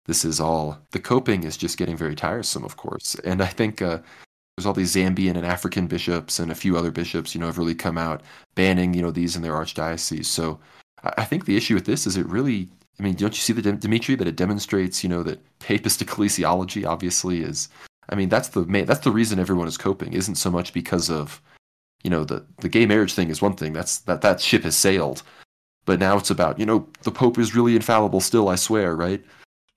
this 0.07 0.25
is 0.25 0.41
all 0.41 0.79
the 0.93 0.99
coping 0.99 1.45
is 1.45 1.57
just 1.57 1.79
getting 1.79 1.97
very 1.97 2.15
tiresome, 2.15 2.65
of 2.65 2.77
course. 2.77 3.15
And 3.25 3.43
I 3.43 3.47
think 3.47 3.83
uh, 3.83 3.99
there's 4.57 4.67
all 4.67 4.73
these 4.73 4.95
Zambian 4.95 5.37
and 5.37 5.47
African 5.47 5.87
bishops 5.87 6.39
and 6.39 6.51
a 6.51 6.57
few 6.57 6.77
other 6.77 6.91
bishops, 6.91 7.35
you 7.35 7.41
know, 7.41 7.47
have 7.47 7.59
really 7.59 7.75
come 7.75 7.99
out 7.99 8.23
banning, 8.55 8.95
you 8.95 9.03
know, 9.03 9.11
these 9.11 9.37
in 9.37 9.43
their 9.43 9.53
archdiocese. 9.53 10.27
So 10.27 10.59
I 11.03 11.25
think 11.25 11.45
the 11.45 11.57
issue 11.57 11.75
with 11.75 11.87
this 11.87 12.07
is 12.07 12.17
it 12.17 12.27
really, 12.27 12.69
I 12.99 13.03
mean, 13.03 13.15
don't 13.15 13.35
you 13.35 13.41
see 13.41 13.53
the 13.53 13.73
Dimitri 13.73 14.15
that 14.15 14.27
it 14.27 14.37
demonstrates, 14.37 15.03
you 15.03 15.11
know, 15.11 15.23
that 15.25 15.41
papist 15.59 16.01
ecclesiology 16.05 16.87
obviously 16.87 17.43
is. 17.43 17.69
I 18.09 18.15
mean, 18.15 18.29
that's 18.29 18.49
the 18.49 18.65
main, 18.65 18.87
that's 18.87 19.05
the 19.05 19.11
reason 19.11 19.39
everyone 19.39 19.69
is 19.69 19.77
coping. 19.77 20.13
Isn't 20.13 20.37
so 20.37 20.51
much 20.51 20.73
because 20.73 21.11
of 21.11 21.43
you 22.03 22.11
know 22.11 22.25
the 22.25 22.47
the 22.61 22.69
gay 22.69 22.87
marriage 22.87 23.15
thing 23.15 23.31
is 23.31 23.43
one 23.43 23.55
thing 23.55 23.73
that's 23.73 23.99
that 24.01 24.21
that 24.23 24.41
ship 24.41 24.63
has 24.63 24.77
sailed. 24.77 25.23
But 25.85 26.01
now 26.01 26.17
it's 26.17 26.31
about 26.31 26.59
you 26.59 26.67
know 26.67 26.89
the 27.03 27.11
pope 27.11 27.39
is 27.39 27.55
really 27.55 27.77
infallible 27.77 28.21
still 28.21 28.49
i 28.49 28.57
swear 28.57 28.95
right? 28.95 29.25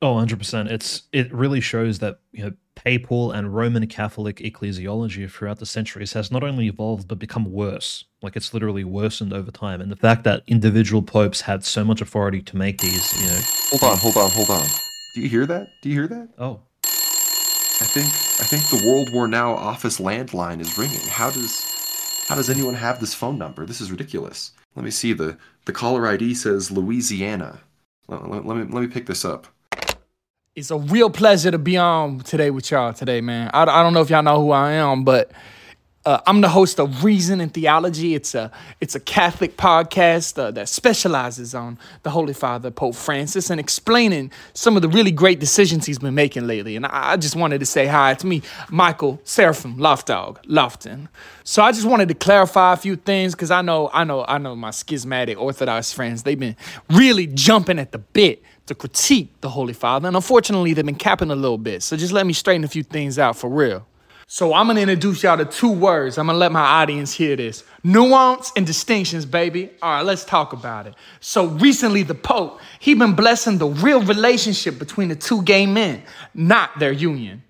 Oh 0.01 0.15
100% 0.15 0.71
it's 0.71 1.03
it 1.11 1.31
really 1.33 1.59
shows 1.59 1.99
that 1.99 2.19
you 2.31 2.43
know 2.45 2.53
papal 2.75 3.31
and 3.31 3.53
roman 3.53 3.85
catholic 3.87 4.37
ecclesiology 4.37 5.29
throughout 5.29 5.59
the 5.59 5.65
centuries 5.65 6.13
has 6.13 6.31
not 6.31 6.41
only 6.41 6.67
evolved 6.67 7.07
but 7.07 7.19
become 7.19 7.51
worse. 7.51 8.05
Like 8.21 8.35
it's 8.35 8.53
literally 8.53 8.83
worsened 8.83 9.33
over 9.33 9.51
time. 9.51 9.81
And 9.81 9.91
the 9.91 9.97
fact 9.97 10.23
that 10.23 10.43
individual 10.47 11.01
popes 11.01 11.41
had 11.41 11.65
so 11.65 11.83
much 11.83 12.01
authority 12.01 12.41
to 12.43 12.57
make 12.57 12.79
these 12.79 13.21
you 13.21 13.27
know. 13.27 13.39
Hold 13.71 13.83
on 13.91 13.97
hold 13.97 14.17
on 14.17 14.31
hold 14.31 14.49
on. 14.49 14.65
Do 15.15 15.21
you 15.21 15.29
hear 15.29 15.45
that? 15.45 15.67
Do 15.81 15.89
you 15.89 15.95
hear 15.95 16.07
that? 16.07 16.29
Oh. 16.37 16.61
I 17.81 17.85
think 17.85 18.07
i 18.41 18.45
think 18.45 18.63
the 18.69 18.85
world 18.87 19.13
war 19.13 19.27
now 19.27 19.53
office 19.53 19.99
landline 19.99 20.59
is 20.59 20.77
ringing. 20.77 21.01
How 21.07 21.29
does 21.29 21.78
how 22.29 22.35
does 22.35 22.47
anyone 22.47 22.75
have 22.75 22.99
this 22.99 23.15
phone 23.15 23.39
number? 23.39 23.65
This 23.65 23.81
is 23.81 23.89
ridiculous. 23.89 24.51
Let 24.75 24.85
me 24.85 24.91
see. 24.91 25.13
The, 25.13 25.35
the 25.65 25.73
caller 25.73 26.07
ID 26.07 26.35
says 26.35 26.69
Louisiana. 26.69 27.59
Let, 28.07 28.29
let, 28.29 28.45
let, 28.45 28.55
me, 28.55 28.71
let 28.71 28.81
me 28.81 28.87
pick 28.87 29.07
this 29.07 29.25
up. 29.25 29.47
It's 30.55 30.69
a 30.69 30.77
real 30.77 31.09
pleasure 31.09 31.49
to 31.49 31.57
be 31.57 31.75
on 31.75 32.19
today 32.19 32.51
with 32.51 32.69
y'all 32.69 32.93
today, 32.93 33.19
man. 33.19 33.49
I, 33.51 33.63
I 33.63 33.81
don't 33.81 33.95
know 33.95 34.01
if 34.01 34.11
y'all 34.11 34.21
know 34.21 34.39
who 34.39 34.51
I 34.51 34.73
am, 34.73 35.03
but 35.03 35.31
Uh, 36.09 36.19
I'm 36.25 36.41
the 36.41 36.49
host 36.49 36.79
of 36.79 37.03
Reason 37.03 37.39
and 37.39 37.53
Theology. 37.53 38.15
It's 38.15 38.33
a 38.33 38.51
it's 38.81 38.95
a 38.95 38.99
Catholic 38.99 39.57
podcast 39.57 40.39
uh, 40.39 40.49
that 40.49 40.67
specializes 40.67 41.53
on 41.53 41.77
the 42.01 42.09
Holy 42.09 42.33
Father 42.33 42.71
Pope 42.71 42.95
Francis 42.95 43.51
and 43.51 43.59
explaining 43.59 44.31
some 44.55 44.75
of 44.75 44.81
the 44.81 44.89
really 44.89 45.11
great 45.11 45.39
decisions 45.39 45.85
he's 45.85 45.99
been 45.99 46.15
making 46.15 46.47
lately. 46.47 46.75
And 46.75 46.87
I, 46.87 47.11
I 47.11 47.17
just 47.17 47.35
wanted 47.35 47.59
to 47.59 47.67
say 47.67 47.85
hi. 47.85 48.13
It's 48.13 48.23
me, 48.23 48.41
Michael 48.71 49.21
Seraphim 49.23 49.77
Loftdog 49.77 50.43
Lofton. 50.45 51.09
So 51.43 51.61
I 51.61 51.71
just 51.71 51.85
wanted 51.85 52.07
to 52.07 52.15
clarify 52.15 52.73
a 52.73 52.77
few 52.77 52.95
things 52.95 53.35
because 53.35 53.51
I 53.51 53.61
know 53.61 53.91
I 53.93 54.03
know 54.03 54.25
I 54.27 54.39
know 54.39 54.55
my 54.55 54.71
schismatic 54.71 55.39
Orthodox 55.39 55.93
friends. 55.93 56.23
They've 56.23 56.39
been 56.39 56.55
really 56.89 57.27
jumping 57.27 57.77
at 57.77 57.91
the 57.91 57.99
bit 57.99 58.41
to 58.65 58.73
critique 58.73 59.29
the 59.41 59.49
Holy 59.49 59.73
Father, 59.73 60.07
and 60.07 60.15
unfortunately 60.15 60.73
they've 60.73 60.83
been 60.83 60.95
capping 60.95 61.29
a 61.29 61.35
little 61.35 61.59
bit. 61.59 61.83
So 61.83 61.95
just 61.95 62.13
let 62.13 62.25
me 62.25 62.33
straighten 62.33 62.63
a 62.63 62.67
few 62.67 62.81
things 62.81 63.19
out 63.19 63.35
for 63.35 63.47
real. 63.47 63.85
So 64.31 64.53
I'm 64.53 64.67
gonna 64.67 64.81
introduce 64.81 65.23
y'all 65.23 65.37
to 65.37 65.45
two 65.45 65.71
words. 65.71 66.19
I'm 66.19 66.27
gonna 66.27 66.37
let 66.37 66.51
my 66.51 66.61
audience 66.61 67.11
hear 67.11 67.35
this. 67.35 67.63
Nuance 67.83 68.51
and 68.55 68.63
distinctions, 68.63 69.25
baby. 69.25 69.71
All 69.81 69.91
right, 69.91 70.05
let's 70.05 70.23
talk 70.23 70.53
about 70.53 70.85
it. 70.85 70.93
So 71.19 71.47
recently 71.47 72.03
the 72.03 72.13
Pope, 72.13 72.61
he 72.79 72.93
been 72.93 73.15
blessing 73.15 73.57
the 73.57 73.65
real 73.65 74.03
relationship 74.03 74.77
between 74.77 75.07
the 75.07 75.15
two 75.15 75.41
gay 75.41 75.65
men, 75.65 76.03
not 76.35 76.77
their 76.77 76.91
union. 76.91 77.41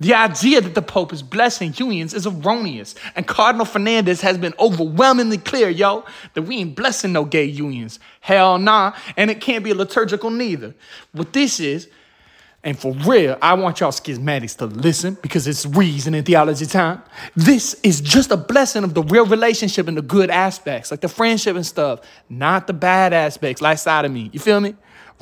The 0.00 0.14
idea 0.14 0.60
that 0.62 0.74
the 0.74 0.82
Pope 0.82 1.12
is 1.12 1.22
blessing 1.22 1.72
unions 1.76 2.12
is 2.12 2.26
erroneous, 2.26 2.96
and 3.14 3.24
Cardinal 3.24 3.64
Fernandez 3.64 4.20
has 4.22 4.36
been 4.36 4.52
overwhelmingly 4.58 5.38
clear, 5.38 5.68
yo, 5.68 6.04
that 6.34 6.42
we 6.42 6.56
ain't 6.56 6.74
blessing 6.74 7.12
no 7.12 7.24
gay 7.24 7.44
unions. 7.44 8.00
Hell 8.18 8.58
nah, 8.58 8.94
and 9.16 9.30
it 9.30 9.40
can't 9.40 9.62
be 9.62 9.72
liturgical 9.72 10.30
neither. 10.30 10.74
What 11.12 11.32
this 11.32 11.60
is, 11.60 11.88
and 12.64 12.78
for 12.78 12.92
real, 13.06 13.38
I 13.40 13.54
want 13.54 13.78
y'all 13.78 13.92
schismatics 13.92 14.56
to 14.58 14.66
listen 14.66 15.16
because 15.22 15.46
it's 15.46 15.64
reason 15.66 16.14
and 16.14 16.26
theology 16.26 16.66
time. 16.66 17.02
This 17.36 17.74
is 17.82 18.00
just 18.00 18.32
a 18.32 18.36
blessing 18.36 18.82
of 18.82 18.94
the 18.94 19.02
real 19.04 19.24
relationship 19.24 19.86
and 19.86 19.96
the 19.96 20.02
good 20.02 20.30
aspects, 20.30 20.90
like 20.90 21.00
the 21.00 21.08
friendship 21.08 21.54
and 21.54 21.64
stuff, 21.64 22.00
not 22.28 22.66
the 22.66 22.72
bad 22.72 23.12
aspects, 23.12 23.62
like 23.62 23.78
side 23.78 24.04
of 24.04 24.10
me. 24.10 24.30
You 24.32 24.40
feel 24.40 24.58
me? 24.60 24.74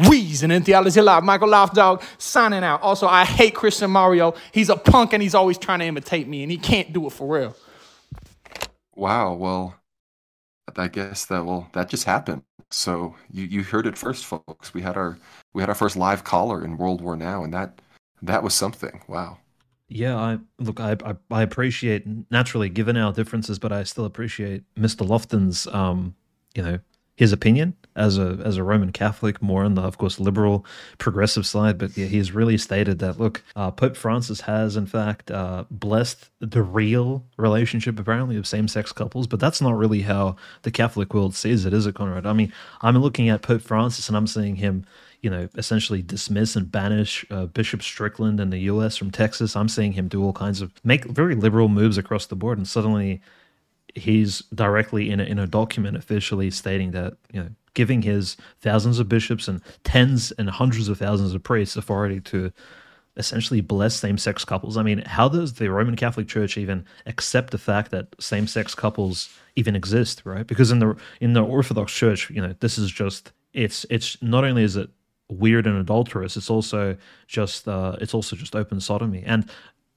Reason 0.08 0.50
and 0.50 0.64
theology 0.64 1.00
live. 1.00 1.22
Michael 1.22 1.50
Dog 1.50 2.02
signing 2.18 2.64
out. 2.64 2.82
Also, 2.82 3.06
I 3.06 3.24
hate 3.24 3.54
Christian 3.54 3.90
Mario. 3.90 4.34
He's 4.50 4.68
a 4.68 4.76
punk 4.76 5.12
and 5.12 5.22
he's 5.22 5.34
always 5.34 5.58
trying 5.58 5.78
to 5.80 5.84
imitate 5.84 6.26
me, 6.26 6.42
and 6.42 6.50
he 6.50 6.58
can't 6.58 6.92
do 6.92 7.06
it 7.06 7.12
for 7.12 7.32
real. 7.32 7.56
Wow. 8.96 9.34
Well, 9.34 9.74
I 10.76 10.88
guess 10.88 11.26
that 11.26 11.44
well 11.44 11.68
that 11.72 11.88
just 11.88 12.04
happened. 12.04 12.42
So 12.70 13.14
you 13.30 13.44
you 13.44 13.62
heard 13.62 13.86
it 13.86 13.98
first, 13.98 14.24
folks. 14.24 14.74
We 14.74 14.82
had 14.82 14.96
our 14.96 15.18
we 15.52 15.62
had 15.62 15.68
our 15.68 15.74
first 15.74 15.96
live 15.96 16.24
caller 16.24 16.64
in 16.64 16.76
World 16.76 17.00
War 17.00 17.16
Now, 17.16 17.44
and 17.44 17.52
that 17.54 17.80
that 18.22 18.42
was 18.42 18.54
something. 18.54 19.02
Wow. 19.08 19.38
Yeah, 19.88 20.16
I 20.16 20.38
look. 20.58 20.80
I, 20.80 20.96
I, 21.04 21.14
I 21.30 21.42
appreciate 21.42 22.04
naturally, 22.30 22.68
given 22.68 22.96
our 22.96 23.12
differences, 23.12 23.58
but 23.58 23.70
I 23.70 23.84
still 23.84 24.06
appreciate 24.06 24.64
Mr. 24.74 25.06
Lofton's, 25.06 25.66
um, 25.68 26.14
you 26.54 26.62
know, 26.62 26.78
his 27.16 27.32
opinion 27.32 27.76
as 27.96 28.18
a 28.18 28.40
as 28.44 28.56
a 28.56 28.62
Roman 28.62 28.92
Catholic, 28.92 29.40
more 29.40 29.64
on 29.64 29.74
the 29.74 29.82
of 29.82 29.98
course 29.98 30.18
liberal 30.18 30.66
progressive 30.98 31.46
side. 31.46 31.78
But 31.78 31.96
yeah, 31.96 32.06
he's 32.06 32.32
really 32.32 32.58
stated 32.58 32.98
that 32.98 33.18
look, 33.18 33.42
uh, 33.56 33.70
Pope 33.70 33.96
Francis 33.96 34.42
has 34.42 34.76
in 34.76 34.86
fact 34.86 35.30
uh, 35.30 35.64
blessed 35.70 36.30
the 36.40 36.62
real 36.62 37.24
relationship 37.36 37.98
apparently 37.98 38.36
of 38.36 38.46
same 38.46 38.68
sex 38.68 38.92
couples, 38.92 39.26
but 39.26 39.40
that's 39.40 39.60
not 39.60 39.76
really 39.76 40.02
how 40.02 40.36
the 40.62 40.70
Catholic 40.70 41.14
world 41.14 41.34
sees 41.34 41.64
it, 41.64 41.72
is 41.72 41.86
it, 41.86 41.94
Conrad? 41.94 42.26
I 42.26 42.32
mean, 42.32 42.52
I'm 42.82 42.96
looking 42.98 43.28
at 43.28 43.42
Pope 43.42 43.62
Francis 43.62 44.08
and 44.08 44.16
I'm 44.16 44.26
seeing 44.26 44.56
him. 44.56 44.84
You 45.20 45.30
know, 45.30 45.48
essentially 45.56 46.02
dismiss 46.02 46.54
and 46.54 46.70
banish 46.70 47.24
uh, 47.30 47.46
Bishop 47.46 47.80
Strickland 47.80 48.40
in 48.40 48.50
the 48.50 48.58
U.S. 48.58 48.98
from 48.98 49.10
Texas. 49.10 49.56
I'm 49.56 49.70
seeing 49.70 49.92
him 49.92 50.06
do 50.06 50.22
all 50.22 50.34
kinds 50.34 50.60
of 50.60 50.70
make 50.84 51.06
very 51.06 51.34
liberal 51.34 51.70
moves 51.70 51.96
across 51.96 52.26
the 52.26 52.36
board, 52.36 52.58
and 52.58 52.68
suddenly 52.68 53.22
he's 53.94 54.40
directly 54.54 55.10
in 55.10 55.20
a, 55.20 55.24
in 55.24 55.38
a 55.38 55.46
document 55.46 55.96
officially 55.96 56.50
stating 56.50 56.90
that 56.92 57.14
you 57.32 57.40
know 57.40 57.48
giving 57.74 58.02
his 58.02 58.36
thousands 58.60 58.98
of 58.98 59.08
bishops 59.08 59.48
and 59.48 59.60
tens 59.82 60.32
and 60.32 60.48
hundreds 60.48 60.88
of 60.88 60.98
thousands 60.98 61.34
of 61.34 61.42
priests 61.42 61.76
authority 61.76 62.20
to 62.20 62.52
essentially 63.16 63.60
bless 63.60 63.94
same-sex 63.94 64.44
couples. 64.44 64.76
I 64.76 64.82
mean, 64.82 64.98
how 65.06 65.28
does 65.28 65.54
the 65.54 65.70
Roman 65.70 65.96
Catholic 65.96 66.26
Church 66.26 66.58
even 66.58 66.84
accept 67.06 67.50
the 67.50 67.58
fact 67.58 67.90
that 67.92 68.08
same-sex 68.18 68.74
couples 68.74 69.36
even 69.56 69.76
exist, 69.76 70.22
right? 70.24 70.46
Because 70.46 70.70
in 70.70 70.80
the 70.80 70.96
in 71.20 71.32
the 71.32 71.42
Orthodox 71.42 71.92
Church, 71.92 72.30
you 72.30 72.42
know, 72.42 72.54
this 72.60 72.78
is 72.78 72.90
just 72.90 73.32
it's 73.52 73.86
it's 73.90 74.20
not 74.20 74.44
only 74.44 74.64
is 74.64 74.76
it 74.76 74.90
weird 75.28 75.66
and 75.66 75.76
adulterous, 75.76 76.36
it's 76.36 76.50
also 76.50 76.96
just 77.28 77.68
uh, 77.68 77.96
it's 78.00 78.14
also 78.14 78.34
just 78.36 78.56
open 78.56 78.80
sodomy. 78.80 79.22
And 79.24 79.48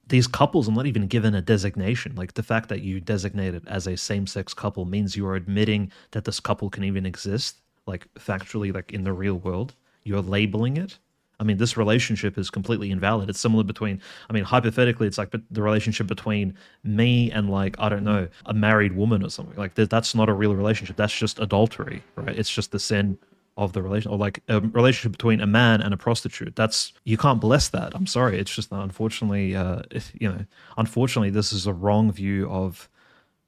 these 0.08 0.28
couples 0.28 0.70
are 0.70 0.72
not 0.72 0.86
even 0.86 1.08
given 1.08 1.36
a 1.36 1.41
designation. 1.41 2.16
Like 2.16 2.34
the 2.34 2.43
fact 2.43 2.70
that 2.70 2.82
you 2.82 2.99
designate 2.99 3.53
it 3.53 3.64
as 3.68 3.88
a 3.88 3.97
same 3.97 4.28
sex 4.28 4.53
couple 4.53 4.86
means 4.86 5.16
you 5.16 5.28
are 5.28 5.36
admitting 5.36 5.91
that 6.12 6.26
this 6.26 6.39
couple 6.39 6.70
can 6.70 6.84
even 6.84 7.05
exist, 7.05 7.58
like 7.86 8.08
factually, 8.16 8.74
like 8.74 8.91
in 8.91 9.03
the 9.03 9.14
real 9.14 9.36
world. 9.36 9.74
You're 10.03 10.22
labeling 10.22 10.78
it. 10.78 10.97
I 11.39 11.43
mean, 11.43 11.58
this 11.58 11.78
relationship 11.78 12.36
is 12.38 12.49
completely 12.49 12.89
invalid. 12.89 13.30
It's 13.30 13.39
similar 13.39 13.64
between, 13.64 14.01
I 14.28 14.34
mean, 14.34 14.43
hypothetically, 14.43 15.05
it's 15.05 15.20
like 15.20 15.32
the 15.32 15.62
relationship 15.62 16.08
between 16.08 16.58
me 16.84 17.30
and, 17.32 17.49
like, 17.49 17.76
I 17.78 17.89
don't 17.89 18.03
know, 18.03 18.28
a 18.47 18.55
married 18.55 18.95
woman 18.95 19.24
or 19.24 19.30
something. 19.30 19.55
Like, 19.55 19.76
that's 19.76 20.16
not 20.16 20.30
a 20.30 20.34
real 20.34 20.55
relationship. 20.55 20.95
That's 20.95 21.16
just 21.16 21.38
adultery, 21.38 22.01
right? 22.16 22.36
It's 22.36 22.49
just 22.49 22.72
the 22.72 22.80
sin 22.80 23.20
of 23.58 23.74
the 23.74 23.82
relation 23.82 24.12
or 24.12 24.18
like 24.18 24.41
a 24.47 24.62
relationship 24.62 25.12
between 25.12 25.41
a 25.41 25.47
man 25.47 25.82
and 25.82 25.93
a 25.93 25.97
prostitute. 25.97 26.55
That's 26.55 26.93
you 27.03 27.18
can't 27.18 27.41
bless 27.41 27.70
that. 27.70 27.93
I'm 27.95 28.08
sorry. 28.08 28.39
It's 28.39 28.53
just 28.53 28.70
that 28.70 28.80
unfortunately 28.80 29.55
uh 29.55 29.82
if, 29.91 30.12
you 30.20 30.30
know 30.30 30.45
unfortunately 30.78 31.32
this 31.32 31.51
is 31.51 31.66
a 31.66 31.74
wrong 31.74 32.12
view 32.12 32.49
of 32.49 32.88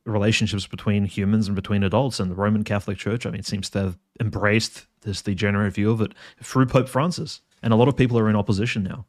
relationships 0.05 0.65
between 0.65 1.05
humans 1.05 1.47
and 1.47 1.55
between 1.55 1.83
adults 1.83 2.19
and 2.19 2.31
the 2.31 2.35
roman 2.35 2.63
catholic 2.63 2.97
church. 2.97 3.25
I 3.25 3.29
mean 3.29 3.43
seems 3.43 3.69
to 3.71 3.79
have 3.79 3.97
embraced 4.19 4.87
this 5.01 5.21
degenerate 5.21 5.73
view 5.73 5.91
of 5.91 6.01
it 6.01 6.13
through 6.41 6.65
pope 6.65 6.89
francis. 6.89 7.41
And 7.61 7.73
a 7.73 7.75
lot 7.75 7.87
of 7.87 7.95
people 7.95 8.17
are 8.17 8.29
in 8.29 8.35
opposition 8.35 8.83
now. 8.83 9.05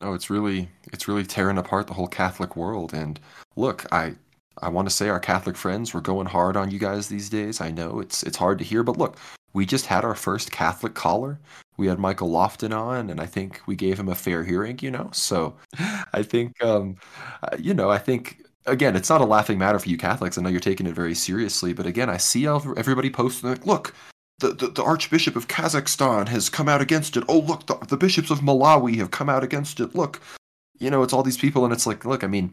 Oh 0.00 0.14
it's 0.14 0.30
really 0.30 0.68
it's 0.92 1.08
really 1.08 1.24
tearing 1.24 1.58
apart 1.58 1.88
the 1.88 1.94
whole 1.94 2.08
catholic 2.08 2.56
world. 2.56 2.94
And 2.94 3.18
look 3.56 3.84
i 3.92 4.14
I 4.62 4.68
want 4.68 4.88
to 4.88 4.94
say 4.94 5.08
our 5.08 5.20
Catholic 5.20 5.56
friends, 5.56 5.94
we're 5.94 6.00
going 6.00 6.26
hard 6.26 6.56
on 6.56 6.70
you 6.70 6.78
guys 6.78 7.08
these 7.08 7.30
days. 7.30 7.60
I 7.60 7.70
know 7.70 8.00
it's 8.00 8.22
it's 8.22 8.36
hard 8.36 8.58
to 8.58 8.64
hear, 8.64 8.82
but 8.82 8.98
look, 8.98 9.16
we 9.52 9.66
just 9.66 9.86
had 9.86 10.04
our 10.04 10.14
first 10.14 10.50
Catholic 10.50 10.94
caller. 10.94 11.38
We 11.76 11.86
had 11.86 11.98
Michael 11.98 12.30
Lofton 12.30 12.76
on, 12.76 13.10
and 13.10 13.20
I 13.20 13.26
think 13.26 13.60
we 13.66 13.74
gave 13.74 13.98
him 13.98 14.08
a 14.08 14.14
fair 14.14 14.44
hearing, 14.44 14.78
you 14.82 14.90
know? 14.90 15.10
So 15.12 15.56
I 16.12 16.22
think, 16.22 16.62
um, 16.62 16.96
uh, 17.42 17.56
you 17.58 17.74
know, 17.74 17.90
I 17.90 17.98
think, 17.98 18.44
again, 18.66 18.96
it's 18.96 19.10
not 19.10 19.20
a 19.20 19.26
laughing 19.26 19.58
matter 19.58 19.78
for 19.78 19.88
you 19.88 19.96
Catholics. 19.96 20.36
I 20.38 20.42
know 20.42 20.50
you're 20.50 20.60
taking 20.60 20.86
it 20.86 20.94
very 20.94 21.14
seriously, 21.14 21.72
but 21.72 21.86
again, 21.86 22.10
I 22.10 22.18
see 22.18 22.46
everybody 22.46 23.10
posting, 23.10 23.50
like, 23.50 23.66
look, 23.66 23.94
the, 24.38 24.52
the, 24.54 24.68
the, 24.68 24.82
Archbishop 24.82 25.36
of 25.36 25.48
Kazakhstan 25.48 26.28
has 26.28 26.48
come 26.48 26.68
out 26.68 26.80
against 26.80 27.16
it. 27.16 27.24
Oh, 27.28 27.40
look, 27.40 27.66
the, 27.66 27.76
the 27.88 27.96
bishops 27.96 28.30
of 28.30 28.40
Malawi 28.40 28.96
have 28.96 29.10
come 29.10 29.28
out 29.28 29.44
against 29.44 29.80
it. 29.80 29.94
Look, 29.94 30.20
you 30.78 30.90
know, 30.90 31.02
it's 31.02 31.12
all 31.12 31.22
these 31.22 31.36
people, 31.36 31.64
and 31.64 31.74
it's 31.74 31.86
like, 31.86 32.06
look, 32.06 32.24
I 32.24 32.26
mean, 32.26 32.52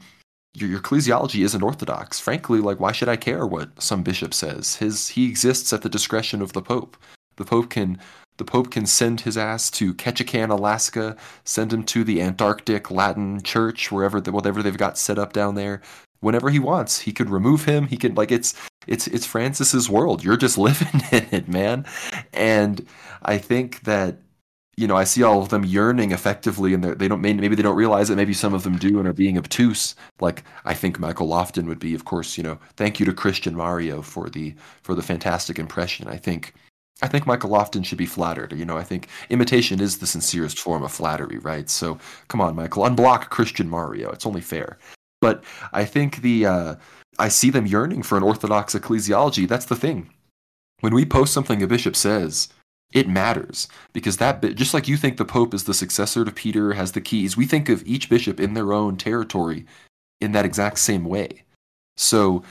your, 0.54 0.70
your 0.70 0.80
ecclesiology 0.80 1.44
isn't 1.44 1.64
orthodox. 1.64 2.20
Frankly, 2.20 2.60
like 2.60 2.80
why 2.80 2.92
should 2.92 3.10
I 3.10 3.16
care 3.16 3.46
what 3.46 3.82
some 3.82 4.04
bishop 4.04 4.34
says? 4.34 4.78
His 4.78 5.10
he 5.10 5.28
exists 5.28 5.72
at 5.74 5.82
the 5.82 5.90
discretion 5.90 6.42
of 6.42 6.54
the 6.54 6.62
pope. 6.62 6.98
The 7.38 7.46
pope 7.46 7.70
can 7.70 8.00
the 8.38 8.46
pope 8.46 8.70
can 8.72 8.86
send 8.86 9.22
his 9.22 9.38
ass 9.38 9.72
to 9.72 9.94
Ketchikan, 9.94 10.50
Alaska, 10.50 11.16
send 11.44 11.74
him 11.74 11.84
to 11.86 12.04
the 12.04 12.22
Antarctic 12.22 12.92
Latin 12.92 13.42
Church, 13.42 13.92
wherever 13.92 14.22
the, 14.22 14.32
whatever 14.32 14.62
they've 14.62 14.78
got 14.78 14.98
set 14.98 15.18
up 15.18 15.34
down 15.34 15.56
there, 15.56 15.82
whenever 16.20 16.52
he 16.52 16.60
wants. 16.60 17.00
He 17.00 17.12
could 17.12 17.30
remove 17.30 17.66
him. 17.66 17.88
He 17.88 17.98
could 17.98 18.16
like 18.16 18.32
it's 18.32 18.54
it's 18.86 19.08
it's 19.08 19.26
Francis's 19.26 19.90
world. 19.90 20.24
You're 20.24 20.38
just 20.38 20.58
living 20.58 21.02
in 21.12 21.28
it, 21.32 21.48
man. 21.48 21.86
And 22.34 22.86
I 23.24 23.38
think 23.38 23.82
that 23.82 24.20
you 24.78 24.86
know, 24.86 24.96
I 24.96 25.06
see 25.06 25.24
all 25.24 25.42
of 25.42 25.50
them 25.50 25.66
yearning 25.66 26.12
effectively, 26.12 26.74
and 26.76 26.84
they 26.84 27.08
don't 27.08 27.20
maybe 27.20 27.56
they 27.56 27.64
don't 27.64 27.76
realize 27.76 28.12
it. 28.12 28.16
Maybe 28.16 28.34
some 28.34 28.54
of 28.54 28.64
them 28.64 28.78
do 28.78 29.00
and 29.00 29.08
are 29.08 29.14
being 29.14 29.38
obtuse. 29.38 29.96
Like 30.20 30.44
I 30.66 30.76
think 30.76 31.00
Michael 31.00 31.28
Lofton 31.28 31.68
would 31.68 31.80
be, 31.80 31.96
of 31.96 32.06
course. 32.06 32.38
You 32.38 32.44
know, 32.44 32.60
thank 32.76 33.00
you 33.00 33.06
to 33.08 33.14
Christian 33.14 33.56
Mario 33.56 34.04
for 34.04 34.30
the 34.30 34.54
for 34.84 34.94
the 34.94 35.02
fantastic 35.02 35.58
impression. 35.58 36.08
I 36.08 36.18
think 36.18 36.54
I 37.02 37.08
think 37.08 37.26
Michael 37.26 37.50
Lofton 37.50 37.84
should 37.84 37.98
be 37.98 38.06
flattered. 38.06 38.54
You 38.54 38.66
know, 38.66 38.78
I 38.78 38.84
think 38.84 39.08
imitation 39.30 39.82
is 39.82 39.98
the 39.98 40.08
sincerest 40.08 40.60
form 40.60 40.84
of 40.84 40.92
flattery, 40.92 41.40
right? 41.40 41.68
So 41.70 41.98
come 42.28 42.40
on, 42.40 42.56
Michael, 42.56 42.84
unblock 42.84 43.30
Christian 43.30 43.68
Mario. 43.68 44.12
It's 44.12 44.28
only 44.28 44.42
fair. 44.42 44.78
But 45.22 45.44
I 45.74 45.86
think 45.86 46.22
the 46.22 46.46
uh, 46.46 46.76
I 47.18 47.30
see 47.30 47.50
them 47.50 47.66
yearning 47.66 48.04
for 48.04 48.16
an 48.16 48.24
orthodox 48.24 48.76
ecclesiology. 48.76 49.48
That's 49.48 49.66
the 49.66 49.76
thing. 49.76 50.14
When 50.82 50.94
we 50.94 51.04
post 51.04 51.34
something 51.34 51.64
a 51.64 51.68
bishop 51.68 51.96
says, 51.96 52.50
it 52.94 53.10
matters 53.10 53.68
because 53.94 54.18
that 54.18 54.42
just 54.56 54.74
like 54.74 54.88
you 54.88 54.98
think 54.98 55.18
the 55.18 55.26
Pope 55.26 55.54
is 55.54 55.66
the 55.66 55.74
successor 55.74 56.24
to 56.26 56.32
Peter, 56.32 56.74
has 56.74 56.94
the 56.94 57.02
keys, 57.02 57.36
we 57.38 57.46
think 57.46 57.70
of 57.70 57.86
each 57.86 58.10
bishop 58.10 58.40
in 58.40 58.54
their 58.54 58.74
own 58.74 58.98
territory 58.98 59.66
in 60.22 60.32
that 60.32 60.46
exact 60.46 60.80
same 60.80 61.06
way. 61.06 61.44
So 61.98 62.44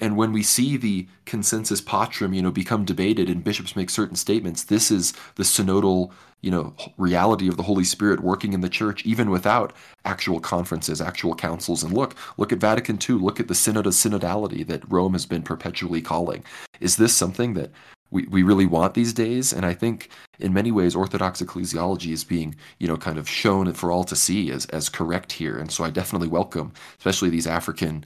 And 0.00 0.16
when 0.16 0.32
we 0.32 0.42
see 0.42 0.76
the 0.76 1.06
consensus 1.26 1.80
patrum, 1.82 2.34
you 2.34 2.40
know, 2.40 2.50
become 2.50 2.84
debated 2.84 3.28
and 3.28 3.44
bishops 3.44 3.76
make 3.76 3.90
certain 3.90 4.16
statements, 4.16 4.64
this 4.64 4.90
is 4.90 5.12
the 5.34 5.42
synodal, 5.42 6.10
you 6.40 6.50
know, 6.50 6.74
reality 6.96 7.48
of 7.48 7.58
the 7.58 7.62
Holy 7.62 7.84
Spirit 7.84 8.20
working 8.20 8.54
in 8.54 8.62
the 8.62 8.68
church, 8.70 9.04
even 9.04 9.28
without 9.30 9.74
actual 10.06 10.40
conferences, 10.40 11.02
actual 11.02 11.34
councils. 11.34 11.82
And 11.82 11.92
look, 11.92 12.16
look 12.38 12.50
at 12.50 12.58
Vatican 12.58 12.98
II, 12.98 13.16
look 13.16 13.38
at 13.38 13.48
the 13.48 13.54
synod 13.54 13.86
of 13.86 13.92
synodality 13.92 14.66
that 14.66 14.90
Rome 14.90 15.12
has 15.12 15.26
been 15.26 15.42
perpetually 15.42 16.00
calling. 16.00 16.42
Is 16.80 16.96
this 16.96 17.14
something 17.14 17.52
that 17.54 17.70
we, 18.10 18.24
we 18.24 18.42
really 18.42 18.66
want 18.66 18.94
these 18.94 19.12
days? 19.12 19.52
And 19.52 19.64
I 19.64 19.74
think 19.74 20.10
in 20.38 20.52
many 20.52 20.72
ways 20.72 20.96
Orthodox 20.96 21.40
ecclesiology 21.40 22.12
is 22.12 22.24
being, 22.24 22.54
you 22.78 22.88
know, 22.88 22.96
kind 22.96 23.18
of 23.18 23.28
shown 23.28 23.72
for 23.74 23.90
all 23.90 24.04
to 24.04 24.16
see 24.16 24.50
as, 24.50 24.66
as 24.66 24.88
correct 24.88 25.32
here. 25.32 25.58
And 25.58 25.70
so 25.70 25.84
I 25.84 25.90
definitely 25.90 26.28
welcome, 26.28 26.72
especially 26.98 27.30
these 27.30 27.46
African 27.46 28.04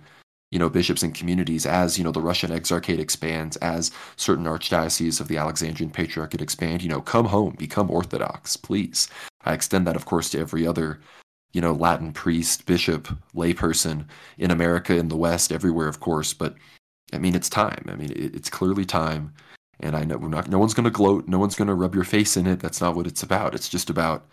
you 0.55 0.61
know, 0.61 0.71
bishops 0.71 1.03
and 1.03 1.17
communities 1.17 1.67
as, 1.67 1.99
you 1.99 2.05
know, 2.05 2.13
the 2.13 2.21
Russian 2.21 2.53
Exarchate 2.53 3.01
expands, 3.01 3.57
as 3.57 3.91
certain 4.15 4.45
archdioceses 4.45 5.21
of 5.21 5.27
the 5.27 5.37
Alexandrian 5.37 5.91
Patriarchate 5.91 6.41
expand, 6.41 6.81
you 6.81 6.89
know, 6.89 7.01
come 7.01 7.27
home, 7.27 7.57
become 7.59 7.91
Orthodox, 7.91 8.57
please. 8.57 9.09
I 9.45 9.53
extend 9.53 9.85
that, 9.89 9.97
of 9.97 10.05
course, 10.05 10.31
to 10.31 10.39
every 10.39 10.65
other, 10.65 11.01
you 11.53 11.61
know, 11.61 11.73
Latin 11.73 12.13
priest, 12.13 12.67
bishop, 12.67 13.09
layperson 13.35 14.07
in 14.39 14.53
America, 14.53 14.97
in 14.97 15.09
the 15.09 15.17
West, 15.17 15.51
everywhere, 15.51 15.89
of 15.89 15.99
course. 15.99 16.33
But 16.33 16.55
I 17.13 17.19
mean, 17.19 17.35
it's 17.35 17.49
time. 17.49 17.85
I 17.89 17.97
mean, 17.97 18.13
it, 18.13 18.37
it's 18.37 18.49
clearly 18.49 18.85
time. 18.85 19.35
And 19.81 19.97
I 19.97 20.05
know 20.05 20.17
we're 20.17 20.29
not, 20.29 20.49
no 20.49 20.59
one's 20.59 20.75
going 20.75 20.85
to 20.85 20.91
gloat. 20.91 21.29
No 21.29 21.39
one's 21.39 21.57
going 21.57 21.69
to 21.69 21.75
rub 21.75 21.95
your 21.95 22.05
face 22.05 22.37
in 22.37 22.47
it. 22.47 22.61
That's 22.61 22.81
not 22.81 22.95
what 22.95 23.07
it's 23.07 23.23
about. 23.23 23.55
It's 23.55 23.69
just 23.69 23.91
about, 23.91 24.27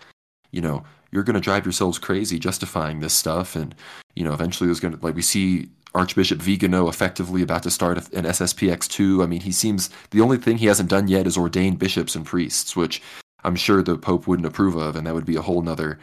you 0.52 0.62
know, 0.62 0.84
you're 1.12 1.24
going 1.24 1.36
to 1.36 1.42
drive 1.42 1.66
yourselves 1.66 2.00
crazy 2.00 2.40
justifying 2.40 3.00
this 3.00 3.14
stuff. 3.14 3.56
And, 3.56 3.76
you 4.16 4.24
know, 4.24 4.34
eventually 4.34 4.68
there's 4.68 4.80
going 4.80 4.98
to, 4.98 5.06
like, 5.06 5.16
we 5.16 5.22
see 5.22 5.70
Archbishop 5.94 6.40
Vigano 6.40 6.88
effectively 6.88 7.42
about 7.42 7.64
to 7.64 7.72
start 7.72 7.98
an 8.14 8.24
SSPX2. 8.24 9.24
I 9.24 9.26
mean, 9.26 9.42
he 9.42 9.52
seems 9.52 9.90
the 10.12 10.22
only 10.22 10.38
thing 10.38 10.58
he 10.58 10.68
hasn't 10.68 10.90
done 10.90 11.08
yet 11.08 11.28
is 11.28 11.38
ordain 11.38 11.76
bishops 11.76 12.16
and 12.16 12.26
priests, 12.26 12.76
which 12.76 13.02
I'm 13.44 13.56
sure 13.56 13.84
the 13.84 13.98
Pope 13.98 14.28
wouldn't 14.28 14.48
approve 14.48 14.76
of, 14.76 14.96
and 14.96 15.06
that 15.06 15.14
would 15.14 15.26
be 15.26 15.36
a 15.36 15.42
whole 15.42 15.62
nother, 15.62 16.00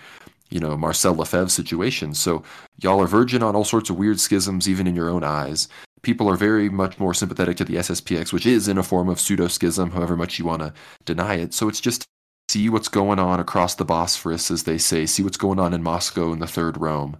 you 0.51 0.61
know, 0.61 0.77
Marcel 0.77 1.15
Lefebvre 1.15 1.49
situation. 1.49 2.13
So 2.15 2.43
y'all 2.81 3.01
are 3.01 3.07
virgin 3.07 3.43
on 3.43 3.57
all 3.57 3.65
sorts 3.65 3.89
of 3.89 3.97
weird 3.97 4.21
schisms, 4.21 4.69
even 4.69 4.87
in 4.87 4.95
your 4.95 5.09
own 5.09 5.25
eyes. 5.25 5.69
People 6.03 6.29
are 6.29 6.37
very 6.37 6.69
much 6.69 6.99
more 6.99 7.15
sympathetic 7.15 7.57
to 7.59 7.65
the 7.65 7.77
SSPX, 7.77 8.33
which 8.33 8.47
is 8.47 8.69
in 8.69 8.79
a 8.79 8.83
form 8.83 9.09
of 9.09 9.21
pseudo 9.21 9.49
schism, 9.49 9.91
however 9.91 10.17
much 10.17 10.39
you 10.39 10.45
want 10.45 10.63
to 10.63 10.73
deny 11.05 11.35
it. 11.35 11.55
So 11.55 11.69
it's 11.69 11.81
just 11.81 12.05
see 12.49 12.69
what's 12.69 12.89
going 12.89 13.19
on 13.19 13.41
across 13.41 13.75
the 13.75 13.85
Bosphorus, 13.85 14.51
as 14.51 14.63
they 14.63 14.79
say, 14.79 15.07
see 15.07 15.23
what's 15.23 15.37
going 15.37 15.59
on 15.59 15.75
in 15.75 15.83
Moscow 15.83 16.33
and 16.33 16.41
the 16.41 16.47
Third 16.47 16.79
Rome 16.79 17.17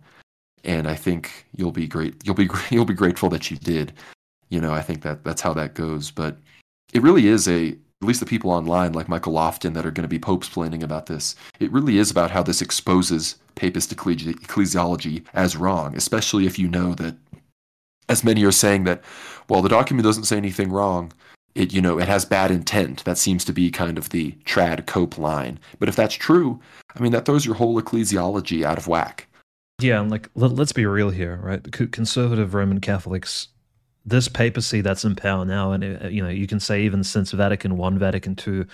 and 0.65 0.89
I 0.89 0.95
think 0.95 1.47
you'll 1.57 1.73
be 1.73 1.87
great. 1.87 2.15
You'll 2.25 2.35
be 2.35 2.49
you'll 2.71 2.85
be 2.85 2.95
grateful 2.95 3.29
that 3.31 3.51
you 3.51 3.57
did. 3.57 3.93
You 4.51 4.61
know, 4.61 4.73
I 4.73 4.83
think 4.83 5.03
that 5.03 5.25
that's 5.25 5.43
how 5.43 5.53
that 5.55 5.75
goes. 5.75 6.11
But 6.11 6.39
it 6.93 7.03
really 7.03 7.27
is 7.27 7.49
a 7.49 7.71
at 7.71 8.07
least 8.07 8.21
the 8.21 8.27
people 8.27 8.53
online 8.53 8.93
like 8.93 9.09
Michael 9.09 9.33
Lofton 9.33 9.75
that 9.75 9.85
are 9.85 9.91
going 9.91 10.05
to 10.05 10.09
be 10.09 10.21
popes 10.21 10.49
planning 10.49 10.85
about 10.85 11.07
this. 11.07 11.35
It 11.59 11.73
really 11.73 11.99
is 11.99 12.11
about 12.11 12.31
how 12.31 12.45
this 12.45 12.63
exposes 12.63 13.37
papist 13.57 13.95
ecclesiology 13.95 15.25
as 15.35 15.57
wrong, 15.57 15.97
especially 15.97 16.47
if 16.47 16.61
you 16.61 16.69
know 16.69 16.95
that, 16.95 17.17
as 18.09 18.25
many 18.25 18.45
are 18.45 18.53
saying 18.53 18.85
that, 18.85 19.03
well, 19.49 19.63
the 19.63 19.69
document 19.69 20.05
doesn't 20.05 20.25
say 20.25 20.37
anything 20.37 20.71
wrong. 20.71 21.13
It 21.55 21.73
you 21.73 21.81
know 21.81 21.99
it 21.99 22.09
has 22.09 22.25
bad 22.25 22.51
intent. 22.51 23.05
That 23.05 23.19
seems 23.19 23.45
to 23.47 23.53
be 23.53 23.71
kind 23.71 23.99
of 23.99 24.11
the 24.11 24.33
trad 24.45 24.87
cope 24.87 25.19
line. 25.19 25.59
But 25.79 25.89
if 25.89 25.97
that's 25.97 26.15
true, 26.15 26.61
I 26.95 27.01
mean 27.01 27.13
that 27.13 27.25
throws 27.25 27.47
your 27.47 27.57
whole 27.57 27.81
ecclesiology 27.81 28.65
out 28.65 28.79
of 28.79 28.87
whack. 28.87 29.27
Yeah, 29.81 30.01
and 30.01 30.11
like 30.11 30.29
let, 30.35 30.59
us 30.59 30.73
be 30.73 30.87
real 30.87 31.11
here, 31.11 31.39
right? 31.43 31.63
Conservative 31.73 32.55
Roman 32.55 32.81
Catholics, 32.81 33.49
this 34.05 34.29
papacy 34.29 34.81
that's 34.81 35.05
in 35.05 35.15
power 35.15 35.45
now, 35.45 35.73
and 35.73 36.05
uh, 36.05 36.09
you 36.09 36.23
know, 36.23 36.29
you 36.29 36.47
can 36.47 36.61
say 36.61 36.83
even 36.83 37.03
since 37.03 37.33
Vatican 37.33 37.77
One, 37.77 37.99
Vatican 37.99 38.37
Two, 38.37 38.67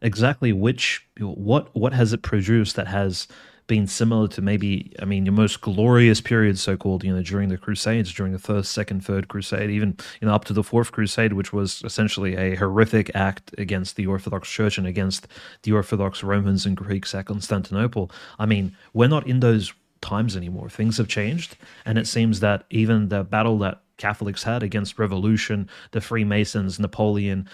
exactly 0.00 0.52
which 0.52 1.06
what 1.18 1.74
what 1.74 1.92
has 1.92 2.12
it 2.12 2.22
produced 2.22 2.76
that 2.76 2.86
has 2.86 3.28
been 3.66 3.86
similar 3.86 4.28
to 4.28 4.42
maybe 4.42 4.92
I 5.00 5.04
mean 5.04 5.24
your 5.24 5.32
most 5.32 5.60
glorious 5.60 6.20
period, 6.20 6.58
so 6.58 6.76
called, 6.76 7.04
you 7.04 7.14
know, 7.14 7.22
during 7.22 7.48
the 7.48 7.56
Crusades, 7.56 8.12
during 8.12 8.32
the 8.32 8.38
first, 8.38 8.72
second, 8.72 9.04
third 9.04 9.28
Crusade, 9.28 9.70
even 9.70 9.96
you 10.20 10.28
know 10.28 10.34
up 10.34 10.44
to 10.46 10.52
the 10.52 10.62
fourth 10.62 10.92
Crusade, 10.92 11.32
which 11.32 11.52
was 11.52 11.82
essentially 11.84 12.36
a 12.36 12.56
horrific 12.56 13.10
act 13.14 13.54
against 13.58 13.96
the 13.96 14.06
Orthodox 14.06 14.48
Church 14.50 14.78
and 14.78 14.86
against 14.86 15.28
the 15.62 15.72
Orthodox 15.72 16.22
Romans 16.22 16.66
and 16.66 16.76
Greeks 16.76 17.14
at 17.14 17.26
Constantinople. 17.26 18.10
I 18.38 18.46
mean, 18.46 18.76
we're 18.92 19.08
not 19.08 19.26
in 19.26 19.40
those 19.40 19.72
times 20.00 20.36
anymore. 20.36 20.68
Things 20.68 20.98
have 20.98 21.08
changed, 21.08 21.56
and 21.86 21.96
it 21.98 22.06
seems 22.06 22.40
that 22.40 22.64
even 22.70 23.08
the 23.08 23.24
battle 23.24 23.58
that 23.58 23.80
Catholics 23.96 24.42
had 24.42 24.62
against 24.62 24.98
revolution, 24.98 25.68
the 25.92 26.00
Freemasons, 26.00 26.78
Napoleon, 26.78 27.48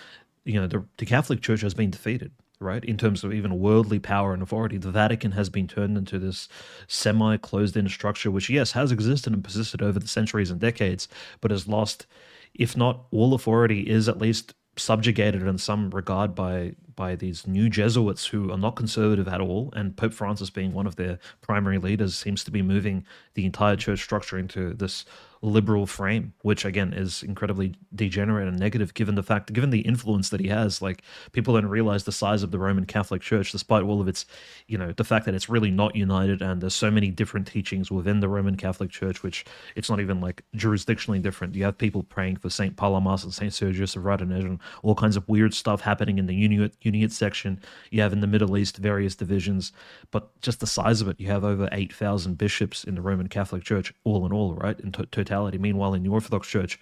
you 0.44 0.60
know, 0.60 0.66
the, 0.66 0.84
the 0.96 1.06
Catholic 1.06 1.42
Church 1.42 1.60
has 1.60 1.74
been 1.74 1.90
defeated 1.90 2.32
right? 2.60 2.84
In 2.84 2.96
terms 2.96 3.24
of 3.24 3.32
even 3.32 3.58
worldly 3.58 3.98
power 3.98 4.32
and 4.32 4.42
authority, 4.42 4.76
the 4.76 4.90
Vatican 4.90 5.32
has 5.32 5.48
been 5.48 5.66
turned 5.66 5.96
into 5.96 6.18
this 6.18 6.48
semi 6.86 7.36
closed 7.38 7.76
in 7.76 7.88
structure, 7.88 8.30
which, 8.30 8.50
yes, 8.50 8.72
has 8.72 8.92
existed 8.92 9.32
and 9.32 9.42
persisted 9.42 9.82
over 9.82 9.98
the 9.98 10.08
centuries 10.08 10.50
and 10.50 10.60
decades, 10.60 11.08
but 11.40 11.50
has 11.50 11.66
lost, 11.66 12.06
if 12.54 12.76
not 12.76 13.06
all 13.10 13.34
authority, 13.34 13.88
is 13.88 14.08
at 14.08 14.18
least 14.18 14.54
subjugated 14.76 15.42
in 15.42 15.58
some 15.58 15.90
regard 15.90 16.34
by 16.34 16.74
by 16.96 17.14
these 17.14 17.46
new 17.46 17.70
Jesuits 17.70 18.26
who 18.26 18.52
are 18.52 18.58
not 18.58 18.76
conservative 18.76 19.26
at 19.26 19.40
all, 19.40 19.72
and 19.74 19.96
Pope 19.96 20.12
Francis 20.12 20.50
being 20.50 20.74
one 20.74 20.86
of 20.86 20.96
their 20.96 21.18
primary 21.40 21.78
leaders 21.78 22.14
seems 22.14 22.44
to 22.44 22.50
be 22.50 22.60
moving 22.60 23.06
the 23.34 23.46
entire 23.46 23.76
church 23.76 24.02
structure 24.02 24.36
into 24.38 24.74
this 24.74 25.06
liberal 25.42 25.86
frame, 25.86 26.34
which 26.42 26.64
again 26.64 26.92
is 26.92 27.22
incredibly 27.22 27.74
degenerate 27.94 28.46
and 28.46 28.58
negative 28.58 28.92
given 28.92 29.14
the 29.14 29.22
fact, 29.22 29.52
given 29.52 29.70
the 29.70 29.80
influence 29.80 30.28
that 30.28 30.40
he 30.40 30.48
has. 30.48 30.82
Like 30.82 31.02
people 31.32 31.54
don't 31.54 31.66
realize 31.66 32.04
the 32.04 32.12
size 32.12 32.42
of 32.42 32.50
the 32.50 32.58
Roman 32.58 32.84
Catholic 32.84 33.22
Church, 33.22 33.52
despite 33.52 33.82
all 33.82 34.00
of 34.00 34.08
its, 34.08 34.26
you 34.66 34.76
know, 34.76 34.92
the 34.92 35.04
fact 35.04 35.24
that 35.24 35.34
it's 35.34 35.48
really 35.48 35.70
not 35.70 35.96
united 35.96 36.42
and 36.42 36.60
there's 36.60 36.74
so 36.74 36.90
many 36.90 37.10
different 37.10 37.46
teachings 37.46 37.90
within 37.90 38.20
the 38.20 38.28
Roman 38.28 38.56
Catholic 38.56 38.90
Church, 38.90 39.22
which 39.22 39.46
it's 39.76 39.88
not 39.88 40.00
even 40.00 40.20
like 40.20 40.44
jurisdictionally 40.56 41.22
different. 41.22 41.54
You 41.54 41.64
have 41.64 41.78
people 41.78 42.02
praying 42.02 42.36
for 42.36 42.50
Saint 42.50 42.76
Palamas 42.76 43.24
and 43.24 43.32
Saint 43.32 43.54
Sergius 43.54 43.96
of 43.96 44.02
Radonezh 44.02 44.44
and 44.44 44.58
all 44.82 44.94
kinds 44.94 45.16
of 45.16 45.26
weird 45.28 45.54
stuff 45.54 45.80
happening 45.80 46.18
in 46.18 46.26
the 46.26 46.48
Uniate, 46.48 46.76
Uniate 46.84 47.12
section. 47.12 47.60
You 47.90 48.02
have 48.02 48.12
in 48.12 48.20
the 48.20 48.26
Middle 48.26 48.58
East 48.58 48.76
various 48.76 49.14
divisions, 49.14 49.72
but 50.10 50.38
just 50.42 50.60
the 50.60 50.66
size 50.66 51.00
of 51.00 51.08
it, 51.08 51.18
you 51.18 51.28
have 51.28 51.44
over 51.44 51.68
8,000 51.72 52.36
bishops 52.36 52.84
in 52.84 52.94
the 52.94 53.02
Roman 53.02 53.28
Catholic 53.28 53.64
Church, 53.64 53.94
all 54.04 54.26
in 54.26 54.32
all, 54.32 54.54
right? 54.54 54.78
In 54.80 54.92
total 54.92 55.29
totality. 55.30 55.58
Meanwhile, 55.58 55.94
in 55.94 56.02
the 56.02 56.10
Orthodox 56.10 56.48
Church, 56.48 56.78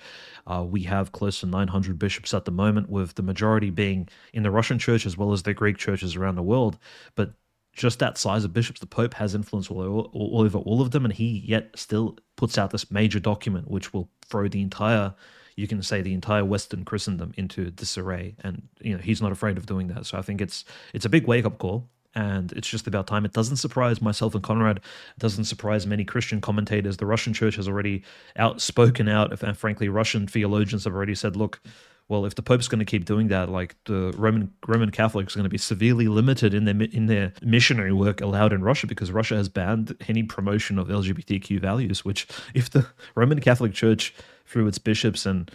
uh, 0.46 0.64
we 0.68 0.82
have 0.82 1.12
close 1.12 1.40
to 1.40 1.46
900 1.46 1.98
bishops 1.98 2.32
at 2.34 2.44
the 2.44 2.50
moment, 2.50 2.88
with 2.88 3.14
the 3.14 3.22
majority 3.22 3.70
being 3.70 4.08
in 4.32 4.42
the 4.42 4.50
Russian 4.50 4.78
Church 4.78 5.06
as 5.06 5.16
well 5.16 5.32
as 5.32 5.42
the 5.42 5.54
Greek 5.54 5.76
churches 5.76 6.16
around 6.16 6.36
the 6.36 6.42
world. 6.42 6.78
But 7.14 7.32
just 7.72 7.98
that 7.98 8.18
size 8.18 8.44
of 8.44 8.52
bishops, 8.52 8.80
the 8.80 8.86
Pope 8.86 9.14
has 9.14 9.34
influence 9.34 9.70
all, 9.70 9.82
all, 9.82 10.10
all 10.12 10.40
over 10.42 10.58
all 10.58 10.80
of 10.80 10.90
them, 10.90 11.04
and 11.04 11.14
he 11.14 11.44
yet 11.46 11.70
still 11.76 12.16
puts 12.36 12.58
out 12.58 12.70
this 12.70 12.90
major 12.90 13.20
document 13.20 13.70
which 13.70 13.92
will 13.92 14.08
throw 14.26 14.48
the 14.48 14.62
entire 14.62 15.14
you 15.56 15.66
can 15.66 15.82
say 15.82 16.02
the 16.02 16.14
entire 16.14 16.44
Western 16.44 16.84
Christendom 16.84 17.32
into 17.36 17.72
disarray, 17.72 18.36
and 18.44 18.68
you 18.80 18.94
know 18.94 19.02
he's 19.02 19.20
not 19.20 19.32
afraid 19.32 19.58
of 19.58 19.66
doing 19.66 19.88
that. 19.88 20.06
So 20.06 20.16
I 20.16 20.22
think 20.22 20.40
it's 20.40 20.64
it's 20.94 21.04
a 21.04 21.08
big 21.08 21.26
wake 21.26 21.44
up 21.44 21.58
call 21.58 21.90
and 22.14 22.52
it's 22.52 22.68
just 22.68 22.86
about 22.86 23.06
time. 23.06 23.24
It 23.24 23.32
doesn't 23.32 23.56
surprise 23.56 24.00
myself 24.00 24.34
and 24.34 24.42
Conrad. 24.42 24.78
It 24.78 25.18
doesn't 25.18 25.44
surprise 25.44 25.86
many 25.86 26.04
Christian 26.04 26.40
commentators. 26.40 26.96
The 26.96 27.06
Russian 27.06 27.34
church 27.34 27.56
has 27.56 27.68
already 27.68 28.02
outspoken 28.36 29.08
out, 29.08 29.42
and 29.42 29.56
frankly, 29.56 29.88
Russian 29.88 30.26
theologians 30.26 30.84
have 30.84 30.94
already 30.94 31.14
said, 31.14 31.36
look, 31.36 31.60
well, 32.08 32.24
if 32.24 32.34
the 32.34 32.42
Pope's 32.42 32.68
going 32.68 32.78
to 32.78 32.86
keep 32.86 33.04
doing 33.04 33.28
that, 33.28 33.50
like 33.50 33.76
the 33.84 34.14
Roman 34.16 34.50
Roman 34.66 34.90
Catholics 34.90 35.34
are 35.34 35.38
going 35.38 35.44
to 35.44 35.50
be 35.50 35.58
severely 35.58 36.08
limited 36.08 36.54
in 36.54 36.64
their 36.64 36.88
in 36.90 37.04
their 37.06 37.34
missionary 37.42 37.92
work 37.92 38.22
allowed 38.22 38.54
in 38.54 38.62
Russia 38.62 38.86
because 38.86 39.12
Russia 39.12 39.36
has 39.36 39.50
banned 39.50 39.94
any 40.08 40.22
promotion 40.22 40.78
of 40.78 40.88
LGBTQ 40.88 41.60
values. 41.60 42.06
Which, 42.06 42.26
if 42.54 42.70
the 42.70 42.86
Roman 43.14 43.40
Catholic 43.40 43.74
Church, 43.74 44.14
through 44.46 44.66
its 44.68 44.78
bishops 44.78 45.26
and 45.26 45.50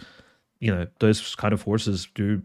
you 0.60 0.72
know 0.72 0.86
those 1.00 1.34
kind 1.34 1.52
of 1.52 1.60
forces, 1.60 2.06
do 2.14 2.40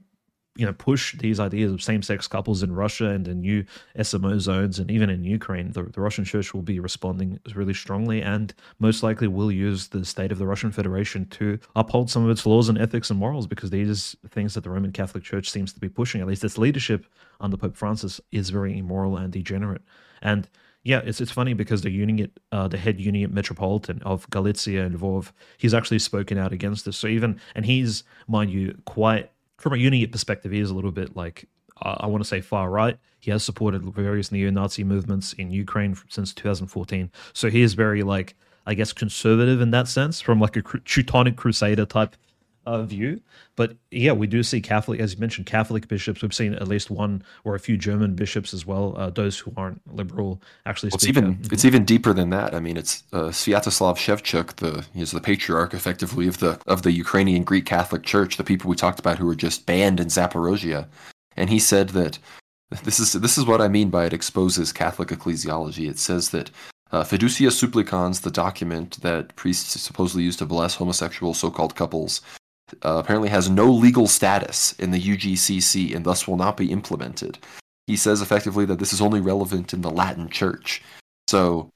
you 0.60 0.66
know 0.66 0.74
push 0.74 1.16
these 1.16 1.40
ideas 1.40 1.72
of 1.72 1.82
same-sex 1.82 2.28
couples 2.28 2.62
in 2.62 2.76
Russia 2.76 3.06
and 3.06 3.26
in 3.30 3.40
new 3.40 3.64
SMO 3.98 4.38
zones 4.40 4.78
and 4.78 4.92
even 4.92 5.10
in 5.10 5.24
Ukraine, 5.24 5.72
the, 5.72 5.84
the, 5.84 6.02
Russian 6.02 6.26
Church 6.26 6.54
will 6.54 6.62
be 6.62 6.82
responding 6.82 7.40
really 7.56 7.74
strongly 7.74 8.22
and 8.22 8.54
most 8.78 9.02
likely 9.02 9.30
will 9.30 9.52
use 9.52 9.88
the 9.88 10.04
state 10.04 10.34
of 10.34 10.38
the 10.38 10.46
Russian 10.46 10.72
Federation 10.72 11.26
to 11.28 11.58
uphold 11.78 12.10
some 12.10 12.26
of 12.26 12.30
its 12.30 12.46
laws 12.46 12.68
and 12.68 12.78
ethics 12.78 13.10
and 13.10 13.18
morals 13.18 13.48
because 13.48 13.70
these 13.70 14.18
things 14.32 14.54
that 14.54 14.66
the 14.66 14.70
Roman 14.70 14.92
Catholic 14.92 15.24
Church 15.24 15.50
seems 15.50 15.72
to 15.72 15.80
be 15.80 15.88
pushing. 15.88 16.20
At 16.20 16.28
least 16.28 16.44
its 16.44 16.58
leadership 16.58 17.06
under 17.40 17.56
Pope 17.56 17.78
Francis 17.78 18.20
is 18.34 18.50
very 18.50 18.78
immoral 18.78 19.16
and 19.16 19.32
degenerate. 19.32 19.82
And 20.22 20.50
yeah, 20.84 21.00
it's 21.06 21.22
it's 21.22 21.32
funny 21.32 21.54
because 21.54 21.82
the 21.84 21.90
Uniate, 21.90 22.32
uh, 22.52 22.68
the 22.68 22.78
head 22.78 23.00
Uniate 23.00 23.32
Metropolitan 23.32 24.02
of 24.04 24.30
Galicia 24.30 24.84
and 24.84 25.00
Lvov, 25.00 25.32
he's 25.58 25.74
actually 25.74 26.00
spoken 26.00 26.38
out 26.38 26.52
against 26.52 26.84
this. 26.84 26.98
So 26.98 27.08
even 27.08 27.40
and 27.56 27.66
he's, 27.66 28.04
mind 28.28 28.52
you, 28.52 28.78
quite 28.86 29.32
from 29.60 29.74
a 29.74 29.78
Uniate 29.78 30.12
perspective, 30.12 30.52
he 30.52 30.60
is 30.60 30.70
a 30.70 30.76
little 30.76 30.92
bit 30.92 31.16
like 31.16 31.48
I 31.82 32.08
want 32.08 32.22
to 32.24 32.28
say 32.28 32.42
far 32.42 32.70
right. 32.70 32.98
He 33.20 33.32
has 33.32 33.44
supported 33.44 33.84
various 33.84 34.32
neo-Nazi 34.32 34.84
movements 34.84 35.34
in 35.34 35.52
Ukraine 35.52 35.96
since 36.10 36.34
2014. 36.34 37.10
So 37.34 37.50
he 37.50 37.62
is 37.62 37.74
very 37.74 38.04
like 38.04 38.36
I 38.66 38.74
guess 38.74 38.94
conservative 38.94 39.62
in 39.62 39.72
that 39.72 39.88
sense, 39.88 40.22
from 40.22 40.40
like 40.40 40.56
a 40.56 40.62
Teutonic 40.62 41.36
Crusader 41.38 41.86
type 41.86 42.16
uh, 42.66 42.84
view. 42.84 43.22
But 43.56 43.76
yeah, 43.92 44.12
we 44.12 44.28
do 44.28 44.44
see 44.44 44.62
Catholic, 44.62 45.00
as 45.00 45.14
you 45.14 45.20
mentioned, 45.20 45.48
Catholic 45.48 45.88
bishops. 45.88 46.22
We've 46.22 46.34
seen 46.34 46.54
at 46.54 46.68
least 46.68 46.90
one 46.90 47.24
or 47.44 47.56
a 47.56 47.60
few 47.60 47.78
German 47.78 48.16
bishops 48.16 48.54
as 48.54 48.66
well. 48.66 48.96
Uh, 48.98 49.10
those 49.10 49.38
who 49.38 49.52
aren't 49.58 49.82
liberal 49.96 50.42
actually. 50.66 50.90
Well, 50.90 50.96
it's 50.96 51.08
even 51.08 51.40
it's 51.52 51.66
even 51.66 51.86
deeper 51.86 52.14
than 52.14 52.30
that. 52.30 52.54
I 52.54 52.60
mean, 52.60 52.78
it's 52.78 53.04
uh, 53.12 53.30
Sviatoslav 53.30 53.98
Shevchuk, 53.98 54.58
the 54.58 54.86
he's 54.94 55.12
the 55.12 55.22
patriarch, 55.22 55.74
effectively 55.74 56.28
of 56.28 56.40
the 56.40 56.60
of 56.68 56.84
the 56.84 56.92
Ukrainian 56.92 57.44
Greek 57.44 57.66
Catholic 57.66 58.04
Church, 58.04 58.38
the 58.38 58.44
people 58.44 58.70
we 58.70 58.76
talked 58.76 59.00
about 59.00 59.18
who 59.18 59.26
were 59.26 59.36
just 59.36 59.66
banned 59.66 60.00
in 60.00 60.08
Zaporozhia, 60.08 60.88
and 61.36 61.50
he 61.50 61.60
said 61.60 61.90
that 61.90 62.20
this 62.84 63.00
is 63.00 63.14
this 63.14 63.38
is 63.38 63.46
what 63.46 63.62
I 63.62 63.68
mean 63.68 63.90
by 63.90 64.06
it 64.06 64.14
exposes 64.14 64.72
Catholic 64.72 65.10
ecclesiology. 65.10 65.90
It 65.90 65.98
says 65.98 66.30
that 66.30 66.52
uh, 66.92 67.04
Fiducia 67.04 67.52
Supplicans, 67.52 68.22
the 68.22 68.32
document 68.32 69.02
that 69.02 69.36
priests 69.36 69.80
supposedly 69.80 70.24
use 70.24 70.36
to 70.38 70.46
bless 70.46 70.76
homosexual 70.76 71.34
so-called 71.34 71.76
couples, 71.76 72.22
uh, 72.84 72.98
apparently 72.98 73.30
has 73.30 73.50
no 73.50 73.72
legal 73.72 74.08
status 74.08 74.74
in 74.74 74.92
the 74.92 75.02
UGCC 75.02 75.96
and 75.96 76.06
thus 76.06 76.28
will 76.28 76.38
not 76.38 76.58
be 76.58 76.72
implemented. 76.72 77.38
He 77.88 77.96
says 77.96 78.22
effectively 78.22 78.66
that 78.66 78.80
this 78.80 78.94
is 78.94 79.02
only 79.02 79.22
relevant 79.22 79.74
in 79.74 79.82
the 79.82 79.90
Latin 79.90 80.30
Church. 80.30 80.82
So, 81.28 81.72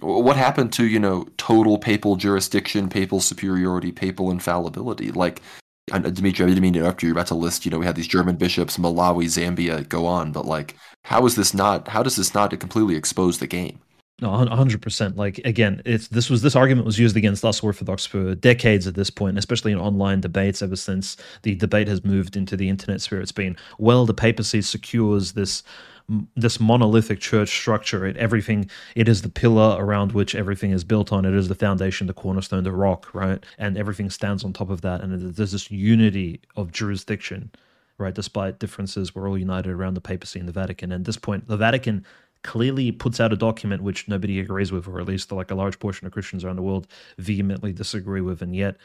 what 0.00 0.36
happened 0.36 0.72
to 0.74 0.86
you 0.86 0.98
know 0.98 1.26
total 1.36 1.78
papal 1.78 2.16
jurisdiction, 2.16 2.88
papal 2.88 3.20
superiority, 3.20 3.92
papal 3.92 4.30
infallibility? 4.30 5.12
Like, 5.12 5.42
Dimitri, 5.88 6.44
I 6.44 6.48
didn't 6.48 6.62
mean 6.62 6.72
to 6.74 6.78
interrupt 6.80 7.02
you. 7.02 7.08
You're 7.08 7.16
about 7.16 7.26
to 7.28 7.34
list, 7.34 7.64
you 7.64 7.70
know, 7.70 7.78
we 7.78 7.86
had 7.86 7.96
these 7.96 8.06
German 8.06 8.36
bishops, 8.36 8.78
Malawi, 8.78 9.26
Zambia, 9.26 9.86
go 9.88 10.06
on. 10.06 10.32
But 10.32 10.46
like, 10.46 10.76
how 11.04 11.26
is 11.26 11.36
this 11.36 11.52
not? 11.52 11.88
How 11.88 12.02
does 12.02 12.16
this 12.16 12.34
not 12.34 12.58
completely 12.58 12.96
expose 12.96 13.38
the 13.38 13.46
game? 13.46 13.80
No, 14.20 14.30
hundred 14.30 14.82
percent. 14.82 15.16
Like 15.16 15.38
again, 15.44 15.80
it's 15.86 16.08
this 16.08 16.28
was 16.28 16.42
this 16.42 16.54
argument 16.54 16.84
was 16.84 16.98
used 16.98 17.16
against 17.16 17.44
us 17.44 17.62
Orthodox 17.62 18.04
for 18.04 18.34
decades 18.34 18.86
at 18.86 18.94
this 18.94 19.08
point, 19.08 19.38
especially 19.38 19.72
in 19.72 19.78
online 19.78 20.20
debates. 20.20 20.60
Ever 20.60 20.76
since 20.76 21.16
the 21.42 21.54
debate 21.54 21.88
has 21.88 22.04
moved 22.04 22.36
into 22.36 22.56
the 22.56 22.68
internet 22.68 23.00
sphere, 23.00 23.20
it's 23.20 23.32
been 23.32 23.56
well, 23.78 24.04
the 24.04 24.14
papacy 24.14 24.60
secures 24.60 25.32
this 25.32 25.62
this 26.36 26.60
monolithic 26.60 27.20
church 27.20 27.48
structure. 27.48 28.04
It 28.04 28.16
everything 28.18 28.68
it 28.94 29.08
is 29.08 29.22
the 29.22 29.28
pillar 29.30 29.76
around 29.82 30.12
which 30.12 30.34
everything 30.34 30.72
is 30.72 30.84
built 30.84 31.12
on. 31.12 31.24
It 31.24 31.34
is 31.34 31.48
the 31.48 31.54
foundation, 31.54 32.06
the 32.06 32.12
cornerstone, 32.12 32.64
the 32.64 32.72
rock, 32.72 33.14
right? 33.14 33.42
And 33.58 33.78
everything 33.78 34.10
stands 34.10 34.44
on 34.44 34.52
top 34.52 34.70
of 34.70 34.82
that. 34.82 35.00
And 35.00 35.34
there's 35.34 35.52
this 35.52 35.70
unity 35.70 36.40
of 36.56 36.72
jurisdiction, 36.72 37.50
right? 37.96 38.14
Despite 38.14 38.58
differences, 38.58 39.14
we're 39.14 39.28
all 39.30 39.38
united 39.38 39.70
around 39.70 39.94
the 39.94 40.00
papacy 40.00 40.38
and 40.40 40.48
the 40.48 40.52
Vatican. 40.52 40.92
And 40.92 41.02
at 41.02 41.06
this 41.06 41.16
point, 41.16 41.48
the 41.48 41.56
Vatican 41.56 42.04
clearly 42.42 42.90
puts 42.92 43.20
out 43.20 43.32
a 43.32 43.36
document 43.36 43.82
which 43.82 44.08
nobody 44.08 44.40
agrees 44.40 44.72
with, 44.72 44.88
or 44.88 45.00
at 45.00 45.06
least 45.06 45.32
like 45.32 45.50
a 45.50 45.54
large 45.54 45.78
portion 45.78 46.06
of 46.06 46.12
Christians 46.12 46.44
around 46.44 46.56
the 46.56 46.62
world 46.62 46.86
vehemently 47.18 47.72
disagree 47.72 48.20
with, 48.20 48.42
and 48.42 48.54
yet 48.54 48.76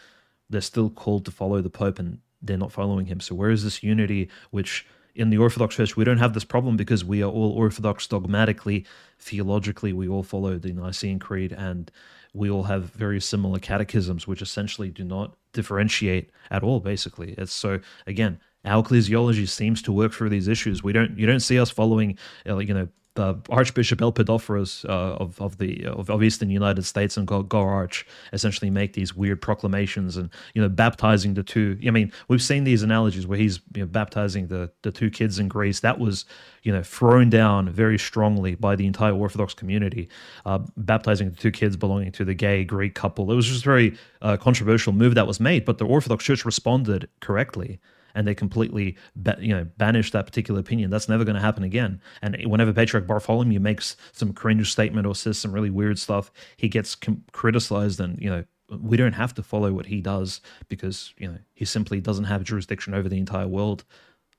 they're 0.49 0.61
still 0.61 0.89
called 0.89 1.25
to 1.25 1.31
follow 1.31 1.61
the 1.61 1.69
Pope 1.69 1.99
and 1.99 2.19
they're 2.41 2.57
not 2.57 2.71
following 2.71 3.05
him. 3.05 3.19
So 3.19 3.35
where 3.35 3.49
is 3.49 3.63
this 3.63 3.81
unity 3.81 4.29
which 4.51 4.85
in 5.15 5.29
the 5.29 5.37
Orthodox 5.37 5.75
Church 5.75 5.95
we 5.95 6.03
don't 6.03 6.17
have 6.17 6.33
this 6.33 6.43
problem 6.43 6.75
because 6.75 7.03
we 7.03 7.23
are 7.23 7.31
all 7.31 7.51
Orthodox 7.51 8.05
dogmatically, 8.07 8.85
theologically, 9.19 9.93
we 9.93 10.07
all 10.07 10.23
follow 10.23 10.57
the 10.57 10.73
Nicene 10.73 11.19
Creed 11.19 11.53
and 11.53 11.89
we 12.33 12.49
all 12.49 12.63
have 12.63 12.91
very 12.91 13.21
similar 13.21 13.59
catechisms 13.59 14.27
which 14.27 14.41
essentially 14.41 14.89
do 14.89 15.03
not 15.03 15.35
differentiate 15.53 16.29
at 16.51 16.63
all 16.63 16.79
basically. 16.79 17.33
It's 17.37 17.53
so 17.53 17.79
again, 18.05 18.39
our 18.65 18.83
ecclesiology 18.83 19.47
seems 19.47 19.81
to 19.83 19.91
work 19.91 20.11
through 20.11 20.29
these 20.29 20.47
issues. 20.47 20.83
We 20.83 20.93
don't 20.93 21.17
you 21.17 21.25
don't 21.25 21.39
see 21.39 21.59
us 21.59 21.69
following 21.69 22.17
uh, 22.47 22.57
you 22.57 22.73
know 22.73 22.87
the 23.15 23.39
Archbishop 23.49 23.99
Elpidophoros 23.99 24.87
uh, 24.87 25.15
of 25.15 25.41
of 25.41 25.57
the 25.57 25.85
of, 25.85 26.09
of, 26.09 26.21
Eastern 26.21 26.49
United 26.49 26.83
States 26.83 27.17
and 27.17 27.25
Go, 27.25 27.43
Go 27.43 27.61
Arch 27.61 28.05
essentially 28.33 28.69
make 28.69 28.93
these 28.93 29.15
weird 29.15 29.41
proclamations 29.41 30.17
and 30.17 30.29
you 30.53 30.61
know 30.61 30.69
baptizing 30.69 31.33
the 31.33 31.43
two. 31.43 31.79
I 31.85 31.91
mean, 31.91 32.11
we've 32.27 32.41
seen 32.41 32.65
these 32.65 32.83
analogies 32.83 33.25
where 33.25 33.37
he's 33.37 33.59
you 33.73 33.81
know, 33.81 33.87
baptizing 33.87 34.47
the 34.47 34.69
the 34.83 34.91
two 34.91 35.09
kids 35.09 35.39
in 35.39 35.47
Greece. 35.47 35.79
That 35.79 35.97
was 35.97 36.25
you 36.63 36.71
know 36.71 36.83
thrown 36.83 37.29
down 37.29 37.69
very 37.69 37.97
strongly 37.97 38.55
by 38.55 38.75
the 38.75 38.85
entire 38.85 39.13
Orthodox 39.13 39.53
community, 39.53 40.09
uh, 40.45 40.59
baptizing 40.77 41.31
the 41.31 41.37
two 41.37 41.51
kids 41.51 41.77
belonging 41.77 42.11
to 42.13 42.25
the 42.25 42.33
gay 42.33 42.63
Greek 42.63 42.95
couple. 42.95 43.31
It 43.31 43.35
was 43.35 43.47
just 43.47 43.61
a 43.61 43.65
very 43.65 43.97
uh, 44.21 44.37
controversial 44.37 44.93
move 44.93 45.15
that 45.15 45.25
was 45.25 45.39
made, 45.39 45.63
but 45.63 45.77
the 45.77 45.85
Orthodox 45.85 46.25
Church 46.25 46.45
responded 46.45 47.07
correctly 47.21 47.79
and 48.15 48.27
they 48.27 48.33
completely 48.33 48.97
ba- 49.15 49.37
you 49.39 49.53
know 49.53 49.65
banish 49.77 50.11
that 50.11 50.25
particular 50.25 50.59
opinion. 50.59 50.89
That's 50.89 51.09
never 51.09 51.23
going 51.23 51.35
to 51.35 51.41
happen 51.41 51.63
again. 51.63 52.01
And 52.21 52.37
whenever 52.45 52.73
Patriarch 52.73 53.05
Bartholomew 53.05 53.59
makes 53.59 53.95
some 54.13 54.33
cringe 54.33 54.71
statement 54.71 55.05
or 55.05 55.13
says 55.13 55.37
some 55.37 55.51
really 55.51 55.69
weird 55.69 55.99
stuff, 55.99 56.31
he 56.57 56.67
gets 56.69 56.95
com- 56.95 57.23
criticized 57.31 57.99
and 57.99 58.19
you 58.19 58.29
know 58.29 58.45
we 58.81 58.97
don't 58.97 59.13
have 59.13 59.33
to 59.35 59.43
follow 59.43 59.71
what 59.71 59.85
he 59.85 60.01
does 60.01 60.41
because 60.69 61.13
you 61.17 61.27
know 61.27 61.37
he 61.53 61.65
simply 61.65 61.99
doesn't 62.01 62.25
have 62.25 62.43
jurisdiction 62.43 62.95
over 62.95 63.07
the 63.07 63.19
entire 63.19 63.47
world 63.47 63.83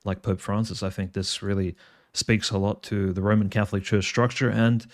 like 0.03 0.21
Pope 0.21 0.41
Francis. 0.41 0.83
I 0.83 0.89
think 0.89 1.13
this 1.13 1.41
really 1.41 1.75
speaks 2.13 2.49
a 2.49 2.57
lot 2.57 2.81
to 2.83 3.13
the 3.13 3.21
Roman 3.21 3.49
Catholic 3.49 3.83
Church 3.83 4.05
structure 4.05 4.49
and 4.49 4.85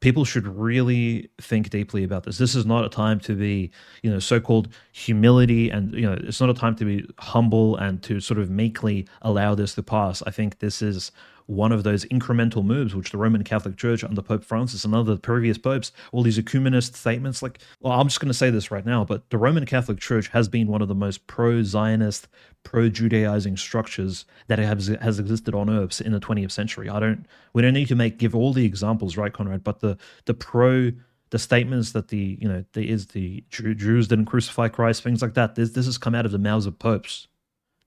people 0.00 0.24
should 0.24 0.46
really 0.46 1.28
think 1.40 1.70
deeply 1.70 2.04
about 2.04 2.24
this. 2.24 2.38
This 2.38 2.54
is 2.54 2.64
not 2.64 2.84
a 2.84 2.88
time 2.88 3.18
to 3.20 3.34
be, 3.34 3.70
you 4.02 4.10
know, 4.10 4.18
so-called 4.18 4.68
humility 4.92 5.70
and, 5.70 5.92
you 5.92 6.02
know, 6.02 6.16
it's 6.20 6.40
not 6.40 6.50
a 6.50 6.54
time 6.54 6.76
to 6.76 6.84
be 6.84 7.08
humble 7.18 7.76
and 7.76 8.02
to 8.04 8.20
sort 8.20 8.38
of 8.38 8.48
meekly 8.48 9.06
allow 9.22 9.54
this 9.54 9.74
to 9.74 9.82
pass. 9.82 10.22
I 10.26 10.30
think 10.30 10.60
this 10.60 10.82
is 10.82 11.10
one 11.48 11.72
of 11.72 11.82
those 11.82 12.04
incremental 12.06 12.62
moves 12.62 12.94
which 12.94 13.10
the 13.10 13.16
Roman 13.16 13.42
Catholic 13.42 13.78
Church 13.78 14.04
under 14.04 14.20
Pope 14.20 14.44
Francis 14.44 14.84
and 14.84 14.94
other 14.94 15.16
previous 15.16 15.56
popes, 15.56 15.92
all 16.12 16.22
these 16.22 16.38
ecumenist 16.38 16.94
statements, 16.94 17.42
like, 17.42 17.58
well, 17.80 17.98
I'm 17.98 18.06
just 18.06 18.20
going 18.20 18.28
to 18.28 18.34
say 18.34 18.50
this 18.50 18.70
right 18.70 18.84
now, 18.84 19.02
but 19.02 19.30
the 19.30 19.38
Roman 19.38 19.64
Catholic 19.64 19.98
Church 19.98 20.28
has 20.28 20.46
been 20.46 20.66
one 20.66 20.82
of 20.82 20.88
the 20.88 20.94
most 20.94 21.26
pro 21.26 21.62
Zionist, 21.62 22.28
pro 22.64 22.90
Judaizing 22.90 23.56
structures 23.56 24.26
that 24.48 24.58
has, 24.58 24.88
has 25.00 25.18
existed 25.18 25.54
on 25.54 25.70
earth 25.70 26.02
in 26.02 26.12
the 26.12 26.20
20th 26.20 26.50
century. 26.50 26.90
I 26.90 27.00
don't, 27.00 27.24
we 27.54 27.62
don't 27.62 27.74
need 27.74 27.88
to 27.88 27.96
make, 27.96 28.18
give 28.18 28.36
all 28.36 28.52
the 28.52 28.66
examples, 28.66 29.16
right, 29.16 29.32
Conrad, 29.32 29.64
but 29.64 29.80
the, 29.80 29.96
the 30.26 30.34
pro, 30.34 30.92
the 31.30 31.38
statements 31.38 31.92
that 31.92 32.08
the, 32.08 32.36
you 32.38 32.48
know, 32.48 32.62
there 32.74 32.84
is 32.84 33.06
the 33.06 33.42
Jews 33.48 34.06
didn't 34.06 34.26
crucify 34.26 34.68
Christ, 34.68 35.02
things 35.02 35.22
like 35.22 35.32
that. 35.32 35.54
This, 35.54 35.70
this 35.70 35.86
has 35.86 35.96
come 35.96 36.14
out 36.14 36.26
of 36.26 36.32
the 36.32 36.38
mouths 36.38 36.66
of 36.66 36.78
popes 36.78 37.26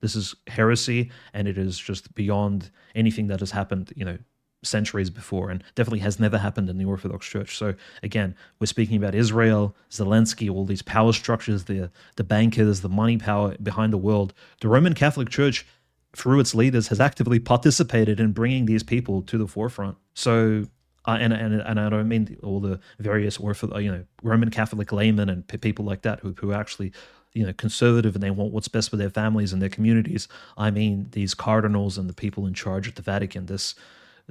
this 0.02 0.14
is 0.14 0.34
heresy, 0.48 1.10
and 1.32 1.48
it 1.48 1.56
is 1.56 1.78
just 1.78 2.14
beyond 2.14 2.70
anything 2.94 3.28
that 3.28 3.40
has 3.40 3.52
happened, 3.52 3.92
you 3.96 4.04
know, 4.04 4.18
centuries 4.64 5.10
before, 5.10 5.50
and 5.50 5.64
definitely 5.74 6.00
has 6.00 6.20
never 6.20 6.38
happened 6.38 6.68
in 6.68 6.76
the 6.76 6.84
Orthodox 6.84 7.26
Church. 7.26 7.56
So 7.56 7.74
again, 8.02 8.34
we're 8.60 8.66
speaking 8.66 8.96
about 8.96 9.14
Israel, 9.14 9.74
Zelensky, 9.90 10.50
all 10.50 10.64
these 10.64 10.82
power 10.82 11.12
structures, 11.12 11.64
the 11.64 11.90
the 12.16 12.24
bankers, 12.24 12.80
the 12.80 12.88
money 12.88 13.16
power 13.16 13.56
behind 13.62 13.92
the 13.92 13.98
world. 13.98 14.34
The 14.60 14.68
Roman 14.68 14.94
Catholic 14.94 15.30
Church, 15.30 15.66
through 16.14 16.40
its 16.40 16.54
leaders, 16.54 16.88
has 16.88 17.00
actively 17.00 17.38
participated 17.38 18.20
in 18.20 18.32
bringing 18.32 18.66
these 18.66 18.82
people 18.82 19.22
to 19.22 19.38
the 19.38 19.46
forefront. 19.46 19.96
So 20.14 20.66
uh, 21.04 21.18
and, 21.20 21.32
and 21.32 21.60
and 21.60 21.80
I 21.80 21.88
don't 21.88 22.08
mean 22.08 22.38
all 22.42 22.60
the 22.60 22.78
various 22.98 23.38
Orthodox, 23.38 23.82
you 23.82 23.90
know, 23.90 24.04
Roman 24.22 24.50
Catholic 24.50 24.92
laymen 24.92 25.28
and 25.28 25.46
people 25.60 25.84
like 25.84 26.02
that 26.02 26.20
who 26.20 26.34
who 26.38 26.52
actually 26.52 26.92
you 27.34 27.46
know 27.46 27.52
conservative 27.52 28.14
and 28.14 28.22
they 28.22 28.30
want 28.30 28.52
what's 28.52 28.68
best 28.68 28.90
for 28.90 28.96
their 28.96 29.10
families 29.10 29.52
and 29.52 29.62
their 29.62 29.68
communities. 29.68 30.28
I 30.56 30.70
mean 30.70 31.08
these 31.12 31.34
cardinals 31.34 31.98
and 31.98 32.08
the 32.08 32.14
people 32.14 32.46
in 32.46 32.54
charge 32.54 32.88
at 32.88 32.96
the 32.96 33.02
Vatican. 33.02 33.46
This 33.46 33.74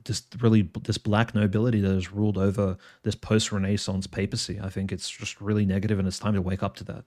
this 0.05 0.23
really 0.39 0.69
this 0.83 0.97
black 0.97 1.35
nobility 1.35 1.81
that 1.81 1.93
has 1.93 2.11
ruled 2.11 2.37
over 2.37 2.77
this 3.03 3.15
post 3.15 3.51
Renaissance 3.51 4.07
papacy. 4.07 4.59
I 4.61 4.69
think 4.69 4.91
it's 4.91 5.09
just 5.09 5.41
really 5.41 5.65
negative, 5.65 5.99
and 5.99 6.07
it's 6.07 6.19
time 6.19 6.33
to 6.33 6.41
wake 6.41 6.63
up 6.63 6.75
to 6.77 6.83
that. 6.85 7.03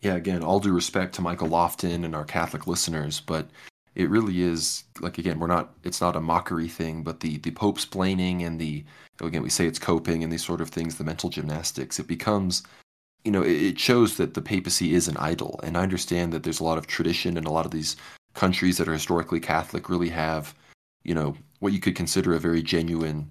Yeah, 0.00 0.14
again, 0.14 0.42
all 0.42 0.60
due 0.60 0.72
respect 0.72 1.14
to 1.16 1.22
Michael 1.22 1.48
Lofton 1.48 2.04
and 2.04 2.14
our 2.14 2.24
Catholic 2.24 2.66
listeners, 2.66 3.20
but 3.20 3.48
it 3.94 4.08
really 4.08 4.42
is 4.42 4.84
like 5.00 5.18
again, 5.18 5.40
we're 5.40 5.48
not. 5.48 5.74
It's 5.84 6.00
not 6.00 6.16
a 6.16 6.20
mockery 6.20 6.68
thing, 6.68 7.02
but 7.02 7.20
the 7.20 7.38
the 7.38 7.50
Pope's 7.50 7.84
blaming 7.84 8.42
and 8.42 8.60
the 8.60 8.84
again 9.20 9.42
we 9.42 9.50
say 9.50 9.66
it's 9.66 9.78
coping 9.78 10.22
and 10.22 10.32
these 10.32 10.44
sort 10.44 10.60
of 10.60 10.70
things, 10.70 10.96
the 10.96 11.04
mental 11.04 11.30
gymnastics. 11.30 11.98
It 11.98 12.06
becomes 12.06 12.62
you 13.24 13.30
know, 13.30 13.42
it 13.42 13.78
shows 13.78 14.16
that 14.16 14.34
the 14.34 14.42
papacy 14.42 14.94
is 14.94 15.08
an 15.08 15.16
idol. 15.16 15.60
And 15.62 15.76
I 15.76 15.82
understand 15.82 16.32
that 16.32 16.42
there's 16.42 16.60
a 16.60 16.64
lot 16.64 16.78
of 16.78 16.86
tradition 16.86 17.36
and 17.36 17.46
a 17.46 17.52
lot 17.52 17.66
of 17.66 17.72
these 17.72 17.96
countries 18.34 18.78
that 18.78 18.88
are 18.88 18.92
historically 18.92 19.40
Catholic 19.40 19.88
really 19.88 20.10
have, 20.10 20.54
you 21.02 21.14
know, 21.14 21.36
what 21.60 21.72
you 21.72 21.80
could 21.80 21.96
consider 21.96 22.34
a 22.34 22.38
very 22.38 22.62
genuine, 22.62 23.30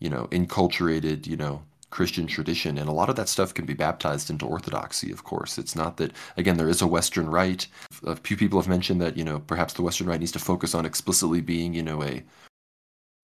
you 0.00 0.10
know, 0.10 0.26
enculturated, 0.32 1.26
you 1.26 1.36
know, 1.36 1.62
Christian 1.90 2.26
tradition. 2.26 2.78
And 2.78 2.88
a 2.88 2.92
lot 2.92 3.08
of 3.08 3.16
that 3.16 3.28
stuff 3.28 3.54
can 3.54 3.66
be 3.66 3.74
baptized 3.74 4.30
into 4.30 4.46
Orthodoxy, 4.46 5.12
of 5.12 5.24
course. 5.24 5.58
It's 5.58 5.76
not 5.76 5.96
that, 5.98 6.12
again, 6.36 6.56
there 6.56 6.68
is 6.68 6.82
a 6.82 6.86
Western 6.86 7.28
Rite. 7.28 7.66
A 8.04 8.16
few 8.16 8.36
people 8.36 8.60
have 8.60 8.68
mentioned 8.68 9.00
that, 9.00 9.16
you 9.16 9.24
know, 9.24 9.40
perhaps 9.40 9.74
the 9.74 9.82
Western 9.82 10.06
Rite 10.06 10.20
needs 10.20 10.32
to 10.32 10.38
focus 10.38 10.74
on 10.74 10.86
explicitly 10.86 11.40
being, 11.40 11.74
you 11.74 11.82
know, 11.82 12.02
a, 12.02 12.22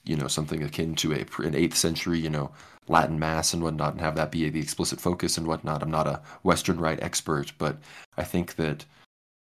you 0.07 0.17
know, 0.17 0.29
something 0.29 0.63
akin 0.63 0.95
to 0.97 1.13
a, 1.13 1.19
an 1.19 1.55
8th 1.55 1.75
century, 1.75 2.19
you 2.19 2.31
know, 2.31 2.51
Latin 2.89 3.19
Mass 3.19 3.53
and 3.53 3.63
whatnot 3.63 3.93
and 3.93 4.01
have 4.01 4.17
that 4.17 4.31
be 4.31 4.49
the 4.49 4.61
explicit 4.61 5.01
focus 5.01 5.37
and 5.37 5.47
whatnot. 5.47 5.83
I'm 5.83 5.91
not 5.91 6.07
a 6.07 6.23
Western 6.43 6.79
Rite 6.79 7.03
expert, 7.03 7.53
but 7.59 7.79
I 8.17 8.25
think 8.25 8.57
that, 8.57 8.85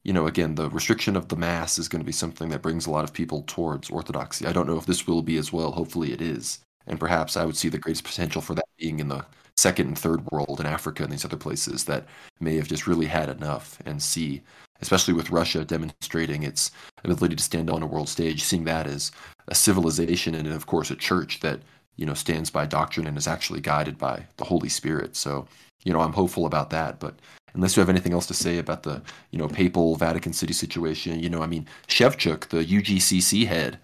you 0.03 0.13
know, 0.13 0.27
again, 0.27 0.55
the 0.55 0.71
restriction 0.71 1.17
of 1.17 1.29
the 1.29 1.37
Mass 1.37 1.79
is 1.79 1.89
going 1.89 2.01
to 2.01 2.07
be 2.07 2.13
something 2.13 2.49
that 2.49 2.63
brings 2.63 2.87
a 2.87 2.91
lot 2.91 3.05
of 3.05 3.13
people 3.13 3.45
towards 3.47 3.91
Orthodoxy. 3.91 4.47
I 4.47 4.53
don't 4.53 4.67
know 4.67 4.79
if 4.79 4.87
this 4.87 5.07
will 5.07 5.23
be 5.23 5.37
as 5.37 5.53
well. 5.53 5.73
Hopefully 5.73 6.13
it 6.13 6.23
is. 6.23 6.61
And 6.87 7.01
perhaps 7.01 7.37
I 7.37 7.45
would 7.45 7.57
see 7.57 7.69
the 7.69 7.79
greatest 7.79 8.05
potential 8.05 8.43
for 8.43 8.55
that 8.55 8.65
being 8.79 9.01
in 9.01 9.09
the 9.09 9.25
second 9.57 9.89
and 9.89 9.99
third 9.99 10.25
world 10.31 10.61
in 10.61 10.67
Africa 10.67 11.03
and 11.03 11.13
these 11.13 11.25
other 11.25 11.37
places 11.37 11.85
that 11.85 12.07
may 12.41 12.57
have 12.57 12.69
just 12.69 12.87
really 12.87 13.07
had 13.07 13.29
enough 13.29 13.79
and 13.87 14.03
see, 14.03 14.43
especially 14.81 15.15
with 15.15 15.31
Russia 15.31 15.65
demonstrating 15.65 16.43
its 16.43 16.71
ability 17.05 17.37
to 17.37 17.43
stand 17.43 17.71
on 17.71 17.83
a 17.83 17.87
world 17.87 18.09
stage, 18.09 18.43
seeing 18.43 18.65
that 18.65 18.87
as 18.87 19.13
a 19.49 19.55
civilization 19.55 20.35
and, 20.35 20.49
of 20.49 20.67
course, 20.67 20.91
a 20.91 20.97
church 20.97 21.41
that 21.41 21.61
you 21.97 22.07
know 22.07 22.15
stands 22.15 22.51
by 22.51 22.67
doctrine 22.67 23.07
and 23.07 23.17
is 23.17 23.29
actually 23.29 23.61
guided 23.61 23.99
by 23.99 24.27
the 24.37 24.45
Holy 24.45 24.69
Spirit. 24.69 25.17
So, 25.17 25.47
you 25.85 25.93
know, 25.93 26.01
I'm 26.01 26.13
hopeful 26.13 26.47
about 26.47 26.71
that. 26.71 26.99
But 26.99 27.15
unless 27.55 27.77
you 27.77 27.81
have 27.81 27.91
anything 27.91 28.13
else 28.13 28.27
to 28.27 28.35
say 28.35 28.59
about 28.59 28.83
the 28.83 29.03
you 29.31 29.39
know 29.39 29.49
papal 29.49 29.97
Vatican 29.97 30.33
City 30.33 30.53
situation, 30.53 31.21
you 31.21 31.29
know, 31.29 31.43
I 31.43 31.47
mean, 31.47 31.67
Shevchuk, 31.89 32.49
the 32.49 32.65
UGCC 32.65 33.47
head, 33.47 33.79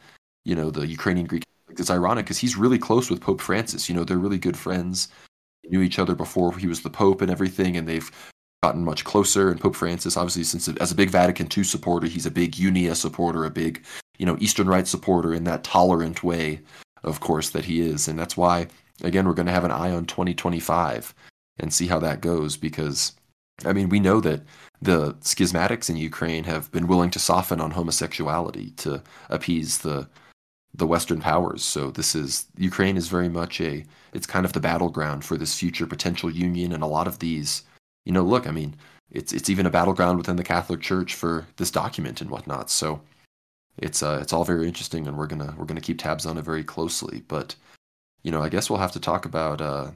you 0.45 0.55
know, 0.55 0.71
the 0.71 0.87
Ukrainian 0.87 1.27
Greek. 1.27 1.45
It's 1.71 1.91
ironic 1.91 2.25
because 2.25 2.39
he's 2.39 2.57
really 2.57 2.79
close 2.79 3.09
with 3.09 3.21
Pope 3.21 3.41
Francis. 3.41 3.89
You 3.89 3.95
know, 3.95 4.03
they're 4.03 4.19
really 4.19 4.39
good 4.39 4.57
friends 4.57 5.09
knew 5.71 5.83
each 5.83 5.99
other 5.99 6.15
before 6.15 6.57
he 6.57 6.67
was 6.67 6.83
the 6.83 6.91
Pope 6.91 7.23
and 7.23 7.31
everything, 7.31 7.77
and 7.77 7.89
they've 7.89 8.11
gotten 8.63 8.85
much 8.85 9.05
closer. 9.05 9.51
And 9.51 9.61
Pope 9.61 9.77
Francis, 9.77 10.17
obviously, 10.17 10.45
since 10.45 10.69
as 10.69 10.93
a 10.93 10.95
big 10.95 11.11
Vatican 11.11 11.49
II 11.57 11.65
supporter, 11.65 12.07
he's 12.07 12.27
a 12.27 12.31
big 12.31 12.53
Unia 12.53 12.95
supporter, 12.95 13.45
a 13.45 13.51
big 13.51 13.85
you 14.19 14.27
know 14.27 14.37
Eastern 14.41 14.69
Rite 14.69 14.89
supporter 14.89 15.33
in 15.33 15.45
that 15.45 15.65
tolerant 15.65 16.23
way, 16.23 16.61
of 17.03 17.21
course, 17.21 17.51
that 17.51 17.65
he 17.65 17.81
is, 17.81 18.09
and 18.09 18.19
that's 18.19 18.37
why 18.37 18.69
again 19.03 19.27
we're 19.27 19.35
going 19.35 19.47
to 19.47 19.53
have 19.53 19.65
an 19.65 19.71
eye 19.71 19.91
on 19.91 20.05
2025 20.05 21.15
and 21.59 21.73
see 21.73 21.87
how 21.87 21.99
that 21.99 22.21
goes 22.21 22.57
because 22.59 23.13
I 23.65 23.73
mean 23.73 23.89
we 23.89 23.99
know 23.99 24.21
that 24.21 24.43
the 24.83 25.15
schismatics 25.15 25.89
in 25.89 25.97
Ukraine 25.97 26.45
have 26.45 26.71
been 26.73 26.87
willing 26.87 27.11
to 27.11 27.19
soften 27.19 27.61
on 27.61 27.71
homosexuality 27.73 28.71
to 28.79 29.03
appease 29.31 29.79
the 29.79 30.09
the 30.75 30.87
Western 30.87 31.21
powers. 31.21 31.63
So 31.63 31.91
this 31.91 32.15
is 32.15 32.47
Ukraine 32.57 32.97
is 32.97 33.09
very 33.09 33.29
much 33.29 33.61
a 33.61 33.85
it's 34.13 34.27
kind 34.27 34.45
of 34.45 34.53
the 34.53 34.61
battleground 34.61 35.25
for 35.25 35.37
this 35.37 35.59
future 35.59 35.87
potential 35.87 36.31
union, 36.31 36.73
and 36.73 36.83
a 36.83 36.87
lot 36.87 37.07
of 37.07 37.21
these, 37.21 37.63
you 38.11 38.15
know, 38.15 38.25
look, 38.25 38.49
I 38.49 38.51
mean, 38.51 38.75
it's 39.13 39.33
it's 39.33 39.49
even 39.49 39.67
a 39.67 39.71
battleground 39.71 40.19
within 40.19 40.35
the 40.35 40.43
Catholic 40.43 40.81
Church 40.81 41.15
for 41.15 41.47
this 41.59 41.71
document 41.71 42.21
and 42.21 42.29
whatnot. 42.29 42.69
So 42.69 43.03
it's 43.79 44.03
uh 44.03 44.19
it's 44.21 44.33
all 44.33 44.45
very 44.45 44.67
interesting, 44.67 45.07
and 45.07 45.17
we're 45.17 45.29
gonna 45.29 45.55
we're 45.57 45.65
gonna 45.65 45.81
keep 45.81 46.01
tabs 46.01 46.27
on 46.27 46.37
it 46.37 46.43
very 46.43 46.65
closely. 46.65 47.23
But 47.29 47.55
you 48.25 48.33
know, 48.33 48.43
I 48.43 48.49
guess 48.49 48.69
we'll 48.69 48.81
have 48.81 48.91
to 48.93 49.01
talk 49.01 49.27
about 49.27 49.61
uh, 49.61 49.93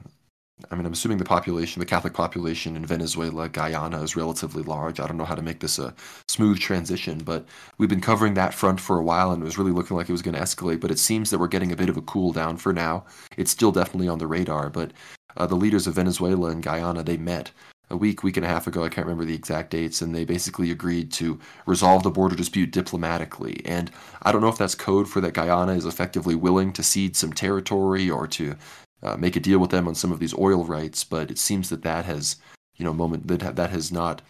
I 0.71 0.75
mean, 0.75 0.85
I'm 0.85 0.93
assuming 0.93 1.17
the 1.17 1.25
population, 1.25 1.81
the 1.81 1.85
Catholic 1.85 2.13
population 2.13 2.77
in 2.77 2.85
Venezuela, 2.85 3.49
Guyana 3.49 4.01
is 4.01 4.15
relatively 4.15 4.63
large. 4.63 5.01
I 5.01 5.07
don't 5.07 5.17
know 5.17 5.25
how 5.25 5.35
to 5.35 5.41
make 5.41 5.59
this 5.59 5.77
a 5.77 5.93
smooth 6.29 6.59
transition, 6.59 7.17
but 7.17 7.45
we've 7.77 7.89
been 7.89 7.99
covering 7.99 8.35
that 8.35 8.53
front 8.53 8.79
for 8.79 8.97
a 8.97 9.03
while 9.03 9.31
and 9.31 9.41
it 9.41 9.45
was 9.45 9.57
really 9.57 9.73
looking 9.73 9.97
like 9.97 10.07
it 10.07 10.13
was 10.13 10.21
going 10.21 10.35
to 10.35 10.41
escalate. 10.41 10.79
But 10.79 10.91
it 10.91 10.99
seems 10.99 11.29
that 11.29 11.39
we're 11.39 11.49
getting 11.49 11.73
a 11.73 11.75
bit 11.75 11.89
of 11.89 11.97
a 11.97 12.01
cool 12.03 12.31
down 12.31 12.55
for 12.55 12.71
now. 12.71 13.03
It's 13.35 13.51
still 13.51 13.73
definitely 13.73 14.07
on 14.07 14.19
the 14.19 14.27
radar, 14.27 14.69
but 14.69 14.93
uh, 15.35 15.45
the 15.45 15.55
leaders 15.55 15.87
of 15.87 15.95
Venezuela 15.95 16.49
and 16.51 16.63
Guyana, 16.63 17.03
they 17.03 17.17
met 17.17 17.51
a 17.89 17.97
week, 17.97 18.23
week 18.23 18.37
and 18.37 18.45
a 18.45 18.49
half 18.49 18.67
ago. 18.67 18.83
I 18.83 18.89
can't 18.89 19.05
remember 19.05 19.25
the 19.25 19.35
exact 19.35 19.71
dates, 19.71 20.01
and 20.01 20.13
they 20.13 20.25
basically 20.25 20.71
agreed 20.71 21.11
to 21.13 21.39
resolve 21.65 22.03
the 22.03 22.09
border 22.09 22.35
dispute 22.35 22.71
diplomatically. 22.71 23.61
And 23.65 23.91
I 24.23 24.31
don't 24.31 24.41
know 24.41 24.49
if 24.49 24.57
that's 24.57 24.75
code 24.75 25.07
for 25.07 25.21
that 25.21 25.33
Guyana 25.33 25.73
is 25.73 25.85
effectively 25.85 26.35
willing 26.35 26.73
to 26.73 26.83
cede 26.83 27.15
some 27.15 27.33
territory 27.33 28.09
or 28.09 28.27
to 28.27 28.55
uh, 29.03 29.17
make 29.17 29.35
a 29.35 29.39
deal 29.39 29.59
with 29.59 29.71
them 29.71 29.87
on 29.87 29.95
some 29.95 30.11
of 30.11 30.19
these 30.19 30.33
oil 30.37 30.65
rights, 30.65 31.03
but 31.03 31.29
it 31.29 31.37
seems 31.37 31.69
that 31.69 31.83
that 31.83 32.05
has, 32.05 32.37
you 32.75 32.85
know, 32.85 32.93
moment 32.93 33.27
that 33.27 33.55
that 33.55 33.69
has 33.69 33.91
not 33.91 34.21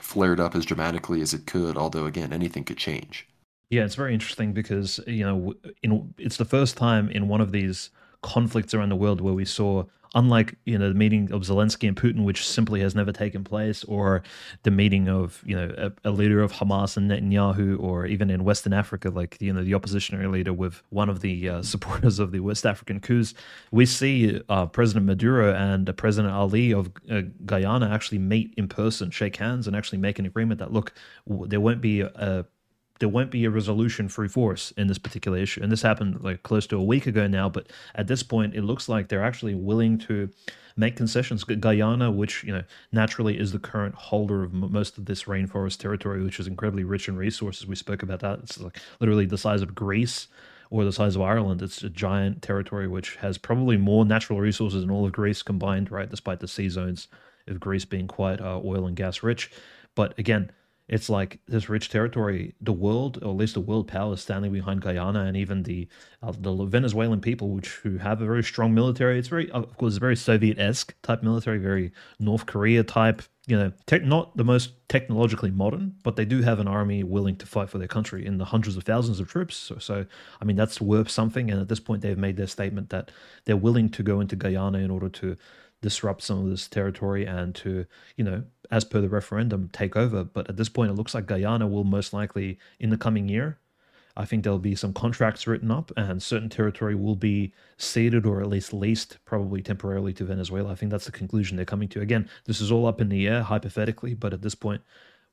flared 0.00 0.40
up 0.40 0.54
as 0.54 0.64
dramatically 0.64 1.20
as 1.20 1.32
it 1.32 1.46
could. 1.46 1.76
Although 1.76 2.06
again, 2.06 2.32
anything 2.32 2.64
could 2.64 2.78
change. 2.78 3.28
Yeah, 3.70 3.84
it's 3.84 3.94
very 3.94 4.12
interesting 4.12 4.52
because 4.52 5.00
you 5.06 5.24
know, 5.24 5.54
in, 5.82 6.14
it's 6.18 6.36
the 6.36 6.44
first 6.44 6.76
time 6.76 7.08
in 7.10 7.28
one 7.28 7.40
of 7.40 7.52
these 7.52 7.90
conflicts 8.24 8.72
around 8.72 8.88
the 8.88 8.96
world 8.96 9.20
where 9.20 9.34
we 9.34 9.44
saw 9.44 9.84
unlike 10.14 10.54
you 10.64 10.78
know 10.78 10.88
the 10.88 10.94
meeting 10.94 11.30
of 11.32 11.42
Zelensky 11.42 11.88
and 11.88 11.96
Putin, 11.96 12.24
which 12.24 12.46
simply 12.46 12.80
has 12.80 12.94
never 12.94 13.12
taken 13.12 13.44
place, 13.44 13.84
or 13.84 14.22
the 14.62 14.70
meeting 14.70 15.08
of 15.08 15.42
you 15.44 15.56
know 15.56 15.74
a, 15.76 16.08
a, 16.08 16.10
leader 16.10 16.40
of 16.40 16.52
Hamas 16.52 16.96
and 16.96 17.10
Netanyahu, 17.10 17.78
or 17.80 18.06
even 18.06 18.30
in 18.30 18.44
Western 18.44 18.72
Africa, 18.72 19.10
like 19.10 19.36
you 19.40 19.52
know 19.52 19.62
the 19.62 19.72
oppositionary 19.72 20.30
leader 20.30 20.52
with 20.52 20.82
one 20.90 21.08
of 21.08 21.20
the 21.20 21.48
uh, 21.48 21.62
supporters 21.72 22.18
of 22.18 22.32
the 22.32 22.40
West 22.40 22.64
African 22.64 23.00
coups, 23.00 23.34
we 23.70 23.84
see 23.84 24.40
uh, 24.48 24.66
President 24.66 25.06
Maduro 25.06 25.54
and 25.54 25.88
uh, 25.88 25.92
President 25.92 26.32
Ali 26.32 26.72
of 26.72 26.90
uh, 27.10 27.22
Guyana 27.44 27.90
actually 27.90 28.18
meet 28.18 28.54
in 28.56 28.68
person, 28.68 29.10
shake 29.10 29.36
hands, 29.36 29.66
and 29.66 29.76
actually 29.76 29.98
make 29.98 30.18
an 30.18 30.26
agreement 30.26 30.60
that 30.60 30.72
look, 30.72 30.92
there 31.26 31.60
won't 31.60 31.80
be 31.80 32.00
a 32.00 32.46
there 33.00 33.08
won't 33.08 33.30
be 33.30 33.44
a 33.44 33.50
resolution 33.50 34.08
through 34.08 34.28
force 34.28 34.72
in 34.76 34.86
this 34.86 34.98
particular 34.98 35.38
issue. 35.38 35.62
And 35.62 35.72
this 35.72 35.82
happened 35.82 36.22
like 36.22 36.42
close 36.42 36.66
to 36.68 36.76
a 36.76 36.82
week 36.82 37.06
ago 37.06 37.26
now, 37.26 37.48
but 37.48 37.68
at 37.94 38.06
this 38.06 38.22
point, 38.22 38.54
it 38.54 38.62
looks 38.62 38.88
like 38.88 39.08
they're 39.08 39.24
actually 39.24 39.54
willing 39.54 39.98
to 39.98 40.30
make 40.76 40.96
concessions. 40.96 41.44
Guyana, 41.44 42.10
which 42.10 42.44
you 42.44 42.52
know 42.52 42.62
naturally 42.92 43.38
is 43.38 43.52
the 43.52 43.58
current 43.58 43.94
holder 43.94 44.42
of 44.42 44.52
most 44.52 44.98
of 44.98 45.06
this 45.06 45.24
rainforest 45.24 45.78
territory, 45.78 46.22
which 46.22 46.38
is 46.38 46.46
incredibly 46.46 46.84
rich 46.84 47.08
in 47.08 47.16
resources. 47.16 47.66
We 47.66 47.76
spoke 47.76 48.02
about 48.02 48.20
that. 48.20 48.40
It's 48.40 48.60
like 48.60 48.78
literally 49.00 49.26
the 49.26 49.38
size 49.38 49.62
of 49.62 49.74
Greece 49.74 50.28
or 50.70 50.84
the 50.84 50.92
size 50.92 51.16
of 51.16 51.22
Ireland. 51.22 51.62
It's 51.62 51.82
a 51.82 51.90
giant 51.90 52.42
territory 52.42 52.88
which 52.88 53.16
has 53.16 53.38
probably 53.38 53.76
more 53.76 54.04
natural 54.04 54.40
resources 54.40 54.82
than 54.82 54.90
all 54.90 55.04
of 55.04 55.12
Greece 55.12 55.42
combined, 55.42 55.90
right? 55.90 56.08
Despite 56.08 56.40
the 56.40 56.48
sea 56.48 56.68
zones 56.68 57.08
of 57.46 57.60
Greece 57.60 57.84
being 57.84 58.08
quite 58.08 58.40
uh, 58.40 58.60
oil 58.64 58.86
and 58.86 58.96
gas 58.96 59.22
rich. 59.22 59.50
But 59.94 60.18
again, 60.18 60.50
it's 60.86 61.08
like 61.08 61.38
this 61.46 61.68
rich 61.68 61.88
territory. 61.88 62.54
The 62.60 62.72
world, 62.72 63.18
or 63.22 63.30
at 63.30 63.36
least 63.36 63.54
the 63.54 63.60
world 63.60 63.88
power, 63.88 64.14
is 64.14 64.20
standing 64.20 64.52
behind 64.52 64.82
Guyana, 64.82 65.22
and 65.24 65.36
even 65.36 65.62
the 65.62 65.88
uh, 66.22 66.32
the 66.38 66.52
Venezuelan 66.66 67.20
people, 67.20 67.50
which 67.50 67.68
who 67.76 67.96
have 67.98 68.20
a 68.20 68.26
very 68.26 68.42
strong 68.42 68.74
military. 68.74 69.18
It's 69.18 69.28
very, 69.28 69.50
of 69.50 69.76
course, 69.78 69.96
very 69.96 70.16
Soviet 70.16 70.58
esque 70.58 70.94
type 71.02 71.22
military, 71.22 71.58
very 71.58 71.92
North 72.18 72.44
Korea 72.44 72.82
type. 72.82 73.22
You 73.46 73.58
know, 73.58 73.72
tech, 73.86 74.02
not 74.04 74.36
the 74.36 74.44
most 74.44 74.72
technologically 74.88 75.50
modern, 75.50 75.96
but 76.02 76.16
they 76.16 76.24
do 76.24 76.42
have 76.42 76.60
an 76.60 76.68
army 76.68 77.02
willing 77.02 77.36
to 77.36 77.46
fight 77.46 77.68
for 77.68 77.76
their 77.78 77.88
country 77.88 78.24
in 78.24 78.38
the 78.38 78.46
hundreds 78.46 78.76
of 78.76 78.84
thousands 78.84 79.20
of 79.20 79.28
troops. 79.28 79.54
So, 79.56 79.76
so 79.78 80.06
I 80.40 80.44
mean, 80.44 80.56
that's 80.56 80.80
worth 80.80 81.10
something. 81.10 81.50
And 81.50 81.60
at 81.60 81.68
this 81.68 81.80
point, 81.80 82.00
they've 82.02 82.16
made 82.16 82.36
their 82.36 82.46
statement 82.46 82.90
that 82.90 83.10
they're 83.44 83.56
willing 83.56 83.90
to 83.90 84.02
go 84.02 84.20
into 84.20 84.36
Guyana 84.36 84.78
in 84.78 84.90
order 84.90 85.10
to 85.10 85.36
disrupt 85.84 86.22
some 86.22 86.38
of 86.38 86.48
this 86.48 86.66
territory 86.66 87.26
and 87.26 87.54
to, 87.56 87.84
you 88.16 88.24
know, 88.24 88.42
as 88.70 88.84
per 88.84 89.02
the 89.02 89.08
referendum, 89.10 89.68
take 89.70 89.94
over. 89.96 90.24
But 90.24 90.48
at 90.48 90.56
this 90.56 90.70
point, 90.70 90.90
it 90.90 90.94
looks 90.94 91.14
like 91.14 91.26
Guyana 91.26 91.66
will 91.68 91.84
most 91.84 92.14
likely, 92.14 92.58
in 92.80 92.88
the 92.88 92.96
coming 92.96 93.28
year, 93.28 93.58
I 94.16 94.24
think 94.24 94.42
there'll 94.42 94.58
be 94.58 94.74
some 94.74 94.94
contracts 94.94 95.46
written 95.46 95.70
up 95.70 95.92
and 95.94 96.22
certain 96.22 96.48
territory 96.48 96.94
will 96.94 97.16
be 97.16 97.52
ceded 97.76 98.24
or 98.24 98.40
at 98.40 98.48
least 98.48 98.72
leased, 98.72 99.18
probably 99.26 99.60
temporarily 99.60 100.14
to 100.14 100.24
Venezuela. 100.24 100.72
I 100.72 100.74
think 100.74 100.90
that's 100.90 101.04
the 101.04 101.12
conclusion 101.12 101.56
they're 101.56 101.66
coming 101.66 101.88
to. 101.90 102.00
Again, 102.00 102.30
this 102.46 102.62
is 102.62 102.72
all 102.72 102.86
up 102.86 103.00
in 103.00 103.10
the 103.10 103.28
air, 103.28 103.42
hypothetically, 103.42 104.14
but 104.14 104.32
at 104.32 104.40
this 104.40 104.54
point, 104.54 104.80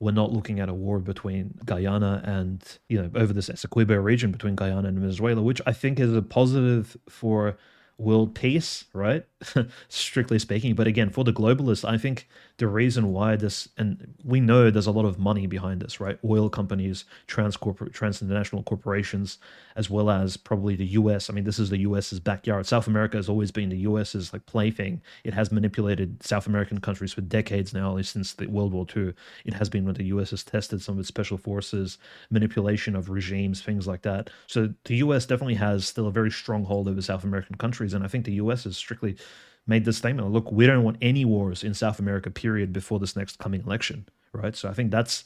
we're 0.02 0.11
not 0.11 0.34
looking 0.34 0.60
at 0.60 0.68
a 0.68 0.73
war 0.73 0.99
between 0.99 1.53
Guyana 1.64 2.23
and, 2.26 2.61
you 2.90 3.02
know, 3.02 3.10
over 3.15 3.32
this 3.32 3.49
Essequibo 3.49 4.03
region 4.03 4.32
between 4.32 4.56
Guyana 4.56 4.90
and 4.90 4.99
Venezuela, 4.99 5.41
which 5.41 5.61
I 5.65 5.72
think 5.72 5.99
is 5.99 6.14
a 6.14 6.23
positive 6.23 6.98
for 7.07 7.57
world 7.98 8.36
peace, 8.36 8.86
right? 8.94 9.26
Strictly 9.89 10.39
speaking. 10.39 10.76
But 10.76 10.88
again, 10.88 11.09
for 11.09 11.23
the 11.23 11.34
globalists, 11.34 11.88
I 11.88 11.97
think 11.97 12.27
the 12.57 12.68
reason 12.68 13.11
why 13.11 13.35
this, 13.35 13.68
and 13.77 14.13
we 14.23 14.39
know 14.39 14.69
there's 14.69 14.88
a 14.88 14.91
lot 14.91 15.05
of 15.05 15.18
money 15.18 15.47
behind 15.47 15.81
this, 15.81 15.99
right? 15.99 16.19
Oil 16.23 16.49
companies, 16.49 17.05
trans 17.27 17.57
corporate, 17.57 17.93
transnational 17.93 18.63
corporations, 18.63 19.39
as 19.76 19.89
well 19.89 20.09
as 20.09 20.38
probably 20.38 20.76
the 20.76 20.85
US. 20.85 21.30
I 21.30 21.34
mean, 21.34 21.43
this 21.43 21.59
is 21.59 21.69
the 21.69 21.80
US's 21.80 22.19
backyard. 22.19 22.65
South 22.65 22.88
America 22.88 23.18
has 23.18 23.30
always 23.30 23.51
been 23.51 23.69
the 23.69 23.77
US's 23.77 24.34
like 24.34 24.45
plaything. 24.45 25.01
It 25.23 25.34
has 25.34 25.51
manipulated 25.51 26.23
South 26.23 26.45
American 26.47 26.80
countries 26.80 27.13
for 27.13 27.22
decades 27.22 27.73
now, 27.73 27.89
at 27.91 27.95
least 27.95 28.13
since 28.13 28.34
the 28.34 28.47
World 28.47 28.73
War 28.73 28.85
II. 28.95 29.13
It 29.45 29.53
has 29.53 29.69
been 29.69 29.85
when 29.85 29.95
the 29.95 30.05
US 30.05 30.31
has 30.31 30.43
tested 30.43 30.81
some 30.81 30.95
of 30.95 30.99
its 30.99 31.07
special 31.07 31.38
forces, 31.38 31.97
manipulation 32.30 32.95
of 32.95 33.09
regimes, 33.09 33.61
things 33.61 33.88
like 33.88 34.03
that. 34.03 34.30
So 34.47 34.73
the 34.85 34.97
US 34.97 35.26
definitely 35.26 35.55
has 35.55 35.88
still 35.88 36.07
a 36.07 36.11
very 36.11 36.31
strong 36.31 36.65
hold 36.65 36.88
over 36.88 37.01
South 37.01 37.23
American 37.23 37.55
countries. 37.55 37.93
And 37.93 38.03
I 38.03 38.07
think 38.07 38.26
the 38.26 38.34
US 38.34 38.65
is 38.65 38.77
strictly 38.77 39.15
made 39.67 39.85
the 39.85 39.93
statement 39.93 40.31
look 40.31 40.51
we 40.51 40.65
don't 40.65 40.83
want 40.83 40.97
any 41.01 41.23
wars 41.23 41.63
in 41.63 41.73
south 41.73 41.99
america 41.99 42.29
period 42.29 42.73
before 42.73 42.99
this 42.99 43.15
next 43.15 43.38
coming 43.39 43.61
election 43.61 44.05
right? 44.33 44.55
So 44.55 44.69
i 44.69 44.73
think 44.73 44.91
that's 44.91 45.23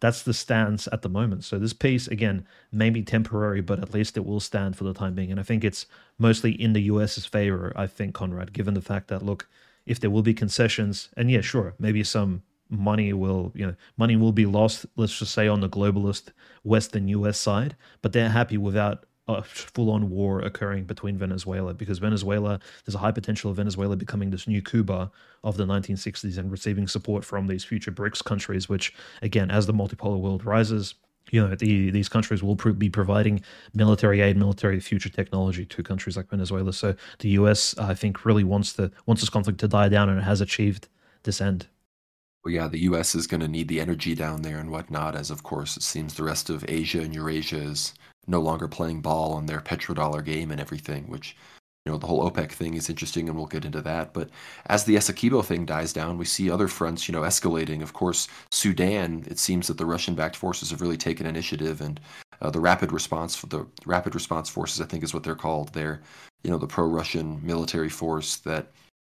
that's 0.00 0.22
the 0.22 0.32
stance 0.32 0.88
at 0.92 1.02
the 1.02 1.10
moment. 1.10 1.44
So 1.44 1.58
this 1.58 1.74
peace 1.74 2.08
again 2.08 2.46
may 2.72 2.88
be 2.88 3.02
temporary 3.02 3.60
but 3.60 3.80
at 3.80 3.92
least 3.92 4.16
it 4.16 4.24
will 4.24 4.40
stand 4.40 4.76
for 4.76 4.84
the 4.84 4.94
time 4.94 5.14
being. 5.14 5.30
And 5.30 5.38
i 5.38 5.42
think 5.42 5.64
it's 5.64 5.86
mostly 6.18 6.52
in 6.52 6.72
the 6.72 6.82
us's 6.90 7.26
favor 7.26 7.72
i 7.76 7.86
think 7.86 8.14
conrad 8.14 8.52
given 8.52 8.74
the 8.74 8.80
fact 8.80 9.08
that 9.08 9.22
look 9.22 9.48
if 9.86 10.00
there 10.00 10.10
will 10.10 10.22
be 10.22 10.34
concessions 10.34 11.08
and 11.16 11.30
yeah 11.30 11.40
sure 11.40 11.74
maybe 11.78 12.04
some 12.04 12.42
money 12.68 13.12
will 13.12 13.50
you 13.54 13.66
know 13.66 13.74
money 13.96 14.16
will 14.16 14.32
be 14.32 14.46
lost 14.46 14.86
let's 14.96 15.18
just 15.18 15.32
say 15.34 15.48
on 15.48 15.60
the 15.60 15.68
globalist 15.68 16.28
western 16.62 17.08
us 17.08 17.38
side 17.38 17.74
but 18.00 18.12
they're 18.12 18.28
happy 18.28 18.56
without 18.56 19.06
a 19.38 19.42
full-on 19.42 20.10
war 20.10 20.40
occurring 20.40 20.84
between 20.84 21.16
Venezuela 21.16 21.74
because 21.74 21.98
Venezuela 21.98 22.60
there's 22.84 22.94
a 22.94 22.98
high 22.98 23.12
potential 23.12 23.50
of 23.50 23.56
Venezuela 23.56 23.96
becoming 23.96 24.30
this 24.30 24.46
new 24.46 24.62
Cuba 24.62 25.10
of 25.44 25.56
the 25.56 25.66
1960s 25.66 26.38
and 26.38 26.50
receiving 26.50 26.86
support 26.86 27.24
from 27.24 27.46
these 27.46 27.64
future 27.64 27.92
BRICS 27.92 28.24
countries 28.24 28.68
which 28.68 28.94
again 29.22 29.50
as 29.50 29.66
the 29.66 29.74
multipolar 29.74 30.18
world 30.18 30.44
rises 30.44 30.94
you 31.30 31.40
know 31.40 31.54
the, 31.54 31.90
these 31.90 32.08
countries 32.08 32.42
will 32.42 32.54
be 32.54 32.90
providing 32.90 33.42
military 33.74 34.20
aid, 34.20 34.36
military 34.36 34.80
future 34.80 35.08
technology 35.08 35.64
to 35.64 35.82
countries 35.82 36.16
like 36.16 36.28
Venezuela. 36.28 36.72
So 36.72 36.94
the 37.20 37.28
U.S. 37.30 37.76
I 37.78 37.94
think 37.94 38.24
really 38.24 38.44
wants 38.44 38.72
the 38.72 38.90
wants 39.06 39.22
this 39.22 39.30
conflict 39.30 39.60
to 39.60 39.68
die 39.68 39.88
down, 39.88 40.08
and 40.08 40.18
it 40.18 40.22
has 40.24 40.40
achieved 40.40 40.88
this 41.22 41.40
end. 41.40 41.66
Well, 42.44 42.54
yeah, 42.54 42.68
the 42.68 42.80
U.S. 42.80 43.14
is 43.14 43.26
going 43.26 43.42
to 43.42 43.48
need 43.48 43.68
the 43.68 43.80
energy 43.80 44.14
down 44.14 44.42
there 44.42 44.58
and 44.58 44.70
whatnot, 44.70 45.14
as 45.14 45.30
of 45.30 45.42
course 45.42 45.76
it 45.76 45.82
seems 45.82 46.14
the 46.14 46.24
rest 46.24 46.48
of 46.48 46.64
Asia 46.68 47.00
and 47.00 47.14
Eurasia 47.14 47.58
is 47.58 47.94
no 48.26 48.40
longer 48.40 48.68
playing 48.68 49.00
ball 49.00 49.32
on 49.32 49.46
their 49.46 49.60
petrodollar 49.60 50.24
game 50.24 50.50
and 50.50 50.60
everything, 50.60 51.04
which 51.08 51.36
you 51.86 51.92
know 51.92 51.98
the 51.98 52.06
whole 52.06 52.30
OPEC 52.30 52.52
thing 52.52 52.74
is 52.74 52.90
interesting, 52.90 53.28
and 53.28 53.36
we'll 53.36 53.46
get 53.46 53.64
into 53.64 53.80
that. 53.82 54.12
But 54.12 54.28
as 54.66 54.84
the 54.84 54.96
Essequibo 54.96 55.44
thing 55.44 55.64
dies 55.64 55.92
down, 55.92 56.18
we 56.18 56.26
see 56.26 56.50
other 56.50 56.68
fronts, 56.68 57.08
you 57.08 57.12
know, 57.12 57.22
escalating. 57.22 57.82
Of 57.82 57.94
course, 57.94 58.28
Sudan. 58.50 59.24
It 59.26 59.38
seems 59.38 59.66
that 59.68 59.78
the 59.78 59.86
Russian-backed 59.86 60.36
forces 60.36 60.70
have 60.70 60.82
really 60.82 60.98
taken 60.98 61.26
initiative, 61.26 61.80
and 61.80 61.98
uh, 62.42 62.50
the 62.50 62.60
rapid 62.60 62.92
response, 62.92 63.40
the 63.42 63.66
rapid 63.86 64.14
response 64.14 64.48
forces, 64.50 64.80
I 64.80 64.86
think, 64.86 65.02
is 65.04 65.14
what 65.14 65.22
they're 65.22 65.34
called. 65.34 65.72
They're, 65.72 66.02
you 66.44 66.50
know, 66.50 66.58
the 66.58 66.66
pro-Russian 66.66 67.40
military 67.44 67.88
force 67.88 68.36
that 68.38 68.72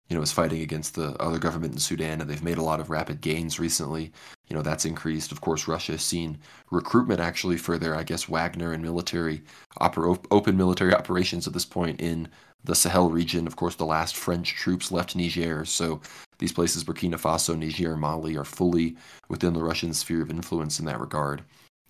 you 0.09 0.15
know, 0.15 0.21
is 0.21 0.31
fighting 0.31 0.61
against 0.61 0.95
the 0.95 1.19
other 1.21 1.39
government 1.39 1.73
in 1.73 1.79
Sudan, 1.79 2.21
and 2.21 2.29
they've 2.29 2.43
made 2.43 2.59
a 2.59 2.63
lot 2.63 2.79
of 2.79 2.89
rapid 2.89 3.21
gains 3.21 3.59
recently. 3.59 4.11
You 4.47 4.55
know, 4.55 4.61
that's 4.61 4.85
increased. 4.85 5.31
Of 5.31 5.41
course, 5.41 5.67
Russia 5.67 5.93
has 5.93 6.03
seen 6.03 6.37
recruitment 6.69 7.19
actually 7.19 7.57
for 7.57 7.77
their, 7.77 7.95
I 7.95 8.03
guess, 8.03 8.29
Wagner 8.29 8.73
and 8.73 8.83
military 8.83 9.41
open 9.81 10.57
military 10.57 10.93
operations 10.93 11.47
at 11.47 11.53
this 11.53 11.65
point 11.65 11.99
in 12.01 12.27
the 12.63 12.75
Sahel 12.75 13.09
region. 13.09 13.47
Of 13.47 13.55
course, 13.55 13.75
the 13.75 13.85
last 13.85 14.15
French 14.15 14.53
troops 14.53 14.91
left 14.91 15.15
Niger, 15.15 15.65
so 15.65 16.01
these 16.37 16.53
places, 16.53 16.83
Burkina 16.83 17.19
Faso, 17.19 17.57
Niger, 17.57 17.95
Mali, 17.95 18.37
are 18.37 18.43
fully 18.43 18.97
within 19.29 19.53
the 19.53 19.63
Russian 19.63 19.93
sphere 19.93 20.21
of 20.21 20.29
influence 20.29 20.79
in 20.79 20.85
that 20.85 20.99
regard. 20.99 21.43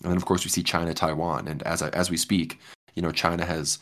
And 0.04 0.12
then, 0.12 0.18
of 0.18 0.26
course, 0.26 0.44
we 0.44 0.50
see 0.50 0.64
China, 0.64 0.94
Taiwan, 0.94 1.48
and 1.48 1.64
as 1.64 1.82
I, 1.82 1.90
as 1.90 2.10
we 2.10 2.18
speak, 2.18 2.60
you 2.96 3.02
know, 3.02 3.12
China 3.12 3.46
has 3.46 3.80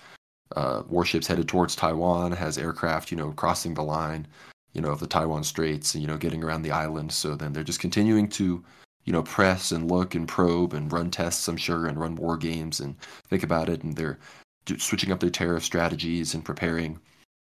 uh, 0.55 0.83
warships 0.87 1.27
headed 1.27 1.47
towards 1.47 1.75
Taiwan, 1.75 2.31
has 2.31 2.57
aircraft, 2.57 3.11
you 3.11 3.17
know, 3.17 3.31
crossing 3.31 3.73
the 3.73 3.83
line, 3.83 4.27
you 4.73 4.81
know, 4.81 4.91
of 4.91 4.99
the 4.99 5.07
Taiwan 5.07 5.43
Straits, 5.43 5.93
and, 5.93 6.01
you 6.01 6.07
know, 6.07 6.17
getting 6.17 6.43
around 6.43 6.61
the 6.61 6.71
island. 6.71 7.11
So 7.11 7.35
then 7.35 7.53
they're 7.53 7.63
just 7.63 7.79
continuing 7.79 8.27
to, 8.29 8.63
you 9.05 9.13
know, 9.13 9.23
press 9.23 9.71
and 9.71 9.89
look 9.89 10.15
and 10.15 10.27
probe 10.27 10.73
and 10.73 10.91
run 10.91 11.11
tests, 11.11 11.47
I'm 11.47 11.57
sure, 11.57 11.87
and 11.87 11.99
run 11.99 12.15
war 12.15 12.37
games 12.37 12.79
and 12.79 12.95
think 13.29 13.43
about 13.43 13.69
it. 13.69 13.83
And 13.83 13.95
they're 13.95 14.19
switching 14.77 15.11
up 15.11 15.19
their 15.19 15.29
tariff 15.29 15.63
strategies 15.63 16.33
and 16.33 16.45
preparing, 16.45 16.99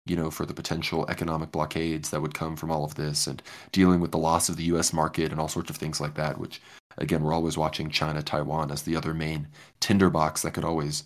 you 0.04 0.16
know, 0.16 0.30
for 0.30 0.44
the 0.44 0.54
potential 0.54 1.06
economic 1.08 1.50
blockades 1.50 2.10
that 2.10 2.20
would 2.20 2.34
come 2.34 2.56
from 2.56 2.70
all 2.70 2.84
of 2.84 2.94
this 2.94 3.26
and 3.26 3.42
dealing 3.72 4.00
with 4.00 4.10
the 4.10 4.18
loss 4.18 4.48
of 4.48 4.56
the 4.56 4.64
U.S. 4.64 4.92
market 4.92 5.30
and 5.32 5.40
all 5.40 5.48
sorts 5.48 5.70
of 5.70 5.76
things 5.76 6.00
like 6.00 6.14
that, 6.14 6.38
which, 6.38 6.60
again, 6.98 7.22
we're 7.22 7.32
always 7.32 7.56
watching 7.56 7.88
China, 7.90 8.22
Taiwan 8.22 8.70
as 8.70 8.82
the 8.82 8.96
other 8.96 9.14
main 9.14 9.48
tinderbox 9.80 10.42
that 10.42 10.52
could 10.52 10.64
always 10.64 11.04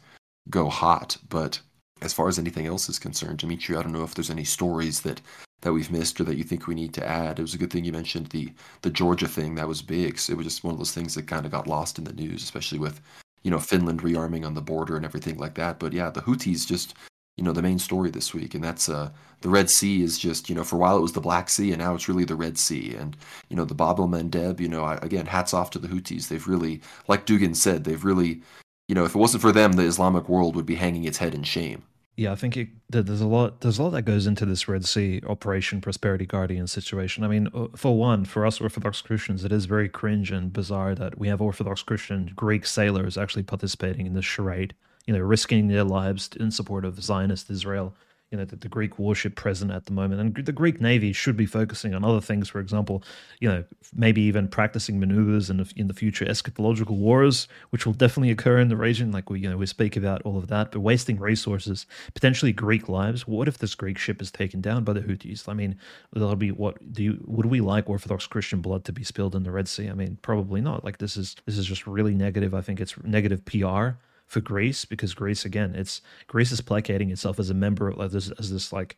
go 0.49 0.69
hot. 0.69 1.17
But 1.29 1.61
as 2.03 2.13
far 2.13 2.29
as 2.29 2.39
anything 2.39 2.67
else 2.67 2.89
is 2.89 2.99
concerned, 2.99 3.39
Dimitri, 3.39 3.77
I 3.77 3.83
don't 3.83 3.93
know 3.93 4.05
if 4.05 4.15
there's 4.15 4.31
any 4.31 4.45
stories 4.45 5.01
that 5.03 5.21
that 5.63 5.73
we've 5.73 5.91
missed 5.91 6.21
or 6.21 6.25
that 6.25 6.37
you 6.37 6.45
think 6.45 6.67
we 6.67 6.75
need 6.75 6.95
to 6.95 7.07
add. 7.07 7.39
It 7.39 7.43
was 7.43 7.55
a 7.55 7.59
good 7.59 7.71
thing 7.71 7.85
you 7.85 7.93
mentioned 7.93 8.29
the 8.29 8.53
the 8.83 8.91
Georgia 8.91 9.29
thing. 9.29 9.55
That 9.55 9.69
was 9.69 9.83
big. 9.83 10.19
So 10.19 10.33
it 10.33 10.37
was 10.37 10.47
just 10.47 10.65
one 10.65 10.73
of 10.73 10.79
those 10.79 10.93
things 10.93 11.15
that 11.15 11.27
kind 11.27 11.45
of 11.45 11.53
got 11.53 11.67
lost 11.67 11.99
in 11.99 12.05
the 12.05 12.13
news, 12.13 12.43
especially 12.43 12.79
with 12.79 13.01
you 13.43 13.51
know 13.51 13.59
Finland 13.59 14.03
rearming 14.03 14.47
on 14.47 14.55
the 14.55 14.63
border 14.63 14.97
and 14.97 15.05
everything 15.05 15.39
like 15.39 15.55
that. 15.55 15.79
But 15.79 15.93
yeah, 15.93 16.11
the 16.11 16.23
Houthis 16.23 16.67
just 16.67 16.95
you 17.37 17.45
know 17.45 17.53
the 17.53 17.63
main 17.63 17.79
story 17.79 18.11
this 18.11 18.35
week, 18.35 18.55
and 18.55 18.65
that's 18.65 18.89
uh 18.89 19.11
the 19.43 19.49
Red 19.49 19.71
Sea 19.71 20.03
is 20.03 20.19
just 20.19 20.49
you 20.49 20.55
know 20.55 20.65
for 20.65 20.77
a 20.77 20.79
while 20.79 20.97
it 20.97 21.03
was 21.03 21.13
the 21.13 21.21
Black 21.21 21.49
Sea, 21.49 21.73
and 21.73 21.81
now 21.81 21.95
it's 21.95 22.09
really 22.09 22.25
the 22.25 22.37
Red 22.37 22.59
Sea. 22.59 22.95
And 22.95 23.17
you 23.49 23.57
know 23.57 23.65
the 23.65 23.75
Bab 23.75 24.01
el 24.01 24.09
Mandeb. 24.09 24.61
You 24.61 24.69
know 24.69 24.85
I, 24.85 24.97
again, 24.97 25.27
hats 25.27 25.55
off 25.55 25.71
to 25.71 25.79
the 25.79 25.89
Houthis. 25.89 26.29
They've 26.29 26.47
really, 26.47 26.81
like 27.09 27.27
Dugin 27.27 27.57
said, 27.57 27.85
they've 27.85 28.05
really 28.05 28.43
you 28.89 28.95
know 28.95 29.05
if 29.05 29.15
it 29.15 29.19
wasn't 29.19 29.43
for 29.43 29.53
them, 29.53 29.73
the 29.73 29.85
Islamic 29.85 30.29
world 30.29 30.57
would 30.57 30.67
be 30.67 30.75
hanging 30.77 31.05
its 31.05 31.19
head 31.19 31.35
in 31.35 31.43
shame. 31.43 31.83
Yeah, 32.21 32.33
I 32.33 32.35
think 32.35 32.59
it, 32.59 32.69
there's 32.91 33.23
a 33.23 33.27
lot. 33.27 33.63
There's 33.63 33.79
a 33.79 33.83
lot 33.83 33.93
that 33.93 34.03
goes 34.03 34.27
into 34.27 34.45
this 34.45 34.69
Red 34.69 34.85
Sea 34.85 35.23
Operation 35.27 35.81
Prosperity 35.81 36.27
Guardian 36.27 36.67
situation. 36.67 37.25
I 37.25 37.29
mean, 37.29 37.49
uh, 37.55 37.69
for 37.75 37.97
one, 37.97 38.27
for 38.27 38.45
us 38.45 38.61
Orthodox 38.61 39.01
Christians, 39.01 39.43
it 39.43 39.53
is 39.53 39.65
very 39.65 39.89
cringe 39.89 40.31
and 40.31 40.53
bizarre 40.53 40.95
that 40.97 41.19
we 41.19 41.29
have 41.29 41.41
Orthodox 41.41 41.83
Christian 41.83 42.31
Greek 42.37 42.67
sailors 42.67 43.17
actually 43.17 43.45
participating 43.45 44.05
in 44.05 44.13
this 44.13 44.27
charade. 44.27 44.75
You 45.07 45.15
know, 45.15 45.21
risking 45.21 45.69
their 45.69 45.83
lives 45.83 46.29
in 46.39 46.51
support 46.51 46.85
of 46.85 47.03
Zionist 47.03 47.49
Israel 47.49 47.95
you 48.31 48.39
know 48.39 48.45
the, 48.45 48.57
the, 48.57 48.69
Greek 48.69 48.99
warship 48.99 49.35
present 49.35 49.73
at 49.73 49.87
the 49.87 49.93
moment, 49.93 50.21
and 50.21 50.47
the 50.47 50.53
Greek 50.53 50.81
navy 50.81 51.13
should 51.13 51.37
be 51.37 51.47
focusing 51.47 51.95
on 51.95 52.05
other 52.05 52.21
things. 52.21 52.49
For 52.49 52.61
example, 52.61 53.03
you 53.41 53.49
know 53.49 53.65
maybe 53.93 54.23
even 54.23 54.47
practicing 54.47 55.01
maneuvers 55.01 55.51
in 55.51 55.57
the, 55.57 55.73
in 55.75 55.89
the 55.89 55.95
future 55.95 56.25
eschatological 56.25 56.97
wars, 56.97 57.49
which 57.71 57.87
will 57.87 57.93
definitely 57.93 58.31
occur 58.31 58.59
in 58.59 58.69
the 58.69 58.77
region. 58.77 59.11
Like 59.11 59.31
we 59.31 59.41
you 59.41 59.51
know 59.51 59.57
we 59.57 59.67
speak 59.67 59.97
about 59.97 60.23
all 60.23 60.39
of 60.39 60.47
that, 60.47 60.71
but 60.71 60.81
wasting 60.81 61.19
resources, 61.19 61.87
potentially 62.15 62.53
Greek 62.53 62.89
lives. 62.89 63.27
What 63.27 63.49
if 63.49 63.59
this 63.59 63.75
Greek 63.75 63.99
ship 63.99 64.23
is 64.23 64.31
taken 64.31 64.61
down 64.61 64.85
by 64.85 64.93
the 64.93 65.01
Houthis? 65.01 65.49
I 65.49 65.55
mean, 65.55 65.77
that'll 66.13 66.37
be 66.37 66.53
what 66.53 66.93
do 66.93 67.03
you 67.03 67.25
would 67.27 67.47
we 67.47 67.61
like 67.61 67.89
Orthodox 67.89 68.27
Christian 68.29 68.61
blood 68.61 68.85
to 68.85 68.93
be 68.93 69.03
spilled 69.03 69.35
in 69.35 69.43
the 69.43 69.51
Red 69.51 69.67
Sea? 69.67 69.89
I 69.89 69.95
mean, 69.95 70.19
probably 70.23 70.61
not. 70.61 70.85
Like 70.85 70.99
this 70.99 71.17
is 71.17 71.35
this 71.47 71.59
is 71.59 71.67
just 71.67 71.87
really 71.87 72.15
negative. 72.15 72.55
I 72.55 72.61
think 72.61 72.81
it's 72.81 72.95
negative 73.03 73.45
PR 73.45 73.97
for 74.31 74.41
Greece 74.41 74.85
because 74.85 75.13
Greece 75.13 75.45
again, 75.45 75.75
it's 75.75 76.03
Greece 76.29 76.53
is 76.53 76.61
placating 76.61 77.11
itself 77.11 77.41
as 77.41 77.51
a 77.51 77.55
member 77.55 77.89
of 77.89 78.13
this 78.13 78.31
as 78.39 78.53
this 78.53 78.73
like 78.73 78.97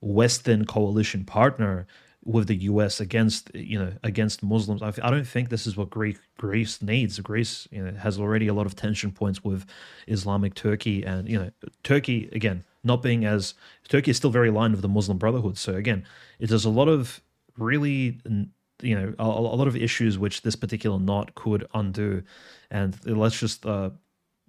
Western 0.00 0.66
coalition 0.66 1.24
partner 1.24 1.86
with 2.24 2.48
the 2.48 2.56
U.S. 2.56 2.98
against 2.98 3.54
you 3.54 3.78
know 3.78 3.92
against 4.02 4.42
Muslims. 4.42 4.82
I, 4.82 4.92
I 5.00 5.10
don't 5.10 5.26
think 5.26 5.50
this 5.50 5.68
is 5.68 5.76
what 5.76 5.88
Greek 5.88 6.18
Greece 6.36 6.82
needs. 6.82 7.20
Greece 7.20 7.68
you 7.70 7.84
know 7.84 7.92
has 7.92 8.18
already 8.18 8.48
a 8.48 8.54
lot 8.54 8.66
of 8.66 8.74
tension 8.74 9.12
points 9.12 9.44
with 9.44 9.64
Islamic 10.08 10.54
Turkey, 10.54 11.04
and 11.04 11.28
you 11.28 11.38
know 11.38 11.52
Turkey 11.84 12.28
again 12.32 12.64
not 12.82 13.02
being 13.02 13.24
as 13.24 13.54
Turkey 13.88 14.10
is 14.10 14.16
still 14.16 14.30
very 14.30 14.48
aligned 14.48 14.74
with 14.74 14.82
the 14.82 14.88
Muslim 14.88 15.16
Brotherhood. 15.16 15.56
So 15.58 15.74
again, 15.74 16.04
it 16.40 16.48
does 16.48 16.64
a 16.64 16.70
lot 16.70 16.88
of 16.88 17.22
really 17.56 18.18
you 18.82 18.96
know 18.96 19.14
a, 19.20 19.24
a 19.24 19.56
lot 19.60 19.68
of 19.68 19.76
issues 19.76 20.18
which 20.18 20.42
this 20.42 20.56
particular 20.56 20.98
knot 20.98 21.36
could 21.36 21.68
undo, 21.72 22.24
and 22.68 22.98
let's 23.06 23.38
just 23.38 23.64
uh, 23.64 23.90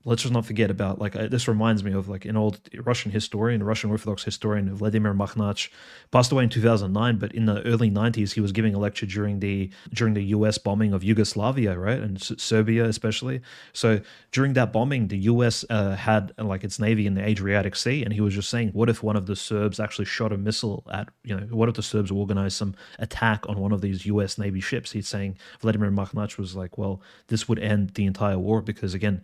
let's 0.05 0.21
just 0.21 0.33
not 0.33 0.45
forget 0.45 0.69
about 0.69 0.99
like 0.99 1.15
uh, 1.15 1.27
this 1.27 1.47
reminds 1.47 1.83
me 1.83 1.93
of 1.93 2.09
like 2.09 2.25
an 2.25 2.35
old 2.35 2.59
Russian 2.83 3.11
historian, 3.11 3.63
Russian 3.63 3.89
Orthodox 3.89 4.23
historian 4.23 4.73
Vladimir 4.75 5.13
Makhnach, 5.13 5.69
passed 6.11 6.31
away 6.31 6.43
in 6.43 6.49
2009. 6.49 7.17
But 7.17 7.33
in 7.33 7.45
the 7.45 7.61
early 7.65 7.89
90s, 7.89 8.33
he 8.33 8.41
was 8.41 8.51
giving 8.51 8.73
a 8.73 8.79
lecture 8.79 9.05
during 9.05 9.39
the 9.39 9.69
during 9.93 10.13
the 10.13 10.23
U.S. 10.25 10.57
bombing 10.57 10.93
of 10.93 11.03
Yugoslavia, 11.03 11.77
right, 11.77 11.99
and 11.99 12.21
Serbia 12.21 12.85
especially. 12.85 13.41
So 13.71 14.01
during 14.31 14.53
that 14.53 14.73
bombing, 14.73 15.07
the 15.07 15.19
U.S. 15.19 15.63
Uh, 15.69 15.95
had 15.95 16.33
like 16.37 16.63
its 16.63 16.79
navy 16.79 17.07
in 17.07 17.15
the 17.15 17.25
Adriatic 17.25 17.75
Sea, 17.75 18.03
and 18.03 18.13
he 18.13 18.21
was 18.21 18.33
just 18.33 18.49
saying, 18.49 18.69
what 18.69 18.89
if 18.89 19.03
one 19.03 19.15
of 19.15 19.25
the 19.25 19.35
Serbs 19.35 19.79
actually 19.79 20.05
shot 20.05 20.33
a 20.33 20.37
missile 20.37 20.83
at 20.91 21.09
you 21.23 21.35
know, 21.35 21.45
what 21.47 21.69
if 21.69 21.75
the 21.75 21.83
Serbs 21.83 22.11
organized 22.11 22.57
some 22.57 22.75
attack 22.99 23.47
on 23.47 23.59
one 23.59 23.71
of 23.71 23.81
these 23.81 24.05
U.S. 24.07 24.37
Navy 24.37 24.59
ships? 24.59 24.91
He's 24.91 25.07
saying 25.07 25.37
Vladimir 25.61 25.91
Makhnach 25.91 26.37
was 26.37 26.55
like, 26.55 26.77
well, 26.77 27.01
this 27.27 27.47
would 27.47 27.59
end 27.59 27.91
the 27.91 28.05
entire 28.05 28.37
war 28.37 28.61
because 28.61 28.93
again 28.93 29.23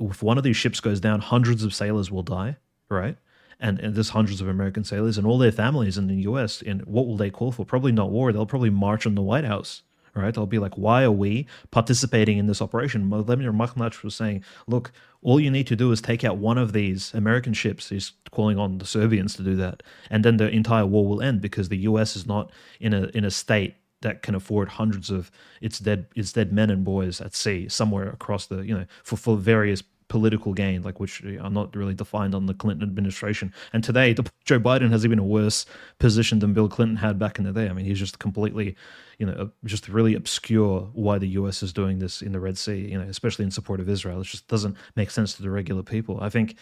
if 0.00 0.22
one 0.22 0.38
of 0.38 0.44
these 0.44 0.56
ships 0.56 0.80
goes 0.80 1.00
down, 1.00 1.20
hundreds 1.20 1.64
of 1.64 1.74
sailors 1.74 2.10
will 2.10 2.22
die, 2.22 2.56
right? 2.88 3.16
And, 3.58 3.78
and 3.80 3.94
there's 3.94 4.10
hundreds 4.10 4.40
of 4.40 4.48
American 4.48 4.84
sailors 4.84 5.18
and 5.18 5.26
all 5.26 5.38
their 5.38 5.52
families 5.52 5.98
in 5.98 6.06
the 6.06 6.16
U.S. 6.22 6.62
And 6.62 6.84
what 6.86 7.06
will 7.06 7.16
they 7.16 7.30
call 7.30 7.52
for? 7.52 7.64
Probably 7.66 7.92
not 7.92 8.10
war. 8.10 8.32
They'll 8.32 8.46
probably 8.46 8.70
march 8.70 9.06
on 9.06 9.14
the 9.14 9.22
White 9.22 9.44
House, 9.44 9.82
right? 10.14 10.32
They'll 10.32 10.46
be 10.46 10.58
like, 10.58 10.78
why 10.78 11.02
are 11.02 11.12
we 11.12 11.46
participating 11.70 12.38
in 12.38 12.46
this 12.46 12.62
operation? 12.62 13.08
Vladimir 13.10 13.52
Makhnach 13.52 14.02
was 14.02 14.14
saying, 14.14 14.42
look, 14.66 14.92
all 15.22 15.38
you 15.38 15.50
need 15.50 15.66
to 15.66 15.76
do 15.76 15.92
is 15.92 16.00
take 16.00 16.24
out 16.24 16.38
one 16.38 16.56
of 16.56 16.72
these 16.72 17.12
American 17.12 17.52
ships. 17.52 17.90
He's 17.90 18.12
calling 18.30 18.58
on 18.58 18.78
the 18.78 18.86
Serbians 18.86 19.34
to 19.36 19.42
do 19.42 19.56
that, 19.56 19.82
and 20.08 20.24
then 20.24 20.38
the 20.38 20.48
entire 20.48 20.86
war 20.86 21.06
will 21.06 21.20
end 21.20 21.42
because 21.42 21.68
the 21.68 21.76
U.S. 21.78 22.16
is 22.16 22.26
not 22.26 22.50
in 22.80 22.94
a 22.94 23.10
in 23.12 23.24
a 23.24 23.30
state 23.30 23.74
that 24.02 24.22
can 24.22 24.34
afford 24.34 24.68
hundreds 24.68 25.10
of 25.10 25.30
its 25.60 25.78
dead 25.78 26.06
its 26.16 26.32
dead 26.32 26.52
men 26.52 26.70
and 26.70 26.84
boys 26.84 27.20
at 27.20 27.34
sea 27.34 27.68
somewhere 27.68 28.08
across 28.08 28.46
the 28.46 28.60
you 28.62 28.74
know 28.74 28.86
for 29.02 29.16
for 29.16 29.36
various 29.36 29.82
political 30.10 30.52
gain, 30.52 30.82
like 30.82 31.00
which 31.00 31.24
are 31.24 31.48
not 31.48 31.74
really 31.74 31.94
defined 31.94 32.34
on 32.34 32.44
the 32.44 32.52
Clinton 32.52 32.86
administration. 32.86 33.54
And 33.72 33.82
today, 33.82 34.14
Joe 34.44 34.60
Biden 34.60 34.90
has 34.90 35.04
even 35.06 35.18
a 35.18 35.24
worse 35.24 35.64
position 35.98 36.40
than 36.40 36.52
Bill 36.52 36.68
Clinton 36.68 36.96
had 36.96 37.18
back 37.18 37.38
in 37.38 37.44
the 37.44 37.52
day. 37.52 37.70
I 37.70 37.72
mean, 37.72 37.86
he's 37.86 37.98
just 37.98 38.18
completely, 38.18 38.76
you 39.18 39.24
know, 39.24 39.50
just 39.64 39.88
really 39.88 40.14
obscure 40.14 40.90
why 40.92 41.16
the 41.18 41.28
U.S. 41.28 41.62
is 41.62 41.72
doing 41.72 42.00
this 42.00 42.20
in 42.20 42.32
the 42.32 42.40
Red 42.40 42.58
Sea. 42.58 42.90
You 42.90 42.98
know, 42.98 43.08
especially 43.08 43.46
in 43.46 43.50
support 43.50 43.80
of 43.80 43.88
Israel. 43.88 44.20
It 44.20 44.24
just 44.24 44.48
doesn't 44.48 44.76
make 44.96 45.10
sense 45.10 45.34
to 45.34 45.42
the 45.42 45.50
regular 45.50 45.82
people. 45.82 46.18
I 46.20 46.28
think 46.28 46.56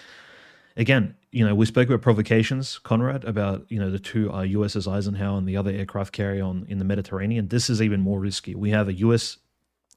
again, 0.77 1.16
you 1.33 1.45
know, 1.45 1.55
we 1.55 1.65
spoke 1.65 1.89
about 1.89 2.03
provocations, 2.03 2.79
Conrad, 2.79 3.25
about 3.25 3.65
you 3.70 3.81
know 3.81 3.91
the 3.91 3.99
two 3.99 4.31
uh, 4.31 4.45
USS 4.45 4.87
Eisenhower 4.87 5.39
and 5.39 5.49
the 5.49 5.57
other 5.57 5.70
aircraft 5.70 6.12
carrier 6.12 6.45
on 6.45 6.66
in 6.69 6.79
the 6.79 6.85
Mediterranean. 6.85 7.49
This 7.49 7.70
is 7.70 7.81
even 7.81 8.01
more 8.01 8.20
risky. 8.20 8.55
We 8.55 8.70
have 8.70 8.89
a 8.89 8.95
U.S. 8.95 9.39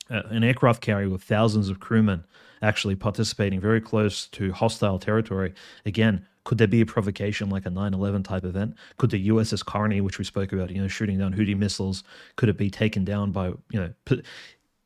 Uh, 0.10 0.24
an 0.30 0.44
aircraft 0.44 0.82
carrier 0.82 1.10
with 1.10 1.24
thousands 1.24 1.70
of 1.70 1.80
crewmen 1.82 2.24
actually 2.62 2.96
participating 2.96 3.60
very 3.60 3.82
close 3.82 4.28
to 4.28 4.52
hostile 4.52 5.00
territory. 5.00 5.54
Again, 5.86 6.26
could 6.44 6.58
there 6.58 6.68
be 6.68 6.82
a 6.82 6.86
provocation 6.86 7.50
like 7.50 7.66
a 7.66 7.70
9/11 7.70 8.24
type 8.24 8.46
event? 8.46 8.76
Could 8.98 9.12
the 9.12 9.28
USS 9.30 9.64
Carney, 9.64 10.02
which 10.02 10.18
we 10.18 10.26
spoke 10.26 10.52
about, 10.54 10.72
you 10.72 10.82
know, 10.82 10.88
shooting 10.88 11.20
down 11.20 11.34
Houthi 11.34 11.58
missiles, 11.58 12.04
could 12.36 12.50
it 12.50 12.58
be 12.58 12.70
taken 12.70 13.06
down 13.06 13.32
by 13.32 13.48
you 13.70 13.80
know? 13.80 13.94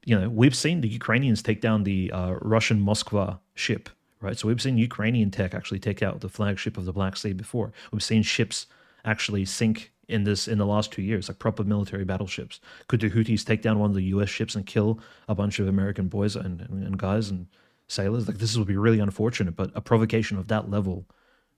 you 0.05 0.17
know, 0.17 0.29
we've 0.29 0.55
seen 0.55 0.81
the 0.81 0.87
Ukrainians 0.87 1.41
take 1.41 1.61
down 1.61 1.83
the 1.83 2.11
uh, 2.11 2.35
Russian 2.41 2.79
Moskva 2.79 3.39
ship, 3.55 3.89
right? 4.21 4.37
So 4.37 4.47
we've 4.47 4.61
seen 4.61 4.77
Ukrainian 4.77 5.31
tech 5.31 5.55
actually 5.55 5.79
take 5.79 6.03
out 6.03 6.21
the 6.21 6.29
flagship 6.29 6.77
of 6.77 6.85
the 6.85 6.93
Black 6.93 7.17
Sea 7.17 7.33
before. 7.33 7.73
We've 7.91 8.03
seen 8.03 8.21
ships 8.21 8.67
actually 9.03 9.45
sink 9.45 9.91
in 10.07 10.23
this 10.23 10.47
in 10.47 10.59
the 10.59 10.65
last 10.65 10.91
two 10.91 11.01
years, 11.01 11.27
like 11.27 11.39
proper 11.39 11.63
military 11.63 12.05
battleships. 12.05 12.59
Could 12.87 12.99
the 13.01 13.09
Houthis 13.09 13.43
take 13.43 13.63
down 13.63 13.79
one 13.79 13.89
of 13.89 13.95
the 13.95 14.03
U.S. 14.03 14.29
ships 14.29 14.55
and 14.55 14.65
kill 14.65 14.99
a 15.27 15.33
bunch 15.33 15.57
of 15.57 15.67
American 15.67 16.07
boys 16.07 16.35
and, 16.35 16.61
and, 16.61 16.83
and 16.83 16.97
guys 16.99 17.31
and 17.31 17.47
sailors? 17.87 18.27
Like 18.27 18.37
this 18.37 18.57
would 18.57 18.67
be 18.67 18.77
really 18.77 18.99
unfortunate, 18.99 19.55
but 19.55 19.71
a 19.75 19.81
provocation 19.81 20.37
of 20.37 20.47
that 20.47 20.69
level 20.69 21.05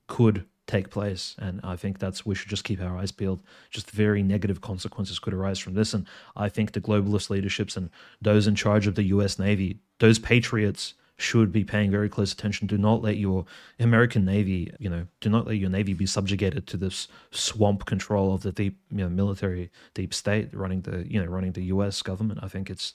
could 0.07 0.45
take 0.67 0.89
place. 0.89 1.35
And 1.39 1.61
I 1.63 1.75
think 1.75 1.97
that's 1.97 2.25
we 2.25 2.35
should 2.35 2.49
just 2.49 2.65
keep 2.65 2.81
our 2.81 2.97
eyes 2.97 3.11
peeled. 3.11 3.39
Just 3.69 3.89
very 3.89 4.21
negative 4.21 4.61
consequences 4.61 5.17
could 5.17 5.33
arise 5.33 5.59
from 5.59 5.73
this. 5.73 5.93
And 5.93 6.05
I 6.35 6.49
think 6.49 6.73
the 6.73 6.81
globalist 6.81 7.29
leaderships 7.29 7.77
and 7.77 7.89
those 8.21 8.47
in 8.47 8.55
charge 8.55 8.85
of 8.85 8.95
the 8.95 9.03
US 9.03 9.39
Navy, 9.39 9.79
those 9.99 10.19
patriots 10.19 10.93
should 11.19 11.51
be 11.51 11.63
paying 11.63 11.89
very 11.89 12.09
close 12.09 12.31
attention. 12.31 12.67
Do 12.67 12.77
not 12.77 13.01
let 13.01 13.17
your 13.17 13.45
American 13.79 14.23
Navy, 14.23 14.71
you 14.77 14.89
know, 14.89 15.07
do 15.19 15.29
not 15.29 15.47
let 15.47 15.57
your 15.57 15.69
Navy 15.69 15.93
be 15.93 16.05
subjugated 16.05 16.67
to 16.67 16.77
this 16.77 17.07
swamp 17.31 17.85
control 17.85 18.35
of 18.35 18.43
the 18.43 18.51
deep, 18.51 18.77
you 18.91 18.97
know, 18.97 19.09
military 19.09 19.71
deep 19.95 20.13
state 20.13 20.53
running 20.53 20.81
the, 20.81 21.11
you 21.11 21.19
know, 21.19 21.25
running 21.25 21.53
the 21.53 21.63
U.S. 21.65 22.03
government. 22.03 22.41
I 22.43 22.47
think 22.47 22.69
it's 22.69 22.93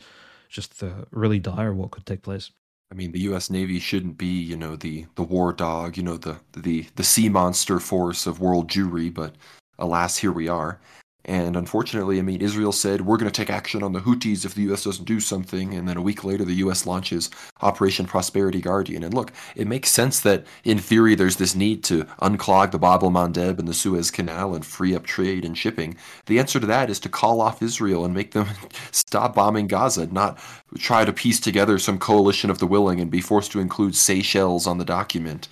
just 0.49 0.83
uh, 0.83 1.07
really 1.11 1.41
dire 1.41 1.75
what 1.75 1.91
could 1.91 2.07
take 2.07 2.23
place. 2.23 2.53
I 2.93 2.94
mean, 2.94 3.12
the 3.12 3.20
U.S. 3.20 3.48
Navy 3.48 3.78
shouldn't 3.78 4.19
be, 4.19 4.27
you 4.27 4.55
know, 4.55 4.77
the 4.77 5.06
the 5.14 5.23
war 5.23 5.55
dog, 5.55 5.97
you 5.97 6.02
know, 6.02 6.19
the 6.19 6.36
the 6.52 6.86
the 6.97 7.02
sea 7.02 7.31
monster 7.31 7.81
force 7.81 8.27
of 8.27 8.39
world 8.39 8.69
Jewry, 8.69 9.12
but 9.12 9.35
alas, 9.78 10.19
here 10.19 10.31
we 10.31 10.47
are. 10.47 10.78
And 11.24 11.57
unfortunately, 11.57 12.19
I 12.19 12.23
mean, 12.23 12.40
Israel 12.40 12.73
said, 12.73 13.03
we're 13.03 13.16
going 13.16 13.31
to 13.31 13.40
take 13.40 13.51
action 13.51 13.82
on 13.82 13.93
the 13.93 14.01
Houthis 14.01 14.44
if 14.44 14.55
the 14.55 14.62
U.S. 14.62 14.85
doesn't 14.85 15.05
do 15.05 15.20
something. 15.20 15.74
And 15.74 15.89
then 15.89 15.97
a 15.97 16.03
week 16.03 16.24
later, 16.24 16.44
the 16.44 16.55
U.S. 16.55 16.85
launches 16.85 17.31
Operation 17.61 18.07
Prosperity 18.07 18.61
Guardian. 18.61 19.05
And 19.05 19.15
look, 19.15 19.32
it 19.55 19.69
makes 19.69 19.90
sense 19.90 20.19
that 20.20 20.44
in 20.65 20.78
theory, 20.78 21.15
there's 21.15 21.36
this 21.36 21.55
need 21.55 21.85
to 21.85 22.05
unclog 22.20 22.73
the 22.73 22.78
Bab 22.78 23.05
el 23.05 23.11
Mandeb 23.11 23.59
and 23.61 23.69
the 23.69 23.74
Suez 23.74 24.11
Canal 24.11 24.55
and 24.55 24.66
free 24.66 24.97
up 24.97 25.07
trade 25.07 25.44
and 25.44 25.57
shipping. 25.57 25.97
The 26.27 26.40
answer 26.40 26.59
to 26.59 26.66
that 26.66 26.90
is 26.90 26.99
to 27.01 27.09
call 27.09 27.40
off 27.40 27.62
Israel 27.62 28.05
and 28.05 28.15
make 28.15 28.32
them 28.32 28.49
stop 28.90 29.35
bombing 29.36 29.69
Gaza, 29.69 30.07
not 30.07 30.40
try 30.78 31.05
to 31.05 31.12
piece 31.12 31.39
together 31.39 31.78
some 31.78 31.99
coalition 31.99 32.51
of 32.51 32.59
the 32.59 32.66
willing 32.66 33.01
and 33.01 33.11
be 33.11 33.20
forced 33.20 33.53
to 33.53 33.61
include 33.61 33.94
Seychelles 33.94 34.66
on 34.66 34.78
the 34.78 34.85
document. 34.85 35.49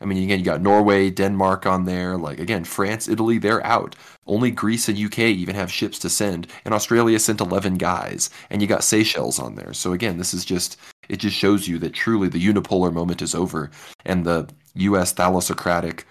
I 0.00 0.06
mean, 0.06 0.22
again, 0.22 0.38
you 0.38 0.44
got 0.44 0.62
Norway, 0.62 1.10
Denmark 1.10 1.66
on 1.66 1.84
there. 1.84 2.16
Like 2.16 2.38
again, 2.38 2.64
France, 2.64 3.06
Italy, 3.06 3.38
they're 3.38 3.64
out. 3.66 3.96
Only 4.30 4.52
Greece 4.52 4.88
and 4.88 4.96
UK 4.96 5.18
even 5.18 5.56
have 5.56 5.72
ships 5.72 5.98
to 5.98 6.08
send, 6.08 6.46
and 6.64 6.72
Australia 6.72 7.18
sent 7.18 7.40
11 7.40 7.78
guys, 7.78 8.30
and 8.48 8.62
you 8.62 8.68
got 8.68 8.84
Seychelles 8.84 9.40
on 9.40 9.56
there. 9.56 9.72
So 9.72 9.92
again, 9.92 10.18
this 10.18 10.32
is 10.32 10.44
just 10.44 10.76
it 11.08 11.16
just 11.16 11.36
shows 11.36 11.66
you 11.66 11.80
that 11.80 11.94
truly 11.94 12.28
the 12.28 12.46
unipolar 12.46 12.92
moment 12.92 13.22
is 13.22 13.34
over, 13.34 13.72
and 14.04 14.24
the 14.24 14.48
U.S. 14.74 15.12
thalassocratic, 15.12 16.04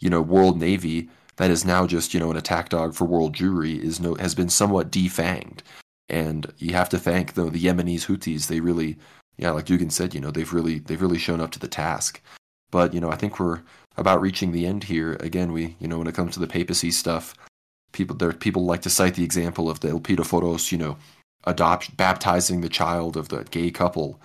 you 0.00 0.10
know, 0.10 0.20
world 0.20 0.58
navy 0.58 1.08
that 1.36 1.50
is 1.50 1.64
now 1.64 1.86
just 1.86 2.12
you 2.12 2.18
know 2.18 2.32
an 2.32 2.36
attack 2.36 2.70
dog 2.70 2.92
for 2.92 3.04
world 3.04 3.36
Jewry 3.36 3.78
is 3.78 4.00
no 4.00 4.14
has 4.16 4.34
been 4.34 4.48
somewhat 4.48 4.90
defanged, 4.90 5.60
and 6.08 6.52
you 6.58 6.72
have 6.72 6.88
to 6.88 6.98
thank 6.98 7.34
though 7.34 7.50
the 7.50 7.62
Yemenis 7.62 8.06
Houthis. 8.06 8.48
They 8.48 8.58
really, 8.58 8.98
yeah, 9.36 9.52
like 9.52 9.66
Dugin 9.66 9.92
said, 9.92 10.12
you 10.12 10.20
know, 10.20 10.32
they've 10.32 10.52
really 10.52 10.80
they've 10.80 11.00
really 11.00 11.18
shown 11.18 11.40
up 11.40 11.52
to 11.52 11.60
the 11.60 11.68
task. 11.68 12.20
But 12.72 12.92
you 12.94 13.00
know, 13.00 13.10
I 13.10 13.16
think 13.16 13.38
we're 13.38 13.62
about 13.96 14.20
reaching 14.20 14.50
the 14.50 14.66
end 14.66 14.84
here. 14.84 15.12
Again, 15.20 15.52
we 15.52 15.76
you 15.78 15.86
know 15.86 15.98
when 15.98 16.08
it 16.08 16.16
comes 16.16 16.34
to 16.34 16.40
the 16.40 16.48
papacy 16.48 16.90
stuff, 16.90 17.36
people 17.92 18.16
there 18.16 18.32
people 18.32 18.64
like 18.64 18.82
to 18.82 18.90
cite 18.90 19.14
the 19.14 19.24
example 19.24 19.70
of 19.70 19.80
the 19.80 19.88
Elpidophoros, 19.88 20.72
you 20.72 20.78
know, 20.78 20.96
adopt 21.44 21.96
baptizing 21.96 22.60
the 22.60 22.68
child 22.68 23.16
of 23.16 23.28
the 23.28 23.44
gay 23.44 23.70
couple, 23.70 24.20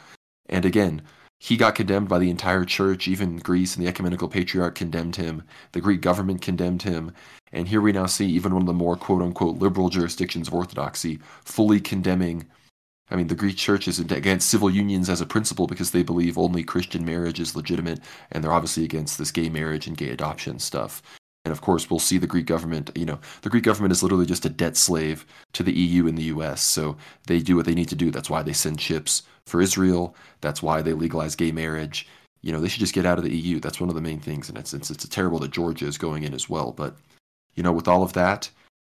and 0.50 0.66
again. 0.66 1.02
He 1.38 1.58
got 1.58 1.76
condemned 1.76 2.08
by 2.08 2.18
the 2.20 2.30
entire 2.30 2.64
church, 2.64 3.10
even 3.10 3.38
Greece 3.38 3.76
and 3.76 3.86
the 3.86 3.90
ecumenical 3.90 4.30
patriarch 4.30 4.74
condemned 4.74 5.18
him. 5.18 5.44
The 5.74 5.82
Greek 5.82 6.02
government 6.02 6.42
condemned 6.42 6.84
him. 6.84 7.12
And 7.52 7.68
here 7.68 7.82
we 7.82 7.92
now 7.92 8.06
see 8.06 8.26
even 8.28 8.54
one 8.54 8.64
of 8.64 8.68
the 8.68 8.74
more 8.74 8.96
quote 8.96 9.22
unquote 9.22 9.60
liberal 9.60 9.90
jurisdictions 9.90 10.48
of 10.48 10.54
Orthodoxy 10.54 11.20
fully 11.44 11.82
condemning 11.82 12.46
I 13.10 13.16
mean, 13.16 13.28
the 13.28 13.36
Greek 13.36 13.58
church 13.58 13.88
is 13.88 14.00
against 14.00 14.50
civil 14.50 14.70
unions 14.70 15.10
as 15.10 15.22
a 15.22 15.28
principle 15.28 15.68
because 15.68 15.92
they 15.92 16.02
believe 16.02 16.38
only 16.38 16.64
Christian 16.64 17.06
marriage 17.06 17.40
is 17.40 17.56
legitimate, 17.56 18.00
and 18.32 18.44
they're 18.44 18.54
obviously 18.54 18.84
against 18.84 19.18
this 19.18 19.32
gay 19.32 19.48
marriage 19.50 19.86
and 19.86 19.96
gay 19.96 20.10
adoption 20.10 20.58
stuff. 20.58 21.04
And 21.46 21.52
of 21.52 21.62
course, 21.62 21.90
we'll 21.90 22.00
see 22.00 22.18
the 22.18 22.28
Greek 22.28 22.48
government, 22.48 22.90
you 22.96 23.06
know, 23.06 23.20
the 23.44 23.50
Greek 23.50 23.64
government 23.64 23.92
is 23.92 24.04
literally 24.04 24.26
just 24.26 24.46
a 24.46 24.50
debt 24.50 24.76
slave 24.76 25.26
to 25.54 25.64
the 25.64 25.72
EU 25.72 26.08
and 26.08 26.18
the 26.18 26.24
US. 26.24 26.62
So 26.62 26.98
they 27.28 27.40
do 27.40 27.56
what 27.56 27.66
they 27.66 27.76
need 27.76 27.90
to 27.90 27.96
do. 27.96 28.12
That's 28.12 28.30
why 28.30 28.42
they 28.44 28.54
send 28.54 28.82
ships 28.82 29.24
for 29.46 29.62
Israel. 29.62 30.16
That's 30.42 30.64
why 30.64 30.82
they 30.82 30.94
legalize 30.94 31.36
gay 31.36 31.52
marriage. 31.52 32.08
You 32.42 32.52
know, 32.52 32.60
they 32.60 32.68
should 32.68 32.80
just 32.80 32.96
get 32.96 33.06
out 33.06 33.18
of 33.18 33.24
the 33.24 33.36
EU. 33.36 33.60
That's 33.60 33.80
one 33.80 33.90
of 33.90 33.96
the 33.96 34.02
main 34.02 34.20
things. 34.20 34.50
And 34.50 34.58
it's, 34.58 34.74
it's, 34.74 34.90
it's 34.90 35.08
terrible 35.08 35.40
that 35.40 35.52
Georgia 35.52 35.86
is 35.86 35.98
going 35.98 36.24
in 36.24 36.34
as 36.34 36.50
well. 36.50 36.72
But, 36.72 36.96
you 37.54 37.64
know, 37.64 37.72
with 37.72 37.88
all 37.88 38.04
of 38.04 38.14
that, 38.14 38.50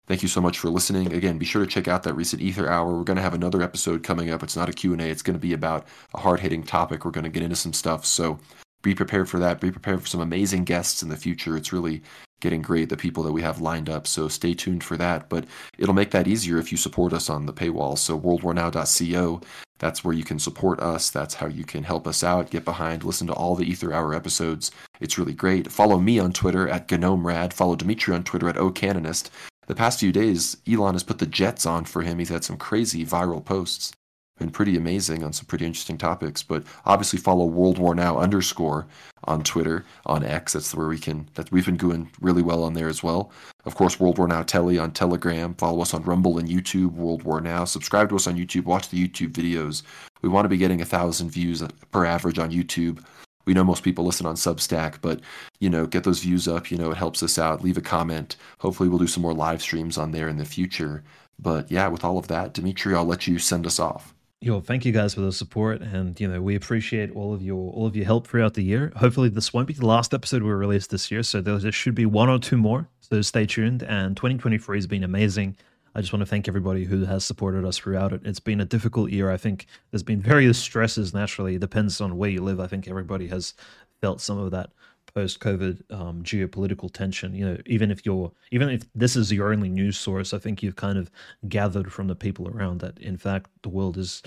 Thank 0.07 0.23
you 0.23 0.29
so 0.29 0.41
much 0.41 0.61
for 0.61 0.71
listening. 0.71 1.13
Again, 1.13 1.37
be 1.37 1.45
sure 1.45 1.65
to 1.65 1.71
check 1.71 1.89
out 1.89 2.05
that 2.05 2.15
recent 2.15 2.41
Aether 2.41 2.71
Hour. 2.71 2.97
We're 2.97 3.03
going 3.03 3.17
to 3.17 3.23
have 3.23 3.35
another 3.35 3.61
episode 3.61 4.05
coming 4.05 4.31
up. 4.31 4.41
It's 4.43 4.57
not 4.57 4.69
a 4.69 4.73
Q&A. 4.73 5.03
It's 5.03 5.23
going 5.23 5.35
to 5.35 5.41
be 5.41 5.53
about 5.53 5.89
a 6.15 6.21
hard-hitting 6.21 6.63
topic. 6.63 7.05
We're 7.05 7.11
going 7.11 7.25
to 7.25 7.31
get 7.31 7.43
into 7.43 7.57
some 7.57 7.73
stuff. 7.73 8.07
So 8.07 8.39
be 8.83 8.95
prepared 8.95 9.29
for 9.29 9.41
that. 9.41 9.61
Be 9.61 9.73
prepared 9.73 10.01
for 10.01 10.07
some 10.07 10.21
amazing 10.21 10.63
guests 10.63 11.03
in 11.03 11.09
the 11.09 11.17
future. 11.17 11.57
It's 11.57 11.73
really 11.73 12.03
getting 12.41 12.63
great, 12.63 12.89
the 12.89 12.97
people 12.97 13.23
that 13.23 13.33
we 13.33 13.43
have 13.43 13.61
lined 13.61 13.89
up. 13.89 14.07
So 14.07 14.29
stay 14.29 14.55
tuned 14.55 14.85
for 14.85 14.97
that. 14.97 15.29
But 15.29 15.45
it'll 15.79 15.95
make 15.95 16.11
that 16.11 16.29
easier 16.29 16.59
if 16.59 16.71
you 16.71 16.79
support 16.79 17.13
us 17.13 17.31
on 17.31 17.47
the 17.47 17.53
paywall. 17.53 17.99
So 17.99 18.19
worldwarnow.co, 18.19 19.41
that's 19.79 20.05
where 20.05 20.15
you 20.15 20.25
can 20.25 20.39
support 20.39 20.81
us. 20.81 21.11
That's 21.11 21.35
how 21.35 21.47
you 21.47 21.65
can 21.65 21.85
help 21.85 22.07
us 22.07 22.25
out, 22.25 22.51
get 22.51 22.65
behind, 22.65 23.05
listen 23.05 23.27
to 23.27 23.35
all 23.35 23.55
the 23.55 23.71
Aether 23.71 23.93
Hour 23.93 24.15
episodes. 24.15 24.71
It's 25.01 25.19
really 25.19 25.35
great. 25.35 25.71
Follow 25.71 25.99
me 25.99 26.19
on 26.19 26.33
Twitter 26.33 26.69
at 26.69 26.89
GnomeRad. 26.89 27.53
Follow 27.53 27.77
Dimitri 27.77 28.15
on 28.15 28.25
Twitter 28.25 28.49
at 28.49 28.57
OCanonist 28.57 29.31
the 29.67 29.75
past 29.75 30.01
few 30.01 30.13
days, 30.13 30.57
Elon 30.69 30.95
has 30.95 31.03
put 31.03 31.19
the 31.19 31.27
jets 31.27 31.67
on 31.67 31.85
for 31.85 32.03
him. 32.03 32.19
He's 32.19 32.29
had 32.29 32.45
some 32.45 32.57
crazy 32.57 33.05
viral 33.05 33.45
posts. 33.45 33.93
Been 34.39 34.51
pretty 34.51 34.77
amazing 34.77 35.25
on 35.25 35.33
some 35.33 35.47
pretty 35.47 35.65
interesting 35.65 35.97
topics. 35.97 36.43
But 36.43 36.65
obviously 36.85 37.19
follow 37.19 37.47
World 37.47 37.79
War 37.79 37.95
Now 37.95 38.19
underscore 38.19 38.87
on 39.25 39.43
Twitter, 39.43 39.85
on 40.05 40.25
X. 40.25 40.53
That's 40.53 40.75
where 40.75 40.89
we 40.89 40.99
can 40.99 41.29
that 41.35 41.51
we've 41.51 41.67
been 41.67 41.77
doing 41.77 42.11
really 42.21 42.43
well 42.43 42.63
on 42.63 42.75
there 42.75 42.89
as 42.89 43.03
well. 43.03 43.33
Of 43.65 43.75
course, 43.75 43.99
World 43.99 44.19
War 44.19 44.29
Now 44.29 44.43
Telly 44.43 44.79
on 44.79 44.93
Telegram. 44.93 45.55
Follow 45.55 45.83
us 45.83 45.95
on 45.95 46.03
Rumble 46.03 46.39
and 46.39 46.49
YouTube, 46.49 46.93
World 46.93 47.23
War 47.23 47.41
Now. 47.41 47.65
Subscribe 47.65 48.09
to 48.11 48.17
us 48.17 48.27
on 48.27 48.37
YouTube. 48.37 48.65
Watch 48.65 48.89
the 48.89 49.09
YouTube 49.09 49.33
videos. 49.33 49.83
We 50.23 50.29
want 50.29 50.45
to 50.45 50.51
be 50.51 50.57
getting 50.57 50.81
a 50.81 50.87
thousand 50.87 51.31
views 51.31 51.63
per 51.91 52.05
average 52.05 52.39
on 52.39 52.51
YouTube 52.51 53.03
we 53.47 53.55
know 53.55 53.65
most 53.65 53.85
people 53.85 54.05
listen 54.05 54.27
on 54.27 54.35
Substack, 54.35 54.97
but 55.01 55.21
you 55.61 55.71
know, 55.71 55.87
get 55.87 56.05
those 56.05 56.21
views 56.21 56.49
up. 56.49 56.71
You 56.71 56.77
know, 56.77 56.91
it 56.91 56.97
helps 56.97 57.23
us 57.23 57.39
out. 57.39 57.63
Leave 57.63 57.79
a 57.79 57.81
comment. 57.81 58.37
Hopefully, 58.59 58.89
we'll 58.89 58.99
do 58.99 59.07
some 59.07 59.23
more 59.23 59.35
live 59.35 59.63
streams 59.63 59.97
on 59.97 60.11
there 60.11 60.29
in 60.29 60.37
the 60.37 60.45
future. 60.45 61.05
But 61.39 61.71
yeah, 61.71 61.89
with 61.89 62.05
all 62.05 62.19
of 62.19 62.29
that, 62.29 62.55
Dimitri, 62.55 62.95
I'll 62.95 63.05
let 63.05 63.27
you 63.27 63.39
send 63.39 63.67
us 63.67 63.79
off. 63.79 64.15
Yo, 64.47 64.61
thank 64.61 64.85
you 64.85 64.93
guys 64.93 65.13
for 65.13 65.23
the 65.23 65.33
support, 65.33 65.81
and 65.81 66.21
you 66.21 66.29
know 66.29 66.41
we 66.41 66.55
appreciate 66.55 67.11
all 67.17 67.35
of 67.35 67.43
your 67.43 67.73
all 67.73 67.85
of 67.85 67.97
your 67.97 68.05
help 68.05 68.29
throughout 68.29 68.55
the 68.55 68.63
year. 68.63 68.93
Hopefully, 68.95 69.29
this 69.29 69.53
won't 69.53 69.67
be 69.67 69.75
the 69.75 69.85
last 69.85 70.15
episode 70.15 70.41
we 70.41 70.53
release 70.53 70.87
this 70.87 71.11
year, 71.11 71.25
so 71.25 71.41
there 71.41 71.73
should 71.73 71.97
be 71.97 72.07
one 72.07 72.29
or 72.29 72.39
two 72.39 72.57
more. 72.57 72.89
So 73.01 73.21
stay 73.23 73.45
tuned. 73.45 73.83
And 73.83 74.17
2023 74.17 74.79
has 74.79 74.87
been 74.87 75.03
amazing. 75.03 75.57
I 75.97 76.01
just 76.01 76.13
want 76.13 76.21
to 76.21 76.27
thank 76.27 76.47
everybody 76.47 76.85
who 76.85 77.05
has 77.07 77.25
supported 77.25 77.65
us 77.65 77.77
throughout 77.77 78.13
it. 78.13 78.21
It's 78.25 78.39
been 78.39 78.61
a 78.61 78.65
difficult 78.65 79.11
year. 79.11 79.33
I 79.33 79.37
think 79.37 79.67
there's 79.91 80.05
been 80.05 80.23
various 80.23 80.59
stresses 80.59 81.13
naturally. 81.13 81.57
It 81.57 81.61
depends 81.61 82.01
on 82.01 82.17
where 82.17 82.31
you 82.31 82.41
live. 82.41 82.61
I 82.61 82.69
think 82.69 82.87
everybody 82.87 83.27
has 83.27 83.53
felt 84.01 84.21
some 84.21 84.39
of 84.39 84.53
that 84.53 84.71
post 85.17 85.41
COVID 85.41 85.75
um, 85.91 86.23
geopolitical 86.23 86.93
tension. 86.93 87.35
You 87.35 87.47
know, 87.47 87.59
even 87.65 87.91
if 87.91 88.05
you're, 88.05 88.31
even 88.51 88.69
if 88.69 88.83
this 88.95 89.17
is 89.17 89.33
your 89.33 89.51
only 89.51 89.71
news 89.71 89.97
source, 89.97 90.35
I 90.35 90.39
think 90.39 90.63
you've 90.63 90.77
kind 90.77 90.99
of 90.99 91.11
gathered 91.49 91.91
from 91.91 92.07
the 92.09 92.15
people 92.15 92.49
around 92.49 92.81
that, 92.83 92.99
in 92.99 93.17
fact, 93.17 93.49
the 93.63 93.71
world 93.71 93.97
is 93.97 94.23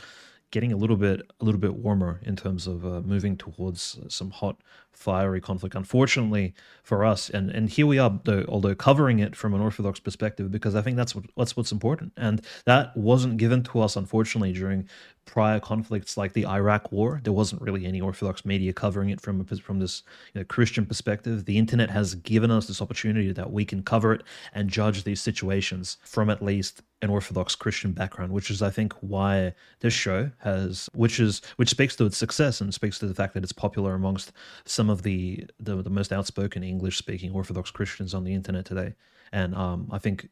getting 0.49 0.73
a 0.73 0.75
little 0.75 0.97
bit 0.97 1.21
a 1.41 1.45
little 1.45 1.61
bit 1.61 1.75
warmer 1.75 2.19
in 2.23 2.35
terms 2.35 2.65
of 2.65 2.83
uh, 2.83 3.01
moving 3.01 3.37
towards 3.37 3.99
some 4.07 4.31
hot 4.31 4.57
fiery 4.93 5.39
conflict 5.39 5.75
unfortunately 5.75 6.53
for 6.83 7.05
us. 7.05 7.29
And 7.29 7.49
and 7.49 7.69
here 7.69 7.87
we 7.87 7.97
are 7.99 8.19
though, 8.25 8.45
although 8.49 8.75
covering 8.75 9.19
it 9.19 9.35
from 9.35 9.53
an 9.53 9.61
orthodox 9.61 9.99
perspective 9.99 10.51
because 10.51 10.75
i 10.75 10.81
think 10.81 10.97
that's 10.97 11.15
what 11.15 11.25
that's 11.37 11.55
what's 11.55 11.71
important. 11.71 12.11
And 12.17 12.41
that 12.65 12.95
wasn't 12.97 13.37
given 13.37 13.63
to 13.63 13.81
us 13.81 13.95
unfortunately 13.95 14.53
during 14.53 14.87
prior 15.29 15.59
conflicts 15.59 16.17
like 16.17 16.33
the 16.33 16.45
Iraq 16.45 16.91
War, 16.91 17.21
there 17.23 17.33
wasn't 17.33 17.61
really 17.61 17.85
any 17.85 18.01
Orthodox 18.01 18.45
media 18.45 18.73
covering 18.73 19.09
it 19.09 19.21
from 19.21 19.45
from 19.45 19.79
this 19.79 20.01
you 20.33 20.41
know, 20.41 20.45
Christian 20.45 20.85
perspective. 20.85 21.45
The 21.45 21.57
internet 21.57 21.91
has 21.91 22.15
given 22.15 22.49
us 22.49 22.65
this 22.65 22.81
opportunity 22.81 23.31
that 23.31 23.51
we 23.51 23.63
can 23.63 23.83
cover 23.83 24.13
it 24.13 24.23
and 24.53 24.69
judge 24.69 25.03
these 25.03 25.21
situations 25.21 25.97
from 26.03 26.29
at 26.31 26.41
least 26.41 26.81
an 27.01 27.09
Orthodox 27.09 27.55
Christian 27.55 27.91
background, 27.93 28.33
which 28.33 28.49
is 28.49 28.61
I 28.61 28.71
think 28.71 28.93
why 29.01 29.53
this 29.79 29.93
show 29.93 30.31
has, 30.39 30.89
which 30.93 31.19
is 31.19 31.41
which 31.55 31.69
speaks 31.69 31.95
to 31.97 32.05
its 32.05 32.17
success 32.17 32.59
and 32.59 32.73
speaks 32.73 32.97
to 32.99 33.07
the 33.07 33.15
fact 33.15 33.35
that 33.35 33.43
it's 33.43 33.53
popular 33.53 33.93
amongst 33.93 34.31
some 34.79 34.89
of 34.89 35.03
the 35.03 35.45
the, 35.59 35.75
the 35.83 35.89
most 35.89 36.13
outspoken 36.13 36.63
English 36.63 36.97
speaking 36.97 37.33
Orthodox 37.33 37.69
Christians 37.69 38.13
on 38.13 38.23
the 38.23 38.33
internet 38.33 38.63
today. 38.63 38.93
And 39.29 39.53
um, 39.53 39.89
I 39.91 39.97
think 39.97 40.29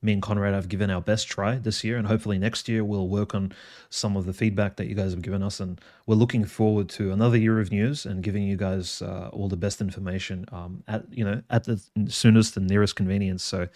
me 0.00 0.12
and 0.12 0.22
Conrad 0.22 0.54
have 0.54 0.68
given 0.68 0.88
our 0.88 1.00
best 1.00 1.26
try 1.26 1.56
this 1.56 1.82
year, 1.82 1.96
and 1.96 2.06
hopefully 2.06 2.38
next 2.38 2.68
year 2.68 2.84
we'll 2.84 3.08
work 3.08 3.34
on 3.34 3.50
some 3.90 4.16
of 4.16 4.24
the 4.24 4.32
feedback 4.32 4.76
that 4.76 4.86
you 4.86 4.94
guys 4.94 5.10
have 5.10 5.22
given 5.22 5.42
us. 5.42 5.58
And 5.58 5.80
we're 6.06 6.14
looking 6.14 6.44
forward 6.44 6.88
to 6.90 7.10
another 7.10 7.36
year 7.36 7.58
of 7.58 7.72
news 7.72 8.06
and 8.06 8.22
giving 8.22 8.44
you 8.44 8.56
guys 8.56 9.02
uh, 9.02 9.30
all 9.32 9.48
the 9.48 9.56
best 9.56 9.80
information 9.80 10.46
um, 10.52 10.84
at 10.86 11.02
you 11.10 11.24
know 11.24 11.42
at 11.50 11.64
the 11.64 11.82
soonest 12.06 12.56
and 12.56 12.68
nearest 12.68 12.94
convenience. 12.94 13.42
So 13.42 13.66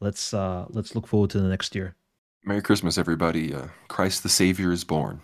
let's 0.00 0.34
uh, 0.34 0.66
let's 0.68 0.94
look 0.94 1.06
forward 1.06 1.30
to 1.30 1.40
the 1.40 1.48
next 1.48 1.74
year. 1.74 1.94
Merry 2.44 2.60
Christmas, 2.60 2.98
everybody! 2.98 3.54
Uh, 3.54 3.68
Christ 3.88 4.24
the 4.24 4.28
Savior 4.28 4.72
is 4.72 4.84
born. 4.84 5.22